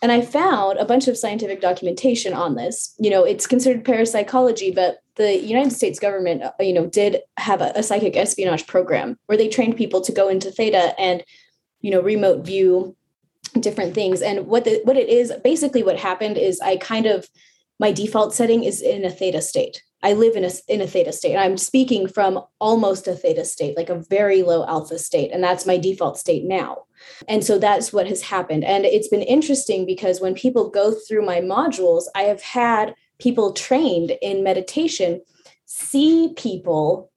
And 0.03 0.11
I 0.11 0.21
found 0.21 0.77
a 0.77 0.85
bunch 0.85 1.07
of 1.07 1.17
scientific 1.17 1.61
documentation 1.61 2.33
on 2.33 2.55
this. 2.55 2.95
You 2.99 3.09
know, 3.09 3.23
it's 3.23 3.47
considered 3.47 3.83
parapsychology, 3.83 4.71
but 4.71 4.99
the 5.22 5.38
United 5.39 5.72
States 5.72 5.99
government, 5.99 6.43
uh, 6.43 6.51
you 6.59 6.74
know, 6.74 6.86
did 6.86 7.22
have 7.38 7.61
a, 7.61 7.72
a 7.76 7.84
psychic 7.84 8.15
espionage 8.15 8.67
program 8.67 9.17
where 9.26 9.38
they 9.38 9.47
trained 9.47 9.78
people 9.78 10.01
to 10.01 10.11
go 10.11 10.30
into 10.30 10.51
theta 10.51 10.99
and, 10.99 11.24
you 11.82 11.91
know, 11.91 12.01
remote 12.01 12.45
view 12.45 12.95
different 13.59 13.93
things. 13.93 14.22
And 14.22 14.47
what 14.47 14.65
the 14.65 14.82
what 14.84 14.97
it 14.97 15.09
is, 15.09 15.34
basically, 15.43 15.84
what 15.84 15.99
happened 15.99 16.38
is 16.38 16.59
I 16.61 16.78
kind 16.78 17.05
of 17.05 17.28
my 17.80 17.91
default 17.91 18.34
setting 18.34 18.63
is 18.63 18.82
in 18.82 19.05
a 19.05 19.09
theta 19.09 19.41
state. 19.41 19.84
I 20.03 20.13
live 20.13 20.36
in 20.36 20.43
a 20.45 20.51
in 20.67 20.82
a 20.82 20.87
theta 20.87 21.12
state. 21.12 21.37
I'm 21.37 21.58
speaking 21.58 22.08
from 22.08 22.43
almost 22.59 23.08
a 23.08 23.13
theta 23.13 23.45
state, 23.45 23.78
like 23.78 23.89
a 23.89 24.04
very 24.09 24.43
low 24.43 24.66
alpha 24.66 24.97
state, 24.97 25.32
and 25.32 25.43
that's 25.43 25.66
my 25.66 25.78
default 25.78 26.17
state 26.17 26.43
now. 26.43 26.83
And 27.28 27.43
so 27.43 27.58
that's 27.58 27.91
what 27.91 28.08
has 28.08 28.21
happened. 28.21 28.63
And 28.63 28.86
it's 28.86 29.08
been 29.08 29.21
interesting 29.21 29.86
because 29.86 30.21
when 30.21 30.36
people 30.36 30.70
go 30.70 30.93
through 30.93 31.25
my 31.25 31.41
modules, 31.41 32.04
I 32.16 32.24
have 32.24 32.41
had 32.41 32.93
people 33.21 33.53
trained 33.53 34.11
in 34.21 34.43
meditation 34.43 35.21
see 35.65 36.33
people 36.35 37.09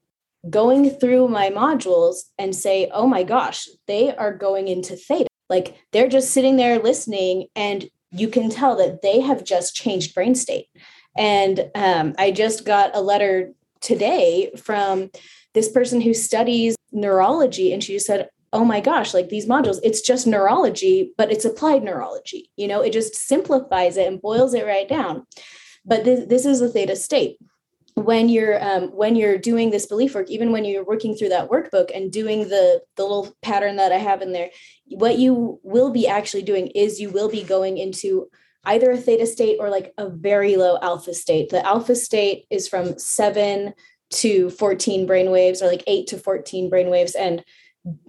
going 0.48 0.90
through 0.90 1.26
my 1.26 1.51
modules 1.51 2.16
and 2.39 2.55
say, 2.55 2.89
"Oh 2.93 3.06
my 3.06 3.24
gosh, 3.24 3.66
they 3.89 4.14
are 4.14 4.32
going 4.32 4.68
into 4.68 4.94
theta." 4.94 5.28
Like 5.51 5.76
they're 5.93 6.09
just 6.09 6.31
sitting 6.31 6.56
there 6.56 6.78
listening 6.78 7.48
and 7.56 7.89
you 8.12 8.28
can 8.28 8.51
tell 8.51 8.76
that 8.76 9.02
they 9.02 9.20
have 9.20 9.43
just 9.43 9.74
changed 9.74 10.14
brain 10.14 10.35
state 10.36 10.68
and 11.16 11.70
um, 11.74 12.14
I 12.18 12.31
just 12.31 12.64
got 12.64 12.94
a 12.94 13.01
letter 13.01 13.52
today 13.81 14.51
from 14.56 15.10
this 15.52 15.70
person 15.70 16.01
who 16.01 16.14
studies 16.14 16.76
neurology, 16.93 17.72
and 17.72 17.82
she 17.82 17.98
said, 17.98 18.28
oh 18.52 18.64
my 18.64 18.81
gosh, 18.81 19.14
like 19.14 19.28
these 19.28 19.47
modules, 19.47 19.78
it's 19.82 20.01
just 20.01 20.26
neurology, 20.26 21.12
but 21.18 21.31
it's 21.31 21.44
applied 21.44 21.82
neurology. 21.82 22.51
You 22.56 22.68
know, 22.68 22.81
it 22.81 22.93
just 22.93 23.14
simplifies 23.14 23.97
it 23.97 24.06
and 24.06 24.22
boils 24.22 24.55
it 24.55 24.64
right 24.64 24.89
down. 24.89 25.26
But 25.85 26.05
this, 26.05 26.27
this 26.27 26.47
is 26.47 26.61
a 26.61 26.69
theta 26.69 26.97
state. 26.97 27.39
When 27.97 28.28
you're 28.28 28.61
um, 28.61 28.89
when 28.89 29.15
you're 29.15 29.39
doing 29.39 29.70
this 29.70 29.86
belief 29.86 30.16
work, 30.16 30.28
even 30.28 30.51
when 30.51 30.65
you're 30.65 30.85
working 30.85 31.15
through 31.15 31.28
that 31.28 31.48
workbook 31.48 31.93
and 31.94 32.11
doing 32.11 32.48
the 32.48 32.82
the 32.97 33.05
little 33.05 33.36
pattern 33.40 33.77
that 33.77 33.93
I 33.93 33.98
have 33.98 34.20
in 34.20 34.32
there, 34.32 34.51
what 34.86 35.16
you 35.16 35.61
will 35.62 35.93
be 35.93 36.09
actually 36.09 36.43
doing 36.43 36.69
is 36.69 37.01
you 37.01 37.11
will 37.11 37.28
be 37.28 37.44
going 37.44 37.78
into 37.78 38.28
either 38.65 38.90
a 38.90 38.97
theta 38.97 39.27
state 39.27 39.59
or 39.61 39.69
like 39.70 39.93
a 39.97 40.09
very 40.09 40.56
low 40.56 40.77
alpha 40.82 41.15
state. 41.15 41.51
The 41.51 41.65
alpha 41.65 41.94
state 41.94 42.47
is 42.51 42.66
from 42.66 42.98
seven 42.98 43.74
to 44.11 44.51
14 44.51 45.06
brain 45.06 45.31
waves 45.31 45.62
or 45.62 45.66
like 45.66 45.85
eight 45.86 46.09
to 46.09 46.19
14 46.19 46.70
brain 46.70 46.90
waves. 46.90 47.15
And 47.15 47.44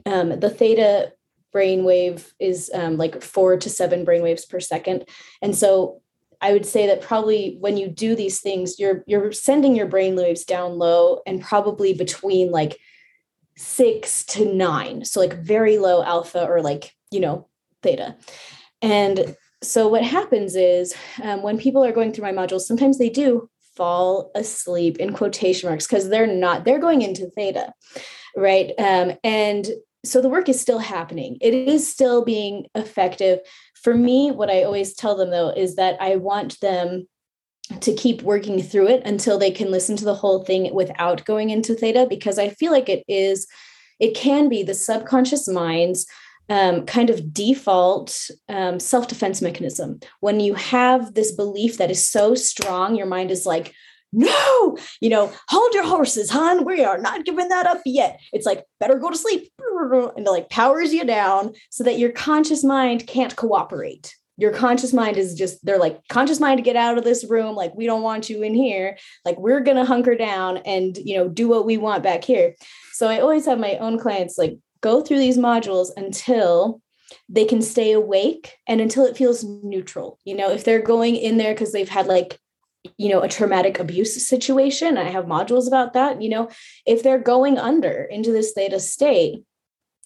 um, 0.06 0.40
the 0.40 0.50
theta 0.50 1.14
brainwave 1.54 2.32
is 2.40 2.70
um, 2.74 2.98
like 2.98 3.22
four 3.22 3.58
to 3.58 3.70
seven 3.70 4.06
brainwaves 4.06 4.48
per 4.48 4.60
second. 4.60 5.08
And 5.42 5.56
so 5.56 6.02
I 6.46 6.54
would 6.54 6.66
say 6.66 6.88
that 6.88 7.02
probably 7.02 7.58
when 7.60 7.78
you 7.78 7.88
do 7.88 8.16
these 8.16 8.40
things, 8.40 8.80
you're 8.80 9.04
you're 9.08 9.32
sending 9.32 9.76
your 9.76 9.88
brain 9.88 10.16
waves 10.16 10.46
down 10.46 10.78
low 10.78 11.22
and 11.26 11.42
probably 11.42 11.94
between 11.94 12.52
like 12.52 12.78
six 13.58 14.24
to 14.26 14.46
nine. 14.46 15.06
So 15.06 15.20
like 15.20 15.34
very 15.34 15.78
low 15.78 16.04
alpha 16.04 16.46
or 16.46 16.62
like, 16.62 16.94
you 17.12 17.20
know, 17.20 17.48
theta. 17.82 18.16
And 18.82 19.36
so 19.64 19.88
what 19.88 20.04
happens 20.04 20.56
is 20.56 20.94
um, 21.24 21.42
when 21.42 21.58
people 21.58 21.84
are 21.84 21.92
going 21.92 22.12
through 22.12 22.26
my 22.26 22.34
modules, 22.34 22.62
sometimes 22.62 22.98
they 22.98 23.10
do 23.10 23.50
fall 23.76 24.32
asleep 24.36 24.98
in 24.98 25.14
quotation 25.14 25.70
marks 25.70 25.88
because 25.88 26.10
they're 26.10 26.28
not, 26.28 26.64
they're 26.64 26.80
going 26.80 27.02
into 27.02 27.30
theta 27.32 27.74
right? 28.36 28.72
Um, 28.78 29.14
and 29.24 29.68
so 30.04 30.22
the 30.22 30.30
work 30.30 30.50
is 30.50 30.60
still 30.60 30.80
happening. 30.80 31.38
It 31.42 31.54
is 31.54 31.90
still 31.90 32.24
being 32.24 32.68
effective. 32.76 33.40
For 33.86 33.94
me, 33.94 34.32
what 34.32 34.50
I 34.50 34.64
always 34.64 34.96
tell 34.96 35.16
them 35.16 35.30
though 35.30 35.52
is 35.52 35.76
that 35.76 36.02
I 36.02 36.16
want 36.16 36.60
them 36.60 37.08
to 37.82 37.94
keep 37.94 38.24
working 38.24 38.60
through 38.60 38.88
it 38.88 39.04
until 39.06 39.38
they 39.38 39.52
can 39.52 39.70
listen 39.70 39.96
to 39.98 40.06
the 40.06 40.16
whole 40.16 40.44
thing 40.44 40.74
without 40.74 41.24
going 41.24 41.52
into 41.52 41.76
theta, 41.76 42.08
because 42.10 42.40
I 42.40 42.50
feel 42.50 42.72
like 42.72 42.90
it 42.90 43.04
is, 43.08 43.46
it 44.00 44.16
can 44.16 44.50
be 44.50 44.64
the 44.64 44.74
subconscious 44.74 45.48
mind's 45.48 46.08
um, 46.50 46.88
kind 46.88 47.12
of 47.12 47.32
default 47.32 48.32
um, 48.50 48.80
self 48.80 49.08
defense 49.08 49.40
mechanism. 49.40 50.00
When 50.20 50.40
you 50.40 50.56
have 50.56 51.14
this 51.14 51.32
belief 51.32 51.78
that 51.78 51.92
is 51.92 52.10
so 52.10 52.34
strong, 52.34 52.96
your 52.96 53.06
mind 53.06 53.30
is 53.30 53.46
like, 53.46 53.72
no, 54.16 54.78
you 55.02 55.10
know, 55.10 55.32
hold 55.50 55.74
your 55.74 55.86
horses, 55.86 56.30
hon. 56.30 56.66
We 56.66 56.84
are 56.84 56.98
not 56.98 57.26
giving 57.26 57.50
that 57.50 57.68
up 57.68 57.82
yet. 57.86 58.20
It's 58.32 58.46
like, 58.46 58.64
better 58.80 58.96
go 58.96 59.12
to 59.12 59.18
sleep. 59.18 59.52
And 59.60 60.26
it 60.26 60.30
like 60.30 60.50
powers 60.50 60.94
you 60.94 61.06
down 61.06 61.54
so 61.70 61.84
that 61.84 62.00
your 62.00 62.12
conscious 62.12 62.64
mind 62.64 63.06
can't 63.08 63.36
cooperate. 63.36 64.16
Your 64.38 64.52
conscious 64.52 64.94
mind 64.94 65.18
is 65.18 65.34
just, 65.34 65.66
they're 65.66 65.80
like, 65.80 66.00
conscious 66.10 66.40
mind, 66.40 66.58
to 66.58 66.64
get 66.64 66.76
out 66.76 66.98
of 66.98 67.04
this 67.04 67.26
room. 67.26 67.56
Like, 67.56 67.74
we 67.76 67.86
don't 67.86 68.02
want 68.02 68.30
you 68.30 68.42
in 68.42 68.54
here. 68.54 68.98
Like, 69.24 69.38
we're 69.38 69.62
going 69.62 69.78
to 69.78 69.86
hunker 69.86 70.16
down 70.16 70.58
and, 70.58 70.98
you 70.98 71.18
know, 71.18 71.28
do 71.28 71.48
what 71.48 71.66
we 71.66 71.78
want 71.78 72.04
back 72.04 72.24
here. 72.24 72.56
So 72.94 73.08
I 73.08 73.20
always 73.20 73.46
have 73.46 73.60
my 73.60 73.78
own 73.78 74.00
clients 74.00 74.38
like 74.38 74.58
go 74.82 75.02
through 75.02 75.20
these 75.20 75.38
modules 75.38 75.90
until 75.98 76.82
they 77.30 77.46
can 77.46 77.62
stay 77.62 77.92
awake 77.92 78.56
and 78.68 78.82
until 78.82 79.06
it 79.06 79.18
feels 79.18 79.44
neutral. 79.44 80.20
You 80.26 80.36
know, 80.36 80.52
if 80.52 80.64
they're 80.64 80.82
going 80.82 81.16
in 81.16 81.38
there 81.38 81.54
because 81.54 81.72
they've 81.72 81.88
had 81.88 82.08
like 82.08 82.40
you 82.98 83.10
know 83.10 83.22
a 83.22 83.30
traumatic 83.30 83.80
abuse 83.80 84.28
situation. 84.28 84.98
I 84.98 85.10
have 85.10 85.26
modules 85.26 85.68
about 85.68 85.94
that 85.94 86.22
you 86.22 86.30
know. 86.30 86.50
If 86.86 87.04
they're 87.04 87.20
going 87.20 87.58
under 87.58 88.04
into 88.04 88.32
this 88.32 88.54
theta 88.54 88.80
state 88.80 89.44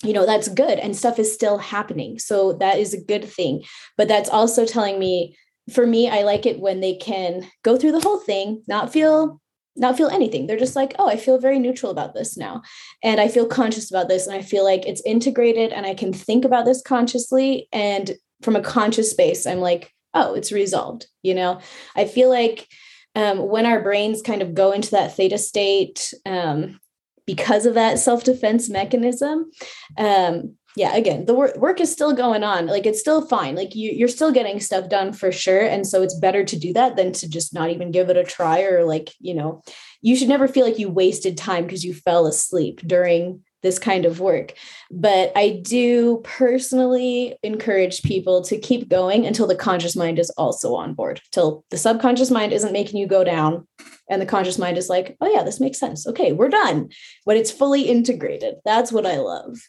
you 0.03 0.14
know 0.14 0.26
that's 0.26 0.47
good 0.47 0.80
and 0.80 0.95
stuff 0.95 1.19
is 1.19 1.34
still 1.34 1.57
happening. 1.57 2.19
So 2.19 2.53
that 2.53 2.80
is 2.80 2.93
a 2.93 3.01
good 3.01 3.26
thing. 3.26 3.64
But 3.97 4.07
that's 4.07 4.30
also 4.30 4.65
telling 4.65 4.99
me 4.99 5.35
for 5.73 5.85
me 5.85 6.10
i 6.10 6.23
like 6.23 6.47
it 6.47 6.60
when 6.60 6.80
they 6.80 6.95
can 6.95 7.47
go 7.64 7.77
through 7.77 7.91
the 7.91 7.99
whole 7.99 8.18
thing 8.19 8.64
not 8.68 8.91
feel 8.91 9.39
not 9.76 9.95
feel 9.95 10.10
anything. 10.10 10.45
They're 10.45 10.57
just 10.57 10.76
like 10.76 10.93
oh 10.99 11.07
i 11.07 11.15
feel 11.15 11.39
very 11.39 11.60
neutral 11.60 11.91
about 11.91 12.14
this 12.14 12.35
now. 12.38 12.64
And 13.03 13.22
i 13.22 13.27
feel 13.27 13.45
conscious 13.45 13.89
about 13.89 14.10
this. 14.10 14.27
And 14.27 14.35
i 14.35 14.41
feel 14.41 14.64
like 14.64 14.85
it's 14.85 15.01
integrated 15.06 15.72
and 15.72 15.85
i 15.85 15.93
can 15.93 16.11
think 16.11 16.43
about 16.43 16.65
this 16.65 16.81
consciously. 16.81 17.68
And 17.72 18.14
from 18.41 18.56
a 18.56 18.61
conscious 18.61 19.11
space 19.11 19.45
i'm 19.45 19.60
like 19.60 19.93
oh, 20.14 20.34
it's 20.34 20.52
resolved. 20.52 21.07
You 21.22 21.36
know, 21.36 21.60
I 21.95 22.06
feel 22.06 22.30
like 22.30 22.68
um, 23.15 23.40
when 23.40 23.65
our 23.65 23.81
brains 23.81 24.22
kind 24.22 24.41
of 24.41 24.53
go 24.53 24.72
into 24.72 24.91
that 24.91 25.15
theta 25.15 25.38
state 25.38 26.14
um, 26.26 26.80
because 27.26 27.65
of 27.65 27.73
that 27.76 27.99
self 27.99 28.23
defense 28.23 28.69
mechanism, 28.69 29.52
um, 29.98 30.56
yeah, 30.76 30.95
again, 30.95 31.26
the 31.26 31.34
work, 31.34 31.56
work 31.57 31.81
is 31.81 31.91
still 31.91 32.14
going 32.14 32.44
on. 32.44 32.68
Like 32.68 32.86
it's 32.86 32.99
still 32.99 33.27
fine. 33.27 33.56
Like 33.56 33.76
you, 33.76 33.91
you're 33.91 34.07
still 34.07 34.31
getting 34.31 34.60
stuff 34.60 34.88
done 34.88 35.14
for 35.14 35.31
sure. 35.31 35.61
And 35.61 35.86
so 35.86 36.02
it's 36.03 36.18
better 36.19 36.44
to 36.45 36.60
do 36.60 36.73
that 36.73 36.95
than 36.95 37.11
to 37.14 37.27
just 37.27 37.53
not 37.53 37.69
even 37.69 37.91
give 37.91 38.10
it 38.10 38.18
a 38.18 38.23
try 38.23 38.61
or 38.61 38.86
like, 38.86 39.14
you 39.19 39.34
know, 39.34 39.61
you 40.02 40.15
should 40.15 40.30
never 40.30 40.48
feel 40.48 40.65
like 40.65 40.80
you 40.80 40.90
wasted 40.90 41.38
time 41.38 41.65
because 41.65 41.84
you 41.84 41.94
fell 41.94 42.27
asleep 42.27 42.81
during 42.86 43.44
this 43.61 43.80
kind 43.80 44.06
of 44.06 44.19
work. 44.19 44.53
But 44.91 45.31
I 45.36 45.61
do 45.64 46.22
personally 46.23 47.36
encourage 47.44 48.02
people 48.03 48.41
to 48.44 48.57
keep 48.57 48.90
going 48.90 49.26
until 49.26 49.48
the 49.48 49.56
conscious 49.56 49.95
mind 49.95 50.19
is 50.19 50.30
also 50.31 50.76
on 50.76 50.94
board, 50.94 51.22
till 51.31 51.65
the 51.69 51.77
subconscious 51.77 52.31
mind 52.31 52.53
isn't 52.53 52.73
making 52.73 52.99
you 52.99 53.07
go 53.07 53.23
down 53.23 53.68
and 54.10 54.22
the 54.22 54.26
conscious 54.26 54.57
mind 54.57 54.77
is 54.77 54.90
like, 54.90 55.18
oh, 55.22 55.31
yeah, 55.31 55.44
this 55.44 55.60
makes 55.60 55.80
sense. 55.80 56.07
Okay, 56.07 56.31
we're 56.31 56.49
done. 56.49 56.90
When 57.26 57.38
it's 57.38 57.52
fully 57.52 57.84
integrated, 57.84 58.56
that's 58.65 58.91
what 58.91 59.06
I 59.06 59.18
love. 59.18 59.60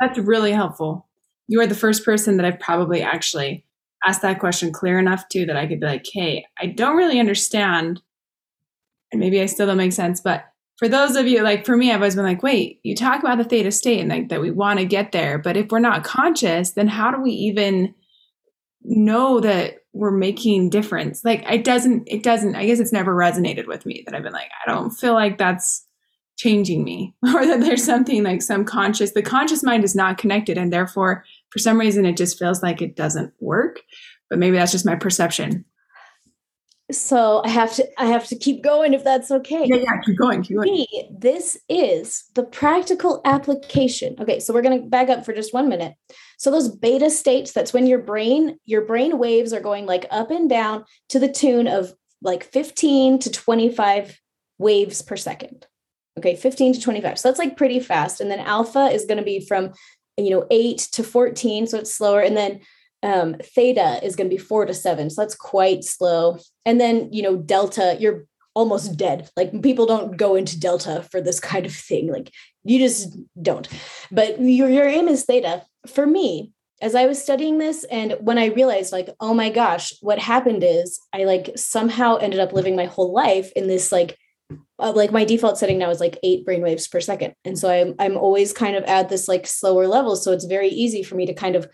That's 0.00 0.18
really 0.18 0.52
helpful. 0.52 1.08
You 1.48 1.60
are 1.60 1.66
the 1.66 1.74
first 1.74 2.04
person 2.04 2.36
that 2.36 2.46
I've 2.46 2.60
probably 2.60 3.02
actually 3.02 3.66
asked 4.04 4.22
that 4.22 4.40
question 4.40 4.72
clear 4.72 4.98
enough 4.98 5.28
to 5.30 5.46
that 5.46 5.56
I 5.56 5.66
could 5.66 5.80
be 5.80 5.86
like, 5.86 6.06
hey, 6.12 6.44
I 6.60 6.66
don't 6.66 6.96
really 6.96 7.20
understand. 7.20 8.00
And 9.10 9.20
maybe 9.20 9.40
I 9.40 9.46
still 9.46 9.66
don't 9.66 9.76
make 9.76 9.92
sense, 9.92 10.20
but 10.20 10.44
for 10.82 10.88
those 10.88 11.14
of 11.14 11.28
you 11.28 11.42
like 11.42 11.64
for 11.64 11.76
me 11.76 11.92
i've 11.92 12.00
always 12.00 12.16
been 12.16 12.24
like 12.24 12.42
wait 12.42 12.80
you 12.82 12.96
talk 12.96 13.20
about 13.20 13.38
the 13.38 13.44
theta 13.44 13.70
state 13.70 14.00
and 14.00 14.08
like 14.08 14.28
that 14.30 14.40
we 14.40 14.50
want 14.50 14.80
to 14.80 14.84
get 14.84 15.12
there 15.12 15.38
but 15.38 15.56
if 15.56 15.70
we're 15.70 15.78
not 15.78 16.02
conscious 16.02 16.72
then 16.72 16.88
how 16.88 17.12
do 17.12 17.20
we 17.20 17.30
even 17.30 17.94
know 18.84 19.40
that 19.40 19.74
we're 19.92 20.10
making 20.10 20.70
difference? 20.70 21.24
Like 21.24 21.44
it 21.50 21.64
doesn't 21.64 22.04
it 22.06 22.22
doesn't 22.22 22.56
i 22.56 22.66
guess 22.66 22.80
it's 22.80 22.92
never 22.92 23.14
resonated 23.14 23.66
with 23.66 23.86
me 23.86 24.02
that 24.06 24.14
i've 24.14 24.22
been 24.22 24.32
like 24.32 24.50
i 24.64 24.70
don't 24.70 24.90
feel 24.90 25.14
like 25.14 25.38
that's 25.38 25.86
changing 26.36 26.82
me 26.82 27.14
or 27.34 27.46
that 27.46 27.60
there's 27.60 27.84
something 27.84 28.24
like 28.24 28.42
some 28.42 28.64
conscious 28.64 29.12
the 29.12 29.22
conscious 29.22 29.62
mind 29.62 29.84
is 29.84 29.94
not 29.94 30.18
connected 30.18 30.58
and 30.58 30.72
therefore 30.72 31.24
for 31.50 31.58
some 31.58 31.78
reason 31.78 32.06
it 32.06 32.16
just 32.16 32.38
feels 32.38 32.62
like 32.62 32.82
it 32.82 32.96
doesn't 32.96 33.32
work 33.38 33.80
but 34.30 34.38
maybe 34.38 34.56
that's 34.56 34.72
just 34.72 34.86
my 34.86 34.96
perception 34.96 35.64
so 36.92 37.42
I 37.44 37.48
have 37.48 37.74
to 37.74 37.88
I 38.00 38.06
have 38.06 38.26
to 38.28 38.36
keep 38.36 38.62
going 38.62 38.94
if 38.94 39.04
that's 39.04 39.30
okay. 39.30 39.64
Yeah, 39.66 39.76
yeah, 39.76 40.00
keep 40.04 40.16
going, 40.16 40.42
keep 40.42 40.56
going. 40.56 40.86
This 41.10 41.58
is 41.68 42.24
the 42.34 42.44
practical 42.44 43.20
application. 43.24 44.16
Okay, 44.20 44.40
so 44.40 44.54
we're 44.54 44.62
gonna 44.62 44.80
back 44.80 45.08
up 45.08 45.24
for 45.24 45.32
just 45.32 45.52
one 45.52 45.68
minute. 45.68 45.94
So 46.38 46.50
those 46.50 46.68
beta 46.68 47.10
states, 47.10 47.52
that's 47.52 47.72
when 47.72 47.86
your 47.86 48.00
brain, 48.00 48.58
your 48.64 48.82
brain 48.82 49.18
waves 49.18 49.52
are 49.52 49.60
going 49.60 49.86
like 49.86 50.06
up 50.10 50.30
and 50.30 50.48
down 50.48 50.84
to 51.10 51.18
the 51.18 51.32
tune 51.32 51.68
of 51.68 51.94
like 52.20 52.44
15 52.44 53.18
to 53.20 53.30
25 53.30 54.20
waves 54.58 55.02
per 55.02 55.16
second. 55.16 55.66
Okay, 56.18 56.36
15 56.36 56.74
to 56.74 56.80
25. 56.80 57.18
So 57.18 57.28
that's 57.28 57.38
like 57.38 57.56
pretty 57.56 57.80
fast. 57.80 58.20
And 58.20 58.30
then 58.30 58.38
alpha 58.40 58.86
is 58.86 59.06
going 59.06 59.18
to 59.18 59.24
be 59.24 59.44
from 59.46 59.72
you 60.16 60.30
know 60.30 60.46
8 60.50 60.78
to 60.92 61.02
14, 61.02 61.66
so 61.66 61.78
it's 61.78 61.94
slower. 61.94 62.20
And 62.20 62.36
then 62.36 62.60
um, 63.02 63.36
theta 63.42 64.00
is 64.04 64.16
going 64.16 64.28
to 64.28 64.34
be 64.34 64.42
four 64.42 64.64
to 64.64 64.74
seven. 64.74 65.10
So 65.10 65.22
that's 65.22 65.34
quite 65.34 65.84
slow. 65.84 66.38
And 66.64 66.80
then, 66.80 67.08
you 67.12 67.22
know, 67.22 67.36
delta, 67.36 67.96
you're 67.98 68.26
almost 68.54 68.96
dead. 68.96 69.30
Like 69.36 69.62
people 69.62 69.86
don't 69.86 70.16
go 70.16 70.34
into 70.34 70.60
delta 70.60 71.06
for 71.10 71.20
this 71.20 71.40
kind 71.40 71.66
of 71.66 71.74
thing. 71.74 72.12
Like 72.12 72.30
you 72.64 72.78
just 72.78 73.16
don't. 73.40 73.68
But 74.10 74.40
your, 74.40 74.68
your 74.68 74.86
aim 74.86 75.08
is 75.08 75.24
theta. 75.24 75.64
For 75.86 76.06
me, 76.06 76.52
as 76.80 76.94
I 76.94 77.06
was 77.06 77.22
studying 77.22 77.58
this, 77.58 77.84
and 77.84 78.16
when 78.20 78.38
I 78.38 78.46
realized, 78.46 78.92
like, 78.92 79.08
oh 79.20 79.32
my 79.32 79.50
gosh, 79.50 79.92
what 80.00 80.18
happened 80.18 80.64
is 80.64 81.00
I 81.12 81.24
like 81.24 81.50
somehow 81.56 82.16
ended 82.16 82.40
up 82.40 82.52
living 82.52 82.74
my 82.74 82.86
whole 82.86 83.12
life 83.12 83.52
in 83.54 83.68
this 83.68 83.92
like 83.92 84.18
uh, 84.78 84.92
like 84.92 85.12
my 85.12 85.24
default 85.24 85.56
setting 85.56 85.78
now 85.78 85.90
is 85.90 86.00
like 86.00 86.18
eight 86.24 86.44
brainwaves 86.44 86.90
per 86.90 87.00
second. 87.00 87.34
And 87.44 87.58
so 87.58 87.70
I'm 87.70 87.94
I'm 87.98 88.16
always 88.16 88.52
kind 88.52 88.76
of 88.76 88.82
at 88.84 89.08
this 89.08 89.28
like 89.28 89.46
slower 89.46 89.86
level. 89.86 90.16
So 90.16 90.32
it's 90.32 90.44
very 90.44 90.68
easy 90.68 91.04
for 91.04 91.14
me 91.14 91.24
to 91.26 91.34
kind 91.34 91.56
of 91.56 91.68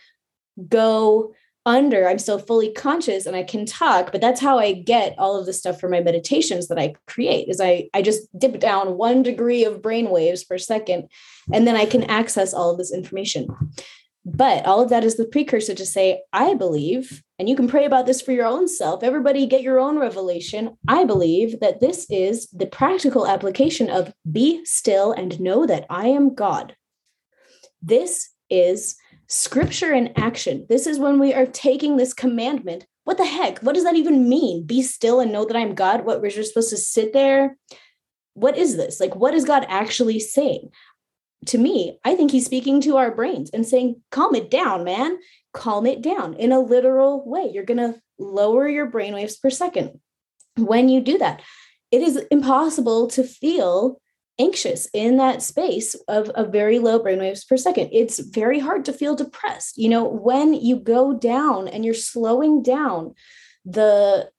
go 0.69 1.35
under 1.67 2.09
i'm 2.09 2.19
still 2.19 2.39
fully 2.39 2.73
conscious 2.73 3.27
and 3.27 3.37
i 3.37 3.43
can 3.43 3.67
talk 3.67 4.11
but 4.11 4.21
that's 4.21 4.41
how 4.41 4.59
i 4.59 4.73
get 4.73 5.15
all 5.19 5.37
of 5.39 5.45
the 5.45 5.53
stuff 5.53 5.79
for 5.79 5.89
my 5.89 6.01
meditations 6.01 6.69
that 6.69 6.79
i 6.79 6.95
create 7.07 7.49
is 7.49 7.61
i 7.61 7.89
i 7.93 8.01
just 8.01 8.27
dip 8.39 8.59
down 8.59 8.97
one 8.97 9.23
degree 9.23 9.65
of 9.65 9.83
brain 9.83 10.09
waves 10.09 10.45
per 10.45 10.57
second 10.57 11.09
and 11.53 11.67
then 11.67 11.77
i 11.77 11.85
can 11.85 12.05
access 12.05 12.55
all 12.55 12.71
of 12.71 12.79
this 12.79 12.93
information. 12.93 13.49
But 14.25 14.67
all 14.67 14.83
of 14.83 14.91
that 14.91 15.05
is 15.05 15.17
the 15.17 15.25
precursor 15.25 15.75
to 15.75 15.87
say 15.87 16.23
i 16.33 16.55
believe 16.55 17.23
and 17.39 17.49
you 17.49 17.57
can 17.57 17.69
pray 17.69 17.85
about 17.85 18.05
this 18.05 18.21
for 18.21 18.33
your 18.33 18.47
own 18.47 18.67
self. 18.67 19.03
Everybody 19.03 19.47
get 19.47 19.63
your 19.63 19.79
own 19.79 19.97
revelation. 19.99 20.77
I 20.89 21.05
believe 21.05 21.61
that 21.61 21.81
this 21.81 22.05
is 22.11 22.49
the 22.49 22.67
practical 22.67 23.29
application 23.29 23.89
of 23.89 24.13
be 24.31 24.65
still 24.65 25.13
and 25.13 25.41
know 25.41 25.67
that 25.67 25.87
i 25.89 26.09
am 26.09 26.35
god. 26.35 26.75
This 27.81 28.31
is 28.51 28.97
scripture 29.29 29.93
in 29.93 30.13
action. 30.17 30.67
This 30.69 30.87
is 30.87 30.99
when 30.99 31.19
we 31.19 31.35
are 31.35 31.47
taking 31.47 31.97
this 31.97 32.15
commandment. 32.15 32.87
What 33.05 33.19
the 33.19 33.25
heck? 33.25 33.61
What 33.61 33.75
does 33.75 33.85
that 33.85 33.97
even 33.97 34.29
mean? 34.29 34.67
Be 34.67 34.83
still 34.83 35.21
and 35.21 35.33
know 35.33 35.45
that 35.45 35.57
I'm 35.57 35.75
God. 35.75 36.05
What 36.05 36.21
we're 36.21 36.31
just 36.31 36.53
supposed 36.53 36.71
to 36.71 36.77
sit 36.77 37.13
there? 37.13 37.57
What 38.35 38.57
is 38.57 38.77
this? 38.77 39.01
Like, 39.01 39.17
what 39.17 39.35
is 39.35 39.45
God 39.45 39.67
actually 39.69 40.21
saying? 40.21 40.71
To 41.47 41.59
me, 41.59 41.99
I 42.05 42.15
think 42.15 42.31
he's 42.31 42.45
speaking 42.45 42.81
to 42.83 42.97
our 42.97 43.15
brains 43.15 43.51
and 43.51 43.67
saying, 43.67 44.03
calm 44.11 44.35
it 44.35 44.51
down, 44.51 44.85
man. 44.85 45.19
Calm 45.55 45.87
it 45.87 46.03
down 46.03 46.35
in 46.35 46.53
a 46.53 46.61
literal 46.61 47.25
way. 47.29 47.51
You're 47.53 47.65
going 47.65 47.79
to 47.79 48.01
lower 48.19 48.69
your 48.69 48.87
brain 48.87 49.15
waves 49.15 49.37
per 49.37 49.51
second. 49.51 50.01
When 50.57 50.89
you 50.89 51.01
do 51.01 51.19
that, 51.19 51.43
it 51.91 52.03
is 52.03 52.17
impossible 52.31 53.07
to 53.09 53.25
feel 53.25 54.01
anxious 54.39 54.89
in 54.93 55.17
that 55.17 55.43
space 55.43 55.95
of 56.07 56.31
a 56.35 56.45
very 56.45 56.79
low 56.79 57.01
brainwaves 57.01 57.47
per 57.47 57.57
second. 57.57 57.91
It's 57.93 58.19
very 58.19 58.59
hard 58.59 58.85
to 58.85 58.93
feel 58.93 59.17
depressed. 59.17 59.77
You 59.77 59.89
know, 59.89 60.05
when 60.05 60.55
you 60.55 60.77
go 60.77 61.15
down 61.15 61.69
and 61.69 61.85
you're 61.85 61.95
slowing 61.95 62.63
down 62.63 63.15
the 63.65 64.31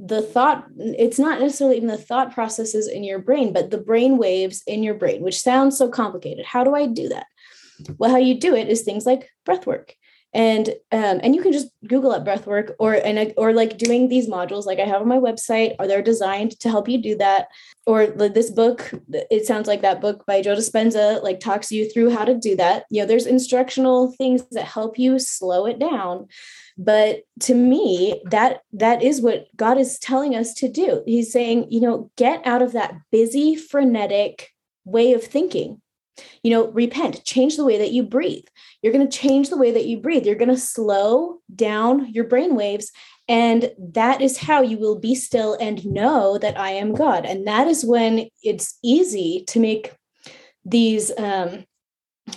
the 0.00 0.22
thought 0.22 0.64
it's 0.76 1.18
not 1.18 1.40
necessarily 1.40 1.76
even 1.76 1.88
the 1.88 1.98
thought 1.98 2.32
processes 2.32 2.86
in 2.86 3.02
your 3.02 3.18
brain 3.18 3.52
but 3.52 3.70
the 3.70 3.78
brain 3.78 4.16
waves 4.16 4.62
in 4.66 4.82
your 4.82 4.94
brain 4.94 5.22
which 5.22 5.40
sounds 5.40 5.76
so 5.76 5.88
complicated 5.88 6.44
how 6.44 6.62
do 6.62 6.74
i 6.74 6.86
do 6.86 7.08
that 7.08 7.26
well 7.96 8.10
how 8.10 8.16
you 8.16 8.38
do 8.38 8.54
it 8.54 8.68
is 8.68 8.82
things 8.82 9.04
like 9.04 9.28
breath 9.44 9.66
work 9.66 9.94
and 10.34 10.68
um, 10.92 11.20
and 11.22 11.34
you 11.34 11.42
can 11.42 11.52
just 11.52 11.68
google 11.86 12.12
up 12.12 12.24
breath 12.24 12.46
work 12.46 12.74
or 12.78 12.94
and 12.94 13.32
or 13.36 13.52
like 13.52 13.78
doing 13.78 14.08
these 14.08 14.28
modules 14.28 14.66
like 14.66 14.78
i 14.78 14.84
have 14.84 15.00
on 15.00 15.08
my 15.08 15.16
website 15.16 15.74
or 15.78 15.86
they're 15.86 16.02
designed 16.02 16.58
to 16.60 16.68
help 16.68 16.88
you 16.88 17.00
do 17.00 17.16
that. 17.16 17.48
Or 17.86 18.06
this 18.06 18.50
book 18.50 18.92
it 19.08 19.46
sounds 19.46 19.66
like 19.66 19.80
that 19.80 20.02
book 20.02 20.26
by 20.26 20.42
joe 20.42 20.54
dispenza 20.54 21.22
like 21.22 21.40
talks 21.40 21.72
you 21.72 21.88
through 21.88 22.10
how 22.10 22.24
to 22.24 22.34
do 22.34 22.54
that. 22.56 22.84
You 22.90 23.00
know 23.02 23.06
there's 23.06 23.26
instructional 23.26 24.12
things 24.12 24.44
that 24.50 24.64
help 24.64 24.98
you 24.98 25.18
slow 25.18 25.64
it 25.66 25.78
down 25.78 26.26
but 26.76 27.22
to 27.40 27.54
me 27.54 28.20
that 28.26 28.60
that 28.72 29.02
is 29.02 29.22
what 29.22 29.48
god 29.56 29.78
is 29.78 29.98
telling 29.98 30.36
us 30.36 30.52
to 30.54 30.68
do. 30.68 31.02
He's 31.06 31.32
saying 31.32 31.68
you 31.70 31.80
know 31.80 32.10
get 32.16 32.46
out 32.46 32.60
of 32.60 32.72
that 32.72 32.94
busy 33.10 33.56
frenetic 33.56 34.50
way 34.84 35.14
of 35.14 35.24
thinking 35.24 35.80
you 36.42 36.50
know 36.50 36.68
repent 36.68 37.24
change 37.24 37.56
the 37.56 37.64
way 37.64 37.78
that 37.78 37.92
you 37.92 38.02
breathe. 38.02 38.44
You're 38.82 38.92
going 38.92 39.08
to 39.08 39.18
change 39.18 39.50
the 39.50 39.56
way 39.56 39.70
that 39.72 39.86
you 39.86 39.98
breathe. 39.98 40.26
You're 40.26 40.36
going 40.36 40.48
to 40.48 40.56
slow 40.56 41.40
down 41.54 42.12
your 42.12 42.24
brain 42.24 42.54
waves 42.54 42.92
and 43.28 43.70
that 43.78 44.22
is 44.22 44.38
how 44.38 44.62
you 44.62 44.78
will 44.78 44.98
be 44.98 45.14
still 45.14 45.54
and 45.60 45.84
know 45.84 46.38
that 46.38 46.58
i 46.58 46.70
am 46.70 46.94
god. 46.94 47.26
And 47.26 47.46
that 47.46 47.68
is 47.68 47.84
when 47.84 48.28
it's 48.42 48.78
easy 48.82 49.44
to 49.48 49.60
make 49.60 49.92
these 50.64 51.12
um 51.18 51.64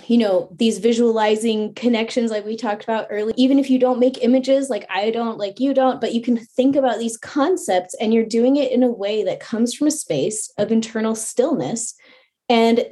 you 0.07 0.17
know 0.17 0.49
these 0.57 0.77
visualizing 0.77 1.73
connections 1.73 2.31
like 2.31 2.45
we 2.45 2.55
talked 2.55 2.83
about 2.83 3.07
earlier. 3.09 3.33
Even 3.37 3.59
if 3.59 3.69
you 3.69 3.79
don't 3.79 3.99
make 3.99 4.23
images 4.23 4.69
like 4.69 4.85
i 4.89 5.11
don't 5.11 5.37
like 5.37 5.59
you 5.59 5.73
don't 5.73 5.99
but 5.99 6.13
you 6.13 6.21
can 6.21 6.37
think 6.37 6.75
about 6.75 6.99
these 6.99 7.17
concepts 7.17 7.93
and 7.95 8.13
you're 8.13 8.25
doing 8.25 8.55
it 8.55 8.71
in 8.71 8.83
a 8.83 8.91
way 8.91 9.23
that 9.23 9.39
comes 9.39 9.73
from 9.73 9.87
a 9.87 9.91
space 9.91 10.51
of 10.57 10.71
internal 10.71 11.15
stillness. 11.15 11.93
And 12.49 12.85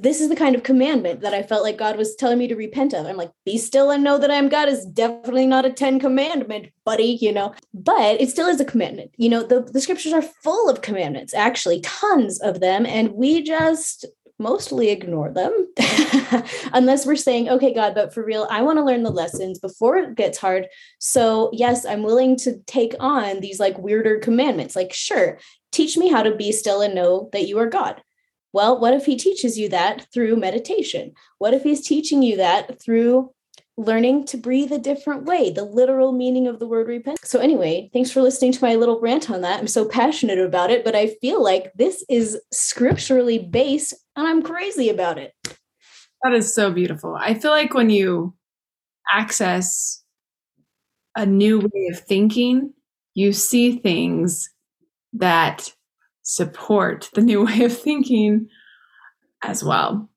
this 0.00 0.20
is 0.20 0.28
the 0.28 0.36
kind 0.36 0.54
of 0.54 0.62
commandment 0.62 1.20
that 1.20 1.34
I 1.34 1.42
felt 1.42 1.62
like 1.62 1.78
God 1.78 1.96
was 1.96 2.14
telling 2.16 2.38
me 2.38 2.48
to 2.48 2.56
repent 2.56 2.92
of. 2.92 3.06
I'm 3.06 3.16
like, 3.16 3.30
be 3.44 3.58
still 3.58 3.90
and 3.90 4.02
know 4.02 4.18
that 4.18 4.30
I 4.30 4.34
am 4.34 4.48
God 4.48 4.68
is 4.68 4.84
definitely 4.86 5.46
not 5.46 5.64
a 5.64 5.72
10 5.72 6.00
commandment, 6.00 6.68
buddy, 6.84 7.18
you 7.20 7.32
know, 7.32 7.54
but 7.72 8.20
it 8.20 8.30
still 8.30 8.48
is 8.48 8.60
a 8.60 8.64
commandment. 8.64 9.12
You 9.16 9.28
know, 9.28 9.42
the, 9.42 9.60
the 9.60 9.80
scriptures 9.80 10.12
are 10.12 10.22
full 10.22 10.68
of 10.68 10.82
commandments, 10.82 11.34
actually, 11.34 11.80
tons 11.80 12.40
of 12.40 12.60
them. 12.60 12.86
And 12.86 13.12
we 13.12 13.42
just 13.42 14.06
mostly 14.38 14.90
ignore 14.90 15.30
them 15.30 15.52
unless 16.72 17.06
we're 17.06 17.16
saying, 17.16 17.48
okay, 17.48 17.72
God, 17.72 17.94
but 17.94 18.12
for 18.12 18.24
real, 18.24 18.46
I 18.50 18.62
want 18.62 18.78
to 18.78 18.84
learn 18.84 19.04
the 19.04 19.10
lessons 19.10 19.58
before 19.58 19.96
it 19.98 20.16
gets 20.16 20.38
hard. 20.38 20.66
So, 20.98 21.50
yes, 21.52 21.84
I'm 21.84 22.02
willing 22.02 22.36
to 22.38 22.58
take 22.66 22.94
on 22.98 23.40
these 23.40 23.60
like 23.60 23.78
weirder 23.78 24.18
commandments. 24.18 24.74
Like, 24.74 24.92
sure, 24.92 25.38
teach 25.70 25.96
me 25.96 26.08
how 26.08 26.22
to 26.22 26.34
be 26.34 26.50
still 26.52 26.82
and 26.82 26.94
know 26.94 27.28
that 27.32 27.46
you 27.46 27.58
are 27.58 27.68
God 27.68 28.02
well, 28.52 28.78
what 28.78 28.94
if 28.94 29.06
he 29.06 29.16
teaches 29.16 29.58
you 29.58 29.68
that 29.70 30.06
through 30.12 30.36
meditation? 30.36 31.12
What 31.38 31.54
if 31.54 31.62
he's 31.62 31.86
teaching 31.86 32.22
you 32.22 32.36
that 32.36 32.80
through 32.82 33.30
learning 33.76 34.26
to 34.26 34.36
breathe 34.36 34.72
a 34.72 34.78
different 34.78 35.24
way, 35.24 35.50
the 35.50 35.64
literal 35.64 36.12
meaning 36.12 36.46
of 36.46 36.58
the 36.58 36.66
word 36.66 36.88
repent. 36.88 37.18
So, 37.24 37.38
anyway, 37.38 37.90
thanks 37.92 38.10
for 38.10 38.22
listening 38.22 38.52
to 38.52 38.64
my 38.64 38.74
little 38.74 39.00
rant 39.00 39.30
on 39.30 39.40
that. 39.42 39.60
I'm 39.60 39.66
so 39.66 39.86
passionate 39.86 40.38
about 40.38 40.70
it, 40.70 40.84
but 40.84 40.94
I 40.94 41.08
feel 41.20 41.42
like 41.42 41.72
this 41.74 42.04
is 42.08 42.40
scripturally 42.52 43.38
based 43.38 43.94
and 44.16 44.26
I'm 44.26 44.42
crazy 44.42 44.88
about 44.88 45.18
it. 45.18 45.32
That 46.22 46.34
is 46.34 46.54
so 46.54 46.70
beautiful. 46.70 47.16
I 47.18 47.34
feel 47.34 47.50
like 47.50 47.74
when 47.74 47.90
you 47.90 48.34
access 49.10 50.02
a 51.16 51.26
new 51.26 51.60
way 51.60 51.88
of 51.90 51.98
thinking, 51.98 52.72
you 53.14 53.32
see 53.32 53.78
things 53.78 54.48
that 55.14 55.72
support 56.22 57.10
the 57.14 57.20
new 57.20 57.44
way 57.46 57.64
of 57.64 57.76
thinking 57.76 58.48
as 59.42 59.62
well. 59.62 60.08